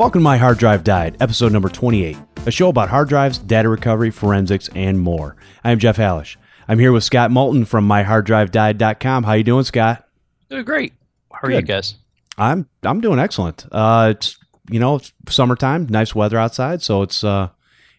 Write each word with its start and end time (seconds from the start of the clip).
Welcome 0.00 0.20
to 0.20 0.24
My 0.24 0.38
Hard 0.38 0.56
Drive 0.56 0.82
Died, 0.82 1.18
episode 1.20 1.52
number 1.52 1.68
28, 1.68 2.16
a 2.46 2.50
show 2.50 2.70
about 2.70 2.88
hard 2.88 3.10
drives, 3.10 3.36
data 3.36 3.68
recovery, 3.68 4.10
forensics, 4.10 4.70
and 4.74 4.98
more. 4.98 5.36
I 5.62 5.72
am 5.72 5.78
Jeff 5.78 5.98
Hallish. 5.98 6.38
I'm 6.66 6.78
here 6.78 6.90
with 6.90 7.04
Scott 7.04 7.30
Moulton 7.30 7.66
from 7.66 7.86
MyHardDriveDied.com. 7.86 9.24
How 9.24 9.34
you 9.34 9.44
doing, 9.44 9.64
Scott? 9.64 10.08
Doing 10.48 10.64
great. 10.64 10.94
How 11.30 11.40
are 11.42 11.50
Good. 11.50 11.56
you 11.56 11.74
guys? 11.74 11.96
I'm 12.38 12.66
I'm 12.82 13.02
doing 13.02 13.18
excellent. 13.18 13.66
Uh, 13.70 14.14
it's 14.16 14.38
you 14.70 14.80
know 14.80 14.96
it's 14.96 15.12
summertime, 15.28 15.86
nice 15.90 16.14
weather 16.14 16.38
outside, 16.38 16.80
so 16.80 17.02
it's 17.02 17.22
uh 17.22 17.50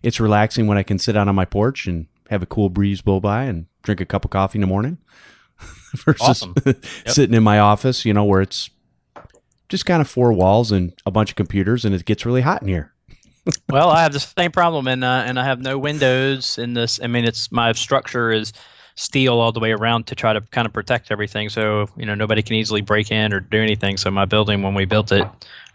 it's 0.02 0.20
relaxing 0.20 0.66
when 0.66 0.80
I 0.80 0.84
can 0.84 0.98
sit 0.98 1.16
out 1.16 1.28
on 1.28 1.36
my 1.36 1.46
porch 1.46 1.86
and 1.86 2.08
have 2.32 2.42
a 2.42 2.48
cool 2.48 2.70
breeze 2.70 3.04
blow 3.04 3.20
by 3.20 3.44
and 3.44 3.68
drink 3.84 4.02
a 4.02 4.08
cup 4.08 4.26
of 4.26 4.32
coffee 4.32 4.58
in 4.58 4.62
the 4.62 4.68
morning 4.68 4.98
versus 5.98 6.20
Awesome. 6.20 6.56
sitting 7.06 7.36
in 7.36 7.44
my 7.44 7.60
office, 7.60 8.06
you 8.06 8.14
know, 8.16 8.26
where 8.26 8.42
it's 8.42 8.72
just 9.72 9.86
kind 9.86 10.02
of 10.02 10.10
four 10.10 10.34
walls 10.34 10.72
and 10.72 10.94
a 11.06 11.12
bunch 11.12 11.32
of 11.32 11.36
computers, 11.36 11.86
and 11.86 11.96
it 11.96 12.06
gets 12.06 12.26
really 12.26 12.42
hot 12.42 12.62
in 12.62 12.68
here. 12.68 12.94
well, 13.70 13.90
I 13.90 14.04
have 14.04 14.14
the 14.14 14.20
same 14.20 14.52
problem, 14.52 14.88
and 14.88 15.04
uh, 15.04 15.24
and 15.26 15.40
I 15.40 15.46
have 15.46 15.62
no 15.62 15.80
windows 15.80 16.60
in 16.60 16.74
this. 16.74 17.00
I 17.02 17.08
mean, 17.08 17.26
it's 17.26 17.52
my 17.52 17.72
structure 17.72 18.32
is 18.32 18.54
steel 18.96 19.40
all 19.40 19.54
the 19.54 19.62
way 19.62 19.72
around 19.72 20.06
to 20.08 20.14
try 20.14 20.34
to 20.34 20.42
kind 20.42 20.68
of 20.68 20.74
protect 20.74 21.10
everything, 21.10 21.50
so 21.50 21.88
you 21.98 22.06
know 22.06 22.14
nobody 22.14 22.44
can 22.44 22.56
easily 22.56 22.82
break 22.82 23.12
in 23.12 23.34
or 23.34 23.40
do 23.40 23.60
anything. 23.60 23.98
So 23.98 24.12
my 24.12 24.26
building, 24.26 24.62
when 24.62 24.76
we 24.76 24.86
built 24.86 25.12
it, 25.12 25.26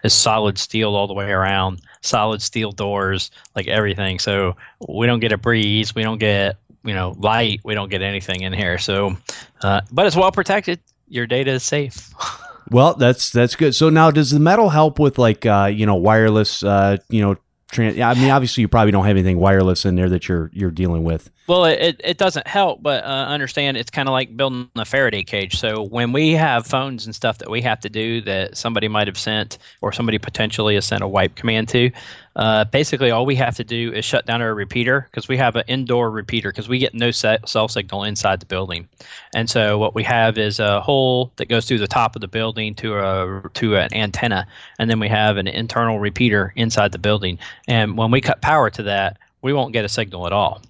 is 0.05 0.13
solid 0.13 0.59
steel 0.59 0.95
all 0.95 1.09
the 1.09 1.15
way 1.15 1.33
around, 1.33 1.81
solid 2.03 2.43
steel 2.43 2.71
doors, 2.71 3.31
like 3.57 3.67
everything. 3.67 4.19
So 4.21 4.57
we 4.87 5.07
don't 5.07 5.21
get 5.21 5.33
a 5.33 5.39
breeze, 5.39 5.95
we 5.95 6.03
don't 6.03 6.19
get 6.19 6.59
you 6.85 6.95
know 6.95 7.17
light, 7.19 7.61
we 7.65 7.75
don't 7.75 7.91
get 7.91 8.03
anything 8.03 8.43
in 8.43 8.53
here. 8.53 8.79
So, 8.79 9.17
uh, 9.63 9.81
but 9.91 10.07
it's 10.07 10.17
well 10.17 10.31
protected. 10.31 10.81
Your 11.09 11.27
data 11.27 11.53
is 11.53 11.63
safe. 11.63 12.13
Well, 12.71 12.95
that's 12.95 13.31
that's 13.31 13.57
good. 13.57 13.75
So 13.75 13.91
now, 13.91 14.11
does 14.11 14.31
the 14.31 14.41
metal 14.41 14.69
help 14.69 14.99
with 14.99 15.19
like 15.19 15.47
uh, 15.47 15.71
you 15.73 15.87
know 15.87 15.97
wireless? 15.97 16.63
Uh, 16.63 16.99
you 17.09 17.23
know, 17.23 17.37
I 17.79 18.15
mean, 18.15 18.31
obviously, 18.31 18.63
you 18.63 18.69
probably 18.69 18.93
don't 18.93 19.05
have 19.05 19.17
anything 19.17 19.39
wireless 19.39 19.85
in 19.85 19.97
there 19.97 20.09
that 20.09 20.29
you're 20.29 20.51
you're 20.53 20.71
dealing 20.71 21.05
with. 21.05 21.31
Well, 21.49 21.65
it, 21.65 21.81
it, 21.81 22.01
it 22.03 22.19
doesn't 22.19 22.47
help, 22.47 22.83
but 22.83 23.05
uh, 23.05 23.07
understand 23.07 23.77
it's 23.77 23.91
kind 23.91 24.09
of 24.09 24.13
like 24.13 24.37
building 24.37 24.69
a 24.75 24.85
Faraday 24.85 25.23
cage. 25.23 25.59
So 25.59 25.83
when 25.83 26.13
we 26.13 26.33
have 26.33 26.67
phones 26.67 27.07
and 27.07 27.15
stuff 27.15 27.39
that 27.39 27.51
we 27.51 27.63
have 27.63 27.79
to 27.81 27.89
do 27.89 28.21
that 28.23 28.57
somebody 28.57 28.89
might 28.89 29.07
have 29.07 29.19
sent 29.19 29.59
or 29.81 29.93
somebody 29.93 30.19
potentially 30.19 30.75
has 30.75 30.85
sent 30.85 31.03
a 31.03 31.09
wipe 31.09 31.37
command 31.37 31.69
to, 31.69 31.91
uh, 32.37 32.65
basically 32.67 33.11
all 33.11 33.25
we 33.25 33.35
have 33.35 33.57
to 33.57 33.65
do 33.65 33.93
is 33.93 34.05
shut 34.05 34.27
down 34.27 34.43
our 34.43 34.55
repeater 34.55 35.09
because 35.11 35.27
we 35.27 35.39
have 35.39 35.57
an 35.57 35.65
indoor 35.69 36.11
repeater 36.11 36.51
because 36.51 36.69
we 36.69 36.79
get 36.79 36.95
no 36.95 37.11
cell 37.11 37.69
signal 37.69 38.05
inside 38.05 38.41
the 38.41 38.47
building. 38.47 38.87
And 39.35 39.49
so 39.49 39.79
what 39.79 39.95
we 39.95 40.03
have 40.03 40.37
is 40.37 40.61
a 40.61 40.81
hole 40.83 41.33
that 41.37 41.49
goes 41.49 41.67
through 41.67 41.79
the 41.79 41.89
top 41.89 42.15
of 42.15 42.21
the 42.21 42.29
building 42.29 42.75
to 42.77 42.99
a 42.99 43.43
to 43.55 43.77
an 43.77 43.93
antenna, 43.95 44.47
and 44.79 44.91
then 44.91 45.01
we 45.01 45.09
have 45.09 45.39
an 45.39 45.49
internal 45.49 45.99
repeater 45.99 46.53
inside 46.57 46.93
the 46.93 46.99
building. 46.99 47.39
And 47.69 47.97
when 47.97 48.11
we 48.11 48.21
cut 48.21 48.43
power 48.43 48.69
to 48.69 48.83
that, 48.83 49.17
we 49.41 49.55
won't 49.55 49.73
get 49.73 49.87
a 49.87 49.89
signal 49.89 50.27
at 50.27 50.33
all. 50.33 50.61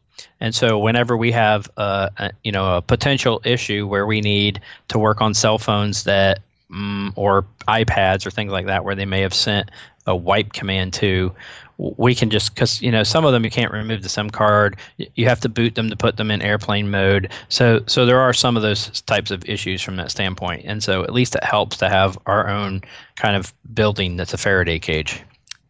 And 0.40 0.54
so, 0.54 0.78
whenever 0.78 1.16
we 1.16 1.32
have 1.32 1.68
uh, 1.78 2.10
a, 2.18 2.30
you 2.44 2.52
know 2.52 2.76
a 2.76 2.82
potential 2.82 3.40
issue 3.44 3.88
where 3.88 4.06
we 4.06 4.20
need 4.20 4.60
to 4.88 5.00
work 5.00 5.20
on 5.20 5.34
cell 5.34 5.58
phones 5.58 6.04
that 6.04 6.38
mm, 6.70 7.12
or 7.16 7.46
iPads 7.68 8.26
or 8.26 8.30
things 8.30 8.52
like 8.52 8.66
that, 8.66 8.84
where 8.84 8.94
they 8.94 9.06
may 9.06 9.20
have 9.20 9.34
sent 9.34 9.70
a 10.06 10.14
wipe 10.14 10.52
command 10.52 10.92
to, 10.94 11.34
we 11.78 12.14
can 12.14 12.30
just 12.30 12.54
because 12.54 12.80
you 12.80 12.90
know 12.90 13.02
some 13.02 13.24
of 13.24 13.32
them 13.32 13.44
you 13.44 13.50
can't 13.50 13.72
remove 13.72 14.02
the 14.02 14.08
SIM 14.08 14.30
card. 14.30 14.76
You 14.96 15.28
have 15.28 15.40
to 15.40 15.48
boot 15.48 15.74
them 15.74 15.90
to 15.90 15.96
put 15.96 16.16
them 16.16 16.30
in 16.30 16.40
airplane 16.42 16.90
mode. 16.90 17.30
So 17.48 17.82
so 17.86 18.06
there 18.06 18.20
are 18.20 18.32
some 18.32 18.56
of 18.56 18.62
those 18.62 19.02
types 19.02 19.30
of 19.30 19.44
issues 19.48 19.82
from 19.82 19.96
that 19.96 20.10
standpoint. 20.10 20.64
And 20.64 20.82
so 20.82 21.02
at 21.02 21.12
least 21.12 21.34
it 21.34 21.44
helps 21.44 21.76
to 21.78 21.88
have 21.88 22.18
our 22.26 22.48
own 22.48 22.82
kind 23.16 23.36
of 23.36 23.52
building 23.74 24.16
that's 24.16 24.32
a 24.32 24.38
Faraday 24.38 24.78
cage. 24.78 25.22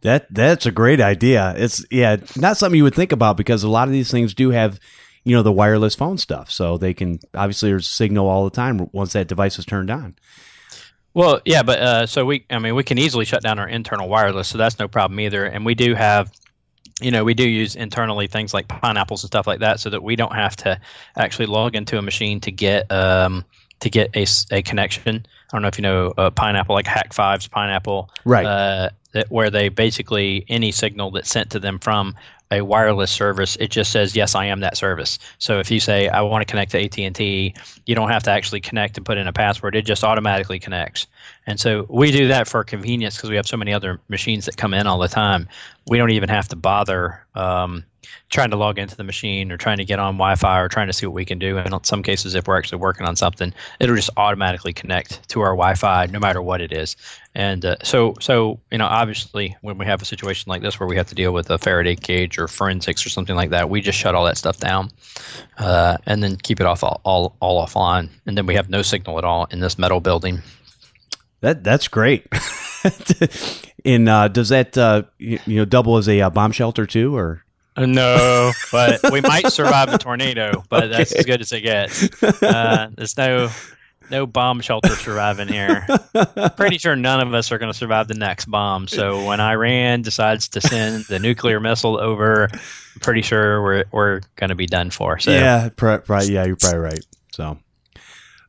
That 0.02 0.32
that's 0.32 0.66
a 0.66 0.70
great 0.70 1.00
idea. 1.00 1.54
It's 1.56 1.84
yeah, 1.90 2.16
not 2.36 2.56
something 2.56 2.76
you 2.76 2.84
would 2.84 2.94
think 2.94 3.12
about 3.12 3.36
because 3.36 3.64
a 3.64 3.68
lot 3.68 3.88
of 3.88 3.92
these 3.92 4.10
things 4.10 4.34
do 4.34 4.50
have, 4.50 4.78
you 5.24 5.34
know, 5.34 5.42
the 5.42 5.52
wireless 5.52 5.96
phone 5.96 6.18
stuff. 6.18 6.50
So 6.50 6.78
they 6.78 6.94
can 6.94 7.18
obviously 7.34 7.70
there's 7.70 7.88
signal 7.88 8.28
all 8.28 8.44
the 8.44 8.50
time 8.50 8.88
once 8.92 9.14
that 9.14 9.26
device 9.26 9.58
is 9.58 9.64
turned 9.64 9.90
on. 9.90 10.14
Well, 11.16 11.41
yeah, 11.47 11.62
but 11.62 11.78
uh, 11.78 12.06
so 12.06 12.27
we, 12.27 12.44
I 12.50 12.59
mean, 12.59 12.75
we 12.75 12.84
can 12.84 12.99
easily 12.99 13.25
shut 13.25 13.43
down 13.43 13.59
our 13.59 13.66
internal 13.66 14.06
wireless, 14.06 14.49
so 14.49 14.59
that's 14.59 14.78
no 14.78 14.87
problem 14.87 15.19
either. 15.19 15.47
And 15.47 15.65
we 15.65 15.75
do 15.75 15.94
have, 15.94 16.31
you 17.00 17.10
know, 17.10 17.25
we 17.25 17.32
do 17.32 17.49
use 17.49 17.75
internally 17.75 18.27
things 18.27 18.53
like 18.53 18.69
pineapples 18.69 19.25
and 19.25 19.28
stuff 19.28 19.47
like 19.47 19.60
that, 19.60 19.81
so 19.81 19.88
that 19.88 20.03
we 20.03 20.15
don't 20.15 20.34
have 20.34 20.56
to 20.56 20.78
actually 21.16 21.47
log 21.47 21.75
into 21.75 21.97
a 21.97 22.03
machine 22.03 22.38
to 22.41 22.53
get 22.53 22.93
um, 22.93 23.47
to 23.81 23.88
get 23.88 24.15
a, 24.15 24.27
a 24.50 24.60
connection. 24.60 25.25
I 25.25 25.56
don't 25.56 25.62
know 25.62 25.69
if 25.69 25.78
you 25.78 25.82
know 25.82 26.12
uh, 26.19 26.28
pineapple, 26.28 26.75
like 26.75 26.84
Hak5's 26.84 27.48
pineapple, 27.48 28.10
Right. 28.27 28.44
Uh, 28.44 28.91
that 29.12 29.31
where 29.31 29.48
they 29.48 29.71
basically 29.71 30.44
any 30.50 30.71
signal 30.71 31.10
that's 31.12 31.31
sent 31.31 31.48
to 31.53 31.59
them 31.59 31.78
from 31.78 32.15
a 32.50 32.60
wireless 32.60 33.10
service, 33.10 33.56
it 33.56 33.70
just 33.70 33.90
says 33.90 34.14
yes, 34.14 34.34
I 34.34 34.46
am 34.46 34.60
that 34.60 34.76
service. 34.76 35.18
So 35.38 35.58
if 35.58 35.70
you 35.70 35.80
say 35.80 36.08
I 36.08 36.22
want 36.22 36.46
to 36.46 36.50
connect 36.50 36.72
to 36.72 36.84
AT 36.84 36.98
and 36.98 37.14
T, 37.14 37.54
you 37.86 37.94
don't 37.94 38.10
have 38.10 38.22
to 38.24 38.30
actually 38.30 38.60
connect 38.60 38.96
and 38.96 39.06
put 39.06 39.18
in 39.18 39.26
a 39.26 39.32
password; 39.32 39.74
it 39.74 39.82
just 39.82 40.04
automatically 40.04 40.58
connects. 40.58 41.06
And 41.46 41.60
so 41.60 41.86
we 41.88 42.10
do 42.10 42.26
that 42.28 42.48
for 42.48 42.64
convenience 42.64 43.16
because 43.16 43.30
we 43.30 43.36
have 43.36 43.46
so 43.46 43.56
many 43.56 43.72
other 43.72 44.00
machines 44.08 44.46
that 44.46 44.56
come 44.56 44.74
in 44.74 44.86
all 44.86 44.98
the 44.98 45.08
time. 45.08 45.48
We 45.88 45.96
don't 45.96 46.10
even 46.10 46.28
have 46.28 46.48
to 46.48 46.56
bother 46.56 47.24
um, 47.36 47.84
trying 48.30 48.50
to 48.50 48.56
log 48.56 48.78
into 48.78 48.96
the 48.96 49.04
machine 49.04 49.52
or 49.52 49.56
trying 49.56 49.76
to 49.76 49.84
get 49.84 49.98
on 49.98 50.14
Wi-Fi 50.14 50.60
or 50.60 50.68
trying 50.68 50.88
to 50.88 50.92
see 50.92 51.06
what 51.06 51.14
we 51.14 51.24
can 51.24 51.38
do. 51.38 51.56
And 51.58 51.72
in 51.72 51.84
some 51.84 52.02
cases, 52.02 52.34
if 52.34 52.48
we're 52.48 52.58
actually 52.58 52.78
working 52.78 53.06
on 53.06 53.14
something, 53.14 53.52
it'll 53.78 53.94
just 53.94 54.10
automatically 54.16 54.72
connect 54.72 55.28
to 55.28 55.40
our 55.40 55.52
Wi-Fi 55.52 56.06
no 56.06 56.18
matter 56.18 56.42
what 56.42 56.60
it 56.60 56.72
is. 56.72 56.96
And 57.34 57.64
uh, 57.64 57.76
so, 57.82 58.14
so 58.20 58.58
you 58.72 58.78
know, 58.78 58.86
obviously, 58.86 59.56
when 59.60 59.78
we 59.78 59.86
have 59.86 60.02
a 60.02 60.04
situation 60.04 60.50
like 60.50 60.62
this 60.62 60.80
where 60.80 60.88
we 60.88 60.96
have 60.96 61.06
to 61.08 61.14
deal 61.14 61.32
with 61.32 61.50
a 61.50 61.58
Faraday 61.58 61.94
cage 61.94 62.38
or 62.38 62.48
forensics 62.48 63.06
or 63.06 63.10
something 63.10 63.36
like 63.36 63.50
that, 63.50 63.70
we 63.70 63.80
just 63.80 63.98
shut 63.98 64.14
all 64.14 64.24
that 64.24 64.38
stuff 64.38 64.58
down 64.58 64.90
uh, 65.58 65.98
and 66.06 66.22
then 66.22 66.36
keep 66.36 66.60
it 66.60 66.66
off 66.66 66.82
all, 66.82 67.00
all 67.04 67.36
all 67.40 67.64
offline. 67.64 68.08
And 68.26 68.36
then 68.36 68.46
we 68.46 68.54
have 68.54 68.68
no 68.68 68.82
signal 68.82 69.18
at 69.18 69.24
all 69.24 69.44
in 69.50 69.60
this 69.60 69.78
metal 69.78 70.00
building. 70.00 70.42
That 71.41 71.62
that's 71.64 71.88
great. 71.88 72.26
and 73.84 74.08
uh, 74.08 74.28
does 74.28 74.48
that 74.50 74.76
uh, 74.76 75.02
you, 75.19 75.38
you 75.47 75.56
know 75.56 75.64
double 75.64 75.97
as 75.97 76.08
a 76.08 76.20
uh, 76.22 76.30
bomb 76.30 76.52
shelter 76.52 76.86
too, 76.86 77.16
or 77.16 77.42
Uh, 77.76 77.86
No, 77.86 78.52
but 78.72 79.00
we 79.12 79.20
might 79.20 79.52
survive 79.52 79.92
a 79.92 79.98
tornado, 79.98 80.64
but 80.69 80.86
that's 80.91 81.12
as 81.12 81.24
good 81.24 81.41
as 81.41 81.52
it 81.52 81.60
gets. 81.62 82.22
Uh, 82.22 82.88
there's 82.97 83.16
no 83.16 83.50
no 84.10 84.24
bomb 84.26 84.60
shelter 84.60 84.94
surviving 84.94 85.48
here. 85.48 85.84
Pretty 86.56 86.78
sure 86.78 86.94
none 86.97 87.20
of 87.20 87.34
us 87.34 87.50
are 87.50 87.58
going 87.58 87.72
to 87.72 87.76
survive 87.76 88.06
the 88.08 88.14
next 88.14 88.44
bomb. 88.47 88.86
So 88.86 89.24
when 89.26 89.41
Iran 89.41 90.03
decides 90.03 90.48
to 90.50 90.60
send 90.60 91.04
the 91.06 91.18
nuclear 91.18 91.58
missile 91.60 91.98
over, 91.98 92.48
I'm 92.53 93.00
pretty 93.00 93.22
sure 93.22 93.60
we're 93.62 93.84
we're 93.91 94.20
going 94.36 94.50
to 94.50 94.54
be 94.54 94.66
done 94.66 94.91
for. 94.91 95.18
So 95.18 95.32
yeah, 95.32 95.70
pr- 95.76 95.97
probably, 95.97 96.32
yeah, 96.32 96.44
you're 96.44 96.56
probably 96.56 96.78
right. 96.78 97.04
So, 97.32 97.58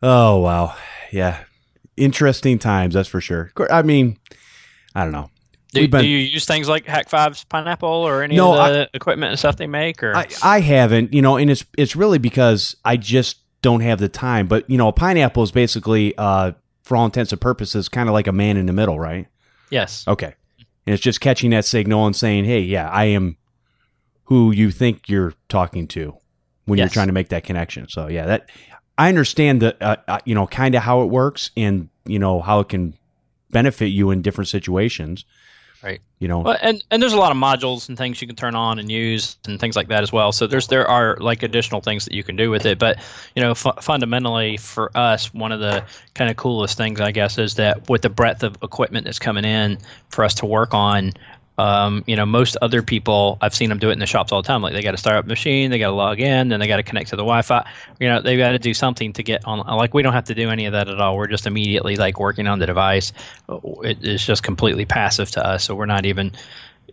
oh 0.04 0.38
wow, 0.38 0.76
yeah, 1.12 1.44
interesting 1.98 2.60
times 2.60 2.94
that's 2.94 3.10
for 3.10 3.20
sure. 3.22 3.52
I 3.70 3.82
mean, 3.82 4.18
I 4.96 5.04
don't 5.04 5.12
know. 5.12 5.30
do, 5.74 5.88
been- 5.88 6.02
do 6.02 6.08
you 6.08 6.18
use 6.20 6.46
things 6.46 6.70
like 6.70 6.86
Hak5's 6.86 7.44
pineapple 7.46 7.90
or 7.90 8.24
any 8.24 8.36
No, 8.36 8.54
of 8.60 8.72
the 8.74 8.90
equipment 8.94 9.32
and 9.32 9.40
stuff 9.40 9.58
they 9.58 9.68
make? 9.68 10.02
Or 10.04 10.16
I, 10.16 10.28
I 10.44 10.60
haven't, 10.62 11.14
you 11.14 11.22
know, 11.22 11.38
and 11.38 11.50
it's 11.50 11.66
it's 11.78 11.96
really 11.96 12.18
because 12.20 12.76
I 12.86 12.98
just 12.98 13.38
don't 13.62 13.82
have 13.82 14.00
the 14.00 14.10
time. 14.10 14.48
But 14.48 14.70
you 14.70 14.78
know, 14.78 14.88
a 14.88 14.94
pineapple 14.94 15.44
is 15.44 15.52
basically, 15.52 16.16
uh, 16.18 16.54
for 16.84 16.96
all 16.96 17.06
intents 17.06 17.32
and 17.34 17.42
purposes, 17.42 17.90
kind 17.90 18.08
of 18.08 18.14
like 18.14 18.28
a 18.28 18.32
man 18.32 18.56
in 18.58 18.66
the 18.66 18.74
middle, 18.74 19.00
right? 19.00 19.28
yes, 19.70 20.06
Okay, 20.08 20.34
and 20.58 20.94
it's 20.94 21.04
just 21.04 21.20
catching 21.20 21.50
that 21.50 21.66
signal 21.66 22.06
and 22.06 22.16
saying, 22.16 22.46
"Hey, 22.46 22.62
yeah, 22.62 22.90
I 22.90 23.06
am 23.06 23.36
who 24.26 24.52
you 24.52 24.72
think 24.72 25.10
you're 25.10 25.34
talking 25.50 25.88
to 25.90 26.16
when 26.66 26.78
you're 26.80 26.88
trying 26.90 27.08
to 27.08 27.14
make 27.14 27.30
that 27.30 27.44
connection." 27.44 27.88
So 27.90 28.08
yeah, 28.08 28.26
that 28.28 28.50
I 28.98 29.10
understand 29.10 29.62
the 29.62 29.84
uh, 29.84 29.96
uh, 30.08 30.20
you 30.26 30.36
know 30.36 30.48
kind 30.48 30.76
of 30.76 30.84
how 30.84 31.02
it 31.02 31.06
works 31.06 31.52
and 31.56 31.90
you 32.06 32.20
know 32.20 32.42
how 32.42 32.60
it 32.62 32.70
can 32.70 32.94
benefit 33.50 33.88
you 33.88 34.12
in 34.12 34.22
different 34.22 34.48
situations. 34.48 35.26
Right. 35.84 36.02
You 36.20 36.28
know. 36.28 36.40
Well, 36.40 36.58
and 36.62 36.84
and 36.90 37.02
there's 37.02 37.14
a 37.14 37.18
lot 37.18 37.32
of 37.32 37.38
modules 37.38 37.88
and 37.88 37.98
things 37.98 38.20
you 38.20 38.28
can 38.28 38.36
turn 38.36 38.56
on 38.56 38.80
and 38.80 38.92
use 38.92 39.38
and 39.46 39.60
things 39.60 39.76
like 39.76 39.90
that 39.90 40.02
as 40.02 40.12
well. 40.12 40.32
So 40.32 40.48
there's 40.48 40.68
there 40.68 40.88
are 40.88 41.18
like 41.18 41.44
additional 41.44 41.82
things 41.82 42.04
that 42.06 42.14
you 42.14 42.24
can 42.24 42.36
do 42.36 42.50
with 42.50 42.66
it. 42.66 42.80
But 42.80 42.98
you 43.36 43.44
know, 43.44 43.54
fu- 43.54 43.80
fundamentally 43.80 44.58
for 44.58 44.92
us, 44.96 45.32
one 45.34 45.52
of 45.52 45.60
the 45.60 45.84
kind 46.16 46.32
of 46.32 46.38
coolest 46.38 46.78
things 46.78 47.00
I 47.00 47.12
guess 47.12 47.38
is 47.38 47.56
that 47.56 47.90
with 47.90 48.02
the 48.02 48.10
breadth 48.10 48.42
of 48.42 48.58
equipment 48.64 49.06
that's 49.06 49.20
coming 49.20 49.46
in 49.46 49.78
for 50.10 50.26
us 50.26 50.34
to 50.36 50.46
work 50.46 50.74
on. 50.74 51.14
Um, 51.60 52.04
you 52.06 52.16
know, 52.16 52.26
most 52.26 52.56
other 52.62 52.84
people 52.84 53.40
I've 53.42 53.56
seen 53.56 53.70
them 53.70 53.80
do 53.80 53.90
it 53.90 53.94
in 53.94 54.00
the 54.00 54.06
shops 54.06 54.32
all 54.32 54.42
the 54.42 54.48
time. 54.48 54.62
Like 54.62 54.74
they 54.74 54.84
got 54.84 54.92
to 54.92 54.98
start 54.98 55.16
up 55.16 55.26
machine, 55.26 55.72
they 55.72 55.80
got 55.80 55.88
to 55.88 55.96
log 55.96 56.20
in, 56.20 56.50
then 56.50 56.60
they 56.60 56.68
got 56.68 56.78
to 56.78 56.84
connect 56.84 57.10
to 57.10 57.16
the 57.16 57.24
Wi-Fi. 57.24 57.68
You 58.00 58.10
know, 58.10 58.22
they've 58.22 58.38
got 58.38 58.52
to 58.52 58.60
do 58.60 58.74
something 58.74 59.12
to 59.14 59.24
get 59.24 59.44
on. 59.46 59.60
Like 59.60 59.94
we 59.94 60.04
don't 60.04 60.14
have 60.14 60.26
to 60.26 60.36
do 60.36 60.50
any 60.50 60.66
of 60.66 60.74
that 60.74 60.88
at 60.88 61.02
all. 61.02 61.18
We're 61.18 61.28
just 61.28 61.48
immediately 61.48 61.96
like 61.96 62.20
working 62.20 62.48
on 62.48 62.60
the 62.60 62.68
device. 62.68 63.12
It 63.50 64.04
is 64.04 64.26
just 64.26 64.44
completely 64.44 64.86
passive 64.86 65.32
to 65.32 65.46
us. 65.46 65.64
So 65.64 65.74
we're 65.74 65.88
not 65.88 66.06
even, 66.06 66.32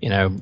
you 0.00 0.08
know, 0.08 0.34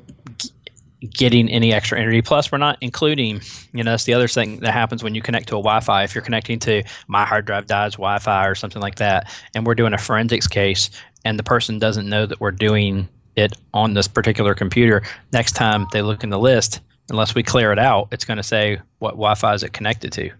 getting 1.09 1.49
any 1.49 1.73
extra 1.73 1.99
energy. 1.99 2.21
Plus, 2.21 2.49
we're 2.49 2.57
not 2.57 2.77
including, 2.79 3.41
you 3.73 3.83
know, 3.83 3.91
that's 3.91 4.05
the 4.05 4.13
other 4.13 4.29
thing 4.29 4.59
that 4.61 4.71
happens 4.71 5.03
when 5.03 5.15
you 5.15 5.21
connect 5.21 5.49
to 5.49 5.55
a 5.55 5.59
Wi-Fi. 5.59 6.03
If 6.03 6.15
you're 6.15 6.23
connecting 6.23 6.59
to 6.59 6.81
my 7.07 7.25
hard 7.25 7.45
drive 7.45 7.67
dies 7.67 7.93
Wi-Fi 7.93 8.47
or 8.47 8.55
something 8.55 8.81
like 8.81 8.95
that, 8.95 9.29
and 9.53 9.65
we're 9.65 9.75
doing 9.75 9.93
a 9.93 9.97
forensics 9.97 10.47
case, 10.47 10.89
and 11.25 11.37
the 11.37 11.43
person 11.43 11.77
doesn't 11.77 12.07
know 12.07 12.25
that 12.25 12.39
we're 12.39 12.51
doing 12.51 13.09
it 13.35 13.53
on 13.73 13.93
this 13.93 14.07
particular 14.07 14.53
computer. 14.53 15.03
Next 15.31 15.53
time 15.53 15.87
they 15.91 16.01
look 16.01 16.23
in 16.23 16.29
the 16.29 16.39
list, 16.39 16.81
unless 17.09 17.35
we 17.35 17.43
clear 17.43 17.71
it 17.71 17.79
out, 17.79 18.07
it's 18.11 18.25
going 18.25 18.37
to 18.37 18.43
say 18.43 18.79
what 18.99 19.11
Wi-Fi 19.11 19.53
is 19.53 19.63
it 19.63 19.73
connected 19.73 20.11
to. 20.13 20.31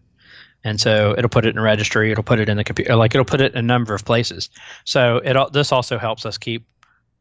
And 0.63 0.80
so 0.80 1.13
it'll 1.18 1.30
put 1.30 1.45
it 1.45 1.56
in 1.56 1.62
registry. 1.62 2.12
It'll 2.12 2.24
put 2.24 2.40
it 2.40 2.48
in 2.48 2.57
the 2.57 2.63
computer. 2.63 2.95
Like 2.95 3.13
it'll 3.13 3.25
put 3.25 3.42
it 3.42 3.51
in 3.51 3.57
a 3.57 3.62
number 3.62 3.94
of 3.94 4.06
places. 4.06 4.50
So 4.86 5.18
it 5.18 5.36
this 5.51 5.72
also 5.72 5.98
helps 5.98 6.25
us 6.25 6.38
keep 6.38 6.66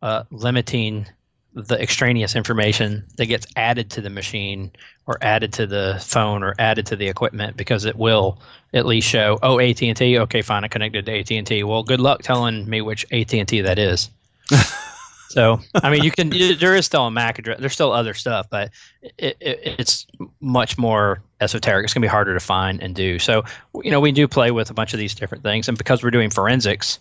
uh, 0.01 0.25
limiting 0.31 1.07
the 1.55 1.81
extraneous 1.81 2.35
information 2.35 3.05
that 3.17 3.27
gets 3.27 3.47
added 3.57 3.91
to 3.91 4.01
the 4.01 4.09
machine 4.09 4.71
or 5.07 5.19
added 5.21 5.53
to 5.53 5.67
the 5.67 6.03
phone 6.03 6.43
or 6.43 6.55
added 6.59 6.87
to 6.87 6.97
the 6.97 7.09
equipment 7.09 7.57
because 7.57 7.85
it 7.85 7.97
will 7.97 8.41
at 8.73 8.87
least 8.87 9.07
show 9.07 9.39
oh 9.43 9.61
AT&T 9.61 10.19
okay 10.19 10.41
fine 10.41 10.65
I 10.65 10.69
connected 10.69 11.05
to 11.05 11.19
AT&T 11.19 11.63
well 11.65 11.83
good 11.83 12.01
luck 12.01 12.23
telling 12.23 12.69
me 12.69 12.81
which 12.81 13.05
AT&T 13.13 13.61
that 13.61 13.79
is 13.79 14.09
so 15.33 15.61
I 15.75 15.91
mean 15.91 16.03
you 16.05 16.11
can 16.11 16.31
there 16.31 16.75
is 16.75 16.87
still 16.87 17.07
a 17.07 17.11
MAC 17.11 17.39
address 17.39 17.59
there's 17.61 17.73
still 17.73 17.93
other 17.93 18.15
stuff 18.15 18.49
but 18.51 18.71
it, 19.19 19.37
it, 19.41 19.61
it's 19.79 20.07
much 20.41 20.79
more 20.79 21.23
esoteric 21.41 21.85
it's 21.85 21.95
going 21.95 22.03
to 22.03 22.07
be 22.07 22.11
harder 22.11 22.35
to 22.35 22.41
find 22.41 22.83
and 22.83 22.95
do 22.95 23.19
so 23.19 23.43
you 23.83 23.91
know 23.91 24.01
we 24.01 24.13
do 24.13 24.29
play 24.29 24.51
with 24.51 24.71
a 24.71 24.75
bunch 24.75 24.93
of 24.93 24.99
these 24.99 25.15
different 25.15 25.43
things 25.43 25.69
and 25.69 25.79
because 25.79 26.03
we're 26.03 26.11
doing 26.11 26.31
forensics 26.31 26.99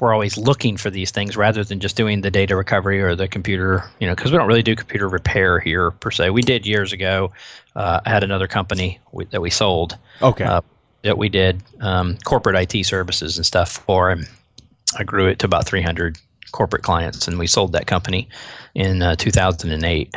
we're 0.00 0.14
always 0.14 0.38
looking 0.38 0.76
for 0.76 0.90
these 0.90 1.10
things 1.10 1.36
rather 1.36 1.62
than 1.62 1.78
just 1.78 1.96
doing 1.96 2.22
the 2.22 2.30
data 2.30 2.56
recovery 2.56 3.02
or 3.02 3.14
the 3.14 3.28
computer, 3.28 3.84
you 3.98 4.06
know, 4.06 4.14
because 4.14 4.32
we 4.32 4.38
don't 4.38 4.46
really 4.46 4.62
do 4.62 4.74
computer 4.74 5.06
repair 5.06 5.60
here 5.60 5.90
per 5.90 6.10
se. 6.10 6.30
We 6.30 6.40
did 6.40 6.66
years 6.66 6.92
ago. 6.92 7.32
Uh, 7.76 8.00
I 8.04 8.08
had 8.08 8.24
another 8.24 8.48
company 8.48 8.98
we, 9.12 9.26
that 9.26 9.42
we 9.42 9.50
sold. 9.50 9.98
Okay. 10.22 10.44
Uh, 10.44 10.62
that 11.02 11.16
we 11.16 11.28
did 11.28 11.62
um, 11.80 12.18
corporate 12.24 12.74
IT 12.74 12.84
services 12.84 13.36
and 13.36 13.46
stuff 13.46 13.72
for, 13.72 14.10
and 14.10 14.28
I 14.98 15.04
grew 15.04 15.26
it 15.26 15.38
to 15.40 15.46
about 15.46 15.66
300 15.66 16.18
corporate 16.52 16.82
clients, 16.82 17.26
and 17.28 17.38
we 17.38 17.46
sold 17.46 17.72
that 17.72 17.86
company 17.86 18.28
in 18.74 19.02
uh, 19.02 19.16
2008. 19.16 20.14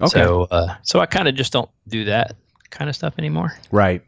Okay. 0.00 0.08
So, 0.08 0.44
uh, 0.50 0.74
so 0.82 1.00
I 1.00 1.06
kind 1.06 1.28
of 1.28 1.34
just 1.34 1.52
don't 1.52 1.70
do 1.88 2.04
that 2.04 2.36
kind 2.70 2.88
of 2.88 2.96
stuff 2.96 3.14
anymore. 3.18 3.54
Right. 3.70 4.02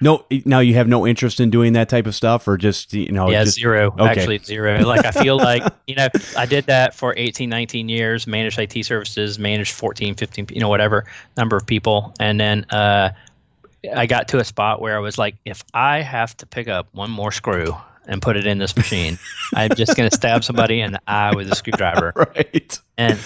No, 0.00 0.24
now 0.44 0.58
you 0.58 0.74
have 0.74 0.88
no 0.88 1.06
interest 1.06 1.38
in 1.38 1.50
doing 1.50 1.74
that 1.74 1.88
type 1.88 2.06
of 2.06 2.14
stuff, 2.14 2.48
or 2.48 2.56
just 2.56 2.92
you 2.92 3.12
know, 3.12 3.30
yeah, 3.30 3.44
just, 3.44 3.56
zero. 3.56 3.92
Okay. 3.92 4.04
Actually, 4.06 4.38
zero. 4.38 4.84
Like 4.84 5.04
I 5.04 5.12
feel 5.12 5.36
like 5.36 5.62
you 5.86 5.94
know, 5.94 6.08
I 6.36 6.46
did 6.46 6.66
that 6.66 6.94
for 6.94 7.14
18, 7.16 7.48
19 7.48 7.88
years, 7.88 8.26
managed 8.26 8.58
IT 8.58 8.84
services, 8.84 9.38
managed 9.38 9.72
14, 9.74 10.16
15, 10.16 10.48
you 10.50 10.60
know, 10.60 10.68
whatever 10.68 11.04
number 11.36 11.56
of 11.56 11.64
people, 11.64 12.12
and 12.18 12.40
then 12.40 12.64
uh, 12.70 13.10
I 13.94 14.06
got 14.06 14.26
to 14.28 14.38
a 14.38 14.44
spot 14.44 14.80
where 14.80 14.96
I 14.96 14.98
was 14.98 15.16
like, 15.16 15.36
if 15.44 15.62
I 15.74 16.00
have 16.02 16.36
to 16.38 16.46
pick 16.46 16.66
up 16.66 16.88
one 16.92 17.10
more 17.10 17.30
screw 17.30 17.76
and 18.08 18.20
put 18.20 18.36
it 18.36 18.46
in 18.46 18.58
this 18.58 18.76
machine, 18.76 19.18
I'm 19.54 19.74
just 19.76 19.96
going 19.96 20.10
to 20.10 20.16
stab 20.16 20.42
somebody 20.42 20.80
in 20.80 20.92
the 20.92 21.00
eye 21.06 21.34
with 21.34 21.50
a 21.52 21.54
screwdriver. 21.54 22.12
Right. 22.34 22.78
And 22.96 23.18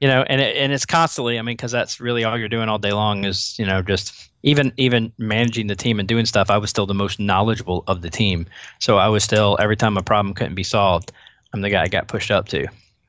you 0.00 0.06
know, 0.06 0.22
and 0.28 0.40
it, 0.40 0.56
and 0.56 0.72
it's 0.72 0.86
constantly. 0.86 1.38
I 1.38 1.42
mean, 1.42 1.56
because 1.56 1.72
that's 1.72 2.00
really 2.00 2.24
all 2.24 2.38
you're 2.38 2.48
doing 2.48 2.68
all 2.68 2.78
day 2.78 2.92
long 2.92 3.24
is 3.24 3.58
you 3.58 3.66
know 3.66 3.82
just 3.82 4.30
even 4.42 4.72
even 4.76 5.12
managing 5.18 5.66
the 5.66 5.74
team 5.74 5.98
and 5.98 6.06
doing 6.06 6.26
stuff. 6.26 6.50
I 6.50 6.58
was 6.58 6.70
still 6.70 6.86
the 6.86 6.94
most 6.94 7.18
knowledgeable 7.18 7.84
of 7.88 8.02
the 8.02 8.10
team, 8.10 8.46
so 8.78 8.98
I 8.98 9.08
was 9.08 9.24
still 9.24 9.56
every 9.60 9.76
time 9.76 9.96
a 9.96 10.02
problem 10.02 10.34
couldn't 10.34 10.54
be 10.54 10.62
solved, 10.62 11.10
I'm 11.52 11.62
the 11.62 11.70
guy 11.70 11.82
I 11.82 11.88
got 11.88 12.06
pushed 12.06 12.30
up 12.30 12.48
to, 12.48 12.66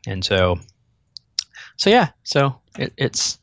and 0.08 0.26
so 0.26 0.60
so 1.78 1.90
yeah, 1.90 2.10
so 2.24 2.56
it, 2.78 2.92
it's 2.98 3.38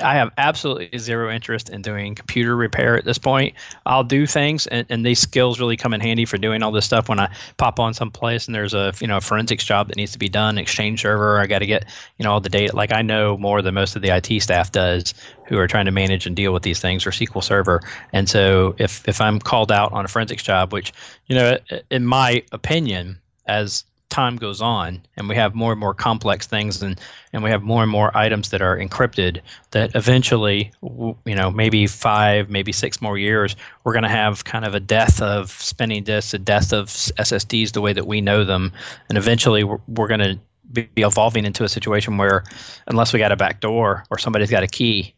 I 0.00 0.14
have 0.14 0.30
absolutely 0.38 0.96
zero 0.96 1.32
interest 1.32 1.68
in 1.68 1.82
doing 1.82 2.14
computer 2.14 2.54
repair 2.54 2.96
at 2.96 3.04
this 3.04 3.18
point. 3.18 3.54
I'll 3.84 4.04
do 4.04 4.26
things, 4.26 4.68
and, 4.68 4.86
and 4.88 5.04
these 5.04 5.18
skills 5.18 5.58
really 5.58 5.76
come 5.76 5.92
in 5.92 6.00
handy 6.00 6.24
for 6.24 6.38
doing 6.38 6.62
all 6.62 6.70
this 6.70 6.84
stuff 6.84 7.08
when 7.08 7.18
I 7.18 7.34
pop 7.56 7.80
on 7.80 7.92
someplace 7.92 8.46
and 8.46 8.54
there's 8.54 8.74
a 8.74 8.92
you 9.00 9.08
know 9.08 9.16
a 9.16 9.20
forensics 9.20 9.64
job 9.64 9.88
that 9.88 9.96
needs 9.96 10.12
to 10.12 10.20
be 10.20 10.28
done, 10.28 10.56
Exchange 10.56 11.02
server. 11.02 11.40
I 11.40 11.48
got 11.48 11.58
to 11.58 11.66
get 11.66 11.84
you 12.18 12.24
know 12.24 12.30
all 12.30 12.40
the 12.40 12.48
data. 12.48 12.76
Like 12.76 12.92
I 12.92 13.02
know 13.02 13.36
more 13.36 13.60
than 13.60 13.74
most 13.74 13.96
of 13.96 14.02
the 14.02 14.10
IT 14.10 14.40
staff 14.40 14.70
does, 14.70 15.14
who 15.46 15.58
are 15.58 15.66
trying 15.66 15.86
to 15.86 15.92
manage 15.92 16.26
and 16.26 16.36
deal 16.36 16.52
with 16.52 16.62
these 16.62 16.78
things, 16.78 17.04
or 17.04 17.10
SQL 17.10 17.42
Server. 17.42 17.80
And 18.12 18.28
so 18.28 18.76
if 18.78 19.06
if 19.08 19.20
I'm 19.20 19.40
called 19.40 19.72
out 19.72 19.92
on 19.92 20.04
a 20.04 20.08
forensics 20.08 20.44
job, 20.44 20.72
which 20.72 20.92
you 21.26 21.34
know 21.34 21.58
in 21.90 22.06
my 22.06 22.44
opinion 22.52 23.18
as 23.46 23.82
time 24.12 24.36
goes 24.36 24.60
on 24.60 25.02
and 25.16 25.28
we 25.28 25.34
have 25.34 25.54
more 25.54 25.72
and 25.72 25.80
more 25.80 25.94
complex 25.94 26.46
things 26.46 26.82
and, 26.82 27.00
and 27.32 27.42
we 27.42 27.50
have 27.50 27.62
more 27.62 27.82
and 27.82 27.90
more 27.90 28.16
items 28.16 28.50
that 28.50 28.62
are 28.62 28.76
encrypted 28.76 29.40
that 29.72 29.90
eventually 29.94 30.70
you 30.82 31.34
know 31.34 31.50
maybe 31.50 31.86
five 31.86 32.50
maybe 32.50 32.72
six 32.72 33.00
more 33.00 33.16
years 33.16 33.56
we're 33.84 33.92
going 33.92 34.02
to 34.02 34.08
have 34.08 34.44
kind 34.44 34.64
of 34.64 34.74
a 34.74 34.80
death 34.80 35.20
of 35.22 35.50
spinning 35.50 36.04
disks 36.04 36.34
a 36.34 36.38
death 36.38 36.72
of 36.72 36.88
ssds 36.88 37.72
the 37.72 37.80
way 37.80 37.92
that 37.92 38.06
we 38.06 38.20
know 38.20 38.44
them. 38.44 38.72
And 39.08 39.18
eventually 39.18 39.64
we're, 39.64 39.80
we're 39.88 40.08
going 40.08 40.20
to 40.20 40.38
be 40.72 40.88
evolving 40.96 41.44
into 41.44 41.64
a 41.64 41.68
situation 41.68 42.16
where 42.16 42.44
unless 42.86 43.12
we 43.12 43.18
got 43.18 43.32
a 43.32 43.36
back 43.36 43.60
door 43.60 44.04
or 44.10 44.18
somebody's 44.18 44.50
got 44.50 44.62
a 44.62 44.68
key 44.68 45.14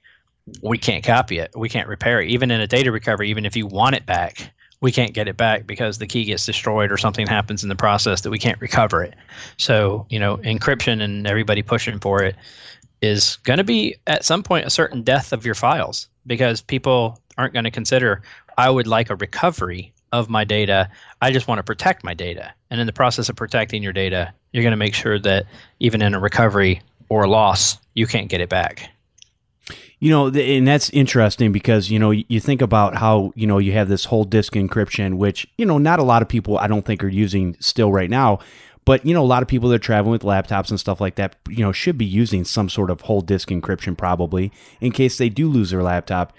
we 0.62 0.76
can't 0.76 1.02
copy 1.02 1.38
it. 1.38 1.50
We 1.56 1.70
can't 1.70 1.88
repair 1.88 2.20
it. 2.20 2.28
Even 2.28 2.50
in 2.50 2.60
a 2.60 2.66
data 2.66 2.92
recovery 2.92 3.30
even 3.30 3.46
if 3.46 3.56
you 3.56 3.66
want 3.66 3.94
it 3.96 4.04
back 4.04 4.52
we 4.84 4.92
can't 4.92 5.14
get 5.14 5.26
it 5.26 5.38
back 5.38 5.66
because 5.66 5.96
the 5.96 6.06
key 6.06 6.26
gets 6.26 6.44
destroyed 6.44 6.92
or 6.92 6.98
something 6.98 7.26
happens 7.26 7.62
in 7.62 7.70
the 7.70 7.74
process 7.74 8.20
that 8.20 8.28
we 8.28 8.38
can't 8.38 8.60
recover 8.60 9.02
it. 9.02 9.14
So, 9.56 10.06
you 10.10 10.18
know, 10.18 10.36
encryption 10.36 11.00
and 11.00 11.26
everybody 11.26 11.62
pushing 11.62 11.98
for 11.98 12.22
it 12.22 12.36
is 13.00 13.36
going 13.44 13.56
to 13.56 13.64
be 13.64 13.96
at 14.06 14.26
some 14.26 14.42
point 14.42 14.66
a 14.66 14.70
certain 14.70 15.02
death 15.02 15.32
of 15.32 15.46
your 15.46 15.54
files 15.54 16.06
because 16.26 16.60
people 16.60 17.18
aren't 17.38 17.54
going 17.54 17.64
to 17.64 17.70
consider, 17.70 18.20
I 18.58 18.68
would 18.68 18.86
like 18.86 19.08
a 19.08 19.16
recovery 19.16 19.90
of 20.12 20.28
my 20.28 20.44
data. 20.44 20.90
I 21.22 21.32
just 21.32 21.48
want 21.48 21.60
to 21.60 21.64
protect 21.64 22.04
my 22.04 22.12
data. 22.12 22.52
And 22.68 22.78
in 22.78 22.86
the 22.86 22.92
process 22.92 23.30
of 23.30 23.36
protecting 23.36 23.82
your 23.82 23.94
data, 23.94 24.34
you're 24.52 24.62
going 24.62 24.72
to 24.72 24.76
make 24.76 24.94
sure 24.94 25.18
that 25.18 25.46
even 25.80 26.02
in 26.02 26.12
a 26.12 26.20
recovery 26.20 26.82
or 27.08 27.26
loss, 27.26 27.78
you 27.94 28.06
can't 28.06 28.28
get 28.28 28.42
it 28.42 28.50
back. 28.50 28.90
You 29.98 30.10
know, 30.10 30.26
and 30.28 30.68
that's 30.68 30.90
interesting 30.90 31.50
because, 31.50 31.90
you 31.90 31.98
know, 31.98 32.10
you 32.10 32.38
think 32.38 32.60
about 32.60 32.96
how, 32.96 33.32
you 33.34 33.46
know, 33.46 33.58
you 33.58 33.72
have 33.72 33.88
this 33.88 34.04
whole 34.04 34.24
disk 34.24 34.52
encryption, 34.52 35.14
which, 35.14 35.46
you 35.56 35.64
know, 35.64 35.78
not 35.78 35.98
a 35.98 36.02
lot 36.02 36.20
of 36.20 36.28
people 36.28 36.58
I 36.58 36.66
don't 36.66 36.84
think 36.84 37.02
are 37.02 37.08
using 37.08 37.56
still 37.60 37.90
right 37.90 38.10
now. 38.10 38.40
But, 38.84 39.06
you 39.06 39.14
know, 39.14 39.22
a 39.22 39.26
lot 39.26 39.40
of 39.40 39.48
people 39.48 39.70
that 39.70 39.76
are 39.76 39.78
traveling 39.78 40.12
with 40.12 40.22
laptops 40.22 40.68
and 40.68 40.78
stuff 40.78 41.00
like 41.00 41.14
that, 41.14 41.36
you 41.48 41.64
know, 41.64 41.72
should 41.72 41.96
be 41.96 42.04
using 42.04 42.44
some 42.44 42.68
sort 42.68 42.90
of 42.90 43.00
whole 43.00 43.22
disk 43.22 43.48
encryption 43.48 43.96
probably 43.96 44.52
in 44.82 44.92
case 44.92 45.16
they 45.16 45.30
do 45.30 45.48
lose 45.48 45.70
their 45.70 45.82
laptop. 45.82 46.34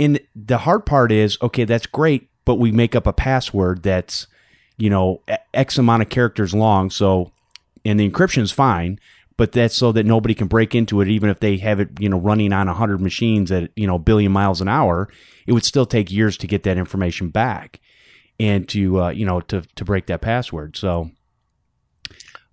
And 0.00 0.18
the 0.34 0.58
hard 0.58 0.86
part 0.86 1.12
is, 1.12 1.38
okay, 1.40 1.62
that's 1.62 1.86
great, 1.86 2.28
but 2.44 2.56
we 2.56 2.72
make 2.72 2.96
up 2.96 3.06
a 3.06 3.12
password 3.12 3.84
that's, 3.84 4.26
you 4.76 4.90
know, 4.90 5.22
X 5.52 5.78
amount 5.78 6.02
of 6.02 6.08
characters 6.08 6.52
long. 6.52 6.90
So, 6.90 7.30
and 7.84 8.00
the 8.00 8.10
encryption 8.10 8.42
is 8.42 8.50
fine 8.50 8.98
but 9.36 9.52
that's 9.52 9.74
so 9.74 9.92
that 9.92 10.06
nobody 10.06 10.34
can 10.34 10.46
break 10.46 10.74
into 10.74 11.00
it 11.00 11.08
even 11.08 11.30
if 11.30 11.40
they 11.40 11.56
have 11.56 11.80
it 11.80 11.88
you 11.98 12.08
know 12.08 12.18
running 12.18 12.52
on 12.52 12.66
100 12.66 13.00
machines 13.00 13.50
at 13.50 13.70
you 13.76 13.86
know 13.86 13.96
a 13.96 13.98
billion 13.98 14.32
miles 14.32 14.60
an 14.60 14.68
hour 14.68 15.08
it 15.46 15.52
would 15.52 15.64
still 15.64 15.86
take 15.86 16.10
years 16.10 16.36
to 16.36 16.46
get 16.46 16.62
that 16.62 16.78
information 16.78 17.28
back 17.28 17.80
and 18.40 18.68
to 18.68 19.00
uh, 19.00 19.10
you 19.10 19.26
know 19.26 19.40
to 19.40 19.62
to 19.76 19.84
break 19.84 20.06
that 20.06 20.20
password. 20.20 20.76
So 20.76 21.10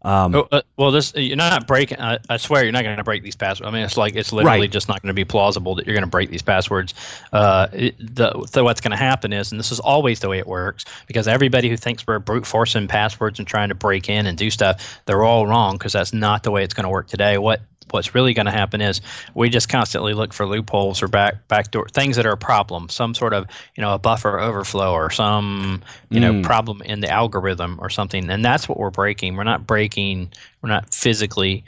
um, 0.03 0.33
oh, 0.33 0.47
uh, 0.51 0.61
well, 0.77 0.91
this 0.91 1.13
you're 1.15 1.35
not 1.35 1.67
breaking. 1.67 1.99
I, 1.99 2.17
I 2.29 2.37
swear 2.37 2.63
you're 2.63 2.71
not 2.71 2.83
going 2.83 2.97
to 2.97 3.03
break 3.03 3.23
these 3.23 3.35
passwords. 3.35 3.67
I 3.67 3.71
mean, 3.71 3.83
it's 3.83 3.97
like 3.97 4.15
it's 4.15 4.33
literally 4.33 4.61
right. 4.61 4.71
just 4.71 4.87
not 4.87 5.01
going 5.01 5.09
to 5.09 5.13
be 5.13 5.25
plausible 5.25 5.75
that 5.75 5.85
you're 5.85 5.93
going 5.93 6.03
to 6.03 6.09
break 6.09 6.31
these 6.31 6.41
passwords. 6.41 6.93
Uh, 7.31 7.67
it, 7.71 8.15
the, 8.15 8.45
so 8.47 8.63
what's 8.63 8.81
going 8.81 8.91
to 8.91 8.97
happen 8.97 9.31
is, 9.31 9.51
and 9.51 9.59
this 9.59 9.71
is 9.71 9.79
always 9.79 10.19
the 10.19 10.29
way 10.29 10.39
it 10.39 10.47
works, 10.47 10.85
because 11.07 11.27
everybody 11.27 11.69
who 11.69 11.77
thinks 11.77 12.05
we're 12.07 12.19
brute 12.19 12.47
forcing 12.47 12.87
passwords 12.87 13.37
and 13.37 13.47
trying 13.47 13.69
to 13.69 13.75
break 13.75 14.09
in 14.09 14.25
and 14.25 14.37
do 14.37 14.49
stuff, 14.49 15.01
they're 15.05 15.23
all 15.23 15.45
wrong 15.45 15.77
because 15.77 15.93
that's 15.93 16.13
not 16.13 16.43
the 16.43 16.51
way 16.51 16.63
it's 16.63 16.73
going 16.73 16.85
to 16.85 16.89
work 16.89 17.07
today. 17.07 17.37
What 17.37 17.61
what's 17.93 18.15
really 18.15 18.33
going 18.33 18.45
to 18.45 18.51
happen 18.51 18.81
is 18.81 19.01
we 19.33 19.49
just 19.49 19.69
constantly 19.69 20.13
look 20.13 20.33
for 20.33 20.45
loopholes 20.45 21.01
or 21.01 21.07
back 21.07 21.47
backdoor 21.47 21.87
things 21.89 22.15
that 22.15 22.25
are 22.25 22.31
a 22.31 22.37
problem, 22.37 22.89
some 22.89 23.13
sort 23.13 23.33
of 23.33 23.47
you 23.75 23.81
know 23.81 23.93
a 23.93 23.99
buffer 23.99 24.39
overflow 24.39 24.91
or 24.93 25.09
some 25.09 25.81
you 26.09 26.19
mm. 26.19 26.21
know 26.21 26.41
problem 26.41 26.81
in 26.83 27.01
the 27.01 27.09
algorithm 27.09 27.77
or 27.81 27.89
something, 27.89 28.29
and 28.29 28.43
that's 28.43 28.67
what 28.67 28.77
we're 28.77 28.91
breaking. 28.91 29.35
We're 29.35 29.43
not 29.43 29.65
breaking. 29.65 30.31
We're 30.61 30.69
not 30.69 30.93
physically 30.93 31.63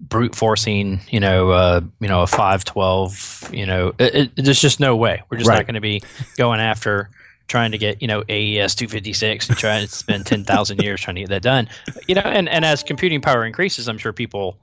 brute 0.00 0.34
forcing, 0.34 1.00
you 1.08 1.20
know, 1.20 1.50
uh, 1.50 1.80
you 2.00 2.08
know, 2.08 2.22
a 2.22 2.26
five 2.26 2.64
twelve, 2.64 3.48
you 3.52 3.64
know, 3.64 3.92
it, 3.98 4.14
it, 4.14 4.44
there's 4.44 4.60
just 4.60 4.80
no 4.80 4.96
way. 4.96 5.22
We're 5.30 5.38
just 5.38 5.48
right. 5.48 5.56
not 5.56 5.66
going 5.66 5.74
to 5.74 5.80
be 5.80 6.02
going 6.36 6.60
after 6.60 7.10
trying 7.48 7.72
to 7.72 7.78
get 7.78 8.00
you 8.00 8.06
know 8.06 8.22
AES 8.28 8.74
256 8.74 9.48
and 9.48 9.58
trying 9.58 9.86
to 9.86 9.92
spend 9.92 10.26
10,000 10.26 10.82
years 10.82 11.00
trying 11.00 11.16
to 11.16 11.22
get 11.22 11.30
that 11.30 11.42
done. 11.42 11.68
You 12.06 12.14
know, 12.14 12.22
and 12.22 12.48
and 12.48 12.64
as 12.64 12.82
computing 12.82 13.20
power 13.20 13.44
increases, 13.44 13.88
I'm 13.88 13.98
sure 13.98 14.12
people 14.12 14.58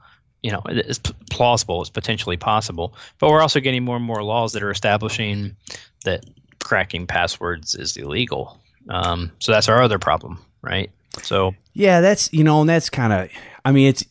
you 0.46 0.52
know 0.52 0.62
it's 0.68 1.00
plausible 1.32 1.82
it's 1.82 1.90
potentially 1.90 2.38
possible 2.38 2.96
but 3.18 3.32
we're 3.32 3.42
also 3.42 3.60
getting 3.60 3.84
more 3.84 3.96
and 3.96 4.06
more 4.06 4.22
laws 4.22 4.54
that 4.54 4.62
are 4.62 4.70
establishing 4.70 5.56
that 6.04 6.24
cracking 6.64 7.08
passwords 7.08 7.75
is 7.75 7.98
illegal. 7.98 8.60
Um, 8.90 9.32
so 9.40 9.52
that's 9.52 9.68
our 9.68 9.82
other 9.82 10.00
problem 10.00 10.40
right? 10.62 10.92
So 11.24 11.56
yeah 11.74 12.02
that's 12.02 12.32
you 12.32 12.44
know 12.44 12.62
and 12.62 12.70
that's 12.70 12.90
kind 12.90 13.14
of 13.14 13.30
i 13.64 13.72
mean 13.72 13.88
it's 13.88 14.04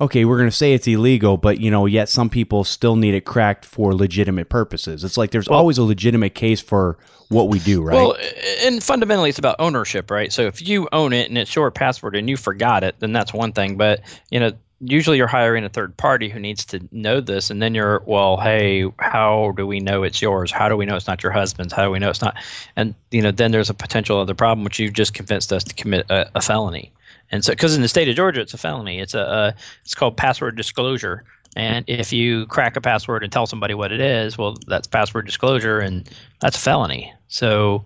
okay 0.00 0.24
we're 0.24 0.36
going 0.36 0.48
to 0.48 0.56
say 0.56 0.74
it's 0.74 0.86
illegal 0.86 1.36
but 1.36 1.60
you 1.60 1.70
know 1.70 1.86
yet 1.86 2.08
some 2.08 2.28
people 2.28 2.64
still 2.64 2.96
need 2.96 3.14
it 3.14 3.24
cracked 3.24 3.64
for 3.64 3.94
legitimate 3.94 4.48
purposes. 4.48 5.04
It's 5.04 5.16
like 5.16 5.30
there's 5.30 5.48
well, 5.48 5.58
always 5.58 5.78
a 5.78 5.84
legitimate 5.84 6.34
case 6.34 6.60
for 6.60 6.98
what 7.28 7.48
we 7.48 7.58
do 7.58 7.82
right? 7.82 7.94
Well 7.94 8.16
and 8.64 8.82
fundamentally 8.82 9.28
it's 9.28 9.38
about 9.38 9.56
ownership 9.58 10.10
right? 10.10 10.32
So 10.32 10.42
if 10.46 10.66
you 10.66 10.88
own 10.92 11.12
it 11.12 11.28
and 11.28 11.38
it's 11.38 11.54
your 11.54 11.70
password 11.70 12.16
and 12.16 12.28
you 12.28 12.36
forgot 12.36 12.82
it 12.82 12.96
then 12.98 13.12
that's 13.12 13.32
one 13.32 13.52
thing 13.52 13.76
but 13.76 14.00
you 14.30 14.40
know 14.40 14.52
usually 14.80 15.16
you're 15.16 15.26
hiring 15.26 15.64
a 15.64 15.68
third 15.68 15.96
party 15.96 16.28
who 16.28 16.38
needs 16.38 16.64
to 16.66 16.86
know 16.92 17.20
this 17.20 17.50
and 17.50 17.62
then 17.62 17.74
you're 17.74 18.02
well 18.04 18.36
hey 18.36 18.84
how 18.98 19.52
do 19.56 19.66
we 19.66 19.80
know 19.80 20.02
it's 20.02 20.20
yours? 20.20 20.52
How 20.52 20.68
do 20.68 20.76
we 20.76 20.84
know 20.84 20.96
it's 20.96 21.06
not 21.06 21.22
your 21.22 21.32
husband's? 21.32 21.72
How 21.72 21.84
do 21.84 21.90
we 21.90 21.98
know 21.98 22.10
it's 22.10 22.20
not? 22.20 22.36
And 22.76 22.94
you 23.10 23.22
know 23.22 23.30
then 23.30 23.52
there's 23.52 23.70
a 23.70 23.74
potential 23.74 24.18
other 24.18 24.34
problem 24.34 24.64
which 24.64 24.78
you've 24.78 24.92
just 24.92 25.14
convinced 25.14 25.52
us 25.52 25.64
to 25.64 25.74
commit 25.74 26.06
a, 26.10 26.30
a 26.34 26.42
felony. 26.42 26.92
And 27.30 27.44
so 27.44 27.52
because 27.52 27.74
in 27.74 27.82
the 27.82 27.88
state 27.88 28.08
of 28.08 28.16
georgia 28.16 28.40
it's 28.40 28.54
a 28.54 28.58
felony. 28.58 29.00
It's 29.00 29.14
a, 29.14 29.20
a 29.20 29.54
it's 29.82 29.94
called 29.94 30.16
password 30.16 30.56
disclosure. 30.56 31.24
And 31.56 31.86
if 31.88 32.12
you 32.12 32.44
crack 32.46 32.76
a 32.76 32.82
password 32.82 33.22
and 33.22 33.32
tell 33.32 33.46
somebody 33.46 33.72
what 33.72 33.92
it 33.92 34.00
is 34.00 34.36
well 34.36 34.56
that's 34.66 34.86
password 34.86 35.24
disclosure 35.24 35.78
and 35.78 36.08
that's 36.40 36.58
a 36.58 36.60
felony. 36.60 37.14
So 37.28 37.82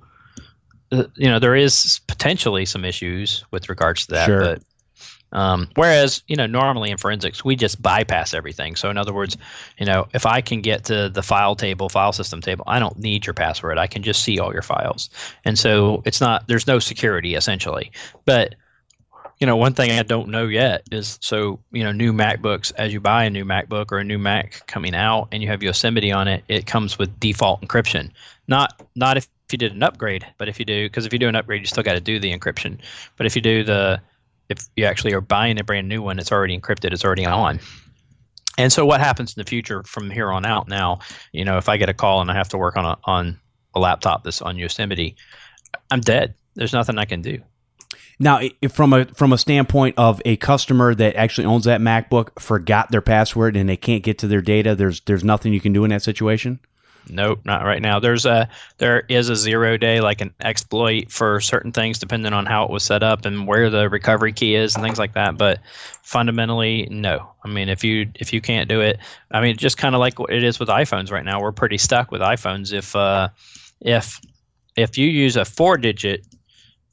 uh, 0.90 1.04
you 1.14 1.28
know 1.28 1.38
there 1.38 1.54
is 1.54 2.00
potentially 2.08 2.64
some 2.64 2.84
issues 2.84 3.44
with 3.52 3.68
regards 3.68 4.06
to 4.06 4.14
that 4.14 4.26
Sure. 4.26 4.40
but 4.40 4.62
um, 5.32 5.68
whereas, 5.76 6.22
you 6.26 6.36
know, 6.36 6.46
normally 6.46 6.90
in 6.90 6.96
forensics, 6.96 7.44
we 7.44 7.56
just 7.56 7.80
bypass 7.80 8.34
everything. 8.34 8.76
So, 8.76 8.90
in 8.90 8.98
other 8.98 9.12
words, 9.12 9.36
you 9.78 9.86
know, 9.86 10.08
if 10.12 10.26
I 10.26 10.40
can 10.40 10.60
get 10.60 10.84
to 10.86 11.08
the 11.08 11.22
file 11.22 11.54
table, 11.54 11.88
file 11.88 12.12
system 12.12 12.40
table, 12.40 12.64
I 12.66 12.78
don't 12.78 12.98
need 12.98 13.26
your 13.26 13.34
password. 13.34 13.78
I 13.78 13.86
can 13.86 14.02
just 14.02 14.24
see 14.24 14.38
all 14.38 14.52
your 14.52 14.62
files. 14.62 15.08
And 15.44 15.58
so 15.58 16.02
it's 16.04 16.20
not, 16.20 16.48
there's 16.48 16.66
no 16.66 16.78
security 16.78 17.34
essentially. 17.34 17.92
But, 18.24 18.56
you 19.38 19.46
know, 19.46 19.56
one 19.56 19.72
thing 19.72 19.92
I 19.92 20.02
don't 20.02 20.28
know 20.28 20.46
yet 20.46 20.82
is 20.90 21.18
so, 21.22 21.60
you 21.72 21.82
know, 21.82 21.92
new 21.92 22.12
MacBooks, 22.12 22.72
as 22.76 22.92
you 22.92 23.00
buy 23.00 23.24
a 23.24 23.30
new 23.30 23.44
MacBook 23.44 23.90
or 23.90 23.98
a 23.98 24.04
new 24.04 24.18
Mac 24.18 24.66
coming 24.66 24.94
out 24.94 25.28
and 25.32 25.42
you 25.42 25.48
have 25.48 25.62
Yosemite 25.62 26.12
on 26.12 26.28
it, 26.28 26.44
it 26.48 26.66
comes 26.66 26.98
with 26.98 27.18
default 27.20 27.62
encryption. 27.62 28.10
Not, 28.48 28.82
not 28.96 29.16
if 29.16 29.28
you 29.50 29.58
did 29.58 29.72
an 29.72 29.82
upgrade, 29.82 30.26
but 30.38 30.48
if 30.48 30.58
you 30.58 30.64
do, 30.64 30.86
because 30.86 31.06
if 31.06 31.12
you 31.12 31.18
do 31.18 31.28
an 31.28 31.36
upgrade, 31.36 31.60
you 31.60 31.66
still 31.66 31.82
got 31.82 31.94
to 31.94 32.00
do 32.00 32.18
the 32.18 32.36
encryption. 32.36 32.78
But 33.16 33.26
if 33.26 33.34
you 33.34 33.40
do 33.40 33.64
the, 33.64 34.00
if 34.50 34.68
you 34.76 34.84
actually 34.84 35.14
are 35.14 35.20
buying 35.20 35.58
a 35.58 35.64
brand 35.64 35.88
new 35.88 36.02
one, 36.02 36.18
it's 36.18 36.32
already 36.32 36.58
encrypted, 36.58 36.92
it's 36.92 37.04
already 37.04 37.24
on. 37.24 37.60
And 38.58 38.70
so 38.72 38.84
what 38.84 39.00
happens 39.00 39.34
in 39.34 39.40
the 39.40 39.48
future 39.48 39.82
from 39.84 40.10
here 40.10 40.30
on 40.30 40.44
out 40.44 40.68
now, 40.68 40.98
you 41.32 41.44
know, 41.44 41.56
if 41.56 41.68
I 41.68 41.78
get 41.78 41.88
a 41.88 41.94
call 41.94 42.20
and 42.20 42.30
I 42.30 42.34
have 42.34 42.50
to 42.50 42.58
work 42.58 42.76
on 42.76 42.84
a 42.84 42.98
on 43.04 43.40
a 43.74 43.80
laptop 43.80 44.24
that's 44.24 44.42
on 44.42 44.58
Yosemite, 44.58 45.16
I'm 45.90 46.00
dead. 46.00 46.34
There's 46.56 46.72
nothing 46.72 46.98
I 46.98 47.04
can 47.04 47.22
do. 47.22 47.38
Now, 48.18 48.40
from 48.68 48.92
a 48.92 49.06
from 49.06 49.32
a 49.32 49.38
standpoint 49.38 49.94
of 49.96 50.20
a 50.26 50.36
customer 50.36 50.94
that 50.94 51.16
actually 51.16 51.46
owns 51.46 51.64
that 51.64 51.80
MacBook 51.80 52.38
forgot 52.38 52.90
their 52.90 53.00
password 53.00 53.56
and 53.56 53.68
they 53.68 53.78
can't 53.78 54.02
get 54.02 54.18
to 54.18 54.26
their 54.26 54.42
data, 54.42 54.74
there's 54.74 55.00
there's 55.02 55.24
nothing 55.24 55.54
you 55.54 55.60
can 55.60 55.72
do 55.72 55.84
in 55.84 55.90
that 55.90 56.02
situation. 56.02 56.58
Nope, 57.08 57.40
not 57.44 57.64
right 57.64 57.82
now. 57.82 57.98
There's 57.98 58.26
a 58.26 58.48
there 58.78 59.04
is 59.08 59.28
a 59.28 59.36
zero 59.36 59.76
day 59.76 60.00
like 60.00 60.20
an 60.20 60.32
exploit 60.40 61.10
for 61.10 61.40
certain 61.40 61.72
things 61.72 61.98
depending 61.98 62.32
on 62.32 62.46
how 62.46 62.64
it 62.64 62.70
was 62.70 62.82
set 62.82 63.02
up 63.02 63.24
and 63.24 63.46
where 63.46 63.70
the 63.70 63.88
recovery 63.88 64.32
key 64.32 64.54
is 64.54 64.74
and 64.74 64.84
things 64.84 64.98
like 64.98 65.14
that. 65.14 65.36
But 65.36 65.60
fundamentally, 66.02 66.86
no. 66.90 67.30
I 67.44 67.48
mean, 67.48 67.68
if 67.68 67.82
you 67.82 68.10
if 68.16 68.32
you 68.32 68.40
can't 68.40 68.68
do 68.68 68.80
it, 68.80 68.98
I 69.30 69.40
mean, 69.40 69.56
just 69.56 69.78
kind 69.78 69.94
of 69.94 70.00
like 70.00 70.14
it 70.28 70.44
is 70.44 70.60
with 70.60 70.68
iPhones 70.68 71.10
right 71.10 71.24
now. 71.24 71.40
We're 71.40 71.52
pretty 71.52 71.78
stuck 71.78 72.10
with 72.10 72.20
iPhones. 72.20 72.72
If 72.72 72.94
uh, 72.94 73.28
if 73.80 74.20
if 74.76 74.98
you 74.98 75.08
use 75.08 75.36
a 75.36 75.44
four 75.44 75.76
digit, 75.76 76.24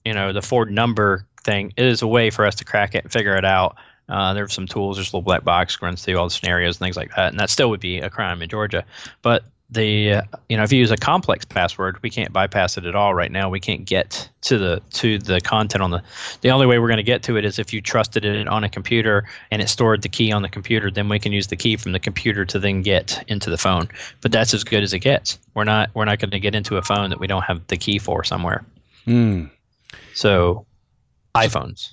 you 0.05 0.13
know, 0.13 0.33
the 0.33 0.41
four 0.41 0.65
number 0.65 1.25
thing, 1.43 1.73
it 1.77 1.85
is 1.85 2.01
a 2.01 2.07
way 2.07 2.29
for 2.29 2.45
us 2.45 2.55
to 2.55 2.65
crack 2.65 2.95
it 2.95 3.03
and 3.03 3.11
figure 3.11 3.35
it 3.35 3.45
out. 3.45 3.75
Uh, 4.09 4.33
there's 4.33 4.53
some 4.53 4.67
tools. 4.67 4.97
There's 4.97 5.07
a 5.07 5.17
little 5.17 5.21
black 5.21 5.43
box 5.43 5.81
runs 5.81 6.03
through 6.03 6.17
all 6.17 6.27
the 6.27 6.31
scenarios 6.31 6.77
and 6.77 6.85
things 6.85 6.95
like 6.95 7.13
that, 7.15 7.31
and 7.31 7.39
that 7.39 7.49
still 7.49 7.69
would 7.69 7.81
be 7.81 7.99
a 7.99 8.09
crime 8.09 8.41
in 8.41 8.49
Georgia. 8.49 8.85
But 9.21 9.43
the 9.69 10.23
you 10.47 10.55
know 10.55 10.63
if 10.63 10.71
you 10.71 10.79
use 10.79 10.91
a 10.91 10.95
complex 10.95 11.43
password 11.43 12.01
we 12.01 12.09
can't 12.09 12.31
bypass 12.31 12.77
it 12.77 12.85
at 12.85 12.95
all 12.95 13.13
right 13.13 13.33
now 13.33 13.49
we 13.49 13.59
can't 13.59 13.83
get 13.83 14.29
to 14.39 14.57
the 14.57 14.81
to 14.91 15.19
the 15.19 15.41
content 15.41 15.81
on 15.83 15.91
the 15.91 16.01
the 16.39 16.49
only 16.49 16.65
way 16.65 16.79
we're 16.79 16.87
going 16.87 16.95
to 16.95 17.03
get 17.03 17.21
to 17.21 17.35
it 17.35 17.43
is 17.43 17.59
if 17.59 17.73
you 17.73 17.81
trusted 17.81 18.23
it 18.23 18.47
on 18.47 18.63
a 18.63 18.69
computer 18.69 19.27
and 19.51 19.61
it 19.61 19.67
stored 19.67 20.01
the 20.03 20.07
key 20.07 20.31
on 20.31 20.41
the 20.41 20.47
computer 20.47 20.89
then 20.89 21.09
we 21.09 21.19
can 21.19 21.33
use 21.33 21.47
the 21.47 21.55
key 21.57 21.75
from 21.75 21.91
the 21.91 21.99
computer 21.99 22.45
to 22.45 22.59
then 22.59 22.81
get 22.81 23.21
into 23.27 23.49
the 23.49 23.57
phone 23.57 23.89
but 24.21 24.31
that's 24.31 24.53
as 24.53 24.63
good 24.63 24.83
as 24.83 24.93
it 24.93 24.99
gets 24.99 25.37
we're 25.53 25.65
not 25.65 25.89
we're 25.93 26.05
not 26.05 26.17
going 26.17 26.31
to 26.31 26.39
get 26.39 26.55
into 26.55 26.77
a 26.77 26.81
phone 26.81 27.09
that 27.09 27.19
we 27.19 27.27
don't 27.27 27.43
have 27.43 27.65
the 27.67 27.75
key 27.77 27.99
for 27.99 28.23
somewhere 28.23 28.63
Hmm. 29.03 29.45
so 30.13 30.65
iphones 31.35 31.89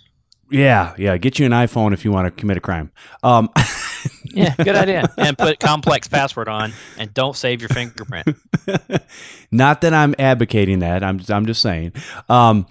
Yeah, 0.51 0.95
yeah. 0.99 1.17
Get 1.17 1.39
you 1.41 1.47
an 1.47 1.53
iPhone 1.53 1.93
if 1.93 2.05
you 2.05 2.13
want 2.13 2.27
to 2.27 2.31
commit 2.31 2.57
a 2.57 2.61
crime. 2.61 2.93
Um, 3.23 3.49
yeah 4.35 4.55
good 4.57 4.77
idea 4.77 5.05
and 5.19 5.37
put 5.39 5.59
complex 5.61 6.09
password 6.09 6.49
on 6.49 6.73
and 6.99 7.13
don't 7.15 7.37
save 7.37 7.61
your 7.61 7.69
fingerprint 7.69 8.37
not 9.51 9.81
that 9.83 9.95
I'm 9.95 10.15
advocating 10.19 10.81
that. 10.81 11.03
I'm 11.03 11.21
I'm 11.29 11.47
just 11.47 11.63
saying. 11.63 11.93
Um, 12.29 12.67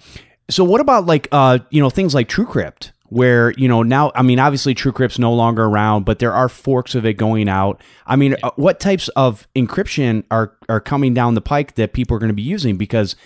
so 0.50 0.64
what 0.64 0.80
about 0.80 1.06
like 1.06 1.28
uh, 1.32 1.58
you 1.70 1.80
know 1.80 1.90
things 1.90 2.14
like 2.14 2.28
TrueCrypt, 2.28 2.92
where 3.06 3.52
you 3.52 3.68
know 3.68 3.82
now 3.82 4.12
I 4.14 4.22
mean 4.22 4.38
obviously 4.38 4.74
TrueCrypt's 4.74 5.18
no 5.18 5.32
longer 5.32 5.64
around, 5.64 6.04
but 6.04 6.18
there 6.18 6.32
are 6.32 6.48
forks 6.48 6.94
of 6.94 7.06
it 7.06 7.14
going 7.14 7.48
out. 7.48 7.82
I 8.06 8.16
mean, 8.16 8.36
uh, 8.42 8.50
what 8.56 8.80
types 8.80 9.08
of 9.08 9.48
encryption 9.56 10.24
are 10.30 10.56
are 10.68 10.80
coming 10.80 11.14
down 11.14 11.34
the 11.34 11.40
pike 11.40 11.74
that 11.76 11.92
people 11.92 12.16
are 12.16 12.20
going 12.20 12.28
to 12.28 12.34
be 12.34 12.42
using? 12.42 12.76
Because 12.76 13.16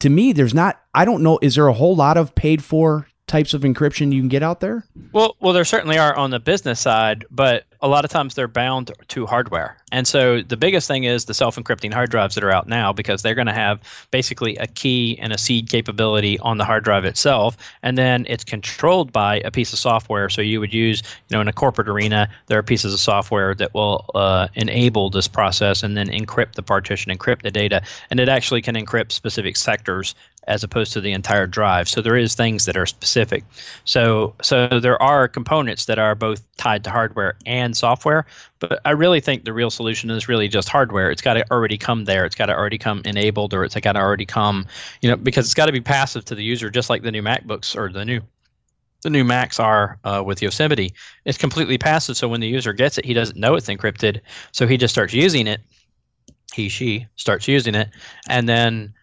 to 0.00 0.10
me, 0.10 0.32
there's 0.32 0.54
not. 0.54 0.80
I 0.94 1.04
don't 1.04 1.22
know. 1.22 1.38
Is 1.40 1.54
there 1.54 1.68
a 1.68 1.72
whole 1.72 1.96
lot 1.96 2.16
of 2.16 2.34
paid 2.34 2.62
for 2.62 3.06
types 3.26 3.54
of 3.54 3.62
encryption 3.62 4.12
you 4.12 4.20
can 4.20 4.28
get 4.28 4.42
out 4.42 4.60
there? 4.60 4.84
Well, 5.12 5.36
well, 5.40 5.52
there 5.52 5.64
certainly 5.64 5.98
are 5.98 6.14
on 6.14 6.30
the 6.30 6.40
business 6.40 6.80
side, 6.80 7.24
but 7.30 7.64
a 7.80 7.88
lot 7.88 8.04
of 8.04 8.10
times 8.10 8.34
they're 8.34 8.48
bound 8.48 8.92
to 9.08 9.26
hardware. 9.26 9.76
And 9.92 10.06
so 10.06 10.42
the 10.42 10.56
biggest 10.56 10.88
thing 10.88 11.04
is 11.04 11.26
the 11.26 11.34
self-encrypting 11.34 11.92
hard 11.92 12.10
drives 12.10 12.34
that 12.34 12.44
are 12.44 12.50
out 12.50 12.68
now 12.68 12.92
because 12.92 13.22
they're 13.22 13.34
going 13.34 13.46
to 13.46 13.52
have 13.52 13.80
basically 14.10 14.56
a 14.56 14.66
key 14.66 15.18
and 15.20 15.32
a 15.32 15.38
seed 15.38 15.70
capability 15.70 16.38
on 16.40 16.58
the 16.58 16.64
hard 16.64 16.84
drive 16.84 17.04
itself, 17.04 17.56
and 17.82 17.96
then 17.96 18.26
it's 18.28 18.44
controlled 18.44 19.12
by 19.12 19.40
a 19.40 19.50
piece 19.50 19.72
of 19.72 19.78
software. 19.78 20.28
So 20.28 20.42
you 20.42 20.60
would 20.60 20.74
use, 20.74 21.02
you 21.28 21.36
know, 21.36 21.40
in 21.40 21.48
a 21.48 21.52
corporate 21.52 21.88
arena, 21.88 22.28
there 22.46 22.58
are 22.58 22.62
pieces 22.62 22.92
of 22.92 23.00
software 23.00 23.54
that 23.54 23.72
will 23.72 24.10
uh, 24.14 24.48
enable 24.54 25.10
this 25.10 25.28
process 25.28 25.82
and 25.82 25.96
then 25.96 26.08
encrypt 26.08 26.52
the 26.52 26.62
partition, 26.62 27.16
encrypt 27.16 27.42
the 27.42 27.50
data, 27.50 27.82
and 28.10 28.20
it 28.20 28.28
actually 28.28 28.60
can 28.60 28.74
encrypt 28.74 29.12
specific 29.12 29.56
sectors 29.56 30.14
as 30.46 30.62
opposed 30.62 30.92
to 30.92 31.00
the 31.00 31.12
entire 31.12 31.46
drive. 31.46 31.88
So 31.88 32.00
there 32.00 32.16
is 32.16 32.34
things 32.34 32.64
that 32.66 32.76
are 32.76 32.86
specific. 32.86 33.44
So 33.84 34.34
so 34.42 34.80
there 34.80 35.00
are 35.02 35.28
components 35.28 35.86
that 35.86 35.98
are 35.98 36.14
both 36.14 36.44
tied 36.56 36.84
to 36.84 36.90
hardware 36.90 37.36
and 37.46 37.76
software, 37.76 38.26
but 38.58 38.80
I 38.84 38.90
really 38.90 39.20
think 39.20 39.44
the 39.44 39.52
real 39.52 39.70
solution 39.70 40.10
is 40.10 40.28
really 40.28 40.48
just 40.48 40.68
hardware. 40.68 41.10
It's 41.10 41.22
got 41.22 41.34
to 41.34 41.50
already 41.50 41.78
come 41.78 42.04
there. 42.04 42.24
It's 42.24 42.34
got 42.34 42.46
to 42.46 42.54
already 42.54 42.78
come 42.78 43.02
enabled 43.04 43.54
or 43.54 43.64
it's 43.64 43.74
got 43.74 43.92
to 43.92 44.00
already 44.00 44.26
come, 44.26 44.66
you 45.00 45.10
know, 45.10 45.16
because 45.16 45.46
it's 45.46 45.54
got 45.54 45.66
to 45.66 45.72
be 45.72 45.80
passive 45.80 46.24
to 46.26 46.34
the 46.34 46.44
user 46.44 46.70
just 46.70 46.90
like 46.90 47.02
the 47.02 47.12
new 47.12 47.22
MacBooks 47.22 47.76
or 47.76 47.90
the 47.92 48.04
new 48.04 48.20
the 49.04 49.10
new 49.10 49.22
Macs 49.22 49.60
are 49.60 49.98
uh, 50.04 50.22
with 50.24 50.42
Yosemite. 50.42 50.92
It's 51.26 51.38
completely 51.38 51.78
passive, 51.78 52.16
so 52.16 52.26
when 52.26 52.40
the 52.40 52.48
user 52.48 52.72
gets 52.72 52.98
it, 52.98 53.04
he 53.04 53.12
doesn't 53.12 53.38
know 53.38 53.54
it's 53.54 53.68
encrypted, 53.68 54.20
so 54.50 54.66
he 54.66 54.78
just 54.78 54.94
starts 54.94 55.12
using 55.12 55.46
it. 55.46 55.60
He, 56.54 56.68
she 56.68 57.06
starts 57.16 57.46
using 57.46 57.74
it, 57.74 57.90
and 58.28 58.48
then 58.48 58.94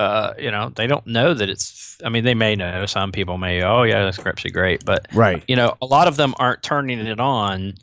uh, 0.00 0.34
you 0.38 0.50
know, 0.50 0.70
they 0.74 0.86
don't 0.86 1.06
know 1.06 1.34
that 1.34 1.48
it's. 1.48 1.98
I 2.04 2.08
mean, 2.08 2.24
they 2.24 2.34
may 2.34 2.56
know. 2.56 2.86
Some 2.86 3.12
people 3.12 3.38
may. 3.38 3.62
Oh, 3.62 3.82
yeah, 3.84 4.04
that's 4.04 4.18
encryption, 4.18 4.52
great. 4.52 4.84
But 4.84 5.06
Right. 5.14 5.42
you 5.46 5.56
know, 5.56 5.76
a 5.80 5.86
lot 5.86 6.08
of 6.08 6.16
them 6.16 6.34
aren't 6.38 6.62
turning 6.62 6.98
it 6.98 7.20
on 7.20 7.74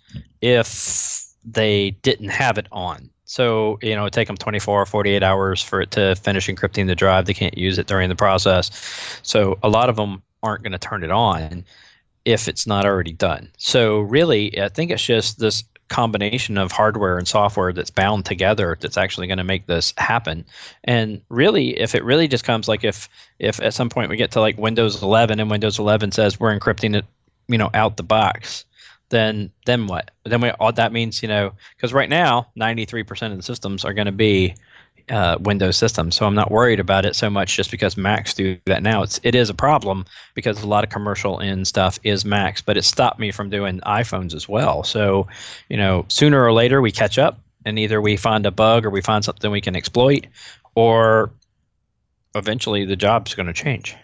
if 0.42 1.26
they 1.46 1.92
didn't 2.02 2.30
have 2.30 2.58
it 2.58 2.68
on. 2.72 3.10
So, 3.26 3.80
you 3.82 3.96
know, 3.96 4.06
it 4.06 4.14
take 4.14 4.28
them 4.28 4.36
24 4.36 4.82
or 4.82 4.86
48 4.86 5.24
hours 5.24 5.64
for 5.64 5.80
it 5.80 5.92
to 5.92 6.16
finish 6.16 6.48
encrypting 6.48 6.88
the 6.88 6.96
drive. 6.96 7.26
They 7.26 7.34
can't 7.34 7.58
use 7.58 7.78
it 7.78 7.88
during 7.88 8.10
the 8.10 8.16
process. 8.16 8.70
So, 9.24 9.58
a 9.64 9.70
lot 9.70 9.88
of 9.90 9.96
them 9.96 10.22
aren't 10.44 10.64
going 10.64 10.74
to 10.74 10.78
turn 10.80 11.04
it 11.06 11.12
on 11.12 11.64
if 12.26 12.48
it's 12.50 12.68
not 12.68 12.86
already 12.86 13.14
done. 13.14 13.50
So, 13.58 14.02
really, 14.02 14.62
I 14.62 14.68
think 14.68 14.92
it's 14.92 15.06
just 15.06 15.40
this 15.40 15.64
combination 15.92 16.58
of 16.58 16.72
hardware 16.72 17.18
and 17.18 17.28
software 17.28 17.74
that's 17.74 17.92
bound 17.92 18.26
together 18.26 18.78
that's 18.80 18.98
actually 18.98 19.28
going 19.28 19.38
to 19.38 19.44
make 19.44 19.68
this 19.68 19.94
happen. 19.98 20.46
And 20.86 21.22
really, 21.30 21.78
if 21.78 21.94
it 21.94 22.04
really 22.04 22.28
just 22.30 22.46
comes 22.46 22.68
like 22.68 22.84
if 22.84 23.10
if 23.38 23.62
at 23.62 23.74
some 23.74 23.90
point 23.90 24.10
we 24.10 24.16
get 24.16 24.32
to 24.32 24.40
like 24.40 24.58
Windows 24.58 25.04
11 25.04 25.40
and 25.40 25.52
Windows 25.52 25.78
11 25.78 26.14
says 26.14 26.40
we're 26.40 26.58
encrypting 26.58 26.96
it, 26.96 27.06
you 27.48 27.58
know, 27.58 27.70
out 27.74 27.98
the 27.98 28.04
box, 28.04 28.64
then 29.10 29.52
then 29.66 29.86
what? 29.86 30.12
Then 30.24 30.40
we 30.40 30.50
all 30.52 30.72
that 30.72 30.94
means 30.94 31.22
you 31.22 31.28
know 31.28 31.52
because 31.76 31.94
right 31.94 32.10
now 32.10 32.48
93% 32.58 33.32
of 33.32 33.38
the 33.38 33.44
systems 33.44 33.84
are 33.84 33.94
going 33.94 34.06
to 34.06 34.14
be 34.14 34.56
uh, 35.10 35.38
Windows 35.40 35.78
systems, 35.78 36.16
so 36.16 36.26
I'm 36.26 36.36
not 36.36 36.52
worried 36.52 36.80
about 36.80 37.06
it 37.06 37.16
so 37.16 37.30
much 37.30 37.56
just 37.56 37.72
because 37.72 37.98
Macs 37.98 38.34
do 38.34 38.58
that 38.66 38.84
now. 38.84 39.04
It's 39.04 39.20
it 39.24 39.36
is 39.36 39.50
a 39.50 39.54
problem 39.54 40.06
because 40.34 40.62
a 40.62 40.68
lot 40.68 40.84
of 40.84 40.90
commercial 40.90 41.40
in 41.40 41.66
stuff 41.66 42.00
is 42.04 42.26
Macs, 42.26 42.62
but 42.62 42.78
it 42.78 42.84
stopped 42.84 43.20
me 43.20 43.32
from 43.32 43.50
doing 43.50 43.80
iPhones 43.82 44.34
as 44.34 44.48
well. 44.48 44.84
So 44.84 45.28
you 45.70 45.78
know 45.78 46.06
sooner 46.08 46.44
or 46.44 46.54
later 46.54 46.82
we 46.82 46.92
catch 46.92 47.18
up, 47.18 47.40
and 47.66 47.78
either 47.80 48.02
we 48.02 48.18
find 48.18 48.46
a 48.46 48.52
bug 48.52 48.86
or 48.86 48.90
we 48.90 49.02
find 49.02 49.24
something 49.24 49.52
we 49.52 49.62
can 49.62 49.76
exploit, 49.76 50.28
or 50.76 51.32
eventually 52.36 52.86
the 52.86 52.96
job's 52.96 53.34
going 53.36 53.48
to 53.48 53.54
change. 53.54 53.96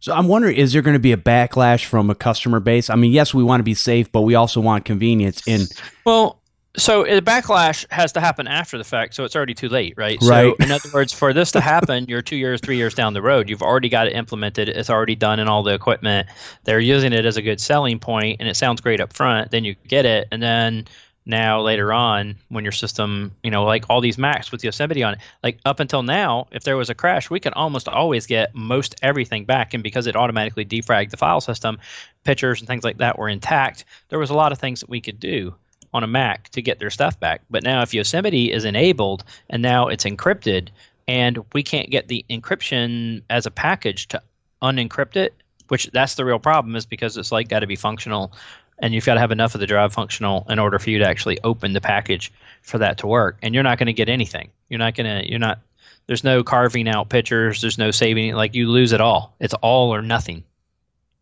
So 0.00 0.12
I'm 0.12 0.28
wondering, 0.28 0.56
is 0.56 0.72
there 0.72 0.82
going 0.82 0.94
to 0.94 1.00
be 1.00 1.12
a 1.12 1.16
backlash 1.16 1.84
from 1.86 2.10
a 2.10 2.14
customer 2.14 2.60
base? 2.60 2.90
I 2.90 2.96
mean, 2.96 3.12
yes, 3.12 3.32
we 3.32 3.42
want 3.42 3.60
to 3.60 3.64
be 3.64 3.74
safe, 3.74 4.10
but 4.12 4.22
we 4.22 4.34
also 4.34 4.60
want 4.60 4.84
convenience. 4.84 5.42
And 5.48 5.66
Well, 6.04 6.41
so 6.76 7.04
the 7.04 7.20
backlash 7.20 7.84
has 7.90 8.12
to 8.12 8.20
happen 8.20 8.48
after 8.48 8.78
the 8.78 8.84
fact, 8.84 9.14
so 9.14 9.24
it's 9.24 9.36
already 9.36 9.52
too 9.52 9.68
late, 9.68 9.94
right? 9.96 10.18
Right. 10.22 10.54
So 10.58 10.64
in 10.64 10.70
other 10.70 10.88
words, 10.92 11.12
for 11.12 11.34
this 11.34 11.52
to 11.52 11.60
happen, 11.60 12.06
you're 12.08 12.22
two 12.22 12.36
years, 12.36 12.60
three 12.60 12.76
years 12.76 12.94
down 12.94 13.12
the 13.12 13.20
road. 13.20 13.50
You've 13.50 13.62
already 13.62 13.90
got 13.90 14.06
it 14.06 14.14
implemented. 14.14 14.70
It's 14.70 14.88
already 14.88 15.14
done 15.14 15.38
in 15.38 15.48
all 15.48 15.62
the 15.62 15.74
equipment. 15.74 16.28
They're 16.64 16.80
using 16.80 17.12
it 17.12 17.26
as 17.26 17.36
a 17.36 17.42
good 17.42 17.60
selling 17.60 17.98
point, 17.98 18.38
and 18.40 18.48
it 18.48 18.56
sounds 18.56 18.80
great 18.80 19.00
up 19.00 19.12
front. 19.12 19.50
Then 19.50 19.64
you 19.64 19.74
get 19.86 20.06
it, 20.06 20.28
and 20.32 20.42
then 20.42 20.86
now 21.26 21.60
later 21.60 21.92
on, 21.92 22.36
when 22.48 22.64
your 22.64 22.72
system, 22.72 23.32
you 23.42 23.50
know, 23.50 23.64
like 23.64 23.84
all 23.90 24.00
these 24.00 24.16
Macs 24.16 24.50
with 24.50 24.64
Yosemite 24.64 25.02
on 25.02 25.14
it, 25.14 25.20
like 25.42 25.58
up 25.66 25.78
until 25.78 26.02
now, 26.02 26.48
if 26.52 26.64
there 26.64 26.78
was 26.78 26.88
a 26.88 26.94
crash, 26.94 27.28
we 27.28 27.38
could 27.38 27.52
almost 27.52 27.86
always 27.86 28.26
get 28.26 28.54
most 28.54 28.94
everything 29.02 29.44
back, 29.44 29.74
and 29.74 29.82
because 29.82 30.06
it 30.06 30.16
automatically 30.16 30.64
defragged 30.64 31.10
the 31.10 31.18
file 31.18 31.42
system, 31.42 31.78
pictures 32.24 32.60
and 32.60 32.66
things 32.66 32.82
like 32.82 32.96
that 32.96 33.18
were 33.18 33.28
intact. 33.28 33.84
There 34.08 34.18
was 34.18 34.30
a 34.30 34.34
lot 34.34 34.52
of 34.52 34.58
things 34.58 34.80
that 34.80 34.88
we 34.88 35.00
could 35.00 35.20
do 35.20 35.54
on 35.92 36.02
a 36.02 36.06
Mac 36.06 36.48
to 36.50 36.62
get 36.62 36.78
their 36.78 36.90
stuff 36.90 37.18
back. 37.20 37.42
But 37.50 37.62
now, 37.62 37.82
if 37.82 37.94
Yosemite 37.94 38.52
is 38.52 38.64
enabled 38.64 39.24
and 39.50 39.62
now 39.62 39.88
it's 39.88 40.04
encrypted, 40.04 40.68
and 41.08 41.38
we 41.52 41.62
can't 41.62 41.90
get 41.90 42.08
the 42.08 42.24
encryption 42.30 43.22
as 43.28 43.46
a 43.46 43.50
package 43.50 44.08
to 44.08 44.22
unencrypt 44.62 45.16
it, 45.16 45.34
which 45.68 45.90
that's 45.92 46.14
the 46.14 46.24
real 46.24 46.38
problem, 46.38 46.76
is 46.76 46.86
because 46.86 47.16
it's 47.16 47.32
like 47.32 47.48
got 47.48 47.60
to 47.60 47.66
be 47.66 47.76
functional, 47.76 48.32
and 48.78 48.94
you've 48.94 49.04
got 49.04 49.14
to 49.14 49.20
have 49.20 49.32
enough 49.32 49.54
of 49.54 49.60
the 49.60 49.66
drive 49.66 49.92
functional 49.92 50.46
in 50.48 50.58
order 50.58 50.78
for 50.78 50.90
you 50.90 50.98
to 50.98 51.08
actually 51.08 51.38
open 51.44 51.72
the 51.72 51.80
package 51.80 52.32
for 52.62 52.78
that 52.78 52.98
to 52.98 53.06
work. 53.06 53.38
And 53.42 53.54
you're 53.54 53.62
not 53.62 53.78
going 53.78 53.86
to 53.86 53.92
get 53.92 54.08
anything. 54.08 54.50
You're 54.68 54.78
not 54.78 54.94
going 54.94 55.22
to. 55.22 55.28
You're 55.28 55.38
not. 55.38 55.60
There's 56.06 56.24
no 56.24 56.42
carving 56.42 56.88
out 56.88 57.10
pictures. 57.10 57.60
There's 57.60 57.78
no 57.78 57.90
saving. 57.90 58.34
Like 58.34 58.54
you 58.54 58.68
lose 58.68 58.92
it 58.92 59.00
all. 59.00 59.34
It's 59.40 59.54
all 59.54 59.94
or 59.94 60.02
nothing. 60.02 60.42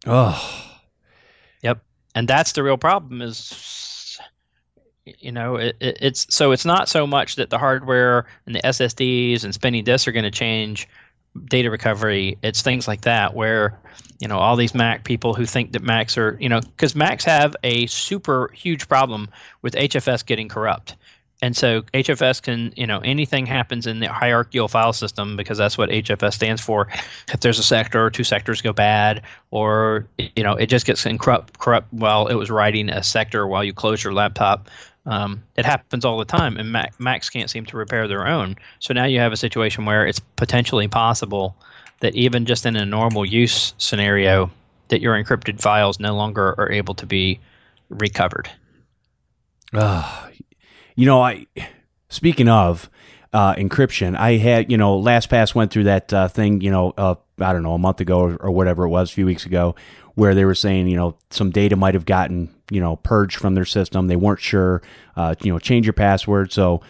Oh, 0.06 0.66
Yep. 1.62 1.82
And 2.14 2.26
that's 2.26 2.52
the 2.52 2.62
real 2.62 2.78
problem. 2.78 3.20
Is 3.22 3.36
you 5.18 5.32
know 5.32 5.56
it, 5.56 5.76
it, 5.80 5.98
it's 6.00 6.32
so 6.34 6.52
it's 6.52 6.64
not 6.64 6.88
so 6.88 7.06
much 7.06 7.36
that 7.36 7.50
the 7.50 7.58
hardware 7.58 8.26
and 8.46 8.54
the 8.54 8.60
ssds 8.62 9.44
and 9.44 9.54
spinning 9.54 9.84
disks 9.84 10.06
are 10.06 10.12
going 10.12 10.24
to 10.24 10.30
change 10.30 10.88
data 11.46 11.70
recovery 11.70 12.36
it's 12.42 12.62
things 12.62 12.88
like 12.88 13.02
that 13.02 13.34
where 13.34 13.78
you 14.18 14.28
know 14.28 14.38
all 14.38 14.56
these 14.56 14.74
mac 14.74 15.04
people 15.04 15.34
who 15.34 15.46
think 15.46 15.72
that 15.72 15.82
macs 15.82 16.18
are 16.18 16.36
you 16.40 16.48
know 16.48 16.60
because 16.60 16.94
macs 16.94 17.24
have 17.24 17.54
a 17.62 17.86
super 17.86 18.50
huge 18.52 18.88
problem 18.88 19.28
with 19.62 19.74
hfs 19.74 20.24
getting 20.24 20.48
corrupt 20.48 20.96
and 21.42 21.56
so 21.56 21.82
HFS 21.94 22.42
can, 22.42 22.72
you 22.76 22.86
know, 22.86 22.98
anything 22.98 23.46
happens 23.46 23.86
in 23.86 24.00
the 24.00 24.08
hierarchical 24.08 24.68
file 24.68 24.92
system 24.92 25.36
because 25.36 25.56
that's 25.56 25.78
what 25.78 25.88
HFS 25.88 26.34
stands 26.34 26.60
for. 26.60 26.88
If 27.32 27.40
there's 27.40 27.58
a 27.58 27.62
sector 27.62 28.04
or 28.04 28.10
two 28.10 28.24
sectors 28.24 28.60
go 28.60 28.72
bad, 28.72 29.22
or 29.50 30.06
you 30.18 30.42
know, 30.42 30.54
it 30.54 30.66
just 30.66 30.84
gets 30.84 31.06
corrupt, 31.18 31.58
corrupt 31.58 31.92
while 31.92 32.26
it 32.26 32.34
was 32.34 32.50
writing 32.50 32.90
a 32.90 33.02
sector 33.02 33.46
while 33.46 33.64
you 33.64 33.72
close 33.72 34.04
your 34.04 34.12
laptop. 34.12 34.68
Um, 35.10 35.42
it 35.56 35.64
happens 35.64 36.04
all 36.04 36.18
the 36.18 36.24
time, 36.24 36.56
and 36.56 36.70
Mac, 36.70 36.98
Macs 37.00 37.28
can't 37.28 37.50
seem 37.50 37.66
to 37.66 37.76
repair 37.76 38.06
their 38.06 38.28
own. 38.28 38.54
So 38.78 38.94
now 38.94 39.06
you 39.06 39.18
have 39.18 39.32
a 39.32 39.36
situation 39.36 39.84
where 39.84 40.06
it's 40.06 40.20
potentially 40.20 40.86
possible 40.86 41.56
that 41.98 42.14
even 42.14 42.46
just 42.46 42.64
in 42.64 42.76
a 42.76 42.86
normal 42.86 43.26
use 43.26 43.74
scenario, 43.76 44.52
that 44.86 45.00
your 45.00 45.20
encrypted 45.20 45.60
files 45.60 45.98
no 45.98 46.14
longer 46.14 46.54
are 46.58 46.70
able 46.70 46.94
to 46.94 47.06
be 47.06 47.40
recovered. 47.88 48.48
Ah, 49.74 50.30
you 50.94 51.06
know, 51.06 51.20
I 51.20 51.46
speaking 52.08 52.48
of 52.48 52.88
uh, 53.32 53.54
encryption, 53.54 54.16
I 54.16 54.36
had 54.36 54.70
you 54.70 54.76
know 54.76 55.00
LastPass 55.00 55.54
went 55.54 55.70
through 55.70 55.84
that 55.84 56.12
uh, 56.12 56.28
thing, 56.28 56.60
you 56.60 56.70
know, 56.70 56.92
uh, 56.96 57.14
I 57.38 57.52
don't 57.52 57.62
know, 57.62 57.74
a 57.74 57.78
month 57.78 58.00
ago 58.00 58.20
or, 58.20 58.36
or 58.36 58.50
whatever 58.50 58.84
it 58.84 58.88
was, 58.88 59.10
a 59.10 59.14
few 59.14 59.26
weeks 59.26 59.46
ago, 59.46 59.76
where 60.14 60.34
they 60.34 60.44
were 60.44 60.54
saying 60.54 60.88
you 60.88 60.96
know 60.96 61.16
some 61.30 61.50
data 61.50 61.76
might 61.76 61.94
have 61.94 62.06
gotten 62.06 62.52
you 62.70 62.80
know 62.80 62.96
purged 62.96 63.38
from 63.38 63.54
their 63.54 63.64
system. 63.64 64.08
They 64.08 64.16
weren't 64.16 64.40
sure, 64.40 64.82
uh, 65.16 65.34
you 65.42 65.52
know, 65.52 65.58
change 65.58 65.86
your 65.86 65.92
password. 65.92 66.52
So, 66.52 66.82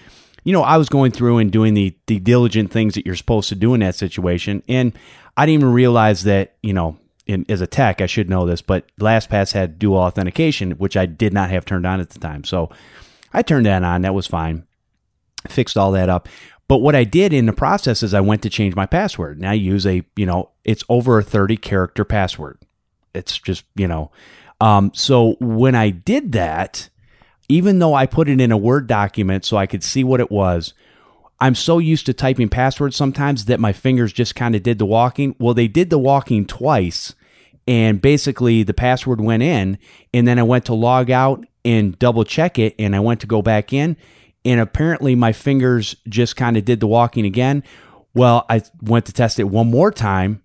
you 0.43 0.53
know, 0.53 0.63
I 0.63 0.79
was 0.79 0.89
going 0.89 1.13
through 1.13 1.39
and 1.39 1.53
doing 1.53 1.75
the 1.75 1.95
the 2.07 2.19
diligent 2.19 2.71
things 2.71 2.95
that 2.95 3.05
you're 3.05 3.17
supposed 3.17 3.51
to 3.51 3.55
do 3.55 3.75
in 3.75 3.81
that 3.81 3.95
situation, 3.95 4.63
and 4.67 4.95
I 5.37 5.45
didn't 5.45 5.61
even 5.61 5.73
realize 5.75 6.25
that 6.25 6.57
you 6.63 6.73
know. 6.73 6.99
In, 7.27 7.47
as 7.49 7.61
a 7.61 7.67
tech, 7.67 8.01
I 8.01 8.07
should 8.07 8.29
know 8.29 8.45
this, 8.45 8.61
but 8.61 8.91
LastPass 8.99 9.53
had 9.53 9.79
dual 9.79 9.99
authentication, 9.99 10.73
which 10.73 10.97
I 10.97 11.07
did 11.07 11.33
not 11.33 11.51
have 11.51 11.65
turned 11.65 11.87
on 11.87 12.01
at 12.01 12.11
the 12.11 12.19
time. 12.19 12.43
So 12.43 12.71
I 13.33 13.43
turned 13.43 13.67
that 13.67 13.85
on. 13.85 14.03
That 14.03 14.15
was 14.15 14.27
fine. 14.27 14.67
Fixed 15.49 15.77
all 15.77 15.93
that 15.93 16.09
up. 16.09 16.29
But 16.69 16.79
what 16.79 16.95
I 16.95 17.05
did 17.05 17.33
in 17.33 17.47
the 17.47 17.53
process 17.53 18.03
is 18.03 18.15
I 18.15 18.21
went 18.21 18.43
to 18.43 18.51
change 18.51 18.77
my 18.77 18.87
password. 18.87 19.39
And 19.39 19.47
I 19.47 19.55
use 19.55 19.87
a, 19.87 20.05
you 20.17 20.27
know, 20.27 20.51
it's 20.65 20.85
over 20.89 21.19
a 21.19 21.23
30 21.23 21.57
character 21.57 22.05
password. 22.05 22.59
It's 23.15 23.39
just, 23.39 23.65
you 23.75 23.89
know. 23.89 24.13
Um, 24.61 24.93
so 24.95 25.37
when 25.41 25.75
I 25.75 25.91
did 25.91 26.33
that, 26.33 26.89
even 27.49 27.81
though 27.81 27.95
I 27.95 28.07
put 28.07 28.29
it 28.29 28.41
in 28.41 28.53
a 28.53 28.57
Word 28.57 28.87
document 28.87 29.45
so 29.45 29.57
I 29.57 29.67
could 29.67 29.83
see 29.83 30.05
what 30.05 30.21
it 30.21 30.31
was, 30.31 30.75
I'm 31.41 31.55
so 31.55 31.79
used 31.79 32.07
to 32.07 32.13
typing 32.13 32.51
passwords 32.51 32.95
sometimes 32.95 33.47
that 33.47 33.59
my 33.59 33.73
fingers 33.73 34.13
just 34.13 34.37
kind 34.37 34.55
of 34.55 34.63
did 34.63 34.79
the 34.79 34.87
walking. 34.87 35.35
Well, 35.41 35.55
they 35.55 35.69
did 35.69 35.91
the 35.91 35.99
walking 35.99 36.47
twice. 36.47 37.15
And 37.67 38.01
basically, 38.01 38.63
the 38.63 38.75
password 38.75 39.21
went 39.21 39.43
in, 39.43 39.79
and 40.15 40.27
then 40.29 40.39
I 40.39 40.43
went 40.43 40.67
to 40.67 40.75
log 40.75 41.11
out 41.11 41.45
and 41.65 41.99
double 41.99 42.25
check 42.25 42.59
it 42.59 42.75
and 42.79 42.97
I 42.97 43.01
went 43.01 43.21
to 43.21 43.27
go 43.27 43.43
back 43.43 43.73
in 43.73 43.97
and 44.45 44.61
apparently 44.61 45.15
my 45.15 45.33
fingers 45.33 45.97
just 46.09 46.37
kind 46.37 46.57
of 46.57 46.65
did 46.65 46.81
the 46.81 46.87
walking 46.87 47.27
again. 47.27 47.63
Well, 48.15 48.47
I 48.49 48.63
went 48.83 49.07
to 49.07 49.13
test 49.13 49.39
it 49.39 49.45
one 49.45 49.71
more 49.71 49.91
time 49.93 50.43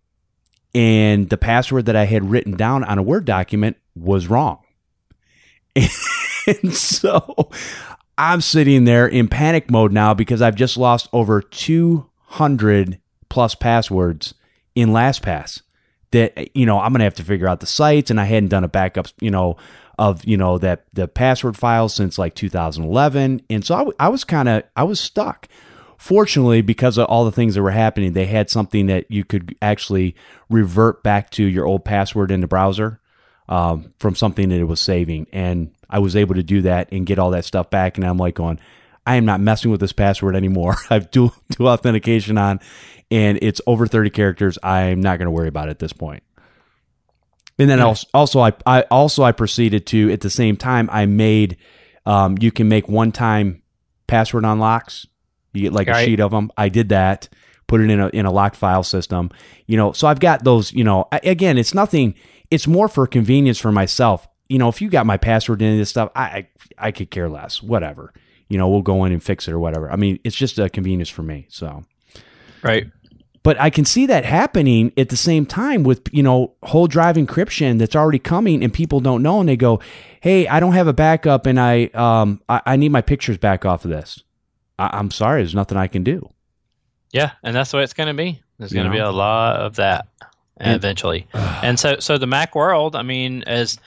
and 0.75 1.29
the 1.29 1.37
password 1.37 1.85
that 1.85 1.95
I 1.95 2.05
had 2.05 2.29
written 2.29 2.57
down 2.57 2.83
on 2.83 2.97
a 2.97 3.03
Word 3.03 3.25
document 3.25 3.77
was 3.95 4.27
wrong. 4.27 4.59
And 6.47 6.75
so 6.75 7.49
I'm 8.17 8.41
sitting 8.41 8.85
there 8.85 9.07
in 9.07 9.27
panic 9.27 9.71
mode 9.71 9.91
now 9.91 10.13
because 10.13 10.41
I've 10.41 10.55
just 10.55 10.77
lost 10.77 11.09
over 11.11 11.41
200 11.41 12.99
plus 13.29 13.55
passwords 13.55 14.33
in 14.75 14.89
LastPass 14.89 15.61
that 16.11 16.55
you 16.55 16.65
know 16.65 16.79
I'm 16.79 16.91
going 16.91 16.99
to 16.99 17.05
have 17.05 17.15
to 17.15 17.23
figure 17.23 17.47
out 17.47 17.59
the 17.61 17.65
sites 17.65 18.11
and 18.11 18.21
I 18.21 18.25
hadn't 18.25 18.49
done 18.49 18.63
a 18.63 18.69
backup, 18.69 19.07
you 19.19 19.31
know, 19.31 19.57
of 19.97 20.25
you 20.25 20.37
know 20.37 20.57
that 20.57 20.85
the 20.93 21.07
password 21.07 21.57
files 21.57 21.93
since 21.93 22.17
like 22.17 22.35
2011 22.35 23.41
and 23.49 23.65
so 23.65 23.75
I, 23.75 24.05
I 24.05 24.09
was 24.09 24.23
kind 24.23 24.49
of 24.49 24.63
i 24.75 24.83
was 24.83 24.99
stuck. 24.99 25.47
Fortunately 25.97 26.61
because 26.61 26.97
of 26.97 27.07
all 27.07 27.25
the 27.25 27.31
things 27.31 27.55
that 27.55 27.63
were 27.63 27.71
happening 27.71 28.13
they 28.13 28.25
had 28.25 28.49
something 28.49 28.87
that 28.87 29.09
you 29.09 29.23
could 29.23 29.55
actually 29.61 30.15
revert 30.49 31.01
back 31.03 31.29
to 31.31 31.43
your 31.43 31.65
old 31.65 31.85
password 31.85 32.31
in 32.31 32.41
the 32.41 32.47
browser 32.47 32.99
um, 33.47 33.93
from 33.99 34.15
something 34.15 34.49
that 34.49 34.59
it 34.59 34.65
was 34.65 34.81
saving. 34.81 35.27
And 35.31 35.73
i 35.89 35.99
was 35.99 36.15
able 36.15 36.35
to 36.35 36.43
do 36.43 36.61
that 36.63 36.89
and 36.91 37.05
get 37.05 37.19
all 37.19 37.31
that 37.31 37.45
stuff 37.45 37.69
back. 37.69 37.97
And 37.97 38.05
i'm 38.05 38.17
like 38.17 38.35
going 38.35 38.59
i 39.07 39.15
am 39.15 39.25
not 39.25 39.39
messing 39.39 39.71
with 39.71 39.79
this 39.79 39.93
password 39.93 40.35
anymore. 40.35 40.75
I've 40.89 41.09
dual, 41.09 41.33
dual 41.51 41.69
authentication 41.69 42.37
on 42.37 42.59
and 43.09 43.39
it's 43.41 43.61
over 43.65 43.87
30 43.87 44.09
characters. 44.09 44.57
I'm 44.61 44.99
not 44.99 45.17
going 45.17 45.27
to 45.27 45.31
worry 45.31 45.47
about 45.47 45.69
it 45.69 45.71
at 45.71 45.79
this 45.79 45.93
point 45.93 46.23
and 47.57 47.69
then 47.69 47.79
yeah. 47.79 47.85
also, 47.85 48.07
also 48.13 48.39
I, 48.41 48.53
I 48.65 48.81
also 48.83 49.23
I 49.23 49.31
proceeded 49.31 49.85
to 49.87 50.11
at 50.11 50.21
the 50.21 50.29
same 50.29 50.57
time 50.57 50.89
I 50.91 51.05
made 51.05 51.57
um, 52.05 52.37
you 52.39 52.51
can 52.51 52.67
make 52.67 52.87
one 52.87 53.11
time 53.11 53.61
password 54.07 54.45
unlocks. 54.45 55.07
You 55.53 55.63
get 55.63 55.73
like 55.73 55.87
right. 55.87 56.01
a 56.01 56.05
sheet 56.05 56.19
of 56.19 56.31
them. 56.31 56.51
I 56.57 56.69
did 56.69 56.89
that. 56.89 57.29
Put 57.67 57.81
it 57.81 57.89
in 57.89 57.99
a 57.99 58.09
in 58.09 58.25
a 58.25 58.31
locked 58.31 58.55
file 58.55 58.83
system. 58.83 59.31
You 59.65 59.77
know, 59.77 59.91
so 59.93 60.07
I've 60.07 60.19
got 60.19 60.43
those. 60.43 60.71
You 60.71 60.83
know, 60.83 61.07
again, 61.11 61.57
it's 61.57 61.73
nothing. 61.73 62.15
It's 62.51 62.67
more 62.67 62.87
for 62.87 63.07
convenience 63.07 63.59
for 63.59 63.71
myself. 63.71 64.27
You 64.49 64.59
know, 64.59 64.69
if 64.69 64.81
you 64.81 64.89
got 64.89 65.07
my 65.07 65.17
password 65.17 65.61
in 65.61 65.77
this 65.77 65.89
stuff, 65.89 66.11
I, 66.15 66.23
I 66.23 66.47
I 66.77 66.91
could 66.91 67.09
care 67.09 67.29
less. 67.29 67.63
Whatever. 67.63 68.13
You 68.49 68.59
know, 68.59 68.69
we'll 68.69 68.83
go 68.83 69.05
in 69.05 69.11
and 69.11 69.23
fix 69.23 69.47
it 69.47 69.53
or 69.53 69.59
whatever. 69.59 69.91
I 69.91 69.95
mean, 69.95 70.19
it's 70.23 70.35
just 70.35 70.59
a 70.59 70.69
convenience 70.69 71.09
for 71.09 71.23
me. 71.23 71.47
So, 71.49 71.83
right. 72.61 72.85
But 73.45 73.61
I 73.61 73.69
can 73.69 73.85
see 73.85 74.07
that 74.07 74.25
happening 74.25 74.91
at 74.97 75.09
the 75.09 75.15
same 75.15 75.45
time 75.45 75.83
with, 75.83 76.01
you 76.11 76.23
know, 76.23 76.55
whole 76.63 76.87
drive 76.87 77.15
encryption 77.15 77.77
that's 77.77 77.95
already 77.95 78.17
coming 78.17 78.63
and 78.63 78.73
people 78.73 78.99
don't 78.99 79.21
know 79.21 79.39
and 79.39 79.47
they 79.47 79.55
go, 79.55 79.79
Hey, 80.19 80.47
I 80.47 80.59
don't 80.59 80.73
have 80.73 80.87
a 80.87 80.93
backup 80.93 81.45
and 81.45 81.59
I 81.59 81.91
um 81.93 82.41
I, 82.49 82.61
I 82.65 82.75
need 82.75 82.89
my 82.89 83.01
pictures 83.01 83.37
back 83.37 83.63
off 83.63 83.85
of 83.85 83.91
this. 83.91 84.23
I, 84.79 84.97
am 84.97 85.11
sorry, 85.11 85.43
there's 85.43 85.53
nothing 85.53 85.77
I 85.77 85.85
can 85.85 86.03
do. 86.03 86.27
Yeah, 87.11 87.33
and 87.43 87.55
that's 87.55 87.69
the 87.69 87.77
way 87.77 87.83
it's 87.83 87.93
gonna 87.93 88.15
be. 88.15 88.41
There's 88.57 88.73
gonna 88.73 88.89
be 88.89 88.97
a 88.97 89.11
lot 89.11 89.57
of 89.57 89.75
that 89.75 90.07
and, 90.57 90.75
eventually. 90.75 91.27
and 91.33 91.79
so 91.79 91.99
so 91.99 92.17
the 92.17 92.25
Mac 92.25 92.55
world, 92.55 92.95
I 92.95 93.03
mean, 93.03 93.43
as 93.43 93.77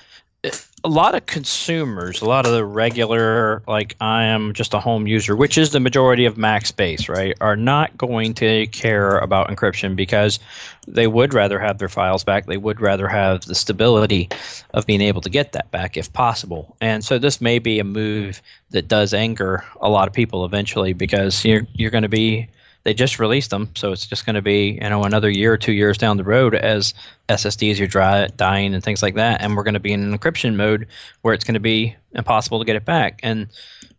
a 0.85 0.89
lot 0.89 1.15
of 1.15 1.27
consumers, 1.27 2.21
a 2.21 2.25
lot 2.25 2.47
of 2.47 2.53
the 2.53 2.65
regular, 2.65 3.63
like 3.67 3.97
I 4.01 4.25
am 4.25 4.53
just 4.53 4.75
a 4.75 4.81
home 4.81 5.07
user, 5.07 5.35
which 5.35 5.59
is 5.59 5.71
the 5.71 5.81
majority 5.81 6.25
of 6.25 6.39
Mac 6.39 6.67
space, 6.67 7.09
right, 7.09 7.37
are 7.41 7.57
not 7.57 7.97
going 7.97 8.35
to 8.35 8.67
care 8.69 9.19
about 9.19 9.49
encryption 9.49 9.97
because 9.97 10.39
they 10.87 11.07
would 11.07 11.35
rather 11.35 11.59
have 11.59 11.79
their 11.79 11.89
files 11.89 12.23
back. 12.23 12.47
They 12.47 12.57
would 12.57 12.81
rather 12.81 13.09
have 13.09 13.43
the 13.43 13.55
stability 13.55 14.29
of 14.73 14.87
being 14.87 15.01
able 15.01 15.21
to 15.23 15.31
get 15.31 15.53
that 15.53 15.71
back 15.71 15.97
if 15.97 16.13
possible. 16.13 16.77
And 16.81 17.05
so 17.05 17.19
this 17.19 17.41
may 17.41 17.59
be 17.59 17.81
a 17.81 17.85
move 17.85 18.41
that 18.71 18.87
does 18.87 19.13
anger 19.13 19.65
a 19.81 19.89
lot 19.89 20.07
of 20.07 20.15
people 20.15 20.45
eventually 20.45 20.93
because 20.93 21.45
you're 21.45 21.67
you're 21.75 21.91
going 21.91 22.03
to 22.03 22.09
be 22.09 22.49
they 22.89 22.95
just 22.95 23.19
released 23.19 23.51
them, 23.51 23.69
so 23.75 23.93
it's 23.93 24.07
just 24.07 24.25
going 24.25 24.35
to 24.35 24.41
be 24.41 24.79
you 24.81 24.89
know 24.89 25.05
another 25.05 25.29
year 25.29 25.53
or 25.53 25.59
two 25.59 25.75
years 25.75 25.99
down 25.99 26.17
the 26.17 26.25
road 26.25 26.55
as 26.55 26.95
SSDs 27.29 27.79
are 27.83 27.87
dry, 27.87 28.29
dying 28.29 28.73
and 28.73 28.83
things 28.83 29.03
like 29.03 29.15
that, 29.17 29.43
and 29.43 29.55
we're 29.55 29.63
going 29.63 29.75
to 29.75 29.81
be 29.81 29.93
in 29.93 30.11
encryption 30.11 30.57
mode 30.57 30.87
where 31.21 31.35
it's 31.35 31.45
going 31.45 31.53
to 31.53 31.61
be 31.61 31.95
impossible 32.13 32.59
to 32.59 32.65
get 32.65 32.77
it 32.77 32.87
back. 32.87 33.21
And 33.23 33.47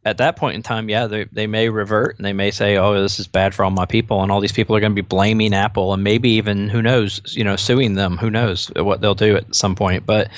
at 0.05 0.17
that 0.17 0.37
point 0.37 0.55
in 0.55 0.63
time, 0.63 0.89
yeah, 0.89 1.05
they, 1.05 1.25
they 1.25 1.45
may 1.45 1.69
revert 1.69 2.17
and 2.17 2.25
they 2.25 2.33
may 2.33 2.49
say, 2.49 2.77
oh, 2.77 2.99
this 2.99 3.19
is 3.19 3.27
bad 3.27 3.53
for 3.53 3.63
all 3.63 3.69
my 3.69 3.85
people. 3.85 4.23
And 4.23 4.31
all 4.31 4.39
these 4.39 4.51
people 4.51 4.75
are 4.75 4.79
going 4.79 4.93
to 4.93 5.01
be 5.01 5.07
blaming 5.07 5.53
Apple 5.53 5.93
and 5.93 6.03
maybe 6.03 6.31
even, 6.31 6.67
who 6.67 6.81
knows, 6.81 7.21
you 7.37 7.43
know, 7.43 7.55
suing 7.55 7.93
them. 7.93 8.17
Who 8.17 8.31
knows 8.31 8.71
what 8.77 9.01
they'll 9.01 9.13
do 9.13 9.35
at 9.35 9.53
some 9.53 9.75
point. 9.75 10.07
But 10.07 10.29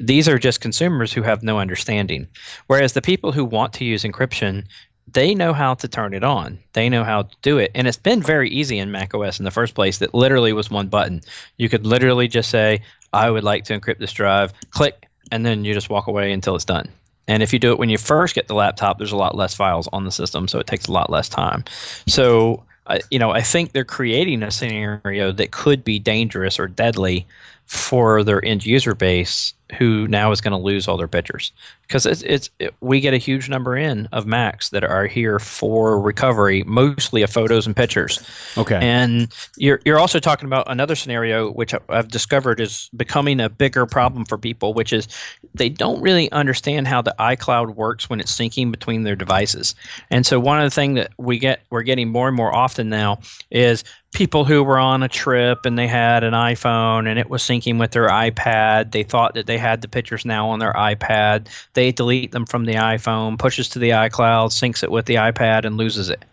these 0.00 0.28
are 0.28 0.38
just 0.38 0.60
consumers 0.60 1.12
who 1.12 1.22
have 1.22 1.42
no 1.42 1.58
understanding. 1.58 2.26
Whereas 2.66 2.92
the 2.92 3.02
people 3.02 3.32
who 3.32 3.44
want 3.44 3.72
to 3.74 3.84
use 3.84 4.02
encryption, 4.02 4.64
they 5.12 5.34
know 5.34 5.52
how 5.52 5.74
to 5.74 5.88
turn 5.88 6.14
it 6.14 6.24
on. 6.24 6.58
They 6.72 6.88
know 6.88 7.04
how 7.04 7.22
to 7.22 7.36
do 7.42 7.58
it. 7.58 7.70
And 7.74 7.86
it's 7.86 7.96
been 7.96 8.22
very 8.22 8.48
easy 8.50 8.78
in 8.78 8.90
macOS 8.90 9.38
in 9.38 9.44
the 9.44 9.50
first 9.50 9.74
place 9.74 9.98
that 9.98 10.14
literally 10.14 10.52
was 10.52 10.70
one 10.70 10.88
button. 10.88 11.20
You 11.56 11.68
could 11.68 11.86
literally 11.86 12.28
just 12.28 12.50
say, 12.50 12.80
I 13.12 13.30
would 13.30 13.44
like 13.44 13.64
to 13.64 13.78
encrypt 13.78 13.98
this 13.98 14.12
drive, 14.12 14.52
click, 14.70 15.08
and 15.30 15.44
then 15.44 15.64
you 15.64 15.74
just 15.74 15.90
walk 15.90 16.06
away 16.06 16.32
until 16.32 16.56
it's 16.56 16.64
done. 16.64 16.88
And 17.26 17.42
if 17.42 17.52
you 17.52 17.58
do 17.58 17.72
it 17.72 17.78
when 17.78 17.88
you 17.88 17.98
first 17.98 18.34
get 18.34 18.48
the 18.48 18.54
laptop, 18.54 18.98
there's 18.98 19.12
a 19.12 19.16
lot 19.16 19.34
less 19.34 19.54
files 19.54 19.88
on 19.92 20.04
the 20.04 20.10
system, 20.10 20.48
so 20.48 20.58
it 20.58 20.66
takes 20.66 20.86
a 20.86 20.92
lot 20.92 21.10
less 21.10 21.28
time. 21.28 21.64
So, 22.06 22.62
uh, 22.86 22.98
you 23.10 23.18
know, 23.18 23.30
I 23.30 23.40
think 23.40 23.72
they're 23.72 23.84
creating 23.84 24.42
a 24.42 24.50
scenario 24.50 25.32
that 25.32 25.50
could 25.50 25.84
be 25.84 25.98
dangerous 25.98 26.58
or 26.58 26.66
deadly 26.66 27.26
for 27.66 28.22
their 28.22 28.44
end 28.44 28.64
user 28.64 28.94
base 28.94 29.54
who 29.78 30.06
now 30.08 30.30
is 30.30 30.40
going 30.40 30.52
to 30.52 30.58
lose 30.58 30.86
all 30.86 30.96
their 30.96 31.08
pictures 31.08 31.52
because 31.82 32.06
it's 32.06 32.22
it's 32.22 32.50
it, 32.58 32.74
we 32.80 33.00
get 33.00 33.14
a 33.14 33.18
huge 33.18 33.48
number 33.48 33.76
in 33.76 34.06
of 34.12 34.26
Macs 34.26 34.70
that 34.70 34.84
are 34.84 35.06
here 35.06 35.38
for 35.38 36.00
recovery, 36.00 36.62
mostly 36.64 37.22
of 37.22 37.30
photos 37.30 37.66
and 37.66 37.74
pictures. 37.74 38.20
Okay, 38.56 38.78
and 38.80 39.32
you're 39.56 39.80
you're 39.84 39.98
also 39.98 40.18
talking 40.18 40.46
about 40.46 40.70
another 40.70 40.94
scenario 40.94 41.50
which 41.50 41.74
I've 41.88 42.08
discovered 42.08 42.60
is 42.60 42.90
becoming 42.96 43.40
a 43.40 43.48
bigger 43.48 43.86
problem 43.86 44.24
for 44.24 44.38
people, 44.38 44.74
which 44.74 44.92
is 44.92 45.08
they 45.54 45.68
don't 45.68 46.00
really 46.00 46.30
understand 46.32 46.86
how 46.86 47.02
the 47.02 47.14
iCloud 47.18 47.74
works 47.74 48.08
when 48.08 48.20
it's 48.20 48.34
syncing 48.34 48.70
between 48.70 49.02
their 49.02 49.16
devices. 49.16 49.74
And 50.10 50.26
so 50.26 50.40
one 50.40 50.58
of 50.60 50.64
the 50.64 50.74
things 50.74 50.96
that 50.96 51.12
we 51.18 51.38
get 51.38 51.62
we're 51.70 51.82
getting 51.82 52.08
more 52.08 52.28
and 52.28 52.36
more 52.36 52.54
often 52.54 52.88
now 52.88 53.20
is 53.50 53.84
people 54.14 54.44
who 54.44 54.62
were 54.62 54.78
on 54.78 55.02
a 55.02 55.08
trip 55.08 55.66
and 55.66 55.76
they 55.76 55.88
had 55.88 56.24
an 56.24 56.32
iPhone 56.32 57.08
and 57.08 57.18
it 57.18 57.28
was 57.28 57.42
syncing 57.42 57.78
with 57.78 57.90
their 57.90 58.08
iPad. 58.08 58.92
They 58.92 59.02
thought 59.02 59.34
that 59.34 59.46
they 59.46 59.58
had 59.58 59.82
the 59.82 59.88
pictures 59.88 60.24
now 60.24 60.48
on 60.48 60.60
their 60.60 60.72
iPad. 60.72 61.48
They 61.74 61.92
delete 61.92 62.30
them 62.32 62.46
from 62.46 62.64
the 62.64 62.74
iPhone, 62.74 63.38
pushes 63.38 63.68
to 63.70 63.78
the 63.80 63.90
iCloud, 63.90 64.50
syncs 64.50 64.82
it 64.82 64.90
with 64.90 65.06
the 65.06 65.16
iPad, 65.16 65.64
and 65.64 65.76
loses 65.76 66.08
it. 66.08 66.24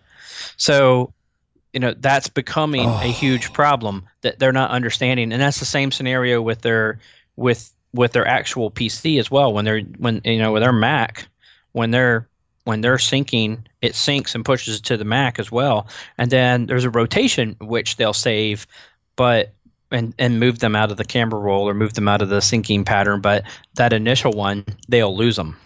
So, 0.58 1.12
you 1.74 1.80
know, 1.80 1.96
that's 1.98 2.30
becoming 2.30 2.88
oh. 2.88 3.02
a 3.02 3.08
huge 3.08 3.52
problem 3.52 4.08
that 4.22 4.38
they're 4.38 4.54
not 4.54 4.72
understanding, 4.72 5.34
and 5.34 5.42
that's 5.42 5.60
the 5.60 5.66
same 5.66 5.92
scenario 5.92 6.42
with 6.42 6.62
their 6.62 7.00
with 7.36 7.74
with 7.94 8.12
their 8.12 8.28
actual 8.28 8.70
PC 8.70 9.20
as 9.20 9.32
well. 9.32 9.54
When 9.54 9.66
they're 9.66 9.82
when 9.98 10.22
you 10.24 10.38
know 10.38 10.52
with 10.52 10.62
their 10.62 10.74
Mac, 10.74 11.28
when 11.72 11.92
they're 11.92 12.28
when 12.64 12.82
they're 12.82 12.98
syncing, 12.98 13.60
it 13.82 13.94
syncs 13.94 14.36
and 14.36 14.46
pushes 14.46 14.78
it 14.78 14.84
to 14.84 14.98
the 14.98 15.06
Mac 15.06 15.40
as 15.40 15.52
well. 15.52 15.88
And 16.18 16.32
then 16.32 16.68
there's 16.68 16.86
a 16.86 16.90
rotation 16.90 17.56
which 17.60 17.96
they'll 17.96 18.14
save, 18.14 18.68
but 19.16 19.54
and 19.92 20.14
and 20.18 20.40
move 20.40 20.60
them 20.60 20.76
out 20.76 20.92
of 20.92 20.98
the 20.98 21.06
camera 21.06 21.40
roll 21.40 21.68
or 21.68 21.74
move 21.74 21.94
them 21.94 22.08
out 22.08 22.22
of 22.22 22.30
the 22.30 22.38
syncing 22.38 22.86
pattern. 22.86 23.22
But 23.22 23.44
that 23.76 23.94
initial 23.94 24.32
one, 24.32 24.66
they'll 24.88 25.16
lose 25.16 25.36
them. 25.36 25.58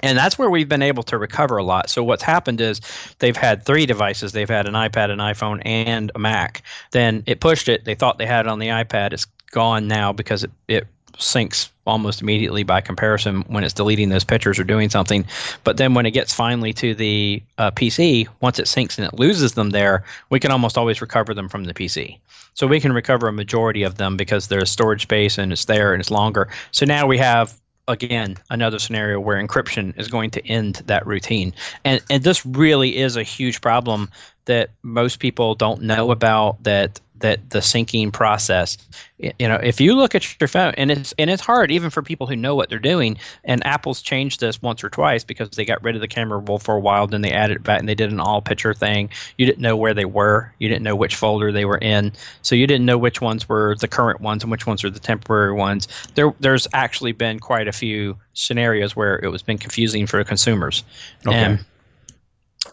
And 0.00 0.18
that's 0.18 0.38
where 0.38 0.50
we've 0.50 0.68
been 0.68 0.82
able 0.82 1.02
to 1.04 1.16
recover 1.16 1.56
a 1.56 1.64
lot. 1.64 1.88
So 1.88 2.04
what's 2.04 2.22
happened 2.22 2.60
is 2.60 2.80
they've 3.18 3.36
had 3.36 3.64
three 3.64 3.86
devices. 3.86 4.32
They've 4.32 4.48
had 4.48 4.66
an 4.66 4.74
iPad, 4.74 5.10
an 5.10 5.20
iPhone, 5.20 5.62
and 5.64 6.12
a 6.14 6.18
Mac. 6.18 6.62
Then 6.92 7.22
it 7.26 7.40
pushed 7.40 7.68
it. 7.68 7.86
They 7.86 7.94
thought 7.94 8.18
they 8.18 8.26
had 8.26 8.46
it 8.46 8.50
on 8.50 8.58
the 8.58 8.68
iPad. 8.68 9.14
It's 9.14 9.24
gone 9.52 9.88
now 9.88 10.12
because 10.12 10.44
it, 10.44 10.50
it 10.68 10.86
syncs 11.18 11.70
almost 11.86 12.20
immediately 12.20 12.62
by 12.62 12.80
comparison 12.80 13.42
when 13.42 13.64
it's 13.64 13.74
deleting 13.74 14.08
those 14.08 14.24
pictures 14.24 14.58
or 14.58 14.64
doing 14.64 14.90
something. 14.90 15.24
But 15.64 15.76
then 15.76 15.94
when 15.94 16.06
it 16.06 16.10
gets 16.10 16.34
finally 16.34 16.72
to 16.74 16.94
the 16.94 17.42
uh, 17.58 17.70
PC, 17.70 18.26
once 18.40 18.58
it 18.58 18.66
syncs 18.66 18.98
and 18.98 19.06
it 19.06 19.14
loses 19.14 19.52
them 19.52 19.70
there, 19.70 20.04
we 20.30 20.40
can 20.40 20.50
almost 20.50 20.76
always 20.76 21.00
recover 21.00 21.32
them 21.32 21.48
from 21.48 21.64
the 21.64 21.74
PC. 21.74 22.18
So 22.54 22.66
we 22.66 22.80
can 22.80 22.92
recover 22.92 23.28
a 23.28 23.32
majority 23.32 23.82
of 23.82 23.96
them 23.96 24.16
because 24.16 24.48
there's 24.48 24.70
storage 24.70 25.02
space 25.02 25.38
and 25.38 25.52
it's 25.52 25.66
there 25.66 25.92
and 25.92 26.00
it's 26.00 26.10
longer. 26.10 26.48
So 26.70 26.86
now 26.86 27.06
we 27.06 27.18
have 27.18 27.54
again 27.88 28.36
another 28.50 28.78
scenario 28.78 29.20
where 29.20 29.40
encryption 29.40 29.96
is 29.98 30.08
going 30.08 30.30
to 30.30 30.44
end 30.46 30.82
that 30.86 31.06
routine 31.06 31.54
and 31.84 32.00
and 32.10 32.24
this 32.24 32.44
really 32.44 32.96
is 32.96 33.16
a 33.16 33.22
huge 33.22 33.60
problem 33.60 34.10
that 34.46 34.70
most 34.82 35.20
people 35.20 35.54
don't 35.54 35.82
know 35.82 36.10
about 36.10 36.60
that 36.64 37.00
that 37.20 37.50
the 37.50 37.60
syncing 37.60 38.12
process 38.12 38.76
you 39.18 39.48
know 39.48 39.56
if 39.56 39.80
you 39.80 39.94
look 39.94 40.14
at 40.14 40.40
your 40.40 40.48
phone 40.48 40.74
and 40.76 40.90
it's 40.90 41.14
and 41.18 41.30
it's 41.30 41.42
hard 41.42 41.70
even 41.70 41.90
for 41.90 42.02
people 42.02 42.26
who 42.26 42.36
know 42.36 42.54
what 42.54 42.68
they're 42.68 42.78
doing 42.78 43.16
and 43.44 43.66
apple's 43.66 44.02
changed 44.02 44.40
this 44.40 44.60
once 44.60 44.84
or 44.84 44.90
twice 44.90 45.24
because 45.24 45.50
they 45.50 45.64
got 45.64 45.82
rid 45.82 45.94
of 45.94 46.00
the 46.00 46.08
camera 46.08 46.38
roll 46.38 46.58
for 46.58 46.74
a 46.74 46.80
while 46.80 47.06
then 47.06 47.22
they 47.22 47.32
added 47.32 47.56
it 47.56 47.62
back 47.62 47.80
and 47.80 47.88
they 47.88 47.94
did 47.94 48.12
an 48.12 48.20
all 48.20 48.40
picture 48.40 48.74
thing. 48.74 49.10
You 49.36 49.46
didn't 49.46 49.60
know 49.60 49.76
where 49.76 49.94
they 49.94 50.04
were. 50.04 50.52
You 50.58 50.68
didn't 50.68 50.82
know 50.82 50.96
which 50.96 51.16
folder 51.16 51.52
they 51.52 51.64
were 51.64 51.78
in. 51.78 52.12
So 52.42 52.54
you 52.54 52.66
didn't 52.66 52.86
know 52.86 52.98
which 52.98 53.20
ones 53.20 53.48
were 53.48 53.76
the 53.80 53.88
current 53.88 54.20
ones 54.20 54.42
and 54.42 54.50
which 54.50 54.66
ones 54.66 54.84
are 54.84 54.90
the 54.90 55.00
temporary 55.00 55.52
ones. 55.52 55.88
There 56.14 56.34
there's 56.40 56.68
actually 56.72 57.12
been 57.12 57.38
quite 57.40 57.68
a 57.68 57.72
few 57.72 58.16
scenarios 58.34 58.94
where 58.94 59.18
it 59.22 59.28
was 59.28 59.42
been 59.42 59.58
confusing 59.58 60.06
for 60.06 60.22
consumers. 60.24 60.84
Okay. 61.26 61.36
and 61.36 61.64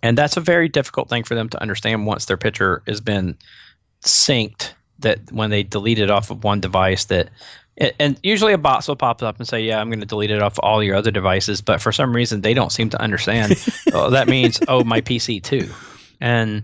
and 0.02 0.18
that's 0.18 0.38
a 0.38 0.42
very 0.42 0.68
difficult 0.68 1.10
thing 1.10 1.24
for 1.24 1.36
them 1.36 1.50
to 1.50 1.62
understand 1.62 2.06
once 2.06 2.26
their 2.26 2.38
picture 2.38 2.82
has 2.88 3.00
been 3.00 3.38
synced 4.04 4.72
that 5.00 5.20
when 5.32 5.50
they 5.50 5.64
delete 5.64 6.00
it 6.00 6.10
off 6.10 6.30
of 6.32 6.44
one 6.44 6.60
device 6.60 7.06
that 7.06 7.30
and 8.00 8.20
usually 8.22 8.54
a 8.54 8.58
box 8.58 8.88
will 8.88 8.96
pop 8.96 9.24
up 9.24 9.40
and 9.40 9.48
say, 9.48 9.60
"Yeah, 9.60 9.82
I'm 9.82 9.90
going 9.90 10.00
to 10.00 10.06
delete 10.06 10.30
it 10.30 10.42
off 10.42 10.60
all 10.62 10.84
your 10.84 10.96
other 10.96 11.10
devices," 11.10 11.60
but 11.60 11.82
for 11.82 11.92
some 11.92 12.16
reason 12.16 12.42
they 12.42 12.54
don't 12.54 12.72
seem 12.72 12.90
to 12.92 13.02
understand. 13.02 13.56
oh, 13.94 14.12
that 14.12 14.28
means 14.28 14.60
oh, 14.68 14.84
my 14.84 15.02
PC 15.02 15.42
too, 15.42 15.68
and 16.22 16.64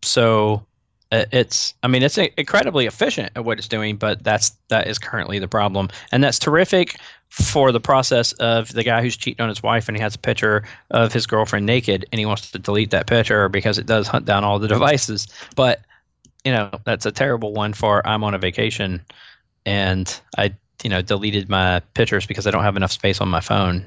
so 0.00 0.64
uh, 1.12 1.26
it's. 1.32 1.74
I 1.82 1.88
mean, 1.88 2.02
it's 2.02 2.16
incredibly 2.16 2.86
efficient 2.86 3.32
at 3.36 3.44
what 3.44 3.58
it's 3.58 3.68
doing, 3.68 3.96
but 3.96 4.24
that's 4.24 4.50
that 4.68 4.86
is 4.86 4.98
currently 4.98 5.38
the 5.38 5.48
problem, 5.48 5.90
and 6.12 6.24
that's 6.24 6.38
terrific 6.38 6.96
for 7.28 7.70
the 7.70 7.80
process 7.80 8.32
of 8.32 8.72
the 8.72 8.82
guy 8.82 9.02
who's 9.02 9.16
cheating 9.16 9.42
on 9.42 9.48
his 9.48 9.62
wife 9.62 9.86
and 9.86 9.96
he 9.96 10.02
has 10.02 10.16
a 10.16 10.18
picture 10.18 10.64
of 10.90 11.12
his 11.12 11.28
girlfriend 11.28 11.64
naked 11.64 12.04
and 12.10 12.18
he 12.18 12.26
wants 12.26 12.50
to 12.50 12.58
delete 12.58 12.90
that 12.90 13.06
picture 13.06 13.48
because 13.48 13.78
it 13.78 13.86
does 13.86 14.08
hunt 14.08 14.24
down 14.24 14.42
all 14.42 14.58
the 14.58 14.66
devices, 14.76 15.28
but 15.54 15.82
you 16.44 16.52
know 16.52 16.70
that's 16.84 17.06
a 17.06 17.12
terrible 17.12 17.52
one 17.52 17.72
for 17.72 18.06
I'm 18.06 18.24
on 18.24 18.34
a 18.34 18.38
vacation 18.38 19.04
and 19.66 20.20
I 20.38 20.54
you 20.82 20.90
know 20.90 21.02
deleted 21.02 21.48
my 21.48 21.80
pictures 21.94 22.26
because 22.26 22.46
I 22.46 22.50
don't 22.50 22.64
have 22.64 22.76
enough 22.76 22.92
space 22.92 23.20
on 23.20 23.28
my 23.28 23.40
phone 23.40 23.84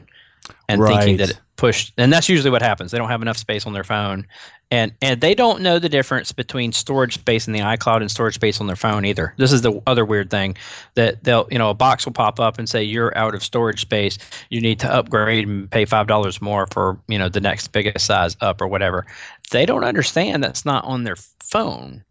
and 0.68 0.82
right. 0.82 0.98
thinking 0.98 1.18
that 1.18 1.32
it 1.32 1.40
pushed 1.56 1.94
and 1.98 2.12
that's 2.12 2.30
usually 2.30 2.52
what 2.52 2.62
happens. 2.62 2.92
They 2.92 2.98
don't 2.98 3.10
have 3.10 3.22
enough 3.22 3.38
space 3.38 3.66
on 3.66 3.74
their 3.74 3.84
phone 3.84 4.28
and 4.72 4.92
and 5.02 5.22
they 5.22 5.36
don't 5.36 5.62
know 5.62 5.80
the 5.80 5.88
difference 5.88 6.32
between 6.32 6.72
storage 6.72 7.14
space 7.14 7.48
in 7.48 7.54
the 7.54 7.60
iCloud 7.60 8.02
and 8.02 8.10
storage 8.10 8.36
space 8.36 8.60
on 8.60 8.68
their 8.68 8.76
phone 8.76 9.06
either. 9.06 9.34
This 9.38 9.52
is 9.52 9.62
the 9.62 9.82
other 9.88 10.04
weird 10.04 10.30
thing 10.30 10.58
that 10.96 11.24
they'll 11.24 11.48
you 11.52 11.58
know 11.58 11.70
a 11.70 11.74
box 11.76 12.06
will 12.06 12.14
pop 12.14 12.40
up 12.40 12.58
and 12.58 12.68
say 12.68 12.84
you're 12.84 13.16
out 13.18 13.36
of 13.36 13.44
storage 13.44 13.82
space. 13.82 14.18
You 14.50 14.62
need 14.62 14.80
to 14.80 14.92
upgrade 14.92 15.48
and 15.48 15.70
pay 15.70 15.86
five 15.86 16.08
dollars 16.08 16.42
more 16.42 16.68
for 16.68 17.00
you 17.08 17.18
know 17.18 17.30
the 17.30 17.42
next 17.42 17.68
biggest 17.68 18.06
size 18.06 18.36
up 18.42 18.62
or 18.62 18.68
whatever. 18.68 19.06
They 19.52 19.66
don't 19.66 19.84
understand 19.84 20.44
that's 20.44 20.66
not 20.66 20.84
on 20.86 21.04
their 21.04 21.18
phone 21.40 22.04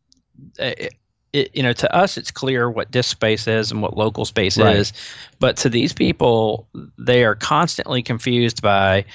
it, 0.58 0.94
it, 1.32 1.50
you 1.54 1.62
know, 1.62 1.72
to 1.72 1.94
us, 1.94 2.18
it's 2.18 2.30
clear 2.30 2.70
what 2.70 2.90
disk 2.90 3.10
space 3.10 3.46
is 3.46 3.70
and 3.70 3.80
what 3.80 3.96
local 3.96 4.26
space 4.26 4.58
right. 4.58 4.76
is. 4.76 4.92
But 5.38 5.56
to 5.58 5.70
these 5.70 5.92
people, 5.94 6.68
they 6.98 7.24
are 7.24 7.34
constantly 7.34 8.02
confused 8.02 8.60
by 8.60 9.06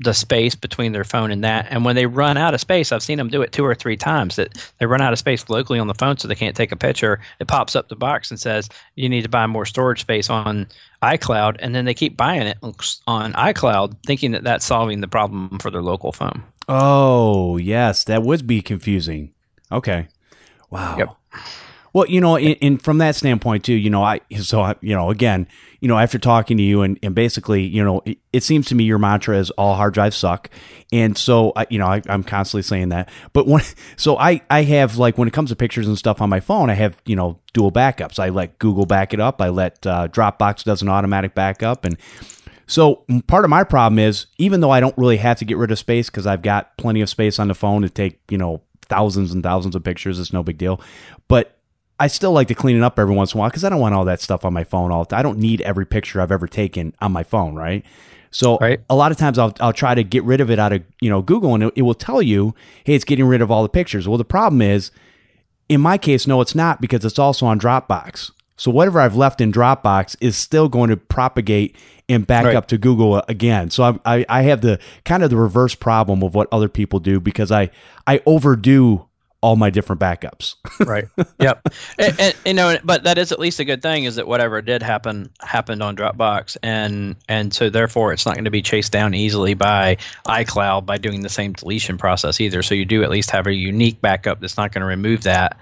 the 0.00 0.12
space 0.12 0.56
between 0.56 0.90
their 0.90 1.04
phone 1.04 1.30
and 1.30 1.44
that. 1.44 1.68
And 1.70 1.84
when 1.84 1.94
they 1.94 2.06
run 2.06 2.36
out 2.36 2.54
of 2.54 2.60
space, 2.60 2.90
I've 2.90 3.04
seen 3.04 3.18
them 3.18 3.28
do 3.28 3.40
it 3.40 3.52
two 3.52 3.64
or 3.64 3.76
three 3.76 3.96
times 3.96 4.34
that 4.34 4.72
they 4.78 4.86
run 4.86 5.00
out 5.00 5.12
of 5.12 5.20
space 5.20 5.48
locally 5.48 5.78
on 5.78 5.86
the 5.86 5.94
phone 5.94 6.18
so 6.18 6.26
they 6.26 6.34
can't 6.34 6.56
take 6.56 6.72
a 6.72 6.76
picture. 6.76 7.20
It 7.38 7.46
pops 7.46 7.76
up 7.76 7.88
the 7.88 7.96
box 7.96 8.32
and 8.32 8.40
says, 8.40 8.68
you 8.96 9.08
need 9.08 9.22
to 9.22 9.28
buy 9.28 9.46
more 9.46 9.64
storage 9.64 10.00
space 10.00 10.28
on 10.28 10.66
iCloud. 11.02 11.56
And 11.60 11.72
then 11.72 11.84
they 11.84 11.94
keep 11.94 12.16
buying 12.16 12.48
it 12.48 12.58
on 13.06 13.32
iCloud, 13.34 13.94
thinking 14.04 14.32
that 14.32 14.42
that's 14.42 14.66
solving 14.66 15.02
the 15.02 15.08
problem 15.08 15.60
for 15.60 15.70
their 15.70 15.82
local 15.82 16.10
phone. 16.10 16.42
Oh, 16.68 17.58
yes. 17.58 18.02
That 18.04 18.24
would 18.24 18.46
be 18.48 18.60
confusing. 18.60 19.32
Okay. 19.70 20.08
Wow. 20.70 20.96
Yep. 20.98 21.16
Well, 21.92 22.06
you 22.06 22.20
know, 22.20 22.36
and, 22.36 22.56
in, 22.60 22.78
from 22.78 22.98
that 22.98 23.16
standpoint 23.16 23.64
too, 23.64 23.74
you 23.74 23.90
know, 23.90 24.02
I 24.02 24.20
so 24.40 24.60
I, 24.60 24.74
you 24.80 24.94
know, 24.94 25.10
again, 25.10 25.48
you 25.80 25.88
know, 25.88 25.98
after 25.98 26.18
talking 26.18 26.56
to 26.56 26.62
you 26.62 26.82
and, 26.82 26.98
and 27.02 27.14
basically, 27.14 27.62
you 27.62 27.82
know, 27.82 28.02
it, 28.04 28.18
it 28.32 28.42
seems 28.44 28.66
to 28.66 28.74
me 28.74 28.84
your 28.84 28.98
mantra 28.98 29.38
is 29.38 29.50
all 29.52 29.74
hard 29.74 29.94
drives 29.94 30.16
suck, 30.16 30.50
and 30.92 31.18
so 31.18 31.52
I, 31.56 31.66
you 31.68 31.78
know, 31.78 31.86
I, 31.86 32.02
am 32.08 32.22
constantly 32.22 32.62
saying 32.62 32.90
that. 32.90 33.08
But 33.32 33.46
when 33.46 33.62
so 33.96 34.16
I 34.18 34.40
I 34.50 34.62
have 34.62 34.98
like 34.98 35.18
when 35.18 35.26
it 35.26 35.34
comes 35.34 35.50
to 35.50 35.56
pictures 35.56 35.88
and 35.88 35.98
stuff 35.98 36.20
on 36.20 36.28
my 36.28 36.40
phone, 36.40 36.70
I 36.70 36.74
have 36.74 36.96
you 37.06 37.16
know 37.16 37.40
dual 37.52 37.72
backups. 37.72 38.18
I 38.18 38.28
let 38.28 38.58
Google 38.58 38.86
back 38.86 39.12
it 39.12 39.20
up. 39.20 39.42
I 39.42 39.48
let 39.48 39.84
uh, 39.84 40.08
Dropbox 40.08 40.64
does 40.64 40.82
an 40.82 40.88
automatic 40.88 41.34
backup, 41.34 41.84
and 41.84 41.96
so 42.68 43.04
part 43.26 43.44
of 43.44 43.50
my 43.50 43.64
problem 43.64 43.98
is 43.98 44.26
even 44.38 44.60
though 44.60 44.70
I 44.70 44.78
don't 44.78 44.96
really 44.96 45.16
have 45.16 45.38
to 45.38 45.44
get 45.44 45.56
rid 45.56 45.72
of 45.72 45.78
space 45.78 46.08
because 46.08 46.26
I've 46.26 46.42
got 46.42 46.76
plenty 46.76 47.00
of 47.00 47.08
space 47.08 47.40
on 47.40 47.48
the 47.48 47.54
phone 47.54 47.82
to 47.82 47.88
take 47.88 48.20
you 48.28 48.38
know 48.38 48.62
thousands 48.90 49.32
and 49.32 49.42
thousands 49.42 49.74
of 49.74 49.82
pictures. 49.82 50.18
It's 50.18 50.32
no 50.32 50.42
big 50.42 50.58
deal. 50.58 50.80
But 51.28 51.56
I 51.98 52.06
still 52.08 52.32
like 52.32 52.48
to 52.48 52.54
clean 52.54 52.76
it 52.76 52.82
up 52.82 52.98
every 52.98 53.14
once 53.14 53.32
in 53.32 53.38
a 53.38 53.40
while 53.40 53.50
because 53.50 53.64
I 53.64 53.68
don't 53.70 53.80
want 53.80 53.94
all 53.94 54.04
that 54.06 54.20
stuff 54.20 54.44
on 54.44 54.52
my 54.52 54.64
phone 54.64 54.90
all 54.90 55.04
the 55.04 55.10
time. 55.10 55.20
I 55.20 55.22
don't 55.22 55.38
need 55.38 55.60
every 55.62 55.86
picture 55.86 56.20
I've 56.20 56.32
ever 56.32 56.46
taken 56.46 56.94
on 57.00 57.12
my 57.12 57.22
phone, 57.22 57.54
right? 57.54 57.84
So 58.30 58.58
Right. 58.58 58.80
a 58.88 58.94
lot 58.94 59.10
of 59.10 59.18
times 59.18 59.38
I'll, 59.38 59.54
I'll 59.60 59.72
try 59.72 59.94
to 59.94 60.04
get 60.04 60.22
rid 60.24 60.40
of 60.40 60.50
it 60.50 60.58
out 60.58 60.72
of 60.72 60.82
you 61.00 61.10
know 61.10 61.20
Google 61.20 61.54
and 61.54 61.64
it, 61.64 61.72
it 61.76 61.82
will 61.82 61.94
tell 61.94 62.22
you, 62.22 62.54
hey, 62.84 62.94
it's 62.94 63.04
getting 63.04 63.26
rid 63.26 63.42
of 63.42 63.50
all 63.50 63.62
the 63.62 63.68
pictures. 63.68 64.06
Well, 64.08 64.18
the 64.18 64.24
problem 64.24 64.62
is, 64.62 64.90
in 65.68 65.80
my 65.80 65.98
case, 65.98 66.26
no, 66.26 66.40
it's 66.40 66.54
not 66.54 66.80
because 66.80 67.04
it's 67.04 67.18
also 67.18 67.46
on 67.46 67.58
Dropbox. 67.60 68.30
So 68.60 68.70
whatever 68.70 69.00
I've 69.00 69.16
left 69.16 69.40
in 69.40 69.52
Dropbox 69.52 70.16
is 70.20 70.36
still 70.36 70.68
going 70.68 70.90
to 70.90 70.96
propagate 70.98 71.74
and 72.10 72.26
back 72.26 72.44
Right. 72.44 72.54
up 72.54 72.66
to 72.68 72.76
Google 72.76 73.22
again. 73.26 73.70
So 73.70 73.84
I'm, 73.84 74.00
I 74.04 74.26
I 74.28 74.42
have 74.42 74.60
the 74.60 74.78
kind 75.06 75.22
of 75.22 75.30
the 75.30 75.36
reverse 75.36 75.74
problem 75.74 76.22
of 76.22 76.34
what 76.34 76.46
other 76.52 76.68
people 76.68 77.00
do 77.00 77.20
because 77.20 77.50
I 77.50 77.70
I 78.06 78.20
overdo 78.26 79.06
all 79.40 79.56
my 79.56 79.70
different 79.70 79.98
backups. 79.98 80.56
right 80.86 81.06
yep 81.40 81.66
and, 81.98 82.20
and, 82.20 82.34
you 82.44 82.52
know 82.52 82.76
but 82.84 83.04
that 83.04 83.16
is 83.16 83.32
at 83.32 83.38
least 83.38 83.58
a 83.58 83.64
good 83.64 83.80
thing 83.80 84.04
is 84.04 84.16
that 84.16 84.26
whatever 84.26 84.60
did 84.60 84.82
happen 84.82 85.30
happened 85.40 85.82
on 85.82 85.96
dropbox 85.96 86.58
and 86.62 87.16
and 87.30 87.54
so 87.54 87.70
therefore 87.70 88.12
it's 88.12 88.26
not 88.26 88.34
going 88.34 88.44
to 88.44 88.50
be 88.50 88.60
chased 88.60 88.92
down 88.92 89.14
easily 89.14 89.54
by 89.54 89.96
icloud 90.26 90.84
by 90.84 90.98
doing 90.98 91.22
the 91.22 91.28
same 91.30 91.54
deletion 91.54 91.96
process 91.96 92.38
either 92.38 92.62
so 92.62 92.74
you 92.74 92.84
do 92.84 93.02
at 93.02 93.08
least 93.08 93.30
have 93.30 93.46
a 93.46 93.54
unique 93.54 93.98
backup 94.02 94.40
that's 94.40 94.58
not 94.58 94.72
going 94.72 94.82
to 94.82 94.86
remove 94.86 95.22
that 95.22 95.56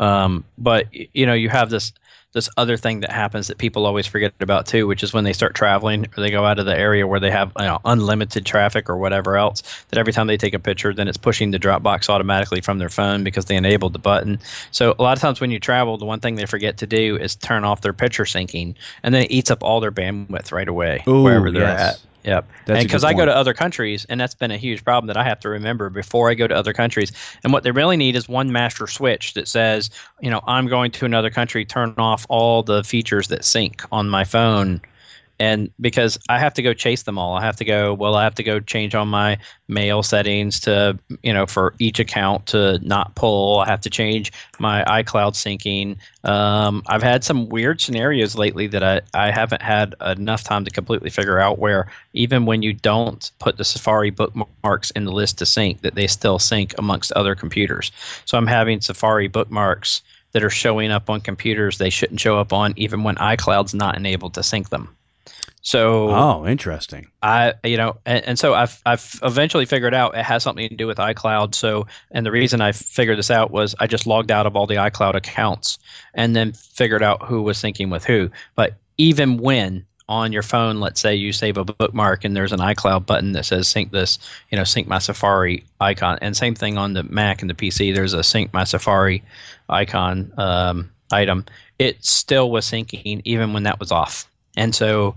um, 0.00 0.42
but 0.58 0.88
you 1.14 1.24
know 1.24 1.34
you 1.34 1.48
have 1.48 1.70
this 1.70 1.92
this 2.32 2.48
other 2.56 2.76
thing 2.76 3.00
that 3.00 3.10
happens 3.10 3.48
that 3.48 3.58
people 3.58 3.86
always 3.86 4.06
forget 4.06 4.32
about 4.40 4.66
too, 4.66 4.86
which 4.86 5.02
is 5.02 5.12
when 5.12 5.24
they 5.24 5.32
start 5.32 5.54
traveling 5.54 6.06
or 6.16 6.22
they 6.22 6.30
go 6.30 6.44
out 6.44 6.60
of 6.60 6.66
the 6.66 6.76
area 6.76 7.06
where 7.06 7.18
they 7.18 7.30
have 7.30 7.52
you 7.58 7.64
know, 7.64 7.80
unlimited 7.84 8.46
traffic 8.46 8.88
or 8.88 8.96
whatever 8.96 9.36
else. 9.36 9.62
That 9.88 9.98
every 9.98 10.12
time 10.12 10.28
they 10.28 10.36
take 10.36 10.54
a 10.54 10.60
picture, 10.60 10.94
then 10.94 11.08
it's 11.08 11.16
pushing 11.16 11.50
the 11.50 11.58
Dropbox 11.58 12.08
automatically 12.08 12.60
from 12.60 12.78
their 12.78 12.88
phone 12.88 13.24
because 13.24 13.46
they 13.46 13.56
enabled 13.56 13.92
the 13.92 13.98
button. 13.98 14.38
So 14.70 14.94
a 14.96 15.02
lot 15.02 15.16
of 15.16 15.20
times 15.20 15.40
when 15.40 15.50
you 15.50 15.58
travel, 15.58 15.98
the 15.98 16.04
one 16.04 16.20
thing 16.20 16.36
they 16.36 16.46
forget 16.46 16.78
to 16.78 16.86
do 16.86 17.16
is 17.16 17.34
turn 17.34 17.64
off 17.64 17.80
their 17.80 17.92
picture 17.92 18.24
syncing, 18.24 18.76
and 19.02 19.12
then 19.12 19.22
it 19.22 19.30
eats 19.32 19.50
up 19.50 19.64
all 19.64 19.80
their 19.80 19.92
bandwidth 19.92 20.52
right 20.52 20.68
away 20.68 21.02
Ooh, 21.08 21.22
wherever 21.24 21.50
they're 21.50 21.62
yes. 21.62 21.96
at. 21.96 22.09
Yep. 22.24 22.48
That's 22.66 22.78
and 22.80 22.88
because 22.88 23.04
I 23.04 23.14
go 23.14 23.24
to 23.24 23.34
other 23.34 23.54
countries, 23.54 24.04
and 24.08 24.20
that's 24.20 24.34
been 24.34 24.50
a 24.50 24.56
huge 24.56 24.84
problem 24.84 25.06
that 25.06 25.16
I 25.16 25.24
have 25.24 25.40
to 25.40 25.48
remember 25.48 25.88
before 25.88 26.30
I 26.30 26.34
go 26.34 26.46
to 26.46 26.54
other 26.54 26.72
countries. 26.72 27.12
And 27.42 27.52
what 27.52 27.62
they 27.62 27.70
really 27.70 27.96
need 27.96 28.14
is 28.14 28.28
one 28.28 28.52
master 28.52 28.86
switch 28.86 29.34
that 29.34 29.48
says, 29.48 29.90
you 30.20 30.30
know, 30.30 30.42
I'm 30.46 30.66
going 30.66 30.90
to 30.92 31.06
another 31.06 31.30
country, 31.30 31.64
turn 31.64 31.94
off 31.96 32.26
all 32.28 32.62
the 32.62 32.84
features 32.84 33.28
that 33.28 33.44
sync 33.44 33.82
on 33.90 34.08
my 34.08 34.24
phone. 34.24 34.80
And 35.40 35.70
because 35.80 36.18
I 36.28 36.38
have 36.38 36.52
to 36.54 36.62
go 36.62 36.74
chase 36.74 37.04
them 37.04 37.16
all, 37.16 37.32
I 37.32 37.42
have 37.42 37.56
to 37.56 37.64
go, 37.64 37.94
well, 37.94 38.14
I 38.14 38.24
have 38.24 38.34
to 38.34 38.42
go 38.42 38.60
change 38.60 38.94
on 38.94 39.08
my 39.08 39.38
mail 39.68 40.02
settings 40.02 40.60
to, 40.60 40.98
you 41.22 41.32
know, 41.32 41.46
for 41.46 41.74
each 41.78 41.98
account 41.98 42.44
to 42.48 42.78
not 42.80 43.14
pull. 43.14 43.60
I 43.60 43.66
have 43.66 43.80
to 43.80 43.90
change 43.90 44.32
my 44.58 44.84
iCloud 44.84 45.32
syncing. 45.32 45.96
Um, 46.28 46.82
I've 46.88 47.02
had 47.02 47.24
some 47.24 47.48
weird 47.48 47.80
scenarios 47.80 48.36
lately 48.36 48.66
that 48.66 48.84
I, 48.84 49.00
I 49.14 49.30
haven't 49.30 49.62
had 49.62 49.94
enough 50.04 50.44
time 50.44 50.66
to 50.66 50.70
completely 50.70 51.08
figure 51.08 51.40
out 51.40 51.58
where 51.58 51.90
even 52.12 52.44
when 52.44 52.60
you 52.60 52.74
don't 52.74 53.32
put 53.38 53.56
the 53.56 53.64
Safari 53.64 54.10
bookmarks 54.10 54.90
in 54.90 55.06
the 55.06 55.12
list 55.12 55.38
to 55.38 55.46
sync, 55.46 55.80
that 55.80 55.94
they 55.94 56.06
still 56.06 56.38
sync 56.38 56.74
amongst 56.76 57.12
other 57.12 57.34
computers. 57.34 57.90
So 58.26 58.36
I'm 58.36 58.46
having 58.46 58.82
Safari 58.82 59.28
bookmarks 59.28 60.02
that 60.32 60.44
are 60.44 60.50
showing 60.50 60.90
up 60.90 61.08
on 61.08 61.22
computers 61.22 61.78
they 61.78 61.88
shouldn't 61.88 62.20
show 62.20 62.38
up 62.38 62.52
on, 62.52 62.74
even 62.76 63.04
when 63.04 63.16
iCloud's 63.16 63.72
not 63.72 63.96
enabled 63.96 64.34
to 64.34 64.42
sync 64.42 64.68
them. 64.68 64.94
So 65.62 66.08
Oh, 66.08 66.46
interesting. 66.46 67.10
I, 67.22 67.54
you 67.64 67.76
know, 67.76 67.98
and, 68.06 68.24
and 68.24 68.38
so 68.38 68.54
I've 68.54 68.80
I've 68.86 69.20
eventually 69.22 69.66
figured 69.66 69.94
out 69.94 70.16
it 70.16 70.24
has 70.24 70.42
something 70.42 70.68
to 70.68 70.74
do 70.74 70.86
with 70.86 70.98
iCloud. 70.98 71.54
So, 71.54 71.86
and 72.10 72.24
the 72.24 72.30
reason 72.30 72.60
I 72.60 72.72
figured 72.72 73.18
this 73.18 73.30
out 73.30 73.50
was 73.50 73.74
I 73.78 73.86
just 73.86 74.06
logged 74.06 74.30
out 74.30 74.46
of 74.46 74.56
all 74.56 74.66
the 74.66 74.76
iCloud 74.76 75.14
accounts 75.14 75.78
and 76.14 76.34
then 76.34 76.52
figured 76.52 77.02
out 77.02 77.22
who 77.22 77.42
was 77.42 77.58
syncing 77.58 77.90
with 77.90 78.04
who. 78.04 78.30
But 78.54 78.74
even 78.96 79.36
when 79.36 79.84
on 80.08 80.32
your 80.32 80.42
phone, 80.42 80.80
let's 80.80 81.00
say 81.00 81.14
you 81.14 81.32
save 81.32 81.56
a 81.56 81.64
bookmark 81.64 82.24
and 82.24 82.36
there's 82.36 82.52
an 82.52 82.58
iCloud 82.58 83.06
button 83.06 83.32
that 83.32 83.44
says 83.44 83.68
sync 83.68 83.92
this, 83.92 84.18
you 84.50 84.58
know, 84.58 84.64
sync 84.64 84.88
my 84.88 84.98
Safari 84.98 85.64
icon, 85.80 86.18
and 86.20 86.36
same 86.36 86.54
thing 86.54 86.78
on 86.78 86.94
the 86.94 87.04
Mac 87.04 87.42
and 87.42 87.50
the 87.50 87.54
PC. 87.54 87.94
There's 87.94 88.12
a 88.12 88.22
sync 88.22 88.52
my 88.52 88.64
Safari 88.64 89.22
icon 89.68 90.32
um, 90.36 90.90
item. 91.12 91.44
It 91.78 92.04
still 92.04 92.50
was 92.50 92.66
syncing 92.66 93.22
even 93.24 93.52
when 93.52 93.62
that 93.62 93.78
was 93.78 93.92
off. 93.92 94.28
And 94.56 94.74
so 94.74 95.14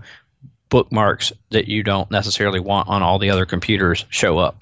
bookmarks 0.74 1.32
that 1.50 1.68
you 1.68 1.84
don't 1.84 2.10
necessarily 2.10 2.58
want 2.58 2.88
on 2.88 3.00
all 3.00 3.16
the 3.16 3.30
other 3.30 3.46
computers 3.46 4.04
show 4.08 4.38
up. 4.38 4.60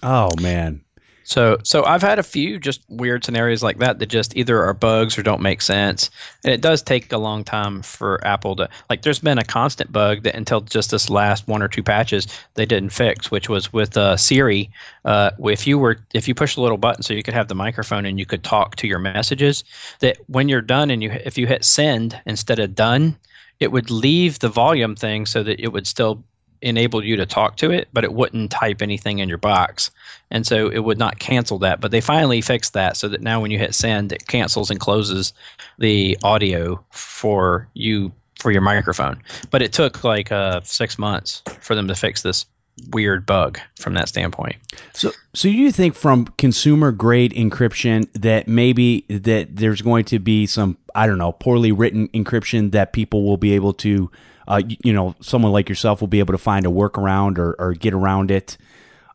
Oh 0.00 0.28
man. 0.40 0.80
So 1.24 1.58
so 1.64 1.84
I've 1.84 2.00
had 2.00 2.20
a 2.20 2.22
few 2.22 2.60
just 2.60 2.80
weird 2.88 3.24
scenarios 3.24 3.60
like 3.60 3.78
that 3.78 3.98
that 3.98 4.06
just 4.06 4.36
either 4.36 4.62
are 4.62 4.72
bugs 4.72 5.18
or 5.18 5.24
don't 5.24 5.42
make 5.42 5.60
sense. 5.60 6.10
And 6.44 6.54
it 6.54 6.60
does 6.60 6.80
take 6.80 7.12
a 7.12 7.18
long 7.18 7.42
time 7.42 7.82
for 7.82 8.24
Apple 8.24 8.54
to 8.54 8.68
like 8.88 9.02
there's 9.02 9.18
been 9.18 9.36
a 9.36 9.42
constant 9.42 9.90
bug 9.90 10.22
that 10.22 10.36
until 10.36 10.60
just 10.60 10.92
this 10.92 11.10
last 11.10 11.48
one 11.48 11.60
or 11.60 11.66
two 11.66 11.82
patches 11.82 12.28
they 12.54 12.64
didn't 12.64 12.90
fix, 12.90 13.32
which 13.32 13.48
was 13.48 13.72
with 13.72 13.96
uh, 13.96 14.16
Siri. 14.16 14.70
Uh, 15.04 15.32
if 15.46 15.66
you 15.66 15.76
were 15.76 15.98
if 16.14 16.28
you 16.28 16.36
push 16.36 16.54
the 16.54 16.60
little 16.60 16.78
button 16.78 17.02
so 17.02 17.14
you 17.14 17.24
could 17.24 17.34
have 17.34 17.48
the 17.48 17.56
microphone 17.56 18.06
and 18.06 18.20
you 18.20 18.26
could 18.26 18.44
talk 18.44 18.76
to 18.76 18.86
your 18.86 19.00
messages, 19.00 19.64
that 19.98 20.18
when 20.28 20.48
you're 20.48 20.60
done 20.60 20.88
and 20.88 21.02
you 21.02 21.10
if 21.24 21.36
you 21.36 21.48
hit 21.48 21.64
send 21.64 22.20
instead 22.26 22.60
of 22.60 22.76
done, 22.76 23.16
it 23.62 23.70
would 23.70 23.90
leave 23.90 24.40
the 24.40 24.48
volume 24.48 24.96
thing 24.96 25.24
so 25.24 25.44
that 25.44 25.60
it 25.60 25.68
would 25.68 25.86
still 25.86 26.24
enable 26.62 27.04
you 27.04 27.16
to 27.16 27.26
talk 27.26 27.56
to 27.56 27.70
it, 27.70 27.88
but 27.92 28.02
it 28.02 28.12
wouldn't 28.12 28.50
type 28.50 28.82
anything 28.82 29.20
in 29.20 29.28
your 29.28 29.38
box. 29.38 29.90
And 30.32 30.44
so 30.44 30.68
it 30.68 30.80
would 30.80 30.98
not 30.98 31.20
cancel 31.20 31.58
that. 31.60 31.80
But 31.80 31.92
they 31.92 32.00
finally 32.00 32.40
fixed 32.40 32.72
that 32.72 32.96
so 32.96 33.08
that 33.08 33.20
now 33.20 33.40
when 33.40 33.52
you 33.52 33.58
hit 33.58 33.74
send, 33.74 34.12
it 34.12 34.26
cancels 34.26 34.70
and 34.70 34.80
closes 34.80 35.32
the 35.78 36.18
audio 36.24 36.84
for 36.90 37.68
you 37.74 38.12
for 38.40 38.50
your 38.50 38.62
microphone. 38.62 39.22
But 39.50 39.62
it 39.62 39.72
took 39.72 40.02
like 40.02 40.32
uh, 40.32 40.60
six 40.64 40.98
months 40.98 41.42
for 41.60 41.76
them 41.76 41.86
to 41.86 41.94
fix 41.94 42.22
this 42.22 42.46
weird 42.90 43.26
bug 43.26 43.58
from 43.76 43.94
that 43.94 44.08
standpoint. 44.08 44.56
So, 44.92 45.12
so 45.34 45.48
you 45.48 45.70
think 45.70 45.94
from 45.94 46.26
consumer 46.38 46.92
grade 46.92 47.32
encryption 47.32 48.10
that 48.14 48.48
maybe 48.48 49.04
that 49.08 49.56
there's 49.56 49.82
going 49.82 50.04
to 50.06 50.18
be 50.18 50.46
some 50.46 50.78
I 50.94 51.06
don't 51.06 51.18
know 51.18 51.32
poorly 51.32 51.72
written 51.72 52.08
encryption 52.08 52.72
that 52.72 52.92
people 52.92 53.24
will 53.24 53.36
be 53.36 53.52
able 53.52 53.72
to, 53.74 54.10
uh, 54.48 54.62
you 54.66 54.92
know, 54.92 55.14
someone 55.20 55.52
like 55.52 55.68
yourself 55.68 56.00
will 56.00 56.08
be 56.08 56.18
able 56.18 56.32
to 56.32 56.38
find 56.38 56.66
a 56.66 56.70
workaround 56.70 57.38
or, 57.38 57.54
or 57.58 57.74
get 57.74 57.94
around 57.94 58.30
it. 58.30 58.56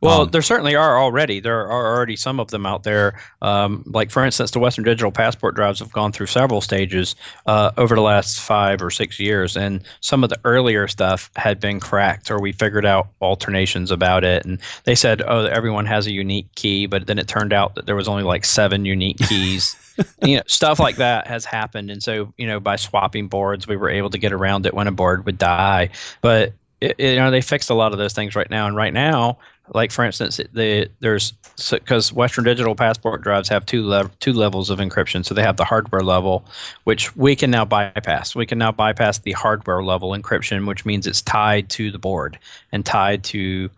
Well, 0.01 0.21
Um, 0.21 0.29
there 0.29 0.41
certainly 0.41 0.75
are 0.75 0.99
already. 0.99 1.39
There 1.39 1.67
are 1.67 1.95
already 1.95 2.15
some 2.15 2.39
of 2.39 2.49
them 2.49 2.65
out 2.65 2.83
there. 2.83 3.19
Um, 3.41 3.83
like, 3.87 4.11
for 4.11 4.23
instance, 4.23 4.51
the 4.51 4.59
Western 4.59 4.83
Digital 4.83 5.11
passport 5.11 5.55
drives 5.55 5.79
have 5.79 5.91
gone 5.91 6.11
through 6.11 6.27
several 6.27 6.61
stages 6.61 7.15
uh, 7.45 7.71
over 7.77 7.95
the 7.95 8.01
last 8.01 8.39
five 8.39 8.81
or 8.81 8.91
six 8.91 9.19
years, 9.19 9.57
and 9.57 9.81
some 10.01 10.23
of 10.23 10.29
the 10.29 10.39
earlier 10.43 10.87
stuff 10.87 11.29
had 11.35 11.59
been 11.59 11.79
cracked, 11.79 12.29
or 12.29 12.39
we 12.39 12.51
figured 12.51 12.85
out 12.85 13.07
alternations 13.21 13.91
about 13.91 14.23
it. 14.23 14.45
And 14.45 14.59
they 14.83 14.95
said, 14.95 15.21
"Oh, 15.27 15.45
everyone 15.45 15.85
has 15.85 16.05
a 16.07 16.11
unique 16.11 16.53
key," 16.55 16.85
but 16.85 17.07
then 17.07 17.17
it 17.19 17.27
turned 17.27 17.53
out 17.53 17.75
that 17.75 17.85
there 17.85 17.95
was 17.95 18.07
only 18.07 18.23
like 18.23 18.45
seven 18.45 18.85
unique 18.85 19.17
keys. 19.17 19.75
you 20.23 20.37
know, 20.37 20.43
stuff 20.45 20.79
like 20.79 20.97
that 20.97 21.25
has 21.25 21.43
happened, 21.43 21.89
and 21.89 22.03
so 22.03 22.31
you 22.37 22.45
know, 22.45 22.59
by 22.59 22.75
swapping 22.75 23.27
boards, 23.27 23.67
we 23.67 23.77
were 23.77 23.89
able 23.89 24.11
to 24.11 24.17
get 24.19 24.31
around 24.31 24.65
it 24.67 24.73
when 24.73 24.87
a 24.87 24.91
board 24.91 25.25
would 25.25 25.39
die. 25.39 25.89
But 26.21 26.53
it, 26.81 26.99
you 26.99 27.15
know, 27.15 27.31
they 27.31 27.41
fixed 27.41 27.69
a 27.69 27.73
lot 27.73 27.91
of 27.91 27.97
those 27.97 28.13
things 28.13 28.35
right 28.35 28.49
now, 28.49 28.67
and 28.67 28.75
right 28.75 28.93
now 28.93 29.37
like 29.73 29.91
for 29.91 30.05
instance 30.05 30.39
the 30.53 30.89
there's 30.99 31.33
because 31.71 32.13
western 32.13 32.43
digital 32.43 32.75
passport 32.75 33.21
drives 33.21 33.49
have 33.49 33.65
two 33.65 34.09
two 34.19 34.33
levels 34.33 34.69
of 34.69 34.79
encryption. 34.79 35.25
So 35.25 35.33
they 35.33 35.41
have 35.41 35.57
the 35.57 35.65
hardware 35.65 36.01
level 36.01 36.45
which 36.83 37.15
we 37.15 37.35
can 37.35 37.51
now 37.51 37.65
bypass. 37.65 38.35
We 38.35 38.45
can 38.45 38.57
now 38.57 38.71
bypass 38.71 39.19
the 39.19 39.33
hardware 39.33 39.83
level 39.83 40.11
encryption 40.11 40.67
which 40.67 40.85
means 40.85 41.07
it's 41.07 41.21
tied 41.21 41.69
to 41.69 41.91
the 41.91 41.99
board 41.99 42.37
and 42.71 42.85
tied 42.85 43.23
to 43.25 43.69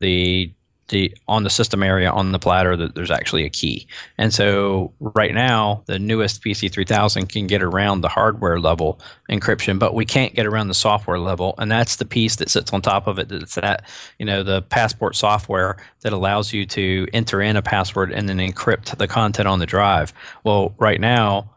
the 0.00 0.50
the 0.88 1.16
on 1.28 1.44
the 1.44 1.50
system 1.50 1.82
area 1.82 2.10
on 2.10 2.32
the 2.32 2.38
platter 2.38 2.76
that 2.76 2.94
there's 2.94 3.10
actually 3.10 3.44
a 3.44 3.50
key. 3.50 3.86
And 4.18 4.32
so 4.34 4.92
right 5.00 5.34
now 5.34 5.82
the 5.86 5.98
newest 5.98 6.42
pc 6.42 6.70
3000 6.70 7.28
can 7.28 7.46
get 7.46 7.62
around 7.62 8.00
the 8.00 8.08
hardware 8.08 8.60
level 8.60 9.00
encryption 9.30 9.78
but 9.78 9.94
we 9.94 10.04
can't 10.04 10.34
get 10.34 10.46
around 10.46 10.68
the 10.68 10.74
software 10.74 11.18
level. 11.18 11.54
And 11.58 11.70
that's 11.70 11.96
the 11.96 12.04
piece 12.04 12.36
that 12.36 12.50
sits 12.50 12.72
on 12.72 12.82
top 12.82 13.06
of 13.06 13.18
it 13.18 13.28
that's 13.28 13.54
that 13.54 13.84
you 14.18 14.26
know 14.26 14.42
the 14.42 14.62
passport 14.62 15.16
software 15.16 15.76
that 16.02 16.12
allows 16.12 16.52
you 16.52 16.66
to 16.66 17.06
enter 17.12 17.40
in 17.40 17.56
a 17.56 17.62
password 17.62 18.12
and 18.12 18.28
then 18.28 18.38
encrypt 18.38 18.96
the 18.96 19.08
content 19.08 19.48
on 19.48 19.58
the 19.58 19.66
drive. 19.66 20.12
Well 20.44 20.74
right 20.78 21.00
now 21.00 21.50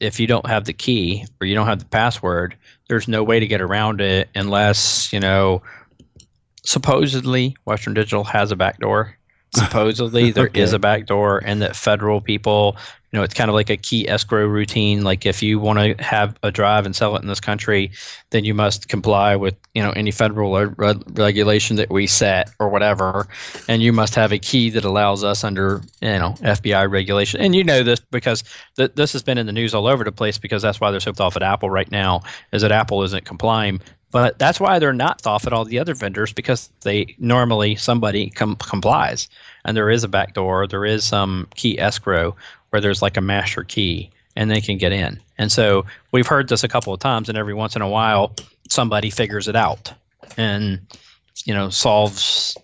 if 0.00 0.20
you 0.20 0.26
don't 0.26 0.46
have 0.46 0.64
the 0.64 0.72
key 0.72 1.24
or 1.40 1.46
you 1.46 1.54
don't 1.54 1.66
have 1.66 1.78
the 1.78 1.84
password 1.86 2.56
there's 2.88 3.08
no 3.08 3.22
way 3.22 3.40
to 3.40 3.46
get 3.46 3.60
around 3.60 4.00
it 4.00 4.28
unless 4.34 5.12
you 5.12 5.20
know 5.20 5.62
supposedly 6.64 7.56
western 7.64 7.94
digital 7.94 8.24
has 8.24 8.50
a 8.50 8.56
backdoor 8.56 9.16
supposedly 9.54 10.30
there 10.32 10.48
is 10.54 10.70
Okay. 10.70 10.76
a 10.76 10.78
backdoor 10.78 11.38
and 11.44 11.60
that 11.62 11.76
federal 11.76 12.20
people 12.20 12.76
you 13.12 13.18
know, 13.18 13.24
it's 13.24 13.34
kind 13.34 13.50
of 13.50 13.54
like 13.54 13.68
a 13.68 13.76
key 13.76 14.08
escrow 14.08 14.46
routine. 14.46 15.04
Like 15.04 15.26
if 15.26 15.42
you 15.42 15.58
want 15.60 15.78
to 15.78 16.02
have 16.02 16.34
a 16.42 16.50
drive 16.50 16.86
and 16.86 16.96
sell 16.96 17.14
it 17.14 17.20
in 17.20 17.28
this 17.28 17.40
country, 17.40 17.92
then 18.30 18.44
you 18.44 18.54
must 18.54 18.88
comply 18.88 19.36
with, 19.36 19.54
you 19.74 19.82
know, 19.82 19.90
any 19.90 20.10
federal 20.10 20.50
re- 20.66 20.94
regulation 21.10 21.76
that 21.76 21.90
we 21.90 22.06
set 22.06 22.50
or 22.58 22.70
whatever. 22.70 23.28
And 23.68 23.82
you 23.82 23.92
must 23.92 24.14
have 24.14 24.32
a 24.32 24.38
key 24.38 24.70
that 24.70 24.84
allows 24.86 25.24
us 25.24 25.44
under, 25.44 25.82
you 26.00 26.08
know, 26.08 26.34
FBI 26.40 26.90
regulation. 26.90 27.42
And 27.42 27.54
you 27.54 27.62
know 27.62 27.82
this 27.82 28.00
because 28.00 28.44
th- 28.78 28.92
this 28.94 29.12
has 29.12 29.22
been 29.22 29.36
in 29.36 29.44
the 29.44 29.52
news 29.52 29.74
all 29.74 29.86
over 29.86 30.04
the 30.04 30.12
place 30.12 30.38
because 30.38 30.62
that's 30.62 30.80
why 30.80 30.90
they're 30.90 31.00
so 31.00 31.12
off 31.20 31.36
at 31.36 31.42
Apple 31.42 31.68
right 31.68 31.90
now 31.90 32.22
is 32.52 32.62
that 32.62 32.72
Apple 32.72 33.02
isn't 33.02 33.26
complying. 33.26 33.78
But 34.12 34.38
that's 34.38 34.60
why 34.60 34.78
they're 34.78 34.92
not 34.92 35.26
off 35.26 35.46
at 35.46 35.52
all 35.52 35.64
the 35.64 35.78
other 35.78 35.94
vendors 35.94 36.32
because 36.32 36.70
they 36.82 37.16
normally 37.18 37.74
somebody 37.76 38.30
com- 38.30 38.56
complies 38.56 39.28
and 39.64 39.76
there 39.76 39.90
is 39.90 40.04
a 40.04 40.08
backdoor, 40.08 40.66
there 40.66 40.84
is 40.84 41.02
some 41.02 41.48
key 41.56 41.78
escrow 41.80 42.36
where 42.70 42.80
there's 42.80 43.02
like 43.02 43.16
a 43.16 43.22
master 43.22 43.64
key 43.64 44.10
and 44.36 44.50
they 44.50 44.60
can 44.60 44.78
get 44.78 44.92
in. 44.92 45.18
And 45.38 45.50
so 45.50 45.84
we've 46.12 46.26
heard 46.26 46.48
this 46.48 46.62
a 46.64 46.68
couple 46.68 46.92
of 46.92 47.00
times, 47.00 47.28
and 47.28 47.36
every 47.36 47.54
once 47.54 47.76
in 47.76 47.82
a 47.82 47.88
while, 47.88 48.34
somebody 48.68 49.10
figures 49.10 49.48
it 49.48 49.56
out 49.56 49.92
and 50.36 50.80
you 51.44 51.52
know 51.52 51.68
solves 51.68 52.56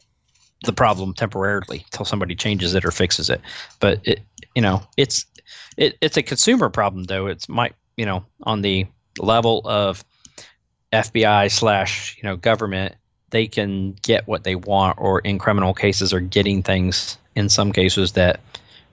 the 0.65 0.73
problem 0.73 1.15
temporarily 1.15 1.85
until 1.93 2.05
somebody 2.05 2.35
changes 2.35 2.75
it 2.75 2.85
or 2.85 2.91
fixes 2.91 3.31
it. 3.31 3.41
But 3.81 4.01
it, 4.05 4.21
you 4.55 4.63
know, 4.63 4.83
it's 4.97 5.25
it, 5.77 5.97
it's 6.01 6.17
a 6.17 6.23
consumer 6.23 6.69
problem 6.69 7.05
though. 7.05 7.27
It's 7.27 7.49
might 7.49 7.75
you 7.97 8.07
know 8.07 8.25
on 8.45 8.63
the 8.63 8.87
level 9.19 9.63
of 9.65 10.05
FBI 10.93 11.51
slash 11.51 12.17
you 12.17 12.29
know 12.29 12.37
government 12.37 12.95
they 13.31 13.47
can 13.47 13.93
get 14.03 14.27
what 14.27 14.45
they 14.45 14.55
want, 14.55 14.99
or 14.99 15.21
in 15.21 15.39
criminal 15.39 15.75
cases, 15.75 16.13
are 16.13 16.21
getting 16.21 16.63
things 16.63 17.19
in 17.35 17.49
some 17.49 17.73
cases 17.73 18.13
that 18.13 18.41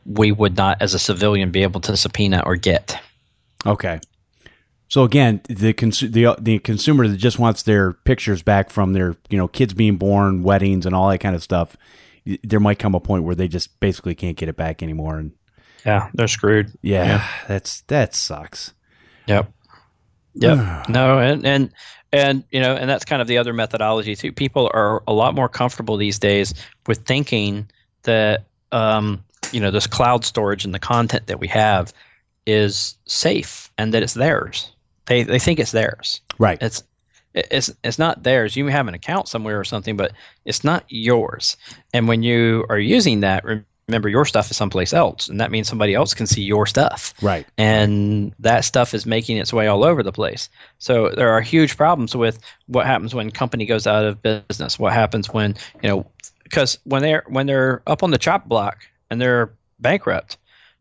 we 0.05 0.31
would 0.31 0.57
not, 0.57 0.81
as 0.81 0.93
a 0.93 0.99
civilian, 0.99 1.51
be 1.51 1.63
able 1.63 1.81
to 1.81 1.97
subpoena 1.97 2.43
or 2.45 2.55
get. 2.55 2.99
Okay. 3.65 3.99
So 4.87 5.03
again, 5.03 5.41
the 5.49 5.73
cons- 5.73 5.99
the 5.99 6.35
the 6.39 6.59
consumer 6.59 7.07
that 7.07 7.17
just 7.17 7.39
wants 7.39 7.63
their 7.63 7.93
pictures 7.93 8.43
back 8.43 8.69
from 8.69 8.93
their 8.93 9.15
you 9.29 9.37
know 9.37 9.47
kids 9.47 9.73
being 9.73 9.97
born, 9.97 10.43
weddings, 10.43 10.85
and 10.85 10.93
all 10.93 11.09
that 11.09 11.19
kind 11.19 11.35
of 11.35 11.41
stuff, 11.41 11.75
there 12.43 12.59
might 12.59 12.79
come 12.79 12.93
a 12.93 12.99
point 12.99 13.23
where 13.23 13.35
they 13.35 13.47
just 13.47 13.79
basically 13.79 14.15
can't 14.15 14.37
get 14.37 14.47
it 14.47 14.55
back 14.55 14.83
anymore, 14.83 15.17
and 15.17 15.31
yeah, 15.85 16.09
they're 16.13 16.27
screwed. 16.27 16.71
Yeah, 16.81 17.05
yeah. 17.05 17.27
that's 17.47 17.81
that 17.81 18.13
sucks. 18.13 18.73
Yep. 19.27 19.51
Yep. 20.35 20.89
no, 20.89 21.19
and 21.19 21.45
and 21.45 21.71
and 22.11 22.43
you 22.51 22.61
know, 22.61 22.75
and 22.75 22.89
that's 22.89 23.05
kind 23.05 23.21
of 23.21 23.27
the 23.27 23.37
other 23.37 23.53
methodology 23.53 24.15
too. 24.15 24.31
People 24.31 24.69
are 24.73 25.03
a 25.07 25.13
lot 25.13 25.35
more 25.35 25.49
comfortable 25.49 25.97
these 25.97 26.19
days 26.19 26.53
with 26.87 26.99
thinking 27.05 27.69
that 28.03 28.45
um, 28.71 29.23
you 29.51 29.59
know 29.59 29.71
this 29.71 29.87
cloud 29.87 30.23
storage 30.25 30.65
and 30.65 30.73
the 30.73 30.79
content 30.79 31.27
that 31.27 31.39
we 31.39 31.47
have 31.47 31.93
is 32.45 32.95
safe 33.05 33.71
and 33.77 33.93
that 33.93 34.03
it's 34.03 34.13
theirs. 34.13 34.71
They 35.05 35.23
they 35.23 35.39
think 35.39 35.59
it's 35.59 35.71
theirs. 35.71 36.21
Right. 36.37 36.57
It's 36.61 36.83
it's 37.33 37.71
it's 37.83 37.99
not 37.99 38.23
theirs. 38.23 38.55
You 38.55 38.67
have 38.67 38.87
an 38.87 38.93
account 38.93 39.27
somewhere 39.27 39.59
or 39.59 39.65
something, 39.65 39.97
but 39.97 40.13
it's 40.45 40.63
not 40.63 40.85
yours. 40.87 41.57
And 41.93 42.07
when 42.07 42.23
you 42.23 42.65
are 42.69 42.79
using 42.79 43.19
that, 43.21 43.43
remember 43.87 44.09
your 44.09 44.25
stuff 44.25 44.49
is 44.49 44.57
someplace 44.57 44.93
else 44.93 45.27
and 45.27 45.39
that 45.39 45.51
means 45.51 45.67
somebody 45.67 45.93
else 45.93 46.13
can 46.13 46.25
see 46.25 46.41
your 46.41 46.65
stuff 46.65 47.13
right 47.21 47.45
and 47.57 48.33
that 48.39 48.65
stuff 48.65 48.93
is 48.93 49.05
making 49.05 49.37
its 49.37 49.53
way 49.53 49.67
all 49.67 49.83
over 49.83 50.01
the 50.01 50.11
place 50.11 50.49
so 50.79 51.09
there 51.09 51.29
are 51.29 51.41
huge 51.41 51.77
problems 51.77 52.15
with 52.15 52.39
what 52.67 52.85
happens 52.85 53.13
when 53.13 53.29
company 53.29 53.65
goes 53.65 53.85
out 53.85 54.03
of 54.03 54.21
business 54.21 54.79
what 54.79 54.93
happens 54.93 55.29
when 55.31 55.55
you 55.83 55.89
know 55.89 56.05
because 56.43 56.79
when 56.85 57.01
they're 57.01 57.23
when 57.27 57.45
they're 57.45 57.83
up 57.85 58.01
on 58.01 58.11
the 58.11 58.17
chop 58.17 58.47
block 58.47 58.87
and 59.09 59.21
they're 59.21 59.51
bankrupt 59.79 60.37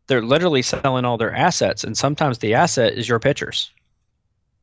they're 0.07 0.23
literally 0.23 0.61
selling 0.61 1.05
all 1.05 1.17
their 1.17 1.33
assets 1.33 1.83
and 1.83 1.97
sometimes 1.97 2.39
the 2.39 2.55
asset 2.55 2.93
is 2.93 3.07
your 3.07 3.19
pictures 3.19 3.71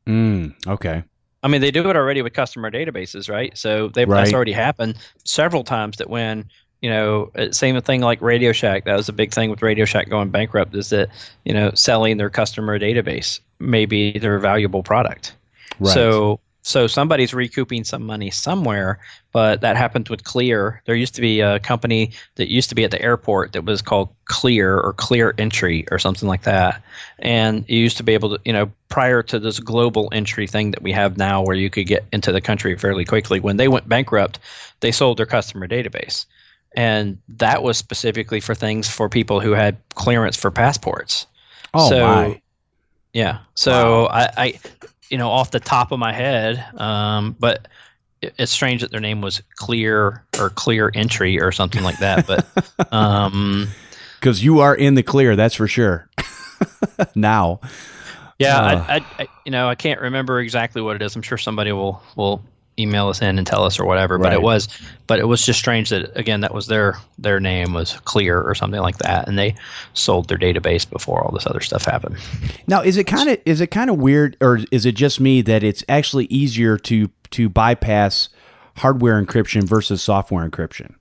mm, 0.05 0.53
okay 0.67 1.03
I 1.45 1.49
mean, 1.49 1.59
they 1.59 1.71
do 1.71 1.89
it 1.89 1.97
already 1.97 2.21
with 2.21 2.31
customer 2.31 2.71
databases, 2.71 3.29
right? 3.29 3.55
So 3.57 3.89
they, 3.89 4.05
right. 4.05 4.21
that's 4.21 4.33
already 4.33 4.53
happened 4.53 4.95
several 5.25 5.65
times. 5.65 5.97
That 5.97 6.09
when 6.09 6.49
you 6.83 6.89
know, 6.89 7.31
uh, 7.35 7.49
same 7.51 7.79
thing 7.81 8.01
like 8.01 8.21
Radio 8.21 8.51
Shack. 8.51 8.83
That 8.83 8.97
was 8.97 9.07
a 9.07 9.13
big 9.13 9.33
thing 9.33 9.49
with 9.49 9.61
Radio 9.61 9.85
Shack 9.85 10.09
going 10.09 10.29
bankrupt 10.29 10.75
is 10.75 10.89
that, 10.89 11.09
you 11.45 11.53
know, 11.53 11.71
selling 11.71 12.17
their 12.17 12.29
customer 12.29 12.77
database 12.77 13.39
may 13.59 13.85
be 13.85 14.19
their 14.19 14.37
valuable 14.37 14.83
product. 14.83 15.33
Right. 15.79 15.93
So 15.93 16.41
so 16.61 16.87
somebody's 16.87 17.33
recouping 17.33 17.85
some 17.85 18.05
money 18.05 18.29
somewhere, 18.29 18.99
but 19.31 19.61
that 19.61 19.77
happened 19.77 20.09
with 20.09 20.25
Clear. 20.25 20.81
There 20.85 20.95
used 20.95 21.15
to 21.15 21.21
be 21.21 21.39
a 21.39 21.59
company 21.59 22.11
that 22.35 22.49
used 22.49 22.67
to 22.69 22.75
be 22.75 22.83
at 22.83 22.91
the 22.91 23.01
airport 23.01 23.53
that 23.53 23.63
was 23.63 23.81
called 23.81 24.09
Clear 24.25 24.77
or 24.77 24.93
Clear 24.93 25.33
Entry 25.37 25.85
or 25.89 25.99
something 25.99 26.27
like 26.27 26.43
that. 26.43 26.81
And 27.19 27.63
you 27.69 27.79
used 27.79 27.97
to 27.97 28.03
be 28.03 28.13
able 28.13 28.37
to, 28.37 28.41
you 28.43 28.53
know, 28.53 28.69
prior 28.89 29.23
to 29.23 29.39
this 29.39 29.59
global 29.59 30.09
entry 30.11 30.47
thing 30.47 30.71
that 30.71 30.81
we 30.81 30.91
have 30.91 31.17
now 31.17 31.41
where 31.41 31.55
you 31.55 31.69
could 31.69 31.87
get 31.87 32.05
into 32.11 32.33
the 32.33 32.41
country 32.41 32.77
fairly 32.77 33.05
quickly, 33.05 33.39
when 33.39 33.55
they 33.55 33.69
went 33.69 33.87
bankrupt, 33.87 34.39
they 34.81 34.91
sold 34.91 35.17
their 35.17 35.25
customer 35.25 35.67
database 35.67 36.25
and 36.75 37.17
that 37.27 37.63
was 37.63 37.77
specifically 37.77 38.39
for 38.39 38.55
things 38.55 38.89
for 38.89 39.09
people 39.09 39.39
who 39.39 39.51
had 39.51 39.77
clearance 39.95 40.35
for 40.35 40.51
passports. 40.51 41.27
Oh 41.73 41.89
so, 41.89 41.99
my! 42.01 42.41
Yeah. 43.13 43.39
So 43.55 44.03
wow. 44.03 44.07
I, 44.07 44.29
I, 44.37 44.59
you 45.09 45.17
know, 45.17 45.29
off 45.29 45.51
the 45.51 45.59
top 45.59 45.91
of 45.91 45.99
my 45.99 46.11
head, 46.11 46.63
um, 46.79 47.35
but 47.39 47.67
it, 48.21 48.33
it's 48.37 48.51
strange 48.51 48.81
that 48.81 48.91
their 48.91 48.99
name 48.99 49.21
was 49.21 49.41
Clear 49.55 50.23
or 50.39 50.49
Clear 50.49 50.91
Entry 50.93 51.39
or 51.39 51.51
something 51.51 51.83
like 51.83 51.99
that. 51.99 52.25
But 52.25 52.45
um, 52.91 53.67
because 54.19 54.43
you 54.43 54.59
are 54.61 54.73
in 54.73 54.95
the 54.95 55.03
clear, 55.03 55.35
that's 55.35 55.55
for 55.55 55.67
sure. 55.67 56.09
now. 57.15 57.59
Yeah, 58.39 58.57
uh, 58.57 58.85
I, 58.87 59.05
I, 59.19 59.27
you 59.45 59.51
know, 59.51 59.69
I 59.69 59.75
can't 59.75 60.01
remember 60.01 60.39
exactly 60.39 60.81
what 60.81 60.95
it 60.95 61.01
is. 61.01 61.15
I'm 61.15 61.21
sure 61.21 61.37
somebody 61.37 61.71
will 61.71 62.01
will 62.15 62.43
email 62.79 63.09
us 63.09 63.21
in 63.21 63.37
and 63.37 63.45
tell 63.45 63.63
us 63.63 63.79
or 63.79 63.85
whatever. 63.85 64.17
Right. 64.17 64.29
But 64.29 64.33
it 64.33 64.41
was, 64.41 64.67
but 65.07 65.19
it 65.19 65.25
was 65.25 65.45
just 65.45 65.59
strange 65.59 65.89
that 65.89 66.15
again 66.17 66.41
that 66.41 66.53
was 66.53 66.67
their 66.67 66.97
their 67.17 67.39
name 67.39 67.73
was 67.73 67.93
Clear 68.01 68.41
or 68.41 68.55
something 68.55 68.81
like 68.81 68.97
that, 68.99 69.27
and 69.27 69.37
they 69.37 69.55
sold 69.93 70.27
their 70.27 70.37
database 70.37 70.89
before 70.89 71.23
all 71.23 71.31
this 71.31 71.45
other 71.45 71.61
stuff 71.61 71.85
happened. 71.85 72.17
Now, 72.67 72.81
is 72.81 72.97
it 72.97 73.05
kind 73.05 73.29
of 73.29 73.39
is 73.45 73.61
it 73.61 73.67
kind 73.67 73.89
of 73.89 73.97
weird, 73.97 74.37
or 74.41 74.59
is 74.71 74.85
it 74.85 74.95
just 74.95 75.19
me 75.19 75.41
that 75.41 75.63
it's 75.63 75.83
actually 75.89 76.25
easier 76.25 76.77
to 76.79 77.09
to 77.31 77.49
bypass 77.49 78.29
hardware 78.77 79.23
encryption 79.23 79.63
versus 79.63 80.01
software 80.01 80.47
encryption? 80.47 80.95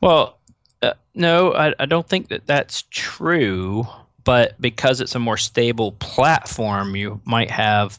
Well, 0.00 0.38
uh, 0.82 0.94
no, 1.14 1.54
I, 1.54 1.74
I 1.78 1.86
don't 1.86 2.08
think 2.08 2.28
that 2.28 2.46
that's 2.46 2.84
true. 2.90 3.86
But 4.24 4.60
because 4.60 5.00
it's 5.00 5.16
a 5.16 5.18
more 5.18 5.36
stable 5.36 5.92
platform, 5.92 6.94
you 6.94 7.20
might 7.24 7.50
have 7.50 7.98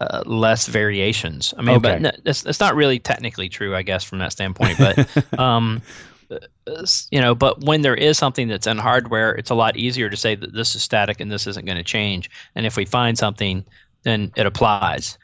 uh, 0.00 0.22
less 0.26 0.66
variations. 0.66 1.54
I 1.58 1.62
mean, 1.62 1.76
okay. 1.76 1.98
but 2.00 2.20
it's, 2.24 2.44
it's 2.46 2.60
not 2.60 2.74
really 2.74 2.98
technically 2.98 3.48
true, 3.48 3.74
I 3.74 3.82
guess, 3.82 4.04
from 4.04 4.18
that 4.18 4.32
standpoint. 4.32 4.78
But 4.78 5.38
um, 5.38 5.82
uh, 6.30 6.86
you 7.10 7.20
know, 7.20 7.34
but 7.34 7.64
when 7.64 7.82
there 7.82 7.94
is 7.94 8.18
something 8.18 8.48
that's 8.48 8.66
in 8.66 8.78
hardware, 8.78 9.32
it's 9.32 9.50
a 9.50 9.54
lot 9.54 9.76
easier 9.76 10.10
to 10.10 10.16
say 10.16 10.34
that 10.34 10.52
this 10.52 10.74
is 10.74 10.82
static 10.82 11.20
and 11.20 11.30
this 11.30 11.46
isn't 11.46 11.66
going 11.66 11.78
to 11.78 11.84
change. 11.84 12.30
And 12.54 12.66
if 12.66 12.76
we 12.76 12.84
find 12.84 13.16
something, 13.18 13.64
then 14.02 14.30
it 14.36 14.46
applies, 14.46 15.18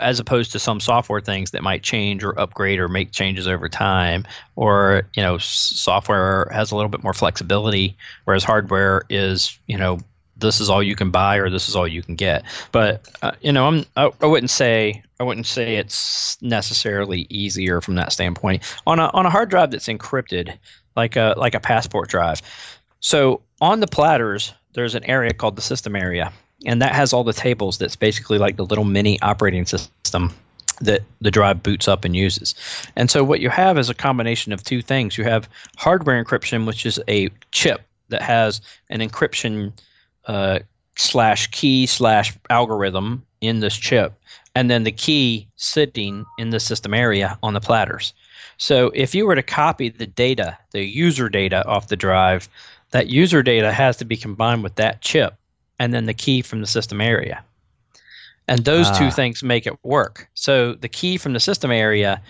as 0.00 0.18
opposed 0.18 0.52
to 0.52 0.58
some 0.58 0.80
software 0.80 1.20
things 1.20 1.50
that 1.52 1.62
might 1.62 1.82
change 1.82 2.24
or 2.24 2.38
upgrade 2.40 2.80
or 2.80 2.88
make 2.88 3.12
changes 3.12 3.46
over 3.46 3.68
time. 3.68 4.24
Or 4.56 5.02
you 5.14 5.22
know, 5.22 5.38
software 5.38 6.48
has 6.52 6.72
a 6.72 6.76
little 6.76 6.90
bit 6.90 7.02
more 7.02 7.14
flexibility, 7.14 7.96
whereas 8.24 8.42
hardware 8.42 9.02
is 9.10 9.58
you 9.66 9.78
know 9.78 9.98
this 10.38 10.60
is 10.60 10.70
all 10.70 10.82
you 10.82 10.94
can 10.94 11.10
buy 11.10 11.36
or 11.36 11.50
this 11.50 11.68
is 11.68 11.76
all 11.76 11.86
you 11.86 12.02
can 12.02 12.14
get. 12.14 12.44
But 12.72 13.08
uh, 13.22 13.32
you 13.40 13.52
know, 13.52 13.66
I'm 13.66 13.84
I, 13.96 14.10
I, 14.20 14.26
wouldn't 14.26 14.50
say 14.50 15.02
I 15.20 15.24
wouldn't 15.24 15.46
say 15.46 15.76
it's 15.76 16.40
necessarily 16.42 17.26
easier 17.28 17.80
from 17.80 17.96
that 17.96 18.12
standpoint 18.12 18.62
on 18.86 18.98
a 18.98 19.08
on 19.08 19.26
a 19.26 19.30
hard 19.30 19.50
drive 19.50 19.70
that's 19.70 19.88
encrypted, 19.88 20.56
like 20.96 21.16
a 21.16 21.34
like 21.36 21.54
a 21.54 21.60
passport 21.60 22.08
drive. 22.08 22.40
So 23.00 23.42
on 23.60 23.80
the 23.80 23.86
platters, 23.86 24.52
there's 24.72 24.94
an 24.94 25.04
area 25.04 25.32
called 25.32 25.56
the 25.56 25.62
system 25.62 25.96
area, 25.96 26.32
and 26.64 26.80
that 26.82 26.94
has 26.94 27.12
all 27.12 27.24
the 27.24 27.32
tables. 27.32 27.78
That's 27.78 27.96
basically 27.96 28.38
like 28.38 28.56
the 28.56 28.64
little 28.64 28.84
mini 28.84 29.20
operating 29.20 29.66
system 29.66 30.32
that 30.80 31.02
the 31.20 31.30
drive 31.30 31.62
boots 31.62 31.88
up 31.88 32.04
and 32.04 32.14
uses. 32.14 32.54
And 32.94 33.10
so 33.10 33.24
what 33.24 33.40
you 33.40 33.50
have 33.50 33.78
is 33.78 33.90
a 33.90 33.94
combination 33.94 34.52
of 34.52 34.62
two 34.62 34.80
things. 34.80 35.18
You 35.18 35.24
have 35.24 35.48
hardware 35.76 36.22
encryption, 36.22 36.66
which 36.66 36.86
is 36.86 37.00
a 37.08 37.30
chip 37.50 37.82
that 38.10 38.22
has 38.22 38.60
an 38.88 39.00
encryption 39.00 39.72
uh, 40.28 40.60
slash 40.96 41.48
key 41.48 41.86
slash 41.86 42.36
algorithm 42.50 43.24
in 43.40 43.60
this 43.60 43.76
chip, 43.76 44.12
and 44.54 44.70
then 44.70 44.84
the 44.84 44.92
key 44.92 45.48
sitting 45.56 46.24
in 46.38 46.50
the 46.50 46.60
system 46.60 46.94
area 46.94 47.38
on 47.42 47.54
the 47.54 47.60
platters. 47.60 48.12
So 48.58 48.90
if 48.94 49.14
you 49.14 49.26
were 49.26 49.36
to 49.36 49.42
copy 49.42 49.88
the 49.88 50.06
data, 50.06 50.58
the 50.72 50.84
user 50.84 51.28
data 51.28 51.66
off 51.66 51.88
the 51.88 51.96
drive, 51.96 52.48
that 52.90 53.08
user 53.08 53.42
data 53.42 53.72
has 53.72 53.96
to 53.98 54.04
be 54.04 54.16
combined 54.16 54.62
with 54.62 54.74
that 54.76 55.00
chip 55.00 55.34
and 55.78 55.94
then 55.94 56.06
the 56.06 56.14
key 56.14 56.42
from 56.42 56.60
the 56.60 56.66
system 56.66 57.00
area. 57.00 57.42
And 58.48 58.64
those 58.64 58.90
two 58.98 59.06
ah. 59.06 59.10
things 59.10 59.42
make 59.42 59.66
it 59.66 59.78
work. 59.84 60.28
So 60.34 60.74
the 60.74 60.88
key 60.88 61.18
from 61.18 61.34
the 61.34 61.40
system 61.40 61.70
area, 61.70 62.20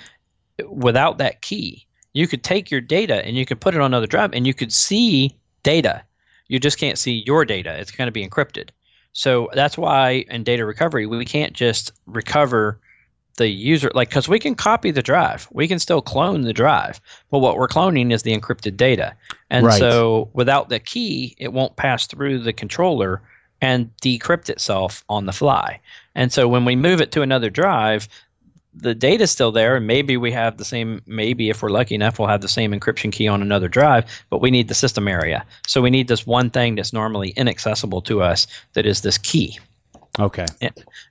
without 0.69 1.19
that 1.19 1.41
key, 1.43 1.87
you 2.13 2.27
could 2.27 2.43
take 2.43 2.71
your 2.71 2.81
data 2.81 3.25
and 3.25 3.37
you 3.37 3.47
could 3.47 3.61
put 3.61 3.75
it 3.75 3.81
on 3.81 3.87
another 3.87 4.07
drive 4.07 4.33
and 4.35 4.47
you 4.47 4.53
could 4.53 4.73
see 4.73 5.35
data 5.63 6.03
You 6.49 6.59
just 6.59 6.79
can't 6.79 6.99
see 6.99 7.23
your 7.27 7.45
data. 7.45 7.79
It's 7.79 7.91
going 7.91 8.07
to 8.07 8.13
be 8.13 8.27
encrypted. 8.27 8.71
So 9.13 9.49
that's 9.55 9.79
why 9.79 10.25
in 10.31 10.45
data 10.45 10.65
recovery, 10.65 11.07
we 11.07 11.25
can't 11.25 11.53
just 11.53 11.93
recover 12.07 12.81
the 13.37 13.49
user, 13.49 13.91
like, 13.95 14.09
because 14.11 14.29
we 14.29 14.39
can 14.39 14.55
copy 14.55 14.91
the 14.91 15.03
drive, 15.03 15.49
we 15.53 15.69
can 15.69 15.79
still 15.79 16.03
clone 16.03 16.43
the 16.43 16.53
drive, 16.53 17.01
but 17.31 17.39
what 17.39 17.57
we're 17.57 17.69
cloning 17.69 18.13
is 18.13 18.23
the 18.23 18.37
encrypted 18.37 18.77
data. 18.77 19.15
And 19.49 19.65
Right. 19.65 19.79
so 19.79 20.29
without 20.35 20.69
the 20.69 20.81
key, 20.81 21.37
it 21.39 21.53
won't 21.53 21.77
pass 21.77 22.07
through 22.07 22.41
the 22.41 22.53
controller 22.53 23.23
and 23.61 23.91
decrypt 24.03 24.51
itself 24.51 25.05
on 25.09 25.27
the 25.27 25.33
fly. 25.33 25.81
And 26.15 26.33
so 26.33 26.49
when 26.49 26.65
we 26.65 26.77
move 26.77 27.01
it 27.01 27.13
to 27.13 27.23
another 27.23 27.49
drive, 27.49 28.09
the 28.75 28.95
data's 28.95 29.31
still 29.31 29.51
there, 29.51 29.77
and 29.77 29.87
maybe 29.87 30.17
we 30.17 30.31
have 30.33 30.57
the 30.57 30.65
same. 30.65 31.03
Maybe 31.07 31.51
if 31.51 31.63
we're 31.63 31.71
lucky 31.71 31.95
enough, 31.95 32.19
we'll 32.19 32.29
have 32.29 32.43
the 32.43 32.49
same 32.49 32.73
encryption 32.73 33.11
key 33.11 33.27
on 33.27 33.43
another 33.43 33.69
drive. 33.69 34.05
But 34.31 34.41
we 34.41 34.51
need 34.51 34.69
the 34.69 34.75
system 34.75 35.09
area, 35.09 35.45
so 35.67 35.81
we 35.83 35.91
need 35.91 36.09
this 36.09 36.27
one 36.27 36.51
thing 36.51 36.75
that's 36.77 36.93
normally 36.93 37.31
inaccessible 37.31 38.03
to 38.03 38.23
us. 38.23 38.47
That 38.75 38.87
is 38.87 39.01
this 39.01 39.19
key, 39.19 39.59
Okay. 40.19 40.47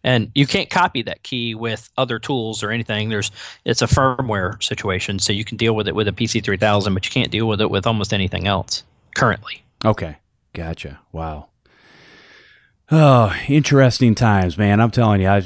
and 0.04 0.32
you 0.36 0.46
can't 0.48 0.70
copy 0.70 1.02
that 1.04 1.24
key 1.24 1.56
with 1.56 1.90
other 1.98 2.20
tools 2.20 2.64
or 2.64 2.72
anything. 2.72 3.10
There's 3.10 3.32
it's 3.66 3.82
a 3.82 3.88
firmware 3.88 4.62
situation, 4.64 5.20
so 5.20 5.34
you 5.34 5.44
can 5.44 5.58
deal 5.58 5.76
with 5.76 5.88
it 5.88 5.96
with 5.96 6.08
a 6.08 6.14
PC3000, 6.14 6.94
but 6.94 7.06
you 7.06 7.12
can't 7.12 7.32
deal 7.32 7.48
with 7.48 7.60
it 7.60 7.70
with 7.70 7.86
almost 7.88 8.14
anything 8.14 8.48
else 8.48 8.84
currently. 9.16 9.62
Okay. 9.84 10.16
Gotcha. 10.54 11.00
Wow. 11.12 11.48
Oh, 12.90 13.36
interesting 13.50 14.16
times, 14.16 14.58
man. 14.58 14.80
I'm 14.80 14.92
telling 14.92 15.22
you, 15.22 15.28
I, 15.28 15.44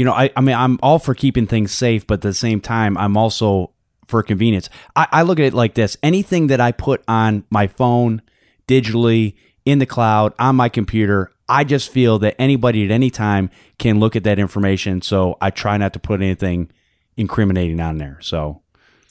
you 0.00 0.06
know, 0.06 0.14
I, 0.14 0.30
I 0.34 0.40
mean, 0.40 0.56
I'm 0.56 0.78
all 0.82 0.98
for 0.98 1.14
keeping 1.14 1.46
things 1.46 1.72
safe, 1.72 2.06
but 2.06 2.14
at 2.14 2.20
the 2.22 2.32
same 2.32 2.62
time, 2.62 2.96
I'm 2.96 3.18
also 3.18 3.70
for 4.08 4.22
convenience. 4.22 4.70
I, 4.96 5.06
I 5.12 5.22
look 5.24 5.38
at 5.38 5.44
it 5.44 5.52
like 5.52 5.74
this 5.74 5.98
anything 6.02 6.46
that 6.46 6.58
I 6.58 6.72
put 6.72 7.04
on 7.06 7.44
my 7.50 7.66
phone 7.66 8.22
digitally 8.66 9.34
in 9.66 9.78
the 9.78 9.84
cloud 9.84 10.32
on 10.38 10.56
my 10.56 10.70
computer, 10.70 11.30
I 11.50 11.64
just 11.64 11.90
feel 11.90 12.18
that 12.20 12.34
anybody 12.38 12.82
at 12.86 12.90
any 12.90 13.10
time 13.10 13.50
can 13.76 14.00
look 14.00 14.16
at 14.16 14.24
that 14.24 14.38
information. 14.38 15.02
So 15.02 15.36
I 15.38 15.50
try 15.50 15.76
not 15.76 15.92
to 15.92 15.98
put 15.98 16.22
anything 16.22 16.70
incriminating 17.18 17.78
on 17.78 17.98
there. 17.98 18.16
So, 18.22 18.62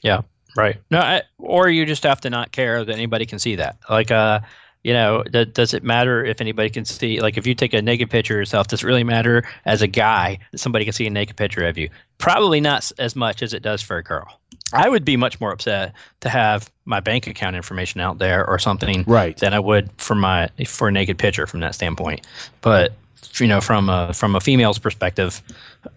Yeah, 0.01 0.21
right. 0.57 0.81
No, 0.89 1.01
I, 1.01 1.21
or 1.37 1.69
you 1.69 1.85
just 1.85 2.01
have 2.01 2.21
to 2.21 2.31
not 2.31 2.51
care 2.51 2.83
that 2.83 2.91
anybody 2.91 3.27
can 3.27 3.37
see 3.37 3.57
that. 3.57 3.77
Like, 3.87 4.09
uh, 4.09 4.39
you 4.83 4.93
know, 4.93 5.23
th- 5.23 5.53
does 5.53 5.73
it 5.73 5.83
matter 5.83 6.23
if 6.23 6.39
anybody 6.39 6.69
can 6.69 6.85
see? 6.85 7.19
Like, 7.21 7.37
if 7.37 7.45
you 7.45 7.53
take 7.53 7.73
a 7.73 7.81
naked 7.81 8.09
picture 8.09 8.35
of 8.35 8.39
yourself, 8.39 8.67
does 8.67 8.83
it 8.83 8.85
really 8.85 9.03
matter 9.03 9.43
as 9.65 9.81
a 9.81 9.87
guy 9.87 10.39
that 10.51 10.57
somebody 10.57 10.85
can 10.85 10.93
see 10.93 11.05
a 11.05 11.09
naked 11.09 11.35
picture 11.35 11.67
of 11.67 11.77
you? 11.77 11.89
Probably 12.17 12.61
not 12.61 12.91
as 12.97 13.15
much 13.15 13.43
as 13.43 13.53
it 13.53 13.61
does 13.61 13.81
for 13.81 13.97
a 13.97 14.03
girl. 14.03 14.39
I 14.71 14.87
would 14.87 15.03
be 15.03 15.17
much 15.17 15.39
more 15.41 15.51
upset 15.51 15.93
to 16.21 16.29
have 16.29 16.71
my 16.85 16.99
bank 16.99 17.27
account 17.27 17.55
information 17.55 18.01
out 18.01 18.19
there 18.19 18.47
or 18.47 18.59
something 18.59 19.03
right. 19.07 19.35
than 19.37 19.53
I 19.53 19.59
would 19.59 19.89
for 19.97 20.15
my 20.15 20.49
for 20.65 20.87
a 20.87 20.91
naked 20.91 21.17
picture 21.17 21.47
from 21.47 21.59
that 21.61 21.73
standpoint. 21.75 22.25
But 22.61 22.93
you 23.39 23.47
know, 23.47 23.61
from 23.61 23.89
a 23.89 24.13
from 24.13 24.35
a 24.35 24.39
female's 24.39 24.79
perspective, 24.79 25.41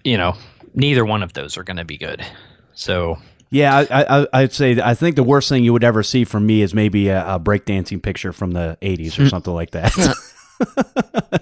you 0.05 0.16
know, 0.16 0.35
neither 0.74 1.05
one 1.05 1.22
of 1.22 1.35
those 1.35 1.57
are 1.59 1.64
going 1.64 1.76
to 1.76 1.85
be 1.85 1.99
good. 1.99 2.24
So 2.74 3.18
Yeah, 3.53 3.84
I, 3.90 4.20
I, 4.22 4.26
I'd 4.32 4.53
say 4.55 4.80
I 4.82 4.94
think 4.94 5.16
the 5.16 5.22
worst 5.22 5.50
thing 5.50 5.62
you 5.62 5.74
would 5.74 5.84
ever 5.84 6.03
see 6.03 6.24
from 6.24 6.46
me 6.46 6.62
is 6.62 6.72
maybe 6.72 7.09
a, 7.09 7.34
a 7.34 7.38
breakdancing 7.38 8.03
picture 8.03 8.32
from 8.32 8.53
the 8.53 8.78
'80s 8.80 9.18
or 9.18 9.28
something 9.28 9.53
like 9.53 9.72
that. 9.72 9.92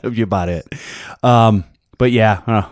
Be 0.13 0.23
about 0.23 0.49
it. 0.49 0.67
Um, 1.23 1.63
but 1.99 2.11
yeah, 2.11 2.43
uh, 2.49 2.69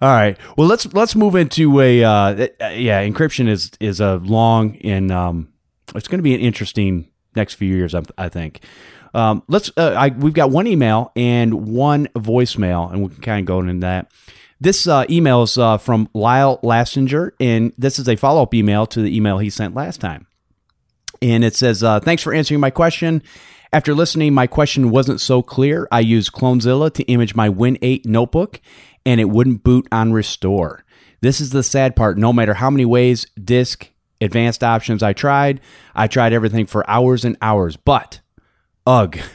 all 0.00 0.14
right. 0.14 0.38
Well, 0.56 0.68
let's 0.68 0.86
let's 0.94 1.16
move 1.16 1.34
into 1.34 1.80
a 1.80 2.04
uh, 2.04 2.10
uh, 2.10 2.46
yeah. 2.68 3.04
Encryption 3.04 3.48
is 3.48 3.72
is 3.80 4.00
a 4.00 4.18
long 4.18 4.76
and 4.76 5.10
um, 5.10 5.48
it's 5.96 6.06
going 6.06 6.20
to 6.20 6.22
be 6.22 6.36
an 6.36 6.40
interesting 6.40 7.10
next 7.34 7.54
few 7.54 7.74
years. 7.74 7.92
I, 7.92 8.02
I 8.16 8.28
think. 8.28 8.60
Um, 9.14 9.42
let's. 9.48 9.72
Uh, 9.76 9.94
I, 9.98 10.10
we've 10.10 10.32
got 10.32 10.50
one 10.50 10.68
email 10.68 11.10
and 11.16 11.66
one 11.66 12.06
voicemail, 12.14 12.92
and 12.92 13.02
we 13.02 13.08
can 13.08 13.20
kind 13.20 13.40
of 13.40 13.46
go 13.46 13.58
into 13.58 13.84
that. 13.84 14.12
This 14.60 14.86
uh, 14.86 15.04
email 15.10 15.42
is 15.42 15.58
uh, 15.58 15.76
from 15.78 16.08
Lyle 16.14 16.58
Lastinger, 16.62 17.32
and 17.38 17.72
this 17.76 17.98
is 17.98 18.08
a 18.08 18.16
follow 18.16 18.42
up 18.42 18.54
email 18.54 18.86
to 18.86 19.02
the 19.02 19.14
email 19.14 19.38
he 19.38 19.50
sent 19.50 19.74
last 19.74 20.00
time. 20.00 20.26
And 21.20 21.44
it 21.44 21.54
says, 21.54 21.82
uh, 21.82 22.00
Thanks 22.00 22.22
for 22.22 22.32
answering 22.32 22.60
my 22.60 22.70
question. 22.70 23.22
After 23.72 23.94
listening, 23.94 24.32
my 24.32 24.46
question 24.46 24.90
wasn't 24.90 25.20
so 25.20 25.42
clear. 25.42 25.86
I 25.92 26.00
used 26.00 26.32
Clonezilla 26.32 26.92
to 26.94 27.02
image 27.04 27.34
my 27.34 27.48
Win 27.48 27.78
8 27.82 28.06
notebook, 28.06 28.60
and 29.04 29.20
it 29.20 29.28
wouldn't 29.28 29.62
boot 29.62 29.86
on 29.92 30.12
restore. 30.12 30.84
This 31.20 31.40
is 31.40 31.50
the 31.50 31.62
sad 31.62 31.96
part. 31.96 32.16
No 32.16 32.32
matter 32.32 32.54
how 32.54 32.70
many 32.70 32.84
ways, 32.84 33.26
disk, 33.42 33.90
advanced 34.20 34.64
options 34.64 35.02
I 35.02 35.12
tried, 35.12 35.60
I 35.94 36.06
tried 36.06 36.32
everything 36.32 36.66
for 36.66 36.88
hours 36.88 37.24
and 37.24 37.36
hours. 37.42 37.76
But, 37.76 38.20
ugh. 38.86 39.18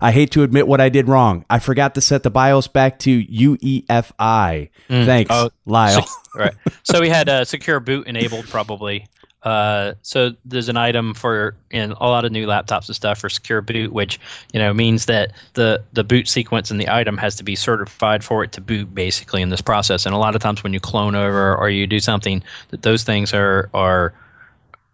I 0.00 0.12
hate 0.12 0.30
to 0.32 0.42
admit 0.42 0.66
what 0.66 0.80
I 0.80 0.88
did 0.88 1.08
wrong. 1.08 1.44
I 1.50 1.58
forgot 1.58 1.94
to 1.94 2.00
set 2.00 2.22
the 2.22 2.30
BIOS 2.30 2.68
back 2.68 2.98
to 3.00 3.24
UEFI. 3.24 4.70
Thanks, 4.88 5.30
Oh, 5.32 5.50
Lyle. 5.66 6.06
right. 6.34 6.54
So 6.82 7.00
we 7.00 7.08
had 7.08 7.28
a 7.28 7.44
secure 7.44 7.80
boot 7.80 8.06
enabled 8.06 8.48
probably. 8.48 9.06
Uh, 9.42 9.94
so 10.02 10.30
there's 10.44 10.68
an 10.68 10.76
item 10.76 11.14
for 11.14 11.56
in 11.72 11.90
a 11.92 12.06
lot 12.06 12.24
of 12.24 12.30
new 12.30 12.46
laptops 12.46 12.86
and 12.86 12.94
stuff 12.94 13.18
for 13.18 13.28
secure 13.28 13.60
boot, 13.60 13.92
which 13.92 14.20
you 14.52 14.60
know 14.60 14.72
means 14.72 15.06
that 15.06 15.32
the 15.54 15.82
the 15.94 16.04
boot 16.04 16.28
sequence 16.28 16.70
in 16.70 16.78
the 16.78 16.88
item 16.88 17.16
has 17.16 17.34
to 17.34 17.42
be 17.42 17.56
certified 17.56 18.22
for 18.22 18.44
it 18.44 18.52
to 18.52 18.60
boot 18.60 18.94
basically 18.94 19.42
in 19.42 19.48
this 19.48 19.60
process. 19.60 20.06
And 20.06 20.14
a 20.14 20.18
lot 20.18 20.36
of 20.36 20.42
times 20.42 20.62
when 20.62 20.72
you 20.72 20.78
clone 20.78 21.16
over 21.16 21.56
or 21.56 21.70
you 21.70 21.88
do 21.88 21.98
something, 21.98 22.40
that 22.68 22.82
those 22.82 23.02
things 23.02 23.34
are 23.34 23.68
are 23.74 24.14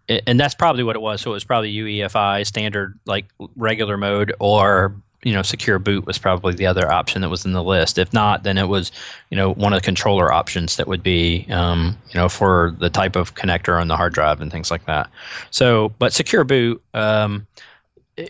and 0.09 0.39
that's 0.39 0.55
probably 0.55 0.83
what 0.83 0.95
it 0.95 1.01
was. 1.01 1.21
So 1.21 1.31
it 1.31 1.33
was 1.35 1.43
probably 1.43 1.73
UEFI 1.73 2.45
standard 2.45 2.97
like 3.05 3.25
regular 3.55 3.97
mode 3.97 4.33
or 4.39 4.95
you 5.23 5.33
know 5.33 5.41
secure 5.41 5.79
boot 5.79 6.05
was 6.05 6.17
probably 6.17 6.53
the 6.53 6.65
other 6.65 6.89
option 6.91 7.21
that 7.21 7.29
was 7.29 7.45
in 7.45 7.53
the 7.53 7.63
list. 7.63 7.97
If 7.97 8.13
not, 8.13 8.43
then 8.43 8.57
it 8.57 8.67
was 8.67 8.91
you 9.29 9.37
know 9.37 9.53
one 9.53 9.73
of 9.73 9.81
the 9.81 9.85
controller 9.85 10.31
options 10.31 10.77
that 10.77 10.87
would 10.87 11.03
be 11.03 11.45
um, 11.49 11.97
you 12.09 12.19
know 12.19 12.29
for 12.29 12.75
the 12.79 12.89
type 12.89 13.15
of 13.15 13.35
connector 13.35 13.79
on 13.79 13.87
the 13.87 13.97
hard 13.97 14.13
drive 14.13 14.41
and 14.41 14.51
things 14.51 14.71
like 14.71 14.85
that. 14.85 15.09
So, 15.51 15.93
but 15.99 16.13
secure 16.13 16.43
boot. 16.43 16.81
Um, 16.93 17.45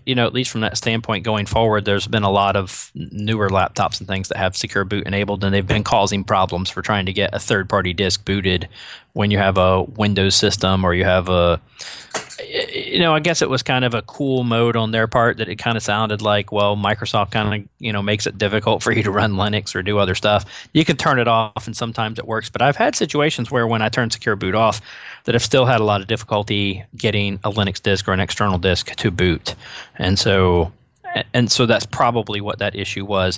you 0.05 0.13
know, 0.13 0.27
at 0.27 0.33
least 0.33 0.51
from 0.51 0.61
that 0.61 0.77
standpoint 0.77 1.23
going 1.23 1.47
forward, 1.47 1.85
there's 1.85 2.05
been 2.05 2.21
a 2.21 2.29
lot 2.29 2.55
of 2.55 2.91
newer 2.93 3.49
laptops 3.49 3.99
and 3.99 4.07
things 4.07 4.27
that 4.27 4.37
have 4.37 4.55
secure 4.55 4.85
boot 4.85 5.07
enabled, 5.07 5.43
and 5.43 5.51
they've 5.51 5.65
been 5.65 5.83
causing 5.83 6.23
problems 6.23 6.69
for 6.69 6.83
trying 6.83 7.07
to 7.07 7.13
get 7.13 7.33
a 7.33 7.39
third 7.39 7.67
party 7.67 7.91
disk 7.91 8.23
booted 8.23 8.69
when 9.19 9.31
you 9.31 9.37
have 9.37 9.57
a 9.57 9.83
Windows 9.83 10.33
system 10.33 10.85
or 10.85 10.93
you 10.93 11.03
have 11.03 11.27
a, 11.27 11.59
you 12.41 12.99
know, 12.99 13.13
I 13.13 13.19
guess 13.19 13.41
it 13.41 13.49
was 13.49 13.61
kind 13.61 13.83
of 13.83 13.93
a 13.93 14.01
cool 14.03 14.45
mode 14.45 14.77
on 14.77 14.91
their 14.91 15.07
part 15.07 15.35
that 15.39 15.49
it 15.49 15.57
kind 15.57 15.75
of 15.75 15.83
sounded 15.83 16.21
like, 16.21 16.53
well, 16.53 16.77
Microsoft 16.77 17.31
kind 17.31 17.53
of, 17.53 17.69
you 17.79 17.91
know, 17.91 18.01
makes 18.01 18.25
it 18.25 18.37
difficult 18.37 18.81
for 18.81 18.93
you 18.93 19.03
to 19.03 19.11
run 19.11 19.33
Linux 19.33 19.75
or 19.75 19.83
do 19.83 19.97
other 19.97 20.15
stuff. 20.15 20.45
You 20.71 20.85
can 20.85 20.95
turn 20.95 21.19
it 21.19 21.27
off, 21.27 21.67
and 21.67 21.75
sometimes 21.75 22.17
it 22.17 22.27
works, 22.27 22.49
but 22.49 22.61
I've 22.61 22.77
had 22.77 22.95
situations 22.95 23.51
where 23.51 23.67
when 23.67 23.81
I 23.81 23.89
turn 23.89 24.09
secure 24.09 24.37
boot 24.37 24.55
off, 24.55 24.79
that 25.25 25.35
I've 25.35 25.43
still 25.43 25.65
had 25.65 25.81
a 25.81 25.83
lot 25.83 25.99
of 25.99 26.07
difficulty 26.07 26.81
getting 26.95 27.41
a 27.43 27.51
Linux 27.51 27.83
disk 27.83 28.07
or 28.07 28.13
an 28.13 28.21
external 28.21 28.57
disk 28.57 28.95
to 28.95 29.11
boot, 29.11 29.53
and 29.97 30.17
so 30.17 30.71
and 31.33 31.51
so 31.51 31.65
that's 31.65 31.85
probably 31.85 32.39
what 32.39 32.59
that 32.59 32.73
issue 32.73 33.03
was. 33.03 33.37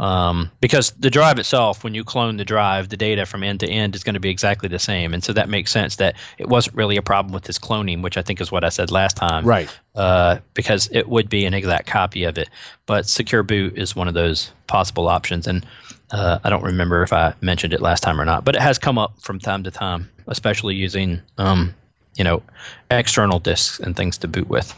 Um, 0.00 0.50
because 0.62 0.92
the 0.92 1.10
drive 1.10 1.38
itself, 1.38 1.84
when 1.84 1.92
you 1.94 2.04
clone 2.04 2.38
the 2.38 2.44
drive, 2.44 2.88
the 2.88 2.96
data 2.96 3.26
from 3.26 3.42
end 3.42 3.60
to 3.60 3.68
end 3.68 3.94
is 3.94 4.02
going 4.02 4.14
to 4.14 4.20
be 4.20 4.30
exactly 4.30 4.66
the 4.66 4.78
same, 4.78 5.12
and 5.12 5.22
so 5.22 5.34
that 5.34 5.50
makes 5.50 5.70
sense 5.70 5.96
that 5.96 6.16
it 6.38 6.48
wasn't 6.48 6.74
really 6.74 6.96
a 6.96 7.02
problem 7.02 7.34
with 7.34 7.44
this 7.44 7.58
cloning, 7.58 8.02
which 8.02 8.16
I 8.16 8.22
think 8.22 8.40
is 8.40 8.50
what 8.50 8.64
I 8.64 8.70
said 8.70 8.90
last 8.90 9.18
time, 9.18 9.44
right. 9.44 9.68
uh, 9.96 10.38
because 10.54 10.88
it 10.90 11.10
would 11.10 11.28
be 11.28 11.44
an 11.44 11.52
exact 11.52 11.86
copy 11.86 12.24
of 12.24 12.38
it. 12.38 12.48
But 12.86 13.06
secure 13.06 13.42
boot 13.42 13.76
is 13.76 13.94
one 13.94 14.08
of 14.08 14.14
those 14.14 14.50
possible 14.68 15.06
options, 15.06 15.46
and 15.46 15.66
uh, 16.12 16.38
I 16.44 16.48
don't 16.48 16.64
remember 16.64 17.02
if 17.02 17.12
I 17.12 17.34
mentioned 17.42 17.74
it 17.74 17.82
last 17.82 18.02
time 18.02 18.18
or 18.18 18.24
not, 18.24 18.46
but 18.46 18.56
it 18.56 18.62
has 18.62 18.78
come 18.78 18.96
up 18.96 19.20
from 19.20 19.38
time 19.38 19.62
to 19.64 19.70
time, 19.70 20.08
especially 20.28 20.76
using 20.76 21.20
um, 21.36 21.74
you 22.16 22.24
know 22.24 22.42
external 22.90 23.38
disks 23.38 23.78
and 23.80 23.94
things 23.94 24.16
to 24.16 24.28
boot 24.28 24.48
with. 24.48 24.74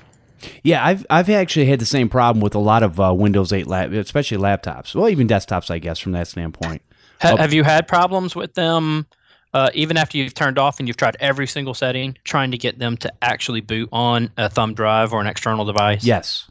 Yeah, 0.63 0.85
I've 0.85 1.07
I've 1.11 1.29
actually 1.31 1.67
had 1.67 1.79
the 1.79 1.87
same 1.87 2.09
problem 2.09 2.43
with 2.43 2.55
a 2.55 2.59
lot 2.59 2.83
of 2.83 2.99
uh, 3.01 3.13
Windows 3.15 3.53
8 3.53 3.67
lap, 3.67 3.91
especially 3.93 4.39
laptops. 4.39 4.95
Well, 4.95 5.09
even 5.09 5.29
desktops, 5.29 5.71
I 5.71 5.79
guess, 5.79 5.99
from 5.99 6.13
that 6.13 6.29
standpoint. 6.29 6.83
Ha- 7.21 7.33
Oh. 7.33 7.37
Have 7.37 7.53
you 7.55 7.63
had 7.63 7.87
problems 7.87 8.35
with 8.35 8.55
them? 8.55 9.07
Uh, 9.55 9.69
even 9.75 9.97
after 9.97 10.17
you've 10.19 10.35
turned 10.35 10.59
off 10.59 10.79
and 10.81 10.89
you've 10.89 10.97
tried 10.97 11.17
every 11.21 11.47
single 11.47 11.75
setting, 11.75 12.17
trying 12.25 12.51
to 12.51 12.59
get 12.59 12.79
them 12.79 12.97
to 12.97 13.13
actually 13.23 13.61
boot 13.61 13.89
on 13.93 14.31
a 14.39 14.49
thumb 14.49 14.73
drive 14.75 15.13
or 15.13 15.21
an 15.21 15.27
external 15.27 15.65
device. 15.65 16.03
Yes. 16.05 16.51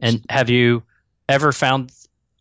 And 0.00 0.24
have 0.30 0.48
you 0.48 0.82
ever 1.28 1.50
found 1.52 1.92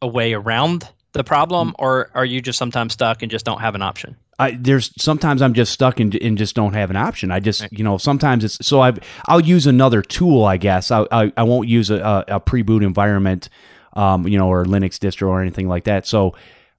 a 0.02 0.08
way 0.08 0.34
around 0.34 0.88
the 1.14 1.24
Mm. 1.24 1.28
problem, 1.28 1.76
or 1.80 2.10
are 2.14 2.24
you 2.26 2.40
just 2.42 2.58
sometimes 2.60 2.94
stuck 2.94 3.22
and 3.24 3.32
just 3.32 3.46
don't 3.46 3.60
have 3.62 3.76
an 3.76 3.82
option? 3.82 4.16
I, 4.40 4.52
there's 4.52 4.92
sometimes 5.02 5.42
I'm 5.42 5.54
just 5.54 5.72
stuck 5.72 6.00
and, 6.00 6.14
and 6.16 6.38
just 6.38 6.56
don't 6.56 6.74
have 6.74 6.90
an 6.90 6.96
option. 6.96 7.32
I 7.32 7.40
just 7.40 7.72
you 7.72 7.84
know 7.84 7.98
sometimes 7.98 8.44
it's 8.44 8.66
so 8.66 8.82
I 8.82 8.94
I'll 9.28 9.40
use 9.40 9.68
another 9.68 10.02
tool 10.02 10.44
I 10.44 10.58
guess 10.58 10.92
I 10.92 11.06
I, 11.12 11.32
I 11.38 11.44
won't 11.44 11.68
use 11.68 11.90
a, 11.90 12.26
a, 12.28 12.40
pre 12.40 12.62
boot 12.62 12.84
environment, 12.84 13.50
um 13.94 14.28
you 14.28 14.38
know 14.38 14.48
or 14.48 14.66
Linux 14.66 14.98
distro 14.98 15.28
or 15.28 15.42
anything 15.42 15.68
like 15.68 15.84
that. 15.86 16.08
So, 16.08 16.36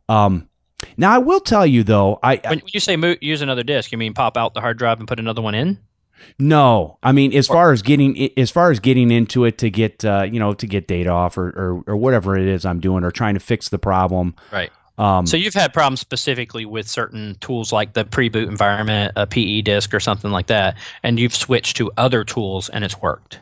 um 0.09 0.49
now 0.97 1.13
I 1.13 1.19
will 1.19 1.41
tell 1.41 1.67
you 1.67 1.85
though 1.85 2.19
I, 2.23 2.41
I 2.45 2.51
When 2.51 2.63
you 2.67 2.81
say 2.81 2.97
mo- 2.97 3.17
use 3.21 3.41
another 3.41 3.63
disk, 3.63 3.93
you 3.93 3.99
mean 3.99 4.15
pop 4.15 4.37
out 4.37 4.55
the 4.55 4.61
hard 4.61 4.77
drive 4.77 4.99
and 4.99 5.09
put 5.09 5.21
another 5.21 5.43
one 5.43 5.55
in? 5.55 5.79
No, 6.39 6.99
I 7.03 7.13
mean 7.13 7.33
as 7.35 7.47
far 7.47 7.73
as 7.73 7.83
getting 7.83 8.31
as 8.37 8.51
far 8.51 8.71
as 8.71 8.81
getting 8.81 9.11
into 9.11 9.45
it 9.45 9.59
to 9.59 9.71
get 9.71 10.05
uh, 10.05 10.27
you 10.31 10.41
know 10.41 10.55
to 10.55 10.67
get 10.67 10.89
data 10.89 11.11
off 11.11 11.39
or, 11.39 11.49
or 11.49 11.85
or 11.87 11.97
whatever 11.97 12.37
it 12.37 12.49
is 12.49 12.65
I'm 12.65 12.81
doing 12.81 13.05
or 13.05 13.11
trying 13.11 13.35
to 13.35 13.41
fix 13.41 13.69
the 13.69 13.79
problem. 13.79 14.35
Right. 14.51 14.73
Um, 14.99 15.27
So 15.27 15.37
you've 15.37 15.55
had 15.55 15.73
problems 15.73 16.01
specifically 16.01 16.65
with 16.65 16.89
certain 16.89 17.37
tools 17.41 17.73
like 17.73 17.95
the 17.95 18.05
pre-boot 18.05 18.49
environment, 18.49 19.13
a 19.17 19.27
PE 19.27 19.63
disk, 19.63 19.93
or 19.93 20.01
something 20.01 20.31
like 20.31 20.47
that, 20.47 20.77
and 21.03 21.19
you've 21.19 21.35
switched 21.35 21.77
to 21.79 21.91
other 21.97 22.23
tools 22.25 22.69
and 22.69 22.85
it's 22.85 23.01
worked. 23.03 23.41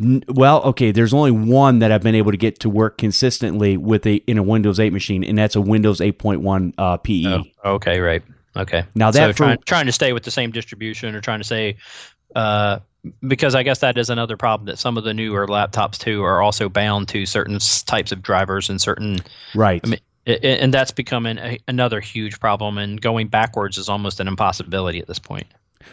N- 0.00 0.22
Well, 0.28 0.60
okay. 0.64 0.90
There's 0.90 1.14
only 1.14 1.30
one 1.30 1.78
that 1.78 1.92
I've 1.92 2.02
been 2.02 2.16
able 2.16 2.30
to 2.32 2.36
get 2.36 2.58
to 2.60 2.68
work 2.68 2.98
consistently 2.98 3.76
with 3.76 4.06
a 4.06 4.16
in 4.26 4.38
a 4.38 4.42
Windows 4.42 4.78
8 4.80 4.92
machine, 4.92 5.24
and 5.24 5.38
that's 5.38 5.56
a 5.56 5.60
Windows 5.60 6.00
8.1 6.00 6.74
uh, 6.76 6.96
PE. 6.98 7.42
Okay, 7.64 8.00
right. 8.00 8.22
Okay. 8.56 8.84
Now 8.94 9.10
so 9.12 9.20
that 9.20 9.28
for- 9.36 9.44
trying 9.44 9.58
trying 9.64 9.86
to 9.86 9.92
stay 9.92 10.12
with 10.12 10.24
the 10.24 10.30
same 10.30 10.50
distribution 10.50 11.14
or 11.14 11.20
trying 11.20 11.40
to 11.40 11.44
say, 11.44 11.76
uh, 12.36 12.80
because 13.26 13.54
I 13.54 13.62
guess 13.62 13.78
that 13.80 13.96
is 13.98 14.10
another 14.10 14.36
problem 14.36 14.66
that 14.66 14.78
some 14.78 14.96
of 14.98 15.04
the 15.04 15.14
newer 15.14 15.46
laptops 15.46 15.96
too 15.98 16.22
are 16.22 16.42
also 16.42 16.68
bound 16.68 17.08
to 17.08 17.24
certain 17.26 17.58
types 17.86 18.12
of 18.12 18.20
drivers 18.22 18.68
and 18.70 18.80
certain, 18.80 19.18
Right. 19.54 19.80
I 19.84 19.88
mean, 19.88 20.00
i- 20.26 20.32
i- 20.32 20.46
and 20.46 20.72
that's 20.72 20.90
becoming 20.90 21.38
a, 21.38 21.58
another 21.68 22.00
huge 22.00 22.40
problem. 22.40 22.78
And 22.78 23.00
going 23.00 23.28
backwards 23.28 23.78
is 23.78 23.88
almost 23.88 24.20
an 24.20 24.28
impossibility 24.28 24.98
at 25.00 25.06
this 25.06 25.18
point. 25.18 25.46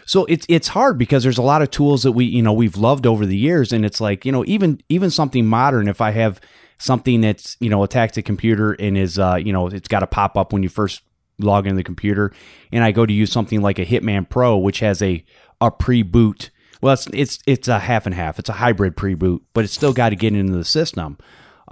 So 0.06 0.24
it's 0.24 0.46
it's 0.48 0.68
hard 0.68 0.96
because 0.98 1.22
there's 1.22 1.38
a 1.38 1.42
lot 1.42 1.60
of 1.62 1.70
tools 1.70 2.02
that 2.04 2.12
we 2.12 2.24
you 2.24 2.42
know 2.42 2.52
we've 2.52 2.76
loved 2.78 3.06
over 3.06 3.26
the 3.26 3.36
years, 3.36 3.72
and 3.72 3.84
it's 3.84 4.00
like 4.00 4.24
you 4.24 4.32
know 4.32 4.42
even 4.46 4.80
even 4.88 5.10
something 5.10 5.44
modern. 5.46 5.86
If 5.86 6.00
I 6.00 6.12
have 6.12 6.40
something 6.78 7.20
that's 7.20 7.56
you 7.60 7.68
know 7.68 7.82
attached 7.82 8.14
to 8.14 8.22
computer 8.22 8.72
and 8.72 8.96
is 8.96 9.18
uh 9.18 9.34
you 9.36 9.52
know 9.52 9.66
it's 9.68 9.88
got 9.88 10.00
to 10.00 10.06
pop 10.06 10.36
up 10.38 10.52
when 10.52 10.62
you 10.62 10.68
first 10.70 11.02
log 11.38 11.66
into 11.66 11.76
the 11.76 11.84
computer, 11.84 12.32
and 12.72 12.82
I 12.82 12.90
go 12.92 13.04
to 13.04 13.12
use 13.12 13.30
something 13.30 13.60
like 13.60 13.78
a 13.78 13.84
Hitman 13.84 14.28
Pro, 14.28 14.56
which 14.56 14.80
has 14.80 15.02
a 15.02 15.22
a 15.60 15.70
pre 15.70 16.02
boot. 16.02 16.50
Well, 16.80 16.94
it's 16.94 17.06
it's 17.12 17.38
it's 17.46 17.68
a 17.68 17.78
half 17.78 18.06
and 18.06 18.14
half. 18.14 18.38
It's 18.38 18.48
a 18.48 18.54
hybrid 18.54 18.96
pre 18.96 19.12
boot, 19.14 19.42
but 19.52 19.64
it's 19.64 19.74
still 19.74 19.92
got 19.92 20.08
to 20.08 20.16
get 20.16 20.34
into 20.34 20.54
the 20.56 20.64
system. 20.64 21.18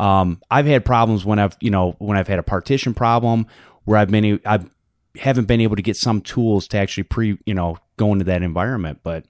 Um, 0.01 0.40
I've 0.51 0.66
had 0.66 0.84
problems 0.84 1.24
when 1.24 1.38
I've 1.38 1.57
you 1.61 1.70
know 1.70 1.94
when 1.98 2.16
I've 2.16 2.28
had 2.28 2.38
a 2.38 2.42
partition 2.42 2.94
problem 2.94 3.46
where 3.84 3.98
I've 3.98 4.11
been 4.11 4.40
I've 4.46 4.68
haven't 5.16 5.46
been 5.46 5.61
able 5.61 5.76
to 5.76 5.82
get 5.82 5.96
some 5.96 6.20
tools 6.20 6.66
to 6.68 6.78
actually 6.78 7.03
pre 7.05 7.38
you 7.44 7.55
know 7.55 7.76
go 7.96 8.12
into 8.12 8.24
that 8.24 8.42
environment. 8.42 9.01
But 9.03 9.24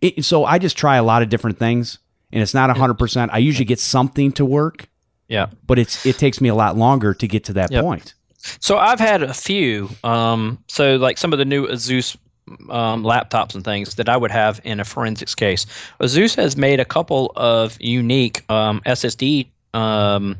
it, 0.00 0.24
so 0.24 0.44
I 0.44 0.58
just 0.58 0.76
try 0.76 0.96
a 0.96 1.02
lot 1.02 1.22
of 1.22 1.28
different 1.28 1.58
things, 1.58 1.98
and 2.32 2.42
it's 2.42 2.54
not 2.54 2.76
hundred 2.76 2.94
percent. 2.98 3.30
I 3.32 3.38
usually 3.38 3.66
get 3.66 3.78
something 3.78 4.32
to 4.32 4.44
work, 4.44 4.88
Yeah. 5.28 5.46
but 5.66 5.78
it's 5.78 6.04
it 6.04 6.18
takes 6.18 6.40
me 6.40 6.48
a 6.48 6.54
lot 6.54 6.76
longer 6.76 7.14
to 7.14 7.28
get 7.28 7.44
to 7.44 7.52
that 7.54 7.70
Yep. 7.70 7.84
point. 7.84 8.14
So 8.58 8.78
I've 8.78 8.98
had 8.98 9.22
a 9.22 9.34
few. 9.34 9.90
Um, 10.02 10.58
so 10.66 10.96
like 10.96 11.18
some 11.18 11.32
of 11.34 11.38
the 11.38 11.44
new 11.44 11.66
Asus 11.68 12.16
um, 12.70 13.04
laptops 13.04 13.54
and 13.54 13.62
things 13.62 13.94
that 13.96 14.08
I 14.08 14.16
would 14.16 14.30
have 14.30 14.60
in 14.64 14.80
a 14.80 14.84
forensics 14.84 15.34
case. 15.34 15.66
Asus 16.00 16.34
has 16.36 16.56
made 16.56 16.80
a 16.80 16.84
couple 16.86 17.32
of 17.36 17.76
unique 17.80 18.50
um, 18.50 18.80
SSD, 18.86 19.46
um, 19.74 20.36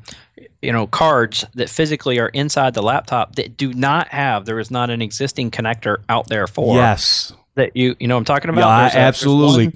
you 0.62 0.72
know, 0.72 0.86
cards 0.86 1.44
that 1.54 1.68
physically 1.70 2.18
are 2.18 2.28
inside 2.28 2.74
the 2.74 2.82
laptop 2.82 3.36
that 3.36 3.56
do 3.56 3.72
not 3.72 4.08
have. 4.08 4.44
There 4.46 4.58
is 4.58 4.70
not 4.70 4.90
an 4.90 5.02
existing 5.02 5.50
connector 5.50 5.98
out 6.08 6.28
there 6.28 6.46
for 6.46 6.74
Yes, 6.76 7.32
that. 7.54 7.76
You 7.76 7.94
you 8.00 8.06
know 8.08 8.16
I'm 8.16 8.24
talking 8.24 8.50
about? 8.50 8.92
Yeah, 8.94 8.98
a- 9.00 9.02
absolutely. 9.06 9.72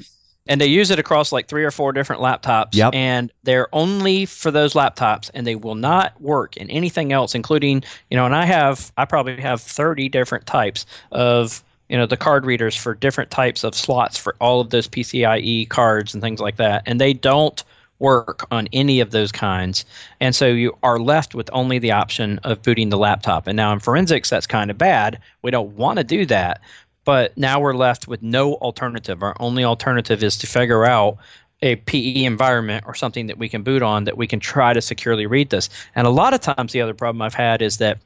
and 0.46 0.60
they 0.60 0.66
use 0.66 0.90
it 0.90 0.98
across 0.98 1.32
like 1.32 1.48
three 1.48 1.64
or 1.64 1.70
four 1.70 1.92
different 1.92 2.20
laptops 2.20 2.74
Yep. 2.74 2.94
and 2.94 3.32
they're 3.44 3.68
only 3.74 4.26
for 4.26 4.50
those 4.50 4.74
laptops 4.74 5.30
and 5.32 5.46
they 5.46 5.54
will 5.54 5.74
not 5.74 6.20
work 6.20 6.56
in 6.58 6.68
anything 6.70 7.12
else 7.12 7.34
including 7.34 7.82
you 8.10 8.16
know 8.18 8.26
and 8.26 8.34
i 8.34 8.44
have 8.44 8.92
i 8.98 9.06
probably 9.06 9.40
have 9.40 9.62
30 9.62 10.10
different 10.10 10.44
types 10.44 10.84
of 11.12 11.64
you 11.88 11.96
know 11.96 12.04
the 12.04 12.18
card 12.18 12.44
readers 12.44 12.76
for 12.76 12.94
different 12.94 13.30
types 13.30 13.64
of 13.64 13.74
slots 13.74 14.18
for 14.18 14.36
all 14.38 14.60
of 14.60 14.68
those 14.68 14.86
pcie 14.86 15.66
cards 15.70 16.12
and 16.12 16.22
things 16.22 16.40
like 16.40 16.56
that 16.56 16.82
and 16.84 17.00
they 17.00 17.14
don't 17.14 17.64
work 17.98 18.46
on 18.50 18.68
any 18.72 19.00
of 19.00 19.12
those 19.12 19.30
kinds 19.30 19.84
and 20.20 20.34
so 20.34 20.46
you 20.46 20.76
are 20.82 20.98
left 20.98 21.34
with 21.34 21.48
only 21.52 21.78
the 21.78 21.92
option 21.92 22.38
of 22.42 22.60
booting 22.62 22.88
the 22.88 22.98
laptop 22.98 23.46
and 23.46 23.56
now 23.56 23.72
in 23.72 23.78
forensics 23.78 24.28
that's 24.28 24.46
kind 24.46 24.70
of 24.70 24.76
bad 24.76 25.18
we 25.42 25.50
don't 25.50 25.76
want 25.76 25.98
to 25.98 26.04
do 26.04 26.26
that 26.26 26.60
but 27.04 27.36
now 27.36 27.60
we're 27.60 27.74
left 27.74 28.08
with 28.08 28.22
no 28.22 28.54
alternative. 28.54 29.22
Our 29.22 29.36
only 29.40 29.64
alternative 29.64 30.22
is 30.22 30.36
to 30.38 30.46
figure 30.46 30.84
out 30.84 31.18
a 31.62 31.76
PE 31.76 32.24
environment 32.24 32.84
or 32.86 32.94
something 32.94 33.26
that 33.26 33.38
we 33.38 33.48
can 33.48 33.62
boot 33.62 33.82
on 33.82 34.04
that 34.04 34.16
we 34.16 34.26
can 34.26 34.40
try 34.40 34.72
to 34.72 34.82
securely 34.82 35.26
read 35.26 35.50
this. 35.50 35.68
And 35.94 36.06
a 36.06 36.10
lot 36.10 36.34
of 36.34 36.40
times, 36.40 36.72
the 36.72 36.80
other 36.80 36.94
problem 36.94 37.22
I've 37.22 37.34
had 37.34 37.62
is 37.62 37.78
that 37.78 37.98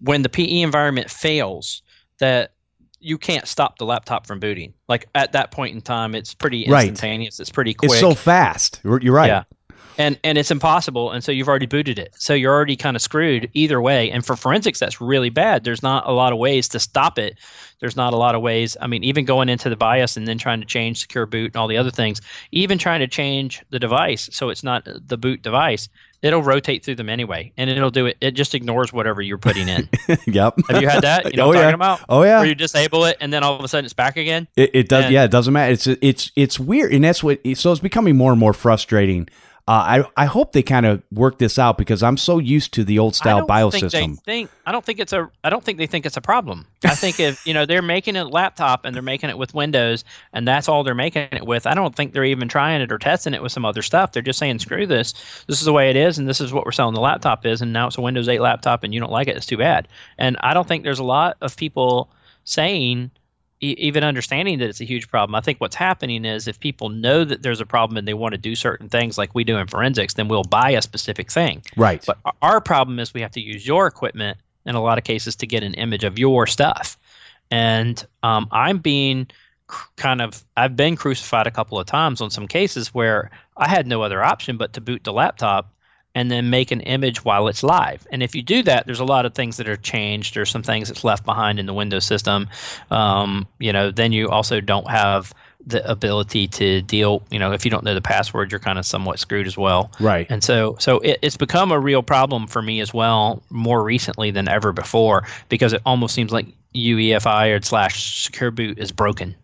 when 0.00 0.22
the 0.22 0.28
PE 0.28 0.60
environment 0.60 1.10
fails, 1.10 1.82
that 2.18 2.52
you 3.00 3.18
can't 3.18 3.46
stop 3.46 3.78
the 3.78 3.84
laptop 3.84 4.26
from 4.26 4.40
booting. 4.40 4.74
Like 4.88 5.08
at 5.14 5.32
that 5.32 5.50
point 5.50 5.74
in 5.74 5.80
time, 5.80 6.14
it's 6.14 6.34
pretty 6.34 6.66
Right. 6.68 6.88
instantaneous. 6.88 7.38
It's 7.40 7.50
pretty 7.50 7.74
quick 7.74 7.90
it's 7.90 8.00
so 8.00 8.14
fast. 8.14 8.80
You're 8.84 9.00
you're 9.00 9.14
right. 9.14 9.28
Yeah. 9.28 9.44
And 9.98 10.16
and 10.22 10.38
it's 10.38 10.50
impossible 10.52 11.10
and 11.10 11.24
so 11.24 11.32
you've 11.32 11.48
already 11.48 11.66
booted 11.66 11.98
it 11.98 12.14
so 12.16 12.32
you're 12.32 12.54
already 12.54 12.76
kind 12.76 12.94
of 12.94 13.02
screwed 13.02 13.50
either 13.54 13.80
way 13.82 14.10
and 14.12 14.24
for 14.24 14.36
forensics 14.36 14.78
that's 14.78 15.00
really 15.00 15.28
bad 15.28 15.64
there's 15.64 15.82
not 15.82 16.06
a 16.06 16.12
lot 16.12 16.32
of 16.32 16.38
ways 16.38 16.68
to 16.68 16.78
stop 16.78 17.18
it 17.18 17.36
there's 17.80 17.96
not 17.96 18.12
a 18.12 18.16
lot 18.16 18.36
of 18.36 18.40
ways 18.40 18.76
i 18.80 18.86
mean 18.86 19.02
even 19.02 19.24
going 19.24 19.48
into 19.48 19.68
the 19.68 19.74
BIOS 19.76 20.16
and 20.16 20.28
then 20.28 20.38
trying 20.38 20.60
to 20.60 20.66
change 20.66 21.00
secure 21.00 21.26
boot 21.26 21.46
and 21.46 21.56
all 21.56 21.66
the 21.66 21.76
other 21.76 21.90
things 21.90 22.20
even 22.52 22.78
trying 22.78 23.00
to 23.00 23.08
change 23.08 23.60
the 23.70 23.78
device 23.80 24.30
so 24.32 24.50
it's 24.50 24.62
not 24.62 24.86
the 24.86 25.16
boot 25.18 25.42
device 25.42 25.88
it'll 26.22 26.42
rotate 26.44 26.84
through 26.84 26.94
them 26.94 27.08
anyway 27.08 27.52
and 27.56 27.68
it'll 27.68 27.90
do 27.90 28.06
it 28.06 28.16
it 28.20 28.32
just 28.32 28.54
ignores 28.54 28.92
whatever 28.92 29.20
you're 29.20 29.36
putting 29.38 29.68
in 29.68 29.88
yep. 30.28 30.54
have 30.68 30.80
you 30.80 30.88
had 30.88 31.02
that 31.02 31.24
you 31.32 31.32
oh, 31.34 31.36
know 31.36 31.44
Oh, 31.44 31.48
what 31.48 31.56
i'm 31.56 31.60
yeah. 31.62 31.70
talking 31.70 31.74
about 31.74 32.00
Oh 32.08 32.22
yeah. 32.22 32.38
where 32.38 32.46
you 32.48 32.54
disable 32.54 33.04
it 33.04 33.16
and 33.20 33.32
then 33.32 33.42
all 33.42 33.56
of 33.58 33.64
a 33.64 33.68
sudden 33.68 33.84
it's 33.84 33.94
back 33.94 34.16
again 34.16 34.46
It, 34.56 34.70
it 34.74 34.88
does. 34.88 35.06
And- 35.06 35.14
yeah, 35.14 35.24
it 35.24 35.30
doesn't 35.32 35.52
matter. 35.52 35.72
It's 35.72 35.86
it's 35.88 36.30
it's 36.36 36.60
weird, 36.60 36.92
and 36.92 37.02
that's 37.02 37.22
what. 37.24 37.40
So 37.54 37.72
it's 37.72 37.80
becoming 37.80 38.16
more 38.16 38.30
and 38.32 38.38
more 38.40 38.52
frustrating. 38.52 39.28
Uh, 39.68 40.04
I 40.16 40.22
I 40.22 40.24
hope 40.24 40.52
they 40.52 40.62
kind 40.62 40.86
of 40.86 41.02
work 41.12 41.38
this 41.38 41.58
out 41.58 41.76
because 41.76 42.02
I'm 42.02 42.16
so 42.16 42.38
used 42.38 42.72
to 42.72 42.84
the 42.84 42.98
old 42.98 43.14
style 43.14 43.40
don't 43.40 43.48
BIOS 43.48 43.92
think. 43.92 44.22
Think 44.24 44.50
I 44.64 44.72
don't 44.72 44.82
think 44.82 44.98
it's 44.98 45.12
a 45.12 45.30
I 45.44 45.50
don't 45.50 45.62
think 45.62 45.76
they 45.76 45.86
think 45.86 46.06
it's 46.06 46.16
a 46.16 46.22
problem. 46.22 46.64
I 46.84 46.94
think 46.94 47.20
if 47.20 47.46
you 47.46 47.52
know 47.52 47.66
they're 47.66 47.82
making 47.82 48.16
a 48.16 48.24
laptop 48.24 48.86
and 48.86 48.94
they're 48.94 49.02
making 49.02 49.28
it 49.28 49.36
with 49.36 49.52
Windows 49.52 50.04
and 50.32 50.48
that's 50.48 50.70
all 50.70 50.84
they're 50.84 50.94
making 50.94 51.28
it 51.32 51.44
with, 51.44 51.66
I 51.66 51.74
don't 51.74 51.94
think 51.94 52.14
they're 52.14 52.24
even 52.24 52.48
trying 52.48 52.80
it 52.80 52.90
or 52.90 52.96
testing 52.96 53.34
it 53.34 53.42
with 53.42 53.52
some 53.52 53.66
other 53.66 53.82
stuff. 53.82 54.12
They're 54.12 54.22
just 54.22 54.38
saying 54.38 54.58
screw 54.60 54.86
this. 54.86 55.12
This 55.48 55.58
is 55.58 55.66
the 55.66 55.74
way 55.74 55.90
it 55.90 55.96
is 55.96 56.16
and 56.16 56.26
this 56.26 56.40
is 56.40 56.50
what 56.50 56.64
we're 56.64 56.72
selling 56.72 56.94
the 56.94 57.02
laptop 57.02 57.44
is 57.44 57.60
and 57.60 57.70
now 57.70 57.88
it's 57.88 57.98
a 57.98 58.00
Windows 58.00 58.26
8 58.26 58.40
laptop 58.40 58.84
and 58.84 58.94
you 58.94 59.00
don't 59.00 59.12
like 59.12 59.28
it. 59.28 59.36
It's 59.36 59.44
too 59.44 59.58
bad. 59.58 59.86
And 60.16 60.38
I 60.40 60.54
don't 60.54 60.66
think 60.66 60.82
there's 60.82 60.98
a 60.98 61.04
lot 61.04 61.36
of 61.42 61.54
people 61.58 62.08
saying 62.44 63.10
e- 63.60 63.74
even 63.78 64.04
understanding 64.04 64.58
that 64.58 64.68
it's 64.68 64.80
a 64.80 64.84
huge 64.84 65.08
problem. 65.08 65.34
I 65.34 65.40
think 65.40 65.60
what's 65.60 65.76
happening 65.76 66.24
is 66.24 66.46
if 66.48 66.58
people 66.60 66.88
know 66.88 67.24
that 67.24 67.42
there's 67.42 67.60
a 67.60 67.66
problem 67.66 67.96
and 67.96 68.06
they 68.06 68.14
want 68.14 68.32
to 68.32 68.38
do 68.38 68.54
certain 68.54 68.88
things 68.88 69.18
like 69.18 69.34
we 69.34 69.44
do 69.44 69.56
in 69.56 69.66
forensics, 69.66 70.14
then 70.14 70.28
we'll 70.28 70.44
buy 70.44 70.70
a 70.70 70.82
specific 70.82 71.30
thing. 71.30 71.62
right. 71.76 72.02
But 72.06 72.18
our- 72.24 72.32
our 72.42 72.60
problem 72.60 72.98
is 72.98 73.14
we 73.14 73.20
have 73.20 73.32
to 73.32 73.40
use 73.40 73.66
your 73.66 73.86
equipment 73.86 74.38
in 74.66 74.74
a 74.74 74.82
lot 74.82 74.98
of 74.98 75.04
cases 75.04 75.34
to 75.36 75.46
get 75.46 75.62
an 75.62 75.74
image 75.74 76.04
of 76.04 76.18
your 76.18 76.46
stuff. 76.46 76.98
And 77.50 78.04
um, 78.22 78.48
I'm 78.52 78.78
being 78.78 79.26
kind 79.96 80.20
of, 80.20 80.44
I've 80.56 80.76
been 80.76 80.96
crucified 80.96 81.46
a 81.46 81.50
couple 81.50 81.78
of 81.78 81.86
times 81.86 82.20
on 82.20 82.30
some 82.30 82.46
cases 82.46 82.94
where 82.94 83.30
I 83.56 83.68
had 83.68 83.86
no 83.86 84.02
other 84.02 84.22
option 84.22 84.56
but 84.56 84.72
to 84.74 84.80
boot 84.80 85.04
the 85.04 85.12
laptop 85.12 85.72
and 86.14 86.30
then 86.30 86.50
make 86.50 86.70
an 86.70 86.80
image 86.80 87.24
while 87.24 87.48
it's 87.48 87.62
live. 87.62 88.06
And 88.10 88.22
if 88.22 88.34
you 88.34 88.42
do 88.42 88.62
that, 88.64 88.86
there's 88.86 89.00
a 89.00 89.04
lot 89.04 89.26
of 89.26 89.34
things 89.34 89.56
that 89.58 89.68
are 89.68 89.76
changed. 89.76 90.36
or 90.36 90.44
some 90.46 90.62
things 90.62 90.88
that's 90.88 91.04
left 91.04 91.24
behind 91.24 91.58
in 91.60 91.66
the 91.66 91.74
Windows 91.74 92.04
system. 92.04 92.48
Um, 92.90 93.46
you 93.58 93.72
know, 93.72 93.90
then 93.90 94.12
you 94.12 94.28
also 94.28 94.60
don't 94.60 94.90
have 94.90 95.34
the 95.66 95.88
ability 95.88 96.48
to 96.48 96.80
deal. 96.82 97.22
You 97.30 97.38
know, 97.38 97.52
if 97.52 97.64
you 97.64 97.70
don't 97.70 97.84
know 97.84 97.94
the 97.94 98.00
password, 98.00 98.50
you're 98.50 98.58
kind 98.58 98.78
of 98.78 98.86
somewhat 98.86 99.18
screwed 99.18 99.46
as 99.46 99.56
well. 99.56 99.92
right. 100.00 100.26
And 100.30 100.42
so, 100.42 100.76
so 100.78 100.98
it, 101.00 101.18
it's 101.22 101.36
become 101.36 101.70
a 101.70 101.78
real 101.78 102.02
problem 102.02 102.46
for 102.46 102.62
me 102.62 102.80
as 102.80 102.94
well, 102.94 103.42
more 103.50 103.82
recently 103.82 104.30
than 104.30 104.48
ever 104.48 104.72
before, 104.72 105.26
because 105.48 105.72
it 105.72 105.82
almost 105.84 106.14
seems 106.14 106.32
like 106.32 106.46
UEFI 106.74 107.56
or 107.56 107.62
slash 107.62 108.24
secure 108.24 108.50
boot 108.50 108.78
is 108.78 108.92
broken, 108.92 109.34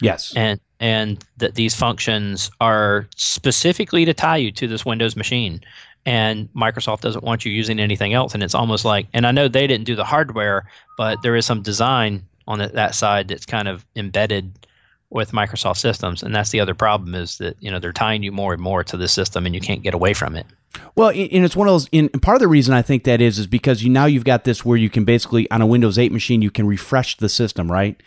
yes. 0.00 0.32
and 0.36 0.60
and 0.80 1.24
that 1.38 1.54
these 1.54 1.74
functions 1.74 2.50
are 2.60 3.06
specifically 3.16 4.04
to 4.04 4.12
tie 4.12 4.36
you 4.36 4.52
to 4.52 4.66
this 4.66 4.84
Windows 4.84 5.16
machine, 5.16 5.60
and 6.06 6.48
Microsoft 6.54 7.00
doesn't 7.00 7.24
want 7.24 7.44
you 7.44 7.52
using 7.52 7.78
anything 7.80 8.12
else, 8.12 8.34
and 8.34 8.42
it's 8.42 8.54
almost 8.54 8.84
like, 8.84 9.06
and 9.12 9.26
I 9.26 9.32
know 9.32 9.48
they 9.48 9.66
didn't 9.66 9.86
do 9.86 9.96
the 9.96 10.04
hardware, 10.04 10.68
but 10.96 11.22
there 11.22 11.36
is 11.36 11.46
some 11.46 11.62
design 11.62 12.24
on 12.46 12.58
that 12.58 12.94
side 12.94 13.28
that's 13.28 13.46
kind 13.46 13.68
of 13.68 13.84
embedded 13.96 14.52
with 15.10 15.32
Microsoft 15.32 15.78
systems, 15.78 16.22
and 16.22 16.34
that's 16.34 16.50
the 16.50 16.60
other 16.60 16.74
problem 16.74 17.14
is 17.14 17.38
that 17.38 17.56
you 17.60 17.70
know 17.70 17.78
they're 17.78 17.92
tying 17.92 18.22
you 18.22 18.32
more 18.32 18.52
and 18.52 18.60
more 18.62 18.82
to 18.84 18.96
the 18.96 19.08
system, 19.08 19.46
and 19.46 19.54
you 19.54 19.60
can't 19.60 19.82
get 19.82 19.94
away 19.94 20.12
from 20.12 20.36
it. 20.36 20.46
Well, 20.96 21.10
and 21.10 21.30
and 21.32 21.44
it's 21.44 21.56
one 21.56 21.68
of 21.68 21.72
those. 21.74 21.88
And 21.92 22.10
part 22.20 22.36
of 22.36 22.40
the 22.40 22.48
reason 22.48 22.74
I 22.74 22.82
think 22.82 23.04
that 23.04 23.20
is 23.20 23.38
is 23.38 23.46
because 23.46 23.82
you 23.82 23.90
now 23.90 24.06
you've 24.06 24.24
got 24.24 24.44
this 24.44 24.64
where 24.64 24.76
you 24.76 24.90
can 24.90 25.04
basically 25.04 25.50
on 25.50 25.62
a 25.62 25.66
Windows 25.66 25.98
8 25.98 26.10
machine 26.12 26.42
you 26.42 26.50
can 26.50 26.66
refresh 26.66 27.16
the 27.16 27.28
system, 27.28 27.70
right? 27.70 28.00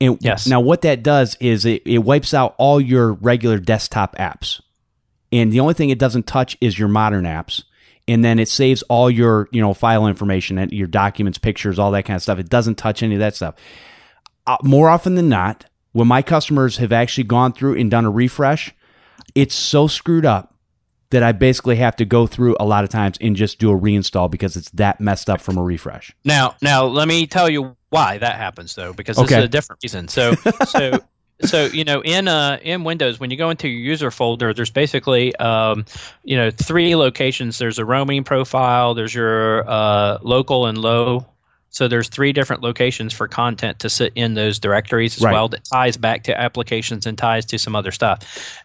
And 0.00 0.18
Yes. 0.20 0.46
now 0.46 0.60
what 0.60 0.82
that 0.82 1.02
does 1.02 1.36
is 1.40 1.64
it, 1.64 1.82
it 1.84 1.98
wipes 1.98 2.34
out 2.34 2.54
all 2.58 2.80
your 2.80 3.12
regular 3.12 3.58
desktop 3.58 4.16
apps, 4.16 4.60
and 5.32 5.50
the 5.52 5.60
only 5.60 5.74
thing 5.74 5.90
it 5.90 5.98
doesn't 5.98 6.26
touch 6.26 6.56
is 6.60 6.78
your 6.78 6.88
modern 6.88 7.24
apps. 7.24 7.62
And 8.08 8.24
then 8.24 8.38
it 8.40 8.48
saves 8.48 8.82
all 8.82 9.08
your 9.10 9.48
you 9.52 9.60
know 9.60 9.74
file 9.74 10.06
information 10.06 10.58
and 10.58 10.72
your 10.72 10.88
documents, 10.88 11.38
pictures, 11.38 11.78
all 11.78 11.92
that 11.92 12.04
kind 12.04 12.16
of 12.16 12.22
stuff. 12.22 12.38
It 12.38 12.48
doesn't 12.48 12.74
touch 12.76 13.02
any 13.02 13.14
of 13.14 13.20
that 13.20 13.36
stuff. 13.36 13.54
Uh, 14.46 14.56
more 14.64 14.88
often 14.88 15.14
than 15.14 15.28
not, 15.28 15.64
when 15.92 16.08
my 16.08 16.20
customers 16.20 16.78
have 16.78 16.92
actually 16.92 17.24
gone 17.24 17.52
through 17.52 17.78
and 17.78 17.90
done 17.90 18.04
a 18.04 18.10
refresh, 18.10 18.74
it's 19.36 19.54
so 19.54 19.86
screwed 19.86 20.26
up 20.26 20.54
that 21.10 21.22
I 21.22 21.30
basically 21.32 21.76
have 21.76 21.94
to 21.96 22.04
go 22.04 22.26
through 22.26 22.56
a 22.58 22.64
lot 22.64 22.82
of 22.84 22.90
times 22.90 23.18
and 23.20 23.36
just 23.36 23.58
do 23.58 23.70
a 23.70 23.78
reinstall 23.78 24.30
because 24.30 24.56
it's 24.56 24.70
that 24.70 24.98
messed 25.00 25.28
up 25.30 25.40
from 25.40 25.58
a 25.58 25.62
refresh. 25.62 26.10
Now, 26.24 26.56
now 26.62 26.86
let 26.86 27.06
me 27.06 27.26
tell 27.26 27.48
you 27.50 27.76
why 27.90 28.18
that 28.18 28.36
happens 28.36 28.74
though, 28.74 28.94
because 28.94 29.16
this 29.16 29.24
Okay. 29.26 29.38
is 29.38 29.44
a 29.44 29.48
different 29.48 29.80
reason. 29.84 30.08
So, 30.08 30.34
so, 30.66 31.00
so 31.44 31.66
you 31.66 31.84
know, 31.84 32.02
in 32.02 32.28
uh, 32.28 32.58
in 32.62 32.84
Windows, 32.84 33.20
when 33.20 33.30
you 33.30 33.36
go 33.36 33.50
into 33.50 33.68
your 33.68 33.80
user 33.80 34.10
folder, 34.10 34.54
there's 34.54 34.70
basically 34.70 35.34
um, 35.36 35.84
you 36.24 36.36
know 36.36 36.50
three 36.50 36.96
locations. 36.96 37.58
There's 37.58 37.78
a 37.78 37.84
roaming 37.84 38.24
profile. 38.24 38.94
There's 38.94 39.14
your 39.14 39.68
uh, 39.68 40.18
local 40.22 40.66
and 40.66 40.78
low. 40.78 41.26
So 41.72 41.88
there's 41.88 42.08
three 42.08 42.32
different 42.32 42.62
locations 42.62 43.12
for 43.12 43.26
content 43.26 43.78
to 43.80 43.90
sit 43.90 44.12
in 44.14 44.34
those 44.34 44.58
directories 44.58 45.16
as 45.16 45.22
Right. 45.24 45.32
well 45.32 45.48
that 45.48 45.64
ties 45.64 45.96
back 45.96 46.22
to 46.24 46.38
applications 46.40 47.06
and 47.06 47.18
ties 47.18 47.44
to 47.46 47.58
some 47.58 47.74
other 47.74 47.90
stuff. 47.90 48.20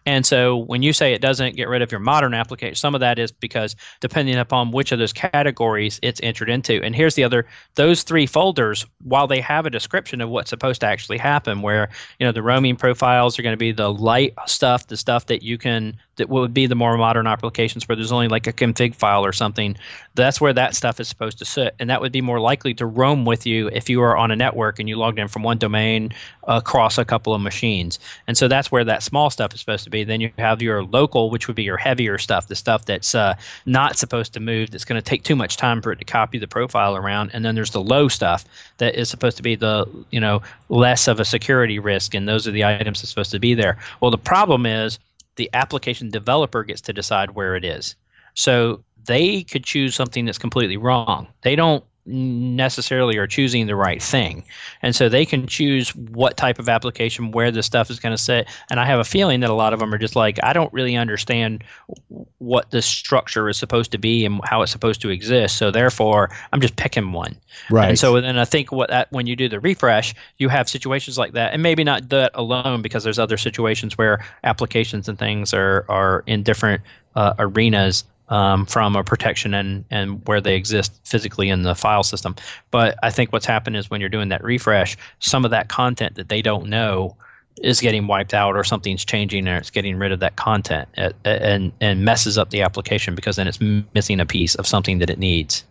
And 0.06 0.26
so 0.26 0.58
when 0.58 0.84
you 0.84 0.94
say 0.94 1.14
it 1.14 1.22
doesn't 1.22 1.56
get 1.56 1.68
rid 1.70 1.82
of 1.82 1.92
your 1.92 2.00
modern 2.00 2.34
application, 2.34 2.76
some 2.76 2.94
of 2.94 3.02
that 3.02 3.18
is 3.18 3.32
because 3.32 3.76
depending 4.02 4.36
upon 4.36 4.72
which 4.72 4.92
of 4.92 5.00
those 5.00 5.14
categories 5.14 6.00
it's 6.04 6.20
entered 6.22 6.50
into. 6.50 6.84
And 6.84 6.96
here's 6.96 7.16
the 7.16 7.24
other 7.24 7.48
those 7.76 8.04
three 8.04 8.26
folders, 8.28 8.86
while 9.04 9.26
they 9.28 9.40
have 9.42 9.66
a 9.66 9.70
description 9.70 10.22
of 10.22 10.30
what's 10.30 10.50
supposed 10.50 10.82
to 10.82 10.88
actually 10.88 11.18
happen, 11.18 11.62
where 11.62 11.90
you 12.20 12.26
know 12.26 12.32
the 12.32 12.44
roaming 12.44 12.76
profiles 12.76 13.40
are 13.40 13.42
going 13.42 13.54
to 13.54 13.58
be 13.58 13.72
the 13.72 13.92
light 13.92 14.34
stuff, 14.46 14.88
the 14.88 14.98
stuff 14.98 15.28
that 15.28 15.42
you 15.44 15.58
can 15.58 15.98
that 16.18 16.30
would 16.30 16.54
be 16.54 16.68
the 16.68 16.76
more 16.76 16.98
modern 16.98 17.28
applications 17.28 17.88
where 17.88 17.96
there's 17.96 18.12
only 18.12 18.28
like 18.28 18.48
a 18.48 18.54
config 18.54 18.94
file 18.94 19.26
or 19.26 19.32
something. 19.32 19.78
That's 20.16 20.42
where 20.42 20.54
that 20.54 20.76
stuff 20.76 21.00
is 21.00 21.08
supposed 21.08 21.40
to 21.40 21.46
sit, 21.46 21.76
and 21.80 21.90
that 21.90 22.02
would 22.02 22.12
be 22.12 22.22
more 22.22 22.40
likely 22.40 22.74
to 22.76 22.86
roam 22.86 23.26
with 23.26 23.46
you 23.46 23.68
if 23.70 23.90
you 23.90 24.02
are 24.02 24.18
on 24.18 24.32
a 24.32 24.36
network 24.36 24.80
and 24.80 24.90
you 24.90 24.96
logged 24.96 25.20
in 25.20 25.28
from 25.28 25.44
one 25.44 25.58
domain 25.58 26.14
across 26.48 26.98
a 26.98 27.06
couple 27.06 27.34
of 27.34 27.42
machines. 27.42 28.00
And 28.28 28.38
so 28.38 28.48
that's 28.48 28.72
where 28.72 28.84
that 28.84 29.04
small 29.04 29.30
stuff 29.30 29.54
is 29.54 29.60
supposed 29.60 29.84
to 29.84 29.90
be. 29.90 30.04
Then 30.04 30.22
you 30.22 30.32
have 30.38 30.62
your 30.62 30.84
local, 30.84 31.30
which 31.30 31.48
would 31.48 31.56
be 31.56 31.64
your 31.64 31.78
heavier 31.78 32.18
stuff, 32.18 32.48
the 32.48 32.56
stuff 32.56 32.86
that's 32.86 33.14
uh, 33.14 33.36
not 33.66 33.98
supposed 33.98 34.34
to 34.34 34.40
move, 34.40 34.72
that's 34.72 34.86
going 34.86 35.02
to 35.02 35.08
take 35.08 35.24
too 35.24 35.36
much 35.36 35.58
time 35.58 35.82
for 35.82 35.92
it 35.92 36.00
to 36.00 36.06
copy 36.06 36.38
the 36.38 36.48
profile 36.48 36.96
around. 36.96 37.32
And 37.34 37.46
then 37.46 37.56
there's 37.56 37.72
the 37.72 37.82
low 37.82 38.08
stuff 38.08 38.46
that 38.78 38.96
is 38.96 39.10
supposed 39.10 39.38
to 39.38 39.44
be 39.44 39.56
the 39.56 39.88
you 40.12 40.20
know 40.20 40.42
less 40.70 41.08
of 41.08 41.20
a 41.20 41.26
security 41.26 41.80
risk, 41.80 42.14
and 42.14 42.28
those 42.28 42.48
are 42.48 42.52
the 42.52 42.66
items 42.66 43.02
that's 43.02 43.10
supposed 43.10 43.32
to 43.32 43.40
be 43.40 43.54
there. 43.54 43.78
Well, 44.02 44.12
the 44.12 44.18
problem 44.18 44.66
is 44.66 45.00
the 45.38 45.50
application 45.54 46.10
developer 46.10 46.64
gets 46.64 46.82
to 46.82 46.94
decide 46.94 47.32
where 47.32 47.56
it 47.56 47.64
is. 47.64 47.96
So 48.34 48.84
they 49.06 49.44
could 49.44 49.64
choose 49.64 49.96
something 49.96 50.26
that's 50.26 50.38
completely 50.38 50.78
wrong. 50.78 51.28
They 51.42 51.56
don't 51.56 51.84
necessarily 52.08 53.18
are 53.18 53.28
choosing 53.28 53.68
the 53.68 53.76
right 53.76 54.02
thing. 54.02 54.44
And 54.82 54.96
so 54.96 55.10
they 55.10 55.26
can 55.26 55.46
choose 55.48 55.94
what 55.96 56.38
type 56.38 56.58
of 56.60 56.70
application, 56.70 57.32
where 57.32 57.52
the 57.52 57.62
stuff 57.62 57.90
is 57.90 58.00
going 58.00 58.16
to 58.16 58.22
sit. 58.22 58.48
And 58.72 58.80
I 58.80 58.86
have 58.86 59.00
a 59.00 59.04
feeling 59.04 59.42
that 59.42 59.50
a 59.50 59.54
lot 59.54 59.74
of 59.74 59.80
them 59.80 59.94
are 59.94 59.98
just 59.98 60.16
like, 60.16 60.40
I 60.44 60.54
don't 60.54 60.72
really 60.74 60.96
understand 60.96 61.64
what 62.38 62.72
the 62.72 62.82
structure 62.82 63.50
is 63.50 63.58
supposed 63.58 63.92
to 63.92 63.98
be 63.98 64.26
and 64.26 64.40
how 64.46 64.62
it's 64.62 64.72
supposed 64.72 65.02
to 65.02 65.10
exist. 65.10 65.58
So 65.58 65.70
therefore, 65.70 66.30
I'm 66.54 66.62
just 66.62 66.76
picking 66.78 67.12
one. 67.12 67.36
Right. 67.70 67.90
And 67.90 68.00
so 68.00 68.20
then 68.22 68.38
I 68.38 68.46
think 68.46 68.72
what 68.72 68.90
that 68.90 69.12
when 69.12 69.28
you 69.28 69.36
do 69.36 69.50
the 69.50 69.60
refresh, 69.60 70.14
you 70.38 70.50
have 70.50 70.70
situations 70.70 71.18
like 71.18 71.34
that, 71.34 71.54
and 71.54 71.62
maybe 71.62 71.84
not 71.84 72.10
that 72.10 72.32
alone 72.34 72.82
because 72.82 73.04
there's 73.04 73.20
other 73.20 73.38
situations 73.38 73.98
where 73.98 74.26
applications 74.44 75.10
and 75.10 75.18
things 75.20 75.54
are 75.54 75.86
are 75.90 76.24
in 76.28 76.44
different 76.44 76.82
uh, 77.16 77.34
arenas 77.40 78.04
um, 78.30 78.66
from 78.66 78.96
a 78.96 79.04
protection 79.04 79.54
and 79.54 79.86
and 79.90 80.26
where 80.28 80.42
they 80.42 80.56
exist 80.56 81.00
physically 81.04 81.50
in 81.50 81.64
the 81.64 81.76
file 81.76 82.04
system. 82.04 82.36
But 82.72 82.98
I 83.04 83.10
think 83.10 83.32
what's 83.32 83.46
happened 83.46 83.78
is 83.78 83.90
when 83.90 84.02
you're 84.02 84.10
doing 84.10 84.30
that 84.30 84.44
refresh, 84.44 84.98
some 85.20 85.46
of 85.46 85.52
that 85.52 85.70
content 85.70 86.16
that 86.16 86.30
they 86.30 86.42
don't 86.42 86.68
know 86.68 87.16
is 87.64 87.82
getting 87.82 88.06
wiped 88.08 88.34
out 88.34 88.56
or 88.56 88.64
something's 88.64 89.04
changing 89.04 89.48
and 89.48 89.58
it's 89.58 89.72
getting 89.72 89.98
rid 89.98 90.12
of 90.12 90.20
that 90.20 90.36
content 90.36 90.88
and 90.96 91.14
and, 91.26 91.72
and 91.82 92.06
messes 92.06 92.38
up 92.38 92.50
the 92.52 92.62
application 92.62 93.16
because 93.16 93.36
then 93.36 93.48
it's 93.48 93.60
missing 93.94 94.20
a 94.20 94.26
piece 94.26 94.56
of 94.56 94.68
something 94.68 95.00
that 95.00 95.10
it 95.10 95.18
needs. 95.18 95.64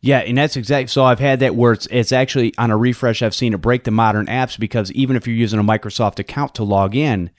Yeah, 0.00 0.18
and 0.18 0.36
that's 0.36 0.56
exact. 0.56 0.90
So 0.90 1.04
I've 1.04 1.20
had 1.20 1.40
that 1.40 1.54
where 1.54 1.72
it's 1.72 1.86
it's 1.86 2.12
actually 2.12 2.54
on 2.58 2.70
a 2.70 2.76
refresh. 2.76 3.22
I've 3.22 3.34
seen 3.34 3.54
it 3.54 3.60
break 3.60 3.84
the 3.84 3.90
modern 3.90 4.26
apps 4.26 4.58
because 4.58 4.90
even 4.92 5.16
if 5.16 5.26
you're 5.26 5.36
using 5.36 5.60
a 5.60 5.64
Microsoft 5.64 6.18
account 6.18 6.54
to 6.56 6.64
log 6.64 6.96
in, 6.96 7.30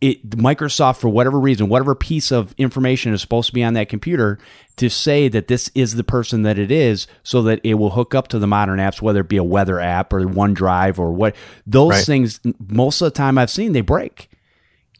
it 0.00 0.30
Microsoft 0.30 0.98
for 0.98 1.08
whatever 1.08 1.38
reason, 1.40 1.68
whatever 1.68 1.94
piece 1.94 2.30
of 2.30 2.54
information 2.58 3.12
is 3.12 3.20
supposed 3.20 3.48
to 3.48 3.52
be 3.52 3.64
on 3.64 3.74
that 3.74 3.88
computer, 3.88 4.38
to 4.76 4.88
say 4.88 5.28
that 5.28 5.48
this 5.48 5.70
is 5.74 5.94
the 5.94 6.04
person 6.04 6.42
that 6.42 6.58
it 6.58 6.70
is, 6.70 7.06
so 7.24 7.42
that 7.42 7.60
it 7.64 7.74
will 7.74 7.90
hook 7.90 8.14
up 8.14 8.28
to 8.28 8.38
the 8.38 8.46
modern 8.46 8.78
apps, 8.78 9.02
whether 9.02 9.20
it 9.20 9.28
be 9.28 9.36
a 9.36 9.44
weather 9.44 9.80
app 9.80 10.12
or 10.12 10.20
OneDrive 10.20 10.98
or 10.98 11.12
what. 11.12 11.34
Those 11.66 11.90
Right. 11.90 12.04
things, 12.04 12.40
most 12.68 13.00
of 13.00 13.06
the 13.06 13.16
time 13.16 13.36
I've 13.36 13.50
seen, 13.50 13.72
they 13.72 13.80
break. 13.80 14.28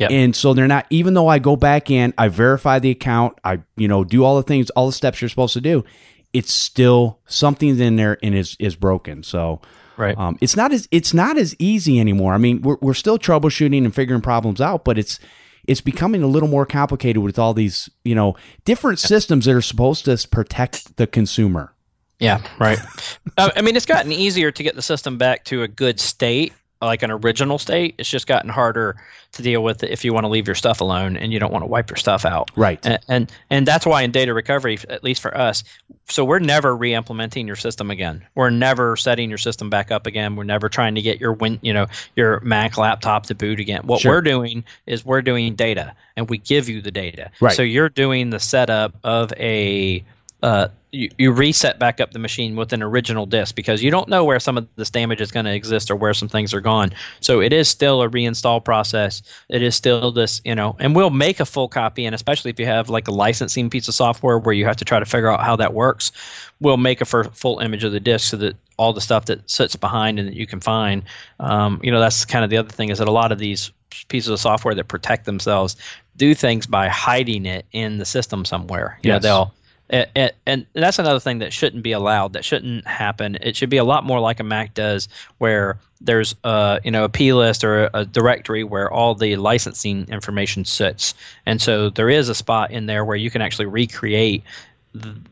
Yep. 0.00 0.10
And 0.10 0.34
so 0.34 0.54
they're 0.54 0.66
not 0.66 0.86
even 0.90 1.14
though 1.14 1.28
I 1.28 1.38
go 1.38 1.54
back 1.54 1.88
in, 1.88 2.12
I 2.18 2.26
verify 2.26 2.80
the 2.80 2.90
account, 2.90 3.38
I 3.44 3.60
you 3.76 3.86
know, 3.86 4.02
do 4.02 4.24
all 4.24 4.36
the 4.36 4.42
things, 4.42 4.70
all 4.70 4.86
the 4.86 4.92
steps 4.92 5.20
you're 5.20 5.28
supposed 5.28 5.54
to 5.54 5.60
do, 5.60 5.84
it's 6.32 6.52
still 6.52 7.20
something's 7.26 7.78
in 7.78 7.94
there 7.94 8.18
and 8.20 8.34
is 8.34 8.56
is 8.58 8.74
broken. 8.74 9.22
So 9.22 9.60
Right. 9.96 10.16
um, 10.18 10.36
it's 10.40 10.56
not 10.56 10.72
as 10.72 10.88
it's 10.90 11.14
not 11.14 11.36
as 11.36 11.54
easy 11.58 12.00
anymore. 12.00 12.34
I 12.34 12.38
mean, 12.38 12.62
we're 12.62 12.76
we're 12.80 12.94
still 12.94 13.18
troubleshooting 13.18 13.84
and 13.84 13.94
figuring 13.94 14.22
problems 14.22 14.60
out, 14.60 14.84
but 14.84 14.98
it's 14.98 15.20
it's 15.66 15.80
becoming 15.80 16.22
a 16.22 16.26
little 16.26 16.48
more 16.48 16.66
complicated 16.66 17.22
with 17.22 17.38
all 17.38 17.54
these, 17.54 17.88
you 18.04 18.14
know, 18.14 18.36
different 18.64 18.98
systems 18.98 19.46
that 19.46 19.54
are 19.54 19.62
supposed 19.62 20.04
to 20.04 20.28
protect 20.28 20.96
the 20.96 21.06
consumer. 21.06 21.72
Yeah, 22.20 22.42
right. 22.58 22.78
uh, 23.38 23.50
I 23.56 23.62
mean, 23.62 23.76
it's 23.76 23.86
gotten 23.86 24.12
easier 24.12 24.50
to 24.50 24.62
get 24.62 24.74
the 24.74 24.82
system 24.82 25.18
back 25.18 25.44
to 25.46 25.62
a 25.62 25.68
good 25.68 25.98
state, 25.98 26.52
like 26.82 27.02
an 27.02 27.10
original 27.10 27.58
state. 27.58 27.94
It's 27.98 28.08
just 28.08 28.26
gotten 28.26 28.50
harder 28.50 28.96
to 29.32 29.42
deal 29.42 29.62
with 29.64 29.82
if 29.82 30.04
you 30.04 30.12
want 30.12 30.24
to 30.24 30.28
leave 30.28 30.46
your 30.46 30.54
stuff 30.54 30.80
alone 30.80 31.16
and 31.16 31.32
you 31.32 31.38
don't 31.38 31.52
want 31.52 31.62
to 31.62 31.66
wipe 31.66 31.90
your 31.90 31.96
stuff 31.96 32.24
out. 32.24 32.50
Right. 32.56 32.84
And, 32.84 32.98
and 33.08 33.32
and 33.50 33.66
that's 33.66 33.86
why 33.86 34.02
in 34.02 34.10
data 34.10 34.34
recovery, 34.34 34.78
at 34.88 35.02
least 35.02 35.22
for 35.22 35.36
us, 35.36 35.64
so 36.08 36.24
we're 36.24 36.38
never 36.38 36.76
re-implementing 36.76 37.46
your 37.46 37.56
system 37.56 37.90
again. 37.90 38.24
We're 38.34 38.50
never 38.50 38.96
setting 38.96 39.28
your 39.28 39.38
system 39.38 39.70
back 39.70 39.90
up 39.90 40.06
again. 40.06 40.36
We're 40.36 40.44
never 40.44 40.68
trying 40.68 40.94
to 40.94 41.02
get 41.02 41.20
your 41.20 41.32
win, 41.32 41.58
you 41.62 41.72
know, 41.72 41.86
your 42.16 42.40
Mac 42.40 42.76
laptop 42.76 43.26
to 43.26 43.34
boot 43.34 43.58
again. 43.58 43.82
What 43.84 44.00
Sure. 44.00 44.12
we're 44.12 44.20
doing 44.20 44.64
is 44.86 45.04
we're 45.04 45.22
doing 45.22 45.54
data, 45.54 45.94
and 46.16 46.28
we 46.28 46.38
give 46.38 46.68
you 46.68 46.82
the 46.82 46.90
data. 46.90 47.30
Right. 47.40 47.56
So 47.56 47.62
you're 47.62 47.88
doing 47.88 48.30
the 48.30 48.40
setup 48.40 48.94
of 49.02 49.32
a 49.38 50.04
uh, 50.44 50.68
you, 50.92 51.08
you 51.16 51.32
reset 51.32 51.78
back 51.78 52.02
up 52.02 52.12
the 52.12 52.18
machine 52.18 52.54
with 52.54 52.74
an 52.74 52.82
original 52.82 53.24
disk 53.24 53.54
because 53.54 53.82
you 53.82 53.90
don't 53.90 54.10
know 54.10 54.26
where 54.26 54.38
some 54.38 54.58
of 54.58 54.68
this 54.76 54.90
damage 54.90 55.22
is 55.22 55.32
going 55.32 55.46
to 55.46 55.54
exist 55.54 55.90
or 55.90 55.96
where 55.96 56.12
some 56.12 56.28
things 56.28 56.52
are 56.52 56.60
gone. 56.60 56.92
So 57.20 57.40
it 57.40 57.50
is 57.50 57.66
still 57.66 58.02
a 58.02 58.10
reinstall 58.10 58.62
process. 58.62 59.22
It 59.48 59.62
is 59.62 59.74
still 59.74 60.12
this, 60.12 60.42
you 60.44 60.54
know, 60.54 60.76
and 60.78 60.94
we'll 60.94 61.08
make 61.08 61.40
a 61.40 61.46
full 61.46 61.66
copy. 61.66 62.04
And 62.04 62.14
especially 62.14 62.50
if 62.50 62.60
you 62.60 62.66
have 62.66 62.90
like 62.90 63.08
a 63.08 63.10
licensing 63.10 63.70
piece 63.70 63.88
of 63.88 63.94
software 63.94 64.38
where 64.38 64.54
you 64.54 64.66
have 64.66 64.76
to 64.76 64.84
try 64.84 64.98
to 64.98 65.06
figure 65.06 65.30
out 65.30 65.40
how 65.40 65.56
that 65.56 65.72
works, 65.72 66.12
we'll 66.60 66.76
make 66.76 67.00
a 67.00 67.06
full 67.06 67.60
image 67.60 67.82
of 67.82 67.92
the 67.92 68.00
disk 68.00 68.28
so 68.28 68.36
that 68.36 68.54
all 68.76 68.92
the 68.92 69.00
stuff 69.00 69.24
that 69.24 69.48
sits 69.50 69.76
behind 69.76 70.18
and 70.18 70.28
that 70.28 70.36
you 70.36 70.46
can 70.46 70.60
find, 70.60 71.04
um, 71.40 71.80
you 71.82 71.90
know, 71.90 72.00
that's 72.00 72.26
kind 72.26 72.44
of 72.44 72.50
the 72.50 72.58
other 72.58 72.68
thing 72.68 72.90
is 72.90 72.98
that 72.98 73.08
a 73.08 73.12
lot 73.12 73.32
of 73.32 73.38
these 73.38 73.72
pieces 74.08 74.28
of 74.28 74.38
software 74.38 74.74
that 74.74 74.88
protect 74.88 75.24
themselves 75.24 75.74
do 76.16 76.34
things 76.34 76.66
by 76.66 76.86
hiding 76.88 77.46
it 77.46 77.64
in 77.72 77.96
the 77.96 78.04
system 78.04 78.44
somewhere. 78.44 78.98
You 79.02 79.12
know, 79.12 79.18
they'll 79.18 79.54
and, 79.90 80.32
and, 80.46 80.66
that's 80.72 80.98
another 80.98 81.20
thing 81.20 81.38
that 81.38 81.52
shouldn't 81.52 81.82
be 81.82 81.92
allowed. 81.92 82.32
That 82.32 82.44
shouldn't 82.44 82.86
happen. 82.86 83.36
It 83.42 83.54
should 83.54 83.68
be 83.68 83.76
a 83.76 83.84
lot 83.84 84.04
more 84.04 84.18
like 84.18 84.40
a 84.40 84.44
Mac 84.44 84.72
does, 84.74 85.08
where 85.38 85.78
there's 86.00 86.34
a 86.44 86.80
you 86.84 86.90
know 86.90 87.04
a 87.04 87.08
P 87.08 87.32
list 87.32 87.64
or 87.64 87.90
a, 87.92 88.04
directory 88.04 88.64
where 88.64 88.90
all 88.90 89.14
the 89.14 89.36
licensing 89.36 90.08
information 90.08 90.64
sits, 90.64 91.14
and 91.44 91.60
so 91.60 91.90
there 91.90 92.08
is 92.08 92.28
a 92.28 92.34
spot 92.34 92.70
in 92.70 92.86
there 92.86 93.04
where 93.04 93.16
you 93.16 93.30
can 93.30 93.42
actually 93.42 93.66
recreate, 93.66 94.42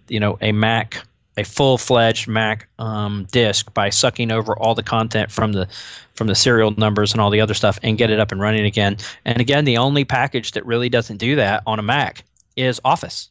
you 0.09 0.21
know, 0.21 0.37
a 0.43 0.53
Mac, 0.53 1.03
a 1.39 1.45
full-fledged 1.45 2.29
Mac 2.29 2.69
um, 2.79 3.27
disk 3.33 3.73
by 3.73 3.89
sucking 3.89 4.31
over 4.31 4.55
all 4.59 4.75
the 4.75 4.83
content 4.83 5.31
from 5.31 5.53
the 5.53 5.67
from 6.15 6.27
the 6.27 6.35
serial 6.35 6.73
numbers 6.73 7.13
and 7.13 7.23
all 7.23 7.31
the 7.31 7.41
other 7.41 7.55
stuff 7.55 7.79
and 7.83 7.97
get 7.97 8.11
it 8.11 8.21
up 8.21 8.33
and 8.33 8.41
running 8.41 8.67
again. 8.67 8.99
And 9.25 9.41
again, 9.41 9.65
the 9.65 9.79
only 9.79 10.05
package 10.05 10.53
that 10.53 10.67
really 10.67 10.91
doesn't 10.91 11.17
do 11.17 11.37
that 11.37 11.63
on 11.67 11.79
a 11.79 11.83
Mac 11.83 12.23
is 12.55 12.83
Office. 12.85 13.31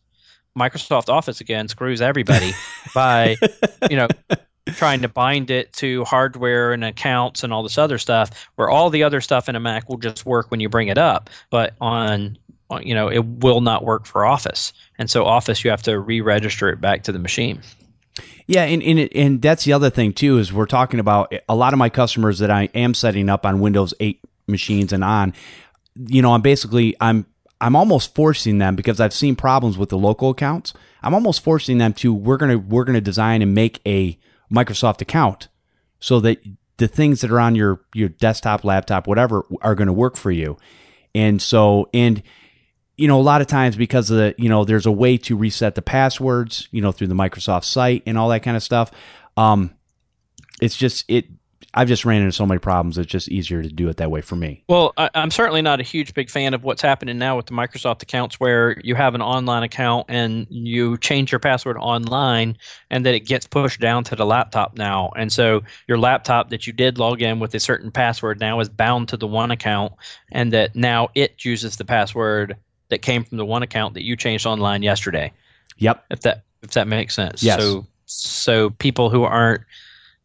Microsoft 0.57 1.09
Office 1.09 1.41
again 1.41 1.67
screws 1.67 2.01
everybody 2.01 2.51
by, 2.93 3.37
you 3.89 3.97
know, 3.97 4.07
trying 4.67 5.01
to 5.01 5.07
bind 5.07 5.49
it 5.49 5.73
to 5.73 6.03
hardware 6.05 6.73
and 6.73 6.83
accounts 6.83 7.43
and 7.43 7.51
all 7.51 7.63
this 7.63 7.77
other 7.77 7.97
stuff 7.97 8.49
where 8.55 8.69
all 8.69 8.89
the 8.89 9.03
other 9.03 9.21
stuff 9.21 9.49
in 9.49 9.55
a 9.55 9.59
Mac 9.59 9.89
will 9.89 9.97
just 9.97 10.25
work 10.25 10.51
when 10.51 10.59
you 10.59 10.69
bring 10.69 10.87
it 10.87 10.97
up, 10.97 11.29
but 11.49 11.75
on 11.81 12.37
you 12.79 12.95
know, 12.95 13.09
it 13.09 13.25
will 13.25 13.59
not 13.59 13.83
work 13.83 14.05
for 14.05 14.25
Office. 14.25 14.71
And 14.97 15.09
so 15.09 15.25
Office 15.25 15.63
you 15.63 15.69
have 15.71 15.81
to 15.83 15.99
re-register 15.99 16.69
it 16.69 16.79
back 16.79 17.03
to 17.03 17.11
the 17.11 17.19
machine. 17.19 17.61
Yeah, 18.47 18.63
and 18.63 18.81
and, 18.83 19.09
and 19.13 19.41
that's 19.41 19.63
the 19.63 19.73
other 19.73 19.89
thing 19.89 20.13
too 20.13 20.37
is 20.37 20.53
we're 20.53 20.65
talking 20.65 20.99
about 20.99 21.33
a 21.49 21.55
lot 21.55 21.73
of 21.73 21.79
my 21.79 21.89
customers 21.89 22.39
that 22.39 22.51
I 22.51 22.69
am 22.73 22.93
setting 22.93 23.29
up 23.29 23.45
on 23.45 23.59
Windows 23.59 23.93
8 23.99 24.19
machines 24.47 24.93
and 24.93 25.03
on. 25.03 25.33
You 25.95 26.21
know, 26.21 26.33
I'm 26.33 26.41
basically 26.41 26.95
I'm 26.99 27.25
I'm 27.61 27.75
almost 27.75 28.13
forcing 28.15 28.57
them 28.57 28.75
because 28.75 28.99
I've 28.99 29.13
seen 29.13 29.35
problems 29.35 29.77
with 29.77 29.89
the 29.89 29.97
local 29.97 30.31
accounts. 30.31 30.73
I'm 31.03 31.13
almost 31.13 31.43
forcing 31.43 31.77
them 31.77 31.93
to 31.93 32.13
we're 32.13 32.37
gonna 32.37 32.57
we're 32.57 32.83
gonna 32.83 32.99
design 32.99 33.41
and 33.41 33.53
make 33.53 33.79
a 33.85 34.17
Microsoft 34.51 35.01
account 35.01 35.47
so 35.99 36.19
that 36.21 36.43
the 36.77 36.87
things 36.87 37.21
that 37.21 37.31
are 37.31 37.39
on 37.39 37.55
your 37.55 37.79
your 37.93 38.09
desktop, 38.09 38.63
laptop, 38.63 39.07
whatever, 39.07 39.45
are 39.61 39.75
going 39.75 39.87
to 39.87 39.93
work 39.93 40.17
for 40.17 40.31
you. 40.31 40.57
And 41.13 41.41
so, 41.41 41.89
and 41.93 42.23
you 42.97 43.07
know, 43.07 43.19
a 43.19 43.21
lot 43.21 43.41
of 43.41 43.47
times 43.47 43.75
because 43.75 44.09
of 44.09 44.17
the, 44.17 44.35
you 44.37 44.49
know, 44.49 44.65
there's 44.65 44.85
a 44.85 44.91
way 44.91 45.17
to 45.17 45.37
reset 45.37 45.75
the 45.75 45.81
passwords, 45.81 46.67
you 46.71 46.81
know, 46.81 46.91
through 46.91 47.07
the 47.07 47.15
Microsoft 47.15 47.65
site 47.65 48.03
and 48.05 48.17
all 48.17 48.29
that 48.29 48.43
kind 48.43 48.57
of 48.57 48.63
stuff. 48.63 48.91
Um, 49.37 49.75
it's 50.61 50.75
just 50.75 51.05
it 51.07 51.27
I've 51.73 51.87
just 51.87 52.05
ran 52.05 52.21
into 52.21 52.31
so 52.31 52.45
many 52.45 52.59
problems. 52.59 52.97
It's 52.97 53.09
just 53.09 53.29
easier 53.29 53.61
to 53.61 53.69
do 53.69 53.87
it 53.89 53.97
that 53.97 54.11
way 54.11 54.21
for 54.21 54.35
me. 54.35 54.63
Well, 54.67 54.93
I, 54.97 55.09
am 55.13 55.31
certainly 55.31 55.61
not 55.61 55.79
a 55.79 55.83
huge 55.83 56.13
big 56.13 56.29
fan 56.29 56.53
of 56.53 56.63
what's 56.63 56.81
happening 56.81 57.17
now 57.17 57.37
with 57.37 57.45
the 57.45 57.53
Microsoft 57.53 58.01
accounts, 58.03 58.39
where 58.39 58.79
you 58.81 58.95
have 58.95 59.15
an 59.15 59.21
online 59.21 59.63
account 59.63 60.07
and 60.09 60.47
you 60.49 60.97
change 60.97 61.31
your 61.31 61.39
password 61.39 61.77
online, 61.77 62.57
and 62.89 63.05
that 63.05 63.13
it 63.13 63.21
gets 63.21 63.47
pushed 63.47 63.79
down 63.79 64.03
to 64.05 64.15
the 64.15 64.25
laptop 64.25 64.77
now. 64.77 65.11
And 65.15 65.31
so 65.31 65.63
your 65.87 65.97
laptop 65.97 66.49
that 66.49 66.67
you 66.67 66.73
did 66.73 66.97
log 66.97 67.21
in 67.21 67.39
with 67.39 67.53
a 67.55 67.59
certain 67.59 67.91
password 67.91 68.39
now 68.39 68.59
is 68.59 68.69
bound 68.69 69.09
to 69.09 69.17
the 69.17 69.27
one 69.27 69.51
account, 69.51 69.93
and 70.31 70.51
that 70.53 70.75
now 70.75 71.09
it 71.15 71.45
uses 71.45 71.77
the 71.77 71.85
password 71.85 72.57
that 72.89 73.01
came 73.01 73.23
from 73.23 73.37
the 73.37 73.45
one 73.45 73.63
account 73.63 73.93
that 73.93 74.03
you 74.03 74.15
changed 74.15 74.45
online 74.45 74.83
yesterday. 74.83 75.31
Yep. 75.77 76.05
If 76.11 76.21
that 76.21 76.43
if 76.61 76.71
that 76.71 76.87
makes 76.87 77.15
sense. 77.15 77.41
Yes. 77.41 77.59
So 77.59 77.87
so 78.05 78.69
people 78.71 79.09
who 79.09 79.23
aren't 79.23 79.61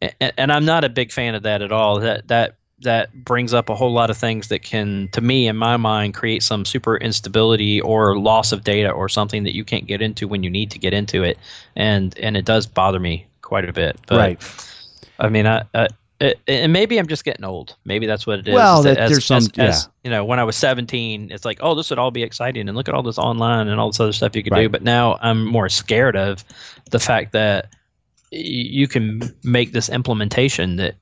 and, 0.01 0.33
and 0.37 0.53
I'm 0.53 0.65
not 0.65 0.85
a 0.85 0.89
big 0.89 1.13
fan 1.13 1.35
of 1.35 1.43
that 1.43 1.63
at 1.63 1.73
all. 1.73 2.01
That 2.01 2.29
that 2.29 2.57
that 2.81 3.25
brings 3.25 3.55
up 3.55 3.69
a 3.69 3.75
whole 3.75 3.93
lot 3.93 4.11
of 4.11 4.19
things 4.19 4.49
that 4.49 4.63
can, 4.63 5.09
to 5.13 5.23
me, 5.23 5.49
in 5.49 5.57
my 5.57 5.79
mind, 5.79 6.13
create 6.13 6.43
some 6.43 6.65
super 6.65 6.99
instability 6.99 7.81
or 7.81 8.19
loss 8.19 8.53
of 8.53 8.65
data 8.65 8.91
or 8.91 9.09
something 9.09 9.45
that 9.45 9.55
you 9.55 9.65
can't 9.65 9.87
get 9.87 10.03
into 10.03 10.29
when 10.29 10.43
you 10.43 10.51
need 10.51 10.71
to 10.71 10.79
get 10.79 10.93
into 10.93 11.23
it, 11.23 11.39
and 11.75 12.17
and 12.19 12.37
it 12.37 12.45
does 12.45 12.67
bother 12.67 13.01
me 13.01 13.27
quite 13.43 13.69
a 13.69 13.73
bit. 13.73 13.99
But, 14.07 14.19
right. 14.19 14.71
I 15.19 15.29
mean, 15.31 15.47
I, 15.47 15.63
I 15.75 15.89
it, 16.21 16.41
and 16.49 16.73
maybe 16.73 16.99
I'm 16.99 17.07
just 17.07 17.25
getting 17.25 17.45
old. 17.45 17.77
Maybe 17.85 18.07
that's 18.07 18.27
what 18.27 18.39
it 18.39 18.49
is. 18.49 18.55
Well, 18.55 18.83
that, 18.83 18.97
as, 18.97 19.11
there's 19.11 19.27
some, 19.27 19.39
as, 19.39 19.51
yeah. 19.55 19.65
As, 19.65 19.89
you 20.03 20.11
know, 20.11 20.25
when 20.25 20.39
I 20.39 20.45
was 20.45 20.57
17, 20.57 21.31
it's 21.31 21.45
like, 21.45 21.59
oh, 21.61 21.75
this 21.75 21.91
would 21.91 21.99
all 21.99 22.11
be 22.11 22.23
exciting, 22.23 22.69
and 22.69 22.77
look 22.77 22.89
at 22.89 22.95
all 22.95 23.03
this 23.03 23.19
online 23.19 23.69
and 23.69 23.79
all 23.79 23.91
this 23.91 24.01
other 24.01 24.13
stuff 24.13 24.35
you 24.35 24.43
could 24.43 24.53
right. 24.53 24.63
do. 24.63 24.69
But 24.69 24.83
now 24.83 25.19
I'm 25.21 25.45
more 25.45 25.69
scared 25.69 26.17
of 26.17 26.45
the 26.91 26.99
fact 26.99 27.33
that 27.33 27.71
you 28.31 28.89
can 28.89 29.23
make 29.45 29.73
this 29.73 29.89
implementation 29.89 30.77
that 30.77 30.97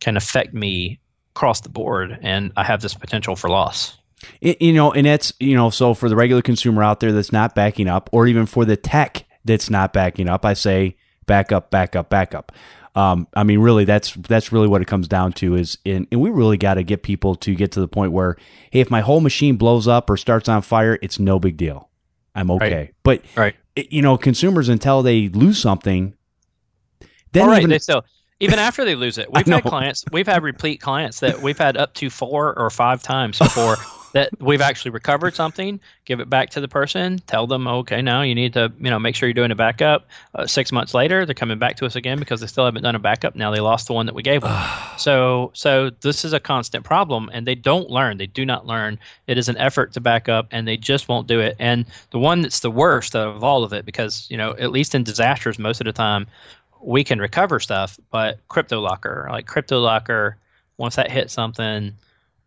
can 0.00 0.16
affect 0.16 0.54
me 0.54 0.98
across 1.34 1.60
the 1.60 1.68
board, 1.68 2.18
and 2.22 2.52
I 2.56 2.64
have 2.64 2.82
this 2.82 2.94
potential 2.94 3.36
for 3.36 3.48
loss. 3.48 3.96
It, 4.40 4.60
you 4.60 4.72
know, 4.72 4.92
and 4.92 5.06
that's 5.06 5.32
you 5.40 5.54
know, 5.54 5.70
so 5.70 5.94
for 5.94 6.08
the 6.08 6.16
regular 6.16 6.42
consumer 6.42 6.82
out 6.82 7.00
there 7.00 7.12
that's 7.12 7.32
not 7.32 7.54
backing 7.54 7.88
up, 7.88 8.10
or 8.12 8.26
even 8.26 8.46
for 8.46 8.64
the 8.64 8.76
tech 8.76 9.24
that's 9.44 9.70
not 9.70 9.92
backing 9.92 10.28
up, 10.28 10.44
I 10.44 10.54
say 10.54 10.96
back 11.26 11.52
up, 11.52 11.70
back 11.70 11.96
up, 11.96 12.10
back 12.10 12.34
up. 12.34 12.52
Um, 12.96 13.28
I 13.34 13.44
mean, 13.44 13.60
really, 13.60 13.84
that's 13.84 14.12
that's 14.14 14.52
really 14.52 14.68
what 14.68 14.82
it 14.82 14.86
comes 14.86 15.06
down 15.06 15.32
to. 15.34 15.54
Is 15.54 15.78
in, 15.84 16.06
and 16.10 16.20
we 16.20 16.30
really 16.30 16.56
got 16.56 16.74
to 16.74 16.82
get 16.82 17.02
people 17.02 17.36
to 17.36 17.54
get 17.54 17.72
to 17.72 17.80
the 17.80 17.88
point 17.88 18.12
where, 18.12 18.36
hey, 18.70 18.80
if 18.80 18.90
my 18.90 19.00
whole 19.00 19.20
machine 19.20 19.56
blows 19.56 19.86
up 19.86 20.10
or 20.10 20.16
starts 20.16 20.48
on 20.48 20.62
fire, 20.62 20.98
it's 21.00 21.18
no 21.18 21.38
big 21.38 21.56
deal. 21.56 21.88
I'm 22.34 22.50
okay. 22.50 22.74
Right. 22.74 22.94
But 23.02 23.22
right. 23.36 23.54
You 23.76 24.02
know, 24.02 24.18
consumers 24.18 24.68
until 24.68 25.02
they 25.02 25.28
lose 25.28 25.58
something, 25.58 26.14
then 27.32 27.44
All 27.44 27.48
right, 27.50 27.58
even, 27.58 27.70
they 27.70 27.78
still 27.78 28.04
even 28.40 28.58
after 28.58 28.84
they 28.84 28.94
lose 28.94 29.18
it. 29.18 29.30
We've 29.34 29.46
had 29.46 29.64
clients, 29.64 30.04
we've 30.10 30.26
had 30.26 30.42
repeat 30.42 30.80
clients 30.80 31.20
that 31.20 31.42
we've 31.42 31.58
had 31.58 31.76
up 31.76 31.94
to 31.94 32.10
four 32.10 32.58
or 32.58 32.70
five 32.70 33.02
times 33.02 33.38
before 33.38 33.76
that 34.12 34.30
we've 34.40 34.60
actually 34.60 34.90
recovered 34.90 35.34
something, 35.34 35.80
give 36.04 36.20
it 36.20 36.28
back 36.28 36.50
to 36.50 36.60
the 36.60 36.68
person, 36.68 37.20
tell 37.26 37.46
them, 37.46 37.66
okay, 37.66 38.02
now 38.02 38.22
you 38.22 38.34
need 38.34 38.52
to, 38.54 38.72
you 38.80 38.90
know, 38.90 38.98
make 38.98 39.14
sure 39.14 39.28
you're 39.28 39.34
doing 39.34 39.50
a 39.50 39.56
backup. 39.56 40.08
Uh, 40.34 40.46
six 40.46 40.72
months 40.72 40.94
later, 40.94 41.24
they're 41.24 41.34
coming 41.34 41.58
back 41.58 41.76
to 41.76 41.86
us 41.86 41.96
again 41.96 42.18
because 42.18 42.40
they 42.40 42.46
still 42.46 42.64
haven't 42.64 42.82
done 42.82 42.94
a 42.94 43.00
backup. 43.00 43.36
Now 43.36 43.50
they 43.50 43.60
lost 43.60 43.86
the 43.86 43.92
one 43.92 44.06
that 44.06 44.14
we 44.14 44.22
gave 44.22 44.42
them. 44.42 44.68
so, 44.98 45.50
so 45.54 45.90
this 46.00 46.24
is 46.24 46.32
a 46.32 46.40
constant 46.40 46.84
problem, 46.84 47.30
and 47.32 47.46
they 47.46 47.54
don't 47.54 47.90
learn. 47.90 48.18
They 48.18 48.26
do 48.26 48.44
not 48.44 48.66
learn. 48.66 48.98
It 49.26 49.38
is 49.38 49.48
an 49.48 49.56
effort 49.58 49.92
to 49.92 50.00
back 50.00 50.28
up, 50.28 50.48
and 50.50 50.66
they 50.66 50.76
just 50.76 51.08
won't 51.08 51.28
do 51.28 51.40
it. 51.40 51.56
And 51.58 51.84
the 52.10 52.18
one 52.18 52.40
that's 52.40 52.60
the 52.60 52.70
worst 52.70 53.14
of 53.14 53.44
all 53.44 53.62
of 53.62 53.72
it, 53.72 53.84
because 53.84 54.26
you 54.30 54.36
know, 54.36 54.56
at 54.58 54.72
least 54.72 54.94
in 54.94 55.04
disasters, 55.04 55.58
most 55.58 55.80
of 55.80 55.84
the 55.84 55.92
time, 55.92 56.26
we 56.82 57.04
can 57.04 57.18
recover 57.18 57.60
stuff, 57.60 57.98
but 58.10 58.46
CryptoLocker, 58.48 59.28
like 59.28 59.46
CryptoLocker, 59.46 60.34
once 60.76 60.96
that 60.96 61.10
hits 61.10 61.32
something, 61.32 61.92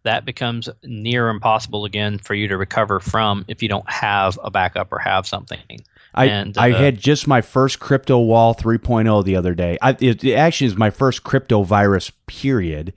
that 0.04 0.26
becomes 0.26 0.70
near 0.84 1.30
impossible 1.30 1.86
again 1.86 2.18
for 2.18 2.34
you 2.34 2.48
to 2.48 2.58
recover 2.58 3.00
from 3.00 3.46
if 3.48 3.64
you 3.64 3.70
don't 3.70 3.90
have 3.90 4.38
a 4.44 4.52
backup 4.52 4.92
or 4.92 5.00
have 5.00 5.26
something. 5.26 5.60
I, 6.14 6.26
and, 6.26 6.58
uh, 6.58 6.62
I 6.62 6.72
had 6.72 7.00
just 7.00 7.28
my 7.28 7.42
first 7.42 7.80
CryptoWall 7.80 8.58
3.0 8.60 9.24
the 9.24 9.36
other 9.36 9.56
day. 9.56 9.78
I, 9.82 9.92
it, 10.00 10.24
it 10.24 10.34
actually 10.34 10.68
is 10.68 10.76
my 10.76 10.90
first 10.90 11.24
crypto 11.24 11.64
virus 11.64 12.12
period. 12.28 12.94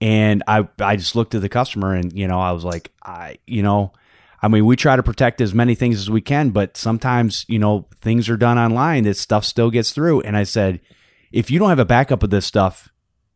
And 0.00 0.42
I, 0.46 0.66
I 0.78 0.96
just 0.96 1.14
looked 1.14 1.34
at 1.34 1.42
the 1.42 1.48
customer 1.48 1.94
and, 1.94 2.12
you 2.12 2.26
know, 2.26 2.40
I 2.40 2.52
was 2.52 2.64
like, 2.64 2.90
I, 3.02 3.38
you 3.46 3.62
know, 3.62 3.92
I 4.42 4.48
mean, 4.48 4.64
we 4.64 4.76
try 4.76 4.96
to 4.96 5.02
protect 5.02 5.40
as 5.40 5.54
many 5.54 5.74
things 5.74 5.98
as 5.98 6.08
we 6.08 6.20
can, 6.20 6.50
but 6.50 6.76
sometimes, 6.76 7.44
you 7.48 7.58
know, 7.58 7.86
things 8.00 8.28
are 8.28 8.36
done 8.36 8.58
online 8.58 9.04
that 9.04 9.16
stuff 9.16 9.44
still 9.44 9.70
gets 9.70 9.92
through. 9.92 10.22
And 10.22 10.36
I 10.36 10.44
said, 10.44 10.80
if 11.30 11.50
you 11.50 11.58
don't 11.58 11.68
have 11.68 11.78
a 11.78 11.84
backup 11.84 12.22
of 12.22 12.30
this 12.30 12.46
stuff, 12.46 12.90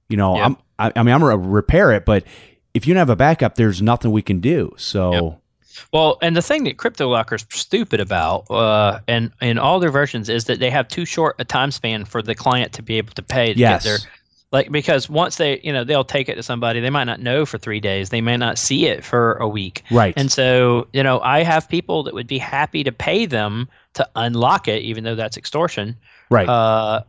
you 0.09 0.17
know, 0.17 0.37
yep. 0.37 0.47
I'm, 0.47 0.57
I, 0.79 0.93
I, 1.01 1.03
mean, 1.03 1.15
I'm 1.15 1.21
going 1.21 1.41
to 1.41 1.49
repair 1.49 1.93
it, 1.93 2.05
but 2.05 2.25
if 2.73 2.87
you 2.87 2.95
don't 2.95 3.01
have 3.01 3.11
a 3.11 3.17
backup, 3.17 3.55
there's 3.55 3.83
nothing 3.83 4.13
we 4.13 4.23
can 4.23 4.41
do. 4.41 4.73
So, 4.77 5.13
yep. 5.13 5.41
Well, 5.93 6.19
and 6.23 6.37
the 6.37 6.43
thing 6.43 6.65
that 6.65 6.77
CryptoLocker's 6.77 7.47
stupid 7.51 8.01
about, 8.01 8.51
uh, 8.51 9.01
and 9.09 9.33
in 9.41 9.59
all 9.59 9.81
their 9.81 9.91
versions, 9.91 10.29
is 10.29 10.45
that 10.45 10.61
they 10.61 10.71
have 10.71 10.89
too 10.89 11.05
short 11.05 11.37
a 11.39 11.45
time 11.45 11.71
span 11.71 12.05
for 12.05 12.23
the 12.23 12.35
client 12.35 12.73
to 12.75 12.83
be 12.83 12.97
able 12.99 13.13
to 13.15 13.23
pay 13.23 13.53
to 13.53 13.59
yes. 13.59 13.83
get 13.83 13.91
their 13.91 13.99
like 14.55 14.71
because 14.71 15.11
once 15.11 15.37
they 15.37 15.61
you 15.65 15.73
know 15.73 15.83
they'll 15.83 16.05
take 16.05 16.29
it 16.29 16.37
to 16.37 16.43
somebody 16.43 16.79
they 16.79 16.89
might 16.89 17.05
not 17.05 17.21
know 17.21 17.45
for 17.45 17.59
three 17.59 17.81
days. 17.81 18.11
They 18.11 18.21
may 18.21 18.37
not 18.37 18.57
see 18.57 18.87
it 18.87 19.05
for 19.05 19.35
a 19.35 19.49
week. 19.49 19.83
Right. 19.91 20.15
And 20.17 20.31
so 20.31 20.87
you 20.93 21.03
know 21.03 21.21
i 21.21 21.43
have 21.43 21.69
people 21.69 22.05
that 22.05 22.15
would 22.15 22.29
be 22.29 22.39
happy 22.39 22.85
to 22.85 22.93
pay 22.93 23.27
them 23.27 23.69
to 23.95 24.09
unlock 24.15 24.69
it 24.69 24.83
even 24.83 25.05
though 25.05 25.17
that's 25.17 25.37
extortion. 25.37 25.97
Right. 26.31 26.49
Uh 26.49 27.03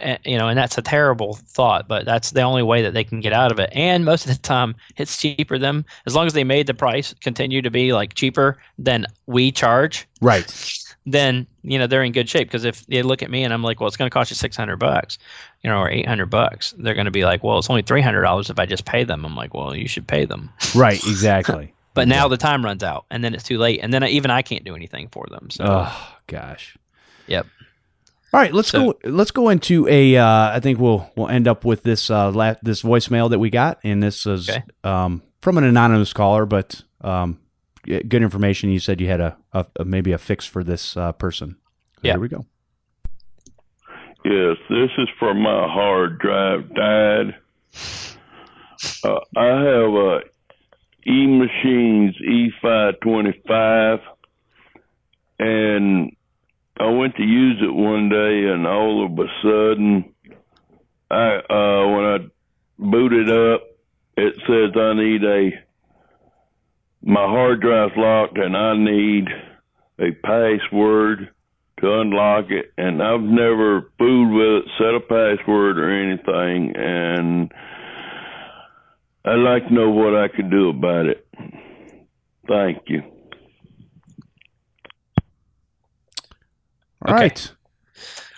and, 0.00 0.18
you 0.24 0.36
know 0.36 0.48
and 0.48 0.58
that's 0.58 0.76
a 0.76 0.82
terrible 0.82 1.34
thought 1.34 1.88
but 1.88 2.04
that's 2.04 2.32
the 2.32 2.42
only 2.42 2.62
way 2.62 2.82
that 2.82 2.92
they 2.94 3.04
can 3.04 3.20
get 3.20 3.32
out 3.32 3.52
of 3.52 3.60
it. 3.60 3.70
And 3.72 4.04
most 4.04 4.26
of 4.26 4.32
the 4.32 4.42
time 4.42 4.74
it's 4.96 5.16
cheaper 5.16 5.56
them. 5.56 5.84
As 6.04 6.16
long 6.16 6.26
as 6.26 6.32
they 6.32 6.44
made 6.44 6.66
the 6.66 6.74
price 6.74 7.14
continue 7.20 7.62
to 7.62 7.70
be 7.70 7.92
like 7.92 8.14
cheaper 8.14 8.58
than 8.76 9.06
we 9.26 9.52
charge 9.52 10.08
right. 10.20 10.52
then 11.06 11.46
you 11.62 11.78
know 11.78 11.86
they're 11.86 12.02
in 12.02 12.12
good 12.12 12.28
shape 12.28 12.48
because 12.48 12.64
if 12.64 12.86
they 12.86 13.02
look 13.02 13.22
at 13.22 13.30
me 13.30 13.44
and 13.44 13.52
I'm 13.52 13.62
like, 13.62 13.80
well, 13.80 13.88
it's 13.88 13.96
going 13.96 14.10
to 14.10 14.12
cost 14.12 14.30
you 14.30 14.36
six 14.36 14.56
hundred 14.56 14.78
bucks, 14.78 15.18
you 15.62 15.70
know, 15.70 15.78
or 15.78 15.90
eight 15.90 16.06
hundred 16.06 16.26
bucks, 16.26 16.74
they're 16.78 16.94
going 16.94 17.06
to 17.06 17.10
be 17.10 17.24
like, 17.24 17.42
well, 17.42 17.58
it's 17.58 17.70
only 17.70 17.82
three 17.82 18.02
hundred 18.02 18.22
dollars 18.22 18.50
if 18.50 18.58
I 18.58 18.66
just 18.66 18.84
pay 18.84 19.04
them. 19.04 19.24
I'm 19.24 19.36
like, 19.36 19.54
well, 19.54 19.74
you 19.74 19.88
should 19.88 20.06
pay 20.06 20.24
them. 20.24 20.50
Right. 20.74 21.02
Exactly. 21.06 21.74
but 21.94 22.08
now 22.08 22.28
the 22.28 22.36
time 22.36 22.64
runs 22.64 22.82
out, 22.82 23.04
and 23.10 23.22
then 23.22 23.34
it's 23.34 23.44
too 23.44 23.58
late, 23.58 23.80
and 23.82 23.92
then 23.92 24.02
I, 24.02 24.08
even 24.08 24.30
I 24.30 24.42
can't 24.42 24.64
do 24.64 24.74
anything 24.74 25.08
for 25.08 25.26
them. 25.30 25.50
So. 25.50 25.64
Oh 25.66 26.14
gosh. 26.26 26.76
Yep. 27.26 27.46
All 28.32 28.40
right, 28.40 28.54
let's 28.54 28.68
so, 28.68 28.92
go. 28.92 28.98
Let's 29.10 29.32
go 29.32 29.48
into 29.48 29.88
a. 29.88 30.16
Uh, 30.16 30.52
I 30.52 30.60
think 30.60 30.78
we'll 30.78 31.10
we'll 31.16 31.28
end 31.28 31.48
up 31.48 31.64
with 31.64 31.82
this 31.82 32.10
uh, 32.10 32.30
la- 32.30 32.54
this 32.62 32.82
voicemail 32.82 33.30
that 33.30 33.40
we 33.40 33.50
got, 33.50 33.80
and 33.82 34.00
this 34.00 34.24
is 34.24 34.48
okay. 34.48 34.62
um, 34.84 35.22
from 35.40 35.58
an 35.58 35.64
anonymous 35.64 36.12
caller, 36.12 36.46
but 36.46 36.80
um, 37.00 37.40
good 37.84 38.22
information. 38.22 38.70
You 38.70 38.80
said 38.80 39.00
you 39.00 39.08
had 39.08 39.20
a, 39.20 39.36
a, 39.52 39.66
a 39.76 39.84
maybe 39.84 40.12
a 40.12 40.18
fix 40.18 40.46
for 40.46 40.62
this 40.64 40.96
uh, 40.96 41.12
person. 41.12 41.56
So 41.96 42.00
yeah. 42.02 42.12
Here 42.12 42.20
we 42.20 42.28
go. 42.28 42.46
Yes, 44.24 44.56
this 44.68 44.90
is 44.98 45.08
for 45.18 45.32
my 45.32 45.66
hard 45.66 46.18
drive 46.18 46.74
died. 46.74 47.36
Uh, 49.02 49.20
I 49.36 49.46
have 49.46 49.92
a 49.94 50.20
E 51.06 51.26
Machines 51.26 52.14
E525, 52.62 54.00
and 55.38 56.12
I 56.78 56.88
went 56.90 57.16
to 57.16 57.22
use 57.22 57.62
it 57.62 57.72
one 57.72 58.10
day, 58.10 58.44
and 58.52 58.66
all 58.66 59.06
of 59.06 59.18
a 59.18 59.26
sudden, 59.42 60.14
I 61.10 61.36
uh, 61.48 61.88
when 61.88 62.04
I 62.04 62.18
booted 62.78 63.30
up, 63.30 63.62
it 64.18 64.34
says 64.46 64.76
I 64.76 64.92
need 64.94 65.24
a 65.24 65.50
my 67.02 67.26
hard 67.26 67.60
drive's 67.60 67.96
locked 67.96 68.38
and 68.38 68.56
I 68.56 68.76
need 68.76 69.28
a 69.98 70.12
password 70.22 71.30
to 71.80 72.00
unlock 72.00 72.50
it. 72.50 72.72
And 72.76 73.02
I've 73.02 73.22
never 73.22 73.90
fooled 73.98 74.32
with 74.32 74.64
it, 74.64 74.70
set 74.78 74.94
a 74.94 75.00
password 75.00 75.78
or 75.78 75.90
anything. 75.90 76.76
And 76.76 77.52
I'd 79.24 79.34
like 79.34 79.68
to 79.68 79.74
know 79.74 79.90
what 79.90 80.14
I 80.14 80.28
could 80.28 80.50
do 80.50 80.68
about 80.68 81.06
it. 81.06 81.26
Thank 82.48 82.82
you. 82.88 83.02
All 87.06 87.14
okay. 87.14 87.22
right. 87.22 87.52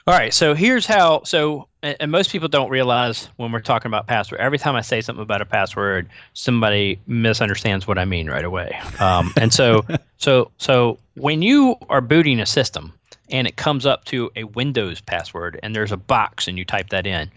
All 0.06 0.14
right. 0.14 0.34
So 0.34 0.54
here's 0.54 0.86
how. 0.86 1.22
So 1.24 1.68
and 1.82 2.12
most 2.12 2.30
people 2.30 2.48
don't 2.48 2.70
realize 2.70 3.28
when 3.36 3.50
we're 3.50 3.60
talking 3.60 3.88
about 3.88 4.06
password. 4.06 4.40
Every 4.40 4.58
time 4.58 4.76
I 4.76 4.80
say 4.82 5.00
something 5.00 5.22
about 5.22 5.42
a 5.42 5.46
password, 5.46 6.08
somebody 6.34 7.00
misunderstands 7.06 7.86
what 7.86 7.98
I 7.98 8.04
mean 8.04 8.30
right 8.30 8.44
away. 8.44 8.78
Um, 9.00 9.32
and 9.36 9.52
so, 9.52 9.84
so, 10.18 10.50
so 10.58 10.98
when 11.14 11.42
you 11.42 11.76
are 11.88 12.00
booting 12.00 12.38
a 12.38 12.46
system 12.46 12.92
and 13.30 13.46
it 13.46 13.56
comes 13.56 13.84
up 13.84 14.04
to 14.06 14.30
a 14.36 14.44
Windows 14.44 15.00
password 15.00 15.58
and 15.62 15.74
there's 15.74 15.92
a 15.92 15.96
box 15.96 16.46
and 16.46 16.56
you 16.56 16.64
type 16.64 16.90
that 16.90 17.06
in, 17.06 17.30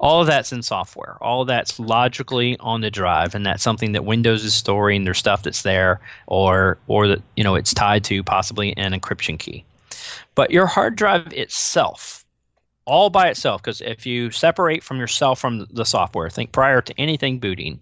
all 0.00 0.20
of 0.20 0.26
that's 0.26 0.52
in 0.52 0.62
software. 0.62 1.16
All 1.20 1.42
of 1.42 1.48
that's 1.48 1.78
logically 1.80 2.56
on 2.60 2.82
the 2.82 2.90
drive, 2.90 3.34
and 3.34 3.44
that's 3.44 3.62
something 3.62 3.92
that 3.92 4.04
Windows 4.04 4.44
is 4.44 4.54
storing 4.54 5.04
There's 5.04 5.18
stuff 5.18 5.42
that's 5.42 5.62
there, 5.62 6.00
or 6.28 6.78
or 6.86 7.08
that 7.08 7.22
you 7.36 7.42
know 7.42 7.56
it's 7.56 7.74
tied 7.74 8.04
to 8.04 8.22
possibly 8.22 8.76
an 8.76 8.92
encryption 8.92 9.38
key. 9.38 9.64
But 10.34 10.52
your 10.52 10.66
hard 10.66 10.94
drive 10.94 11.32
itself, 11.32 12.24
all 12.88 13.10
by 13.10 13.28
itself, 13.28 13.62
because 13.62 13.80
if 13.82 14.06
you 14.06 14.30
separate 14.30 14.82
from 14.82 14.98
yourself 14.98 15.38
from 15.38 15.66
the 15.70 15.84
software, 15.84 16.30
think 16.30 16.52
prior 16.52 16.80
to 16.80 16.94
anything 16.98 17.38
booting, 17.38 17.80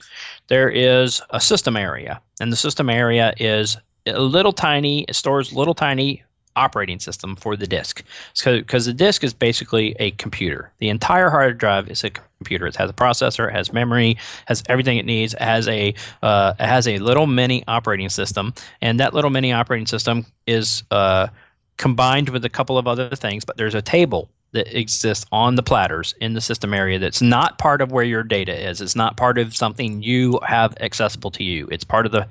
there 0.49 0.69
is 0.69 1.23
a 1.31 1.41
system 1.41 1.77
area, 1.77 2.21
and 2.41 2.53
the 2.53 2.57
system 2.57 2.91
area 2.91 3.33
is 3.39 3.79
a 4.07 4.21
little 4.21 4.53
tiny. 4.53 5.05
It 5.09 5.15
stores 5.15 5.53
little 5.53 5.75
tiny 5.75 6.23
operating 6.57 6.99
system 6.99 7.37
for 7.37 7.57
the 7.57 7.67
disk. 7.67 8.03
Because 8.45 8.87
the 8.87 8.93
disk 8.93 9.23
is 9.23 9.33
basically 9.33 9.95
a 10.01 10.11
computer. 10.13 10.73
The 10.79 10.89
entire 10.89 11.31
hard 11.31 11.59
drive 11.59 11.89
is 11.89 12.03
a 12.03 12.11
computer. 12.11 12.67
It 12.67 12.77
has 12.77 12.91
a 12.91 12.95
processor, 12.95 13.49
it 13.49 13.53
has 13.53 13.73
memory, 13.73 14.17
has 14.47 14.63
everything 14.69 14.97
it 14.97 15.07
needs. 15.07 15.35
It 15.35 15.43
has 15.43 15.69
a 15.69 15.95
uh, 16.23 16.55
it 16.59 16.67
has 16.67 16.89
a 16.89 16.99
little 16.99 17.27
mini 17.27 17.63
operating 17.69 18.09
system, 18.09 18.55
and 18.81 18.99
that 18.99 19.15
little 19.15 19.31
mini 19.31 19.53
operating 19.53 19.87
system 19.87 20.27
is 20.47 20.83
uh, 20.91 21.29
combined 21.77 22.31
with 22.31 22.45
a 22.45 22.51
couple 22.51 22.79
of 22.79 22.89
other 22.89 23.15
things. 23.15 23.45
But 23.45 23.57
there's 23.57 23.75
a 23.75 23.83
table 23.83 24.31
that 24.57 24.77
exists 24.77 25.27
on 25.33 25.55
the 25.55 25.63
platters 25.63 26.15
in 26.23 26.33
the 26.33 26.41
system 26.41 26.73
area 26.73 26.99
that's 26.99 27.21
not 27.21 27.59
part 27.59 27.83
of 27.83 27.93
where 27.93 28.05
your 28.05 28.23
data 28.23 28.69
is. 28.69 28.81
It's 28.81 28.97
not 28.97 29.19
part 29.19 29.37
of 29.37 29.55
something 29.55 30.03
you 30.03 30.41
have 30.47 30.75
accessible 30.81 31.31
to 31.33 31.45
you. 31.45 31.69
It's 31.71 31.85
part 31.85 32.07
of 32.07 32.13
the 32.13 32.27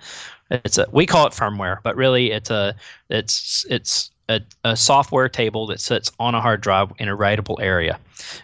it's 0.50 0.80
a 0.80 0.88
we 0.92 1.06
call 1.06 1.28
it 1.28 1.34
firmware, 1.34 1.78
but 1.84 1.96
really 1.96 2.32
it's 2.32 2.50
a 2.50 2.76
it's 3.10 3.64
it's 3.70 4.10
a, 4.28 4.42
a, 4.64 4.76
software 4.76 5.30
table 5.30 5.68
that 5.68 5.80
sits 5.80 6.12
on 6.20 6.34
a 6.34 6.42
hard 6.42 6.62
drive 6.62 6.92
in 6.98 7.08
a 7.08 7.16
writable 7.16 7.62
area. 7.62 8.00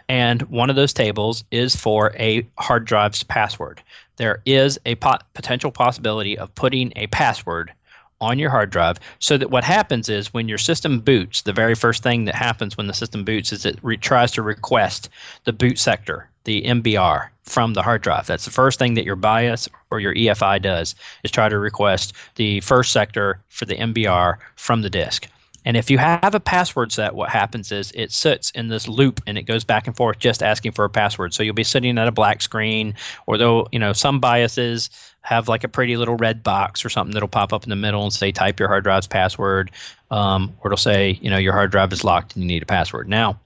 And 0.07 0.43
one 0.43 0.69
of 0.69 0.75
those 0.75 0.93
tables 0.93 1.43
is 1.49 1.75
for 1.75 2.13
a 2.19 2.47
hard 2.59 2.85
drive's 2.85 3.23
password. 3.23 3.81
There 4.17 4.43
is 4.45 4.79
a 4.85 4.93
pot- 4.95 5.25
potential 5.33 5.71
possibility 5.71 6.37
of 6.37 6.53
putting 6.53 6.93
a 6.95 7.07
password 7.07 7.73
on 8.21 8.39
your 8.39 8.49
hard 8.49 8.69
drive 8.69 8.97
so 9.19 9.37
that 9.37 9.49
what 9.49 9.63
happens 9.63 10.07
is 10.07 10.33
when 10.33 10.47
your 10.47 10.57
system 10.57 10.99
boots, 10.99 11.41
the 11.41 11.51
very 11.51 11.75
first 11.75 12.03
thing 12.03 12.25
that 12.25 12.35
happens 12.35 12.77
when 12.77 12.87
the 12.87 12.93
system 12.93 13.25
boots 13.25 13.51
is 13.51 13.65
it 13.65 13.79
re- 13.81 13.97
tries 13.97 14.31
to 14.31 14.41
request 14.41 15.09
the 15.43 15.51
boot 15.51 15.77
sector, 15.77 16.29
the 16.45 16.61
MBR, 16.63 17.27
from 17.43 17.73
the 17.73 17.81
hard 17.81 18.01
drive. 18.01 18.27
That's 18.27 18.45
the 18.45 18.51
first 18.51 18.79
thing 18.79 18.93
that 18.93 19.05
your 19.05 19.15
BIOS 19.15 19.67
or 19.89 19.99
your 19.99 20.13
EFI 20.13 20.61
does 20.61 20.95
is 21.23 21.31
try 21.31 21.49
to 21.49 21.59
request 21.59 22.13
the 22.35 22.61
first 22.61 22.91
sector 22.91 23.39
for 23.49 23.65
the 23.65 23.75
MBR 23.75 24.37
from 24.55 24.83
the 24.83 24.89
disk. 24.89 25.27
And 25.65 25.77
if 25.77 25.91
you 25.91 25.97
have 25.99 26.33
a 26.33 26.39
password 26.39 26.91
set, 26.91 27.13
what 27.13 27.29
happens 27.29 27.71
is 27.71 27.91
it 27.93 28.11
sits 28.11 28.49
in 28.51 28.69
this 28.69 28.87
loop 28.87 29.21
and 29.27 29.37
it 29.37 29.43
goes 29.43 29.63
back 29.63 29.85
and 29.85 29.95
forth 29.95 30.17
just 30.17 30.41
asking 30.41 30.71
for 30.71 30.85
a 30.85 30.89
password. 30.89 31.33
So 31.33 31.43
you'll 31.43 31.53
be 31.53 31.63
sitting 31.63 31.97
at 31.99 32.07
a 32.07 32.11
black 32.11 32.41
screen, 32.41 32.95
or 33.27 33.37
though, 33.37 33.67
you 33.71 33.77
know, 33.77 33.93
some 33.93 34.19
BIOSes 34.19 34.89
have 35.21 35.47
like 35.47 35.63
a 35.63 35.67
pretty 35.67 35.97
little 35.97 36.15
red 36.15 36.43
box 36.43 36.83
or 36.83 36.89
something 36.89 37.13
that'll 37.13 37.29
pop 37.29 37.53
up 37.53 37.63
in 37.63 37.69
the 37.69 37.75
middle 37.75 38.03
and 38.03 38.11
say 38.11 38.31
type 38.31 38.59
your 38.59 38.67
hard 38.67 38.83
drive's 38.83 39.07
password, 39.07 39.71
um, 40.09 40.53
or 40.61 40.71
it'll 40.71 40.77
say, 40.77 41.19
you 41.21 41.29
know, 41.29 41.37
your 41.37 41.53
hard 41.53 41.71
drive 41.71 41.93
is 41.93 42.03
locked 42.03 42.35
and 42.35 42.43
you 42.43 42.47
need 42.47 42.63
a 42.63 42.65
password. 42.65 43.07
Now, 43.07 43.39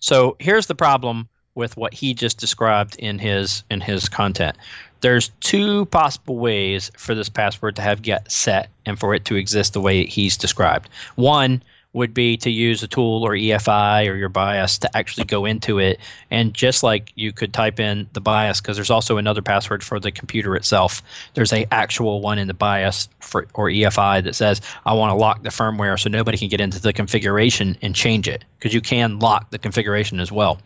so 0.00 0.36
here's 0.38 0.66
the 0.66 0.74
problem 0.74 1.28
with 1.54 1.76
what 1.76 1.92
he 1.92 2.14
just 2.14 2.38
described 2.38 2.96
in 2.96 3.18
his 3.18 3.62
in 3.70 3.80
his 3.80 4.08
content 4.08 4.56
there's 5.02 5.30
two 5.40 5.84
possible 5.86 6.38
ways 6.38 6.90
for 6.96 7.14
this 7.14 7.28
password 7.28 7.76
to 7.76 7.82
have 7.82 8.00
get 8.00 8.30
set 8.32 8.70
and 8.86 8.98
for 8.98 9.14
it 9.14 9.24
to 9.26 9.36
exist 9.36 9.74
the 9.74 9.80
way 9.80 10.06
he's 10.06 10.36
described. 10.36 10.88
One 11.16 11.62
would 11.94 12.14
be 12.14 12.36
to 12.38 12.50
use 12.50 12.82
a 12.82 12.88
tool 12.88 13.22
or 13.22 13.32
EFI 13.32 14.08
or 14.08 14.14
your 14.14 14.28
BIOS 14.28 14.78
to 14.78 14.96
actually 14.96 15.24
go 15.24 15.44
into 15.44 15.78
it. 15.78 15.98
And 16.30 16.54
just 16.54 16.82
like 16.82 17.12
you 17.16 17.32
could 17.32 17.52
type 17.52 17.78
in 17.78 18.08
the 18.14 18.20
BIOS, 18.20 18.60
because 18.60 18.76
there's 18.76 18.90
also 18.90 19.18
another 19.18 19.42
password 19.42 19.82
for 19.82 20.00
the 20.00 20.10
computer 20.10 20.56
itself, 20.56 21.02
there's 21.34 21.52
a 21.52 21.66
actual 21.70 22.20
one 22.20 22.38
in 22.38 22.48
the 22.48 22.54
BIOS 22.54 23.08
for, 23.20 23.46
or 23.54 23.68
EFI 23.68 24.24
that 24.24 24.34
says, 24.34 24.62
I 24.86 24.94
want 24.94 25.10
to 25.10 25.14
lock 25.14 25.42
the 25.42 25.50
firmware 25.50 26.00
so 26.00 26.08
nobody 26.08 26.38
can 26.38 26.48
get 26.48 26.60
into 26.60 26.80
the 26.80 26.92
configuration 26.92 27.76
and 27.82 27.94
change 27.94 28.26
it, 28.26 28.44
because 28.58 28.72
you 28.72 28.80
can 28.80 29.18
lock 29.18 29.50
the 29.50 29.58
configuration 29.58 30.18
as 30.18 30.32
well. 30.32 30.60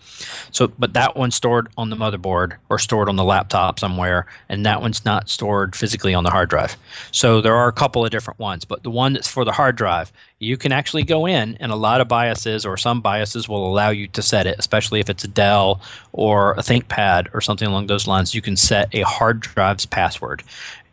So, 0.52 0.68
but 0.78 0.92
that 0.92 1.16
one's 1.16 1.34
stored 1.34 1.68
on 1.76 1.90
the 1.90 1.96
motherboard 1.96 2.56
or 2.68 2.78
stored 2.78 3.08
on 3.08 3.16
the 3.16 3.24
laptop 3.24 3.80
somewhere, 3.80 4.26
and 4.48 4.64
that 4.64 4.80
one's 4.80 5.04
not 5.04 5.28
stored 5.28 5.74
physically 5.74 6.14
on 6.14 6.22
the 6.22 6.30
hard 6.30 6.50
drive. 6.50 6.76
So 7.10 7.40
there 7.40 7.56
are 7.56 7.68
a 7.68 7.72
couple 7.72 8.04
of 8.04 8.10
different 8.12 8.38
ones, 8.38 8.64
but 8.64 8.84
the 8.84 8.90
one 8.90 9.12
that's 9.12 9.28
for 9.28 9.44
the 9.44 9.52
hard 9.52 9.76
drive, 9.76 10.12
you 10.38 10.56
can 10.56 10.72
actually 10.72 11.02
go 11.02 11.26
in, 11.26 11.56
and 11.60 11.72
a 11.72 11.76
lot 11.76 12.00
of 12.00 12.08
BIOSes 12.08 12.66
or 12.66 12.76
some 12.76 13.02
BIOSes 13.02 13.48
will 13.48 13.66
allow 13.66 13.90
you 13.90 14.06
to 14.08 14.22
set 14.22 14.46
it, 14.46 14.56
especially 14.58 15.00
if 15.00 15.08
it's 15.08 15.24
a 15.24 15.28
Dell 15.28 15.80
or 16.12 16.52
a 16.52 16.58
ThinkPad 16.58 17.28
or 17.32 17.40
something 17.40 17.66
along 17.66 17.86
those 17.86 18.06
lines. 18.06 18.34
You 18.34 18.42
can 18.42 18.56
set 18.56 18.94
a 18.94 19.00
hard 19.02 19.40
drive's 19.40 19.86
password. 19.86 20.42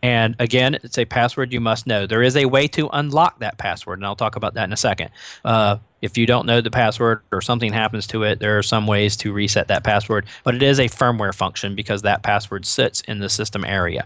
And 0.04 0.36
again, 0.38 0.76
it's 0.84 0.98
a 0.98 1.06
password 1.06 1.54
you 1.54 1.62
must 1.62 1.88
know. 1.88 2.06
There 2.06 2.22
is 2.22 2.36
a 2.36 2.46
way 2.46 2.68
to 2.68 2.90
unlock 2.92 3.40
that 3.40 3.58
password, 3.58 4.00
and 4.00 4.06
I'll 4.06 4.18
talk 4.18 4.36
about 4.36 4.54
that 4.56 4.66
in 4.66 4.74
a 4.74 4.78
second. 4.78 5.12
Uh, 5.46 5.78
if 6.02 6.18
you 6.18 6.26
don't 6.26 6.46
know 6.46 6.60
the 6.60 6.70
password 6.70 7.22
or 7.32 7.42
something 7.42 7.72
happens 7.72 8.06
to 8.08 8.24
it, 8.24 8.40
there 8.40 8.58
are 8.58 8.64
some 8.64 8.86
ways 8.86 9.16
to 9.16 9.32
reset 9.32 9.70
that 9.70 9.86
password, 9.86 10.26
but 10.44 10.56
it 10.56 10.62
is 10.62 10.78
a 10.78 10.90
firmware 10.90 11.34
function 11.34 11.74
because 11.74 12.02
that 12.02 12.22
password 12.22 12.66
sits 12.66 13.00
in 13.02 13.20
the 13.20 13.30
system 13.30 13.64
area. 13.64 14.06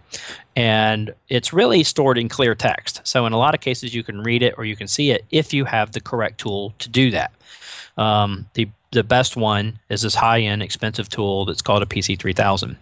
And 0.56 1.16
it's 1.30 1.52
really 1.52 1.84
stored 1.84 2.20
in 2.20 2.30
clear 2.30 2.54
text. 2.54 3.02
So, 3.04 3.26
in 3.26 3.34
a 3.34 3.38
lot 3.39 3.56
of 3.56 3.62
cases, 3.62 3.95
you 3.95 4.04
can 4.04 4.22
read 4.22 4.43
it 4.43 4.54
or 4.60 4.66
you 4.66 4.76
can 4.76 4.88
see 4.88 5.10
it 5.10 5.26
if 5.32 5.52
you 5.52 5.66
have 5.66 5.93
the 5.93 6.00
correct 6.00 6.39
tool 6.39 6.76
to 6.78 6.89
do 6.89 7.10
that. 7.10 7.32
Um, 7.98 8.45
the, 8.54 8.70
the 8.91 9.04
best 9.04 9.36
one 9.36 9.80
is 9.89 10.04
this 10.04 10.14
high 10.14 10.41
end, 10.41 10.62
expensive 10.62 11.10
tool 11.10 11.45
that's 11.45 11.64
called 11.64 11.82
a 11.82 11.88
PC 11.88 12.20
3000. 12.20 12.78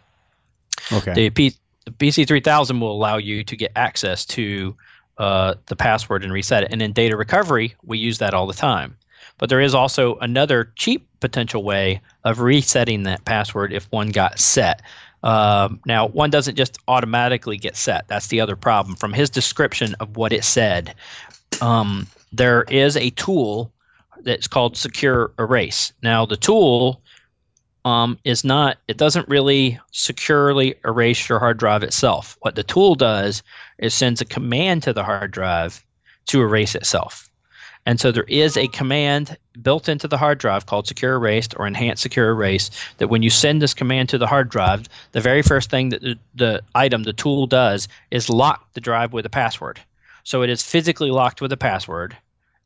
Okay. 0.92 1.14
The 1.14 1.30
P- 1.30 1.56
the 1.86 1.92
PC3000 1.92 2.80
will 2.80 2.92
allow 2.92 3.18
you 3.18 3.44
to 3.44 3.56
get 3.56 3.72
access 3.76 4.26
to 4.26 4.76
uh, 5.18 5.56
the 5.68 5.76
password 5.76 6.24
and 6.24 6.34
reset 6.34 6.64
it. 6.64 6.72
And 6.72 6.82
in 6.82 6.92
data 6.92 7.16
recovery, 7.16 7.76
we 7.84 7.98
use 7.98 8.18
that 8.18 8.34
all 8.34 8.48
the 8.48 8.54
time. 8.54 8.98
But 9.38 9.50
there 9.50 9.62
is 9.62 9.76
also 9.76 10.16
another 10.18 10.72
cheap 10.76 11.08
potential 11.20 11.64
way 11.64 12.02
of 12.24 12.40
resetting 12.40 13.04
that 13.04 13.26
password 13.26 13.74
if 13.74 13.92
one 13.92 14.10
got 14.10 14.40
set. 14.40 14.82
Um, 15.24 15.80
now, 15.86 16.08
one 16.08 16.30
doesn't 16.30 16.56
just 16.56 16.78
automatically 16.88 17.58
get 17.58 17.76
set. 17.76 18.08
That's 18.08 18.28
the 18.28 18.40
other 18.40 18.56
problem. 18.56 18.96
From 18.96 19.14
his 19.14 19.30
description 19.30 19.96
of 20.00 20.18
what 20.18 20.32
it 20.32 20.44
said, 20.44 20.96
um, 21.62 22.08
there 22.32 22.64
is 22.64 22.96
a 22.96 23.10
tool 23.12 23.72
that's 24.22 24.48
called 24.48 24.78
Secure 24.78 25.32
Erase. 25.40 25.94
Now, 26.02 26.26
the 26.26 26.38
tool 26.38 27.02
um, 27.86 28.18
is 28.24 28.44
not 28.44 28.78
it 28.88 28.98
doesn't 28.98 29.30
really 29.30 29.80
securely 29.92 30.76
erase 30.84 31.30
your 31.30 31.40
hard 31.40 31.58
drive 31.58 31.84
itself. 31.84 32.36
What 32.42 32.56
the 32.56 32.64
tool 32.64 32.96
does 32.96 33.44
is 33.78 33.94
sends 33.94 34.20
a 34.20 34.26
command 34.26 34.84
to 34.84 34.94
the 34.94 35.04
hard 35.04 35.32
drive 35.32 35.86
to 36.26 36.42
erase 36.42 36.76
itself. 36.76 37.30
And 37.88 38.00
so 38.00 38.12
there 38.12 38.24
is 38.24 38.58
a 38.58 38.68
command 38.70 39.38
built 39.62 39.88
into 39.88 40.08
the 40.08 40.18
hard 40.18 40.40
drive 40.40 40.66
called 40.66 40.88
secure 40.88 41.16
erased 41.16 41.54
or 41.58 41.68
enhanced 41.68 42.02
secure 42.02 42.32
erase 42.32 42.72
that 42.98 43.10
when 43.10 43.22
you 43.22 43.30
send 43.30 43.62
this 43.62 43.76
command 43.76 44.10
to 44.10 44.18
the 44.18 44.26
hard 44.26 44.50
drive, 44.50 44.90
the 45.12 45.22
very 45.22 45.44
first 45.44 45.70
thing 45.70 45.90
that 45.90 46.02
the, 46.02 46.18
the 46.34 46.64
item, 46.74 47.04
the 47.04 47.14
tool 47.14 47.46
does 47.46 47.88
is 48.10 48.28
lock 48.28 48.74
the 48.74 48.82
drive 48.82 49.14
with 49.14 49.24
a 49.28 49.30
password. 49.30 49.80
So 50.24 50.42
it 50.42 50.50
is 50.50 50.64
physically 50.64 51.12
locked 51.12 51.42
with 51.42 51.52
a 51.52 51.58
password. 51.58 52.18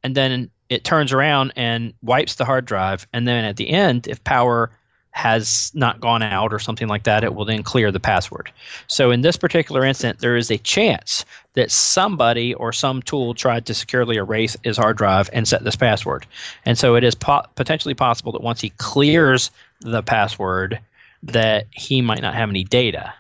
And 0.03 0.15
then 0.15 0.49
it 0.69 0.85
turns 0.85 1.11
around 1.11 1.51
and 1.57 1.93
wipes 2.01 2.35
the 2.35 2.45
hard 2.45 2.63
drive. 2.63 3.05
And 3.11 3.27
then 3.27 3.43
at 3.43 3.57
the 3.57 3.69
end, 3.69 4.07
if 4.07 4.23
power 4.23 4.71
has 5.11 5.71
not 5.73 5.99
gone 5.99 6.21
out 6.21 6.53
or 6.53 6.59
something 6.59 6.87
like 6.87 7.03
that, 7.03 7.23
it 7.23 7.33
will 7.33 7.45
then 7.45 7.63
clear 7.63 7.91
the 7.91 7.99
password. 7.99 8.51
So 8.87 9.11
in 9.11 9.21
this 9.21 9.37
particular 9.37 9.83
instance, 9.83 10.21
there 10.21 10.37
is 10.37 10.51
a 10.51 10.57
chance 10.59 11.25
that 11.53 11.71
somebody 11.71 12.53
or 12.53 12.71
some 12.71 13.01
tool 13.01 13.33
tried 13.33 13.65
to 13.65 13.73
securely 13.73 14.17
erase 14.17 14.55
his 14.63 14.77
hard 14.77 14.97
drive 14.97 15.29
and 15.33 15.47
set 15.47 15.63
this 15.63 15.75
password. 15.75 16.25
And 16.65 16.77
so 16.77 16.95
it 16.95 17.03
is 17.03 17.15
po- 17.15 17.43
potentially 17.55 17.95
possible 17.95 18.31
that 18.33 18.43
once 18.43 18.61
he 18.61 18.69
clears 18.77 19.51
the 19.81 20.03
password, 20.03 20.79
that 21.23 21.65
he 21.71 22.01
might 22.01 22.21
not 22.21 22.35
have 22.35 22.49
any 22.49 22.63
data. 22.63 23.13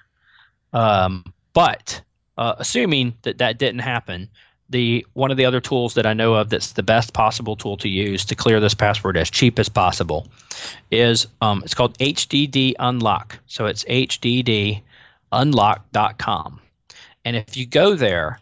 Um, 0.73 1.25
but 1.53 2.01
uh, 2.37 2.53
assuming 2.59 3.15
that 3.23 3.39
that 3.39 3.57
didn't 3.57 3.81
happen, 3.81 4.29
the 4.69 5.05
one 5.13 5.31
of 5.31 5.37
the 5.37 5.45
other 5.45 5.61
tools 5.61 5.93
that 5.95 6.05
I 6.05 6.13
know 6.13 6.35
of 6.35 6.49
that's 6.49 6.73
the 6.73 6.83
best 6.83 7.13
possible 7.13 7.55
tool 7.55 7.77
to 7.77 7.89
use 7.89 8.23
to 8.25 8.35
clear 8.35 8.59
this 8.59 8.73
password 8.73 9.15
as 9.17 9.29
cheap 9.29 9.59
as 9.59 9.69
possible 9.69 10.27
is 10.91 11.27
um, 11.41 11.61
it's 11.63 11.73
called 11.73 11.97
HDD 11.97 12.73
Unlock. 12.79 13.39
So 13.47 13.65
it's 13.65 13.83
HDDunlock.com, 13.85 16.61
and 17.25 17.35
if 17.35 17.57
you 17.57 17.65
go 17.65 17.95
there, 17.95 18.39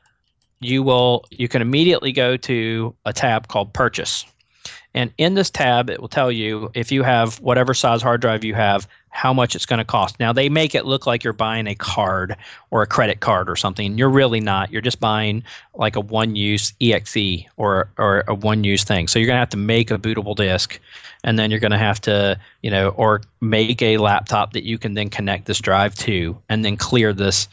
you 0.59 0.83
will 0.83 1.23
you 1.29 1.47
can 1.47 1.61
immediately 1.61 2.11
go 2.11 2.35
to 2.37 2.95
a 3.05 3.13
tab 3.13 3.47
called 3.47 3.71
Purchase, 3.73 4.25
and 4.93 5.13
in 5.17 5.35
this 5.35 5.49
tab 5.49 5.89
it 5.89 6.01
will 6.01 6.09
tell 6.09 6.31
you 6.31 6.69
if 6.73 6.91
you 6.91 7.03
have 7.03 7.39
whatever 7.39 7.73
size 7.73 8.01
hard 8.01 8.19
drive 8.21 8.43
you 8.43 8.53
have 8.53 8.87
how 9.17 9.33
much 9.33 9.55
it's 9.55 9.65
going 9.65 9.79
to 9.79 9.83
cost. 9.83 10.19
Now 10.19 10.31
they 10.31 10.47
make 10.47 10.75
it 10.75 10.85
look 10.85 11.07
like 11.07 11.23
you're 11.23 11.33
buying 11.33 11.65
a 11.65 11.73
card 11.73 12.37
or 12.69 12.83
a 12.83 12.85
credit 12.85 13.19
card 13.19 13.49
or 13.49 13.55
something. 13.55 13.97
You're 13.97 14.11
really 14.11 14.39
not. 14.39 14.71
You're 14.71 14.83
just 14.83 14.99
buying 14.99 15.43
like 15.73 15.95
a 15.95 15.99
one-use 15.99 16.71
exe 16.79 17.43
or 17.57 17.89
or 17.97 18.23
a 18.27 18.35
one-use 18.35 18.83
thing. 18.83 19.07
So 19.07 19.17
you're 19.17 19.25
going 19.25 19.37
to 19.37 19.39
have 19.39 19.49
to 19.49 19.57
make 19.57 19.89
a 19.89 19.97
bootable 19.97 20.35
disk, 20.35 20.79
and 21.23 21.39
then 21.39 21.49
you're 21.49 21.59
going 21.59 21.71
to 21.71 21.79
have 21.79 21.99
to 22.01 22.39
you 22.61 22.69
know 22.69 22.89
or 22.89 23.21
make 23.41 23.81
a 23.81 23.97
laptop 23.97 24.53
that 24.53 24.65
you 24.65 24.77
can 24.77 24.93
then 24.93 25.09
connect 25.09 25.47
this 25.47 25.59
drive 25.59 25.95
to, 25.95 26.37
and 26.47 26.63
then 26.63 26.77
clear 26.77 27.11
this 27.11 27.47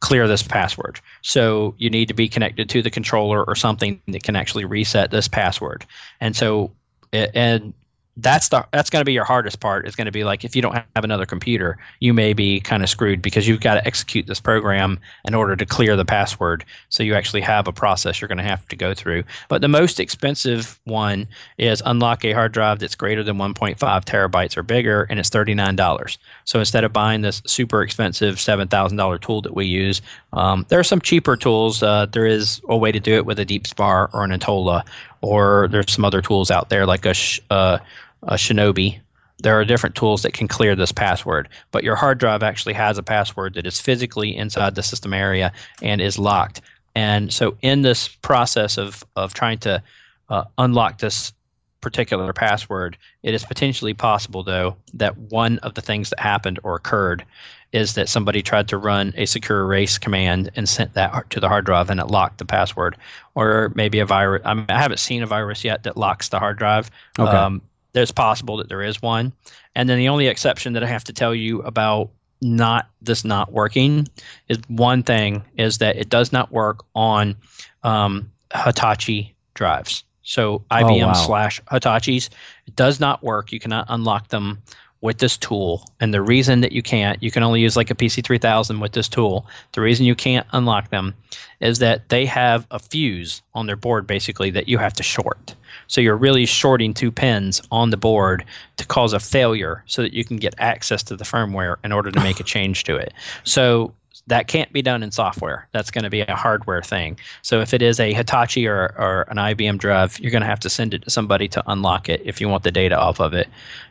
clear 0.00 0.26
this 0.26 0.42
password. 0.42 1.00
So 1.20 1.74
you 1.76 1.90
need 1.90 2.08
to 2.08 2.14
be 2.14 2.30
connected 2.30 2.70
to 2.70 2.80
the 2.80 2.90
controller 2.90 3.44
or 3.44 3.54
something 3.54 4.00
that 4.08 4.22
can 4.22 4.36
actually 4.36 4.64
reset 4.64 5.10
this 5.10 5.28
password. 5.28 5.84
And 6.18 6.34
so 6.34 6.72
and 7.12 7.74
that's 8.22 8.48
the 8.48 8.66
that's 8.72 8.90
going 8.90 9.00
to 9.00 9.04
be 9.04 9.12
your 9.12 9.24
hardest 9.24 9.60
part. 9.60 9.86
It's 9.86 9.96
going 9.96 10.06
to 10.06 10.12
be 10.12 10.24
like 10.24 10.44
if 10.44 10.54
you 10.54 10.62
don't 10.62 10.74
have 10.74 11.04
another 11.04 11.26
computer 11.26 11.78
you 12.00 12.14
may 12.14 12.32
be 12.32 12.60
kind 12.60 12.82
of 12.82 12.88
screwed 12.88 13.22
because 13.22 13.46
you've 13.46 13.60
got 13.60 13.74
to 13.74 13.86
execute 13.86 14.26
this 14.26 14.40
program 14.40 14.98
in 15.24 15.34
order 15.34 15.56
to 15.56 15.66
clear 15.66 15.96
the 15.96 16.04
password. 16.04 16.64
So 16.88 17.02
you 17.02 17.14
actually 17.14 17.40
have 17.42 17.68
a 17.68 17.72
process 17.72 18.20
you're 18.20 18.28
going 18.28 18.38
to 18.38 18.44
have 18.44 18.66
to 18.68 18.76
go 18.76 18.94
through. 18.94 19.24
But 19.48 19.60
the 19.60 19.68
most 19.68 20.00
expensive 20.00 20.78
one 20.84 21.26
is 21.58 21.82
unlock 21.86 22.24
a 22.24 22.32
hard 22.32 22.52
drive 22.52 22.78
that's 22.78 22.94
greater 22.94 23.22
than 23.22 23.36
1.5 23.36 23.76
terabytes 23.78 24.56
or 24.56 24.62
bigger 24.62 25.06
and 25.10 25.18
it's 25.18 25.30
$39 25.30 26.18
so 26.44 26.58
instead 26.58 26.84
of 26.84 26.92
buying 26.92 27.22
this 27.22 27.42
super 27.46 27.82
expensive 27.82 28.36
$7000 28.36 29.20
tool 29.20 29.42
that 29.42 29.54
we 29.54 29.66
use 29.66 30.02
um, 30.32 30.64
there 30.68 30.78
are 30.78 30.84
some 30.84 31.00
cheaper 31.00 31.36
tools. 31.36 31.82
Uh, 31.82 32.06
there 32.06 32.26
is 32.26 32.60
a 32.68 32.76
way 32.76 32.92
to 32.92 33.00
do 33.00 33.14
it 33.14 33.26
with 33.26 33.38
a 33.38 33.46
DeepSpar 33.46 34.12
or 34.12 34.24
an 34.24 34.30
Atola 34.30 34.84
or 35.22 35.68
there's 35.70 35.92
some 35.92 36.04
other 36.04 36.22
tools 36.22 36.50
out 36.50 36.70
there 36.70 36.86
like 36.86 37.04
a, 37.04 37.14
uh, 37.50 37.78
a 38.24 38.34
Shinobi. 38.34 39.00
There 39.42 39.58
are 39.58 39.64
different 39.64 39.94
tools 39.94 40.22
that 40.22 40.34
can 40.34 40.48
clear 40.48 40.76
this 40.76 40.92
password, 40.92 41.48
but 41.70 41.82
your 41.82 41.96
hard 41.96 42.18
drive 42.18 42.42
actually 42.42 42.74
has 42.74 42.98
a 42.98 43.02
password 43.02 43.54
that 43.54 43.66
is 43.66 43.80
physically 43.80 44.36
inside 44.36 44.74
the 44.74 44.82
system 44.82 45.14
area 45.14 45.52
and 45.82 46.00
is 46.00 46.18
locked. 46.18 46.60
And 46.94 47.32
so, 47.32 47.56
in 47.62 47.82
this 47.82 48.08
process 48.08 48.76
of 48.76 49.04
of 49.16 49.32
trying 49.32 49.58
to 49.58 49.82
uh, 50.28 50.44
unlock 50.58 50.98
this 50.98 51.32
particular 51.80 52.32
password, 52.32 52.98
it 53.22 53.34
is 53.34 53.44
potentially 53.44 53.94
possible, 53.94 54.42
though, 54.42 54.76
that 54.94 55.16
one 55.16 55.58
of 55.58 55.74
the 55.74 55.80
things 55.80 56.10
that 56.10 56.20
happened 56.20 56.60
or 56.62 56.74
occurred 56.74 57.24
is 57.72 57.94
that 57.94 58.08
somebody 58.08 58.42
tried 58.42 58.68
to 58.68 58.76
run 58.76 59.14
a 59.16 59.26
secure 59.26 59.60
erase 59.60 59.96
command 59.96 60.50
and 60.56 60.68
sent 60.68 60.92
that 60.94 61.30
to 61.30 61.38
the 61.38 61.48
hard 61.48 61.64
drive 61.64 61.88
and 61.88 62.00
it 62.00 62.08
locked 62.08 62.38
the 62.38 62.44
password. 62.44 62.96
Or 63.36 63.72
maybe 63.74 64.00
a 64.00 64.06
virus. 64.06 64.42
I, 64.44 64.54
mean, 64.54 64.66
I 64.68 64.78
haven't 64.78 64.98
seen 64.98 65.22
a 65.22 65.26
virus 65.26 65.64
yet 65.64 65.84
that 65.84 65.96
locks 65.96 66.28
the 66.28 66.38
hard 66.38 66.58
drive. 66.58 66.90
Okay. 67.18 67.30
Um, 67.30 67.62
there's 67.92 68.12
possible 68.12 68.56
that 68.58 68.68
there 68.68 68.82
is 68.82 69.02
one. 69.02 69.32
And 69.74 69.88
then 69.88 69.98
the 69.98 70.08
only 70.08 70.26
exception 70.26 70.72
that 70.74 70.84
I 70.84 70.86
have 70.86 71.04
to 71.04 71.12
tell 71.12 71.34
you 71.34 71.60
about 71.62 72.10
not 72.42 72.88
this 73.02 73.24
not 73.24 73.52
working 73.52 74.08
is 74.48 74.58
one 74.68 75.02
thing 75.02 75.42
is 75.56 75.78
that 75.78 75.96
it 75.96 76.08
does 76.08 76.32
not 76.32 76.50
work 76.52 76.84
on 76.94 77.36
um, 77.82 78.30
Hitachi 78.54 79.34
drives. 79.54 80.04
So 80.22 80.60
IBM 80.70 81.02
oh, 81.02 81.06
wow. 81.08 81.12
slash 81.12 81.60
Hitachis, 81.64 82.28
it 82.66 82.76
does 82.76 83.00
not 83.00 83.22
work. 83.22 83.52
You 83.52 83.60
cannot 83.60 83.86
unlock 83.88 84.28
them 84.28 84.62
with 85.00 85.18
this 85.18 85.36
tool. 85.36 85.84
And 85.98 86.12
the 86.12 86.20
reason 86.20 86.60
that 86.60 86.72
you 86.72 86.82
can't, 86.82 87.22
you 87.22 87.30
can 87.30 87.42
only 87.42 87.60
use 87.60 87.76
like 87.76 87.90
a 87.90 87.94
PC3000 87.94 88.80
with 88.80 88.92
this 88.92 89.08
tool. 89.08 89.46
The 89.72 89.80
reason 89.80 90.06
you 90.06 90.14
can't 90.14 90.46
unlock 90.52 90.90
them 90.90 91.14
is 91.60 91.78
that 91.78 92.10
they 92.10 92.26
have 92.26 92.66
a 92.70 92.78
fuse 92.78 93.42
on 93.54 93.66
their 93.66 93.76
board 93.76 94.06
basically 94.06 94.50
that 94.50 94.68
you 94.68 94.78
have 94.78 94.92
to 94.94 95.02
short. 95.02 95.54
So 95.90 96.00
you're 96.00 96.16
really 96.16 96.46
shorting 96.46 96.94
two 96.94 97.10
pins 97.10 97.60
on 97.72 97.90
the 97.90 97.96
board 97.96 98.44
to 98.76 98.86
cause 98.86 99.12
a 99.12 99.18
failure 99.18 99.82
so 99.86 100.02
that 100.02 100.14
you 100.14 100.24
can 100.24 100.36
get 100.36 100.54
access 100.58 101.02
to 101.02 101.16
the 101.16 101.24
firmware 101.24 101.76
in 101.82 101.90
order 101.90 102.12
to 102.12 102.20
make 102.20 102.38
a 102.38 102.44
change 102.54 102.84
to 102.84 102.94
it. 102.94 103.12
So 103.42 103.92
that 104.28 104.46
can't 104.46 104.72
be 104.72 104.82
done 104.82 105.02
in 105.02 105.10
software. 105.10 105.66
That's 105.72 105.90
going 105.90 106.04
to 106.04 106.10
be 106.10 106.20
a 106.20 106.36
hardware 106.36 106.80
thing. 106.80 107.18
So 107.42 107.60
if 107.60 107.74
it 107.74 107.82
is 107.82 107.98
a 107.98 108.12
Hitachi 108.12 108.68
or, 108.68 108.94
or 108.96 109.22
an 109.30 109.36
IBM 109.36 109.78
drive, 109.78 110.16
you're 110.20 110.30
going 110.30 110.42
to 110.42 110.46
have 110.46 110.60
to 110.60 110.70
send 110.70 110.94
it 110.94 111.02
to 111.02 111.10
somebody 111.10 111.48
to 111.48 111.62
unlock 111.66 112.08
it 112.08 112.22
if 112.24 112.40
you 112.40 112.48
want 112.48 112.62
the 112.62 112.70
data 112.70 112.96
off 112.96 113.20
of 113.20 113.34
it. 113.34 113.48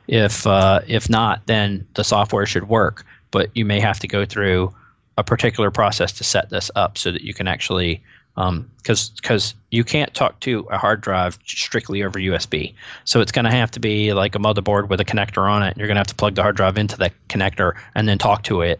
If 0.07 0.47
uh, 0.47 0.79
if 0.87 1.09
not, 1.09 1.45
then 1.47 1.85
the 1.95 2.05
software 2.05 2.45
should 2.45 2.69
work, 2.69 3.05
but 3.31 3.49
you 3.55 3.65
may 3.65 3.81
have 3.81 3.99
to 3.99 4.07
go 4.07 4.23
through 4.23 4.73
a 5.17 5.23
particular 5.23 5.69
process 5.69 6.13
to 6.13 6.23
set 6.23 6.49
this 6.49 6.71
up 6.77 6.97
so 6.97 7.11
that 7.11 7.23
you 7.23 7.33
can 7.33 7.45
actually 7.45 8.01
because 8.35 9.09
um, 9.09 9.15
because 9.15 9.55
you 9.71 9.83
can't 9.83 10.13
talk 10.13 10.39
to 10.41 10.67
a 10.71 10.77
hard 10.77 11.01
drive 11.01 11.37
strictly 11.45 12.03
over 12.03 12.19
USB. 12.19 12.73
So 13.03 13.21
it's 13.21 13.31
going 13.31 13.45
to 13.45 13.51
have 13.51 13.71
to 13.71 13.79
be 13.79 14.13
like 14.13 14.35
a 14.35 14.39
motherboard 14.39 14.89
with 14.89 15.01
a 15.01 15.05
connector 15.05 15.49
on 15.49 15.63
it. 15.63 15.75
You're 15.77 15.87
going 15.87 15.95
to 15.95 15.99
have 15.99 16.07
to 16.07 16.15
plug 16.15 16.35
the 16.35 16.41
hard 16.41 16.55
drive 16.55 16.77
into 16.77 16.97
that 16.97 17.13
connector 17.27 17.73
and 17.95 18.07
then 18.07 18.17
talk 18.17 18.43
to 18.43 18.61
it 18.61 18.79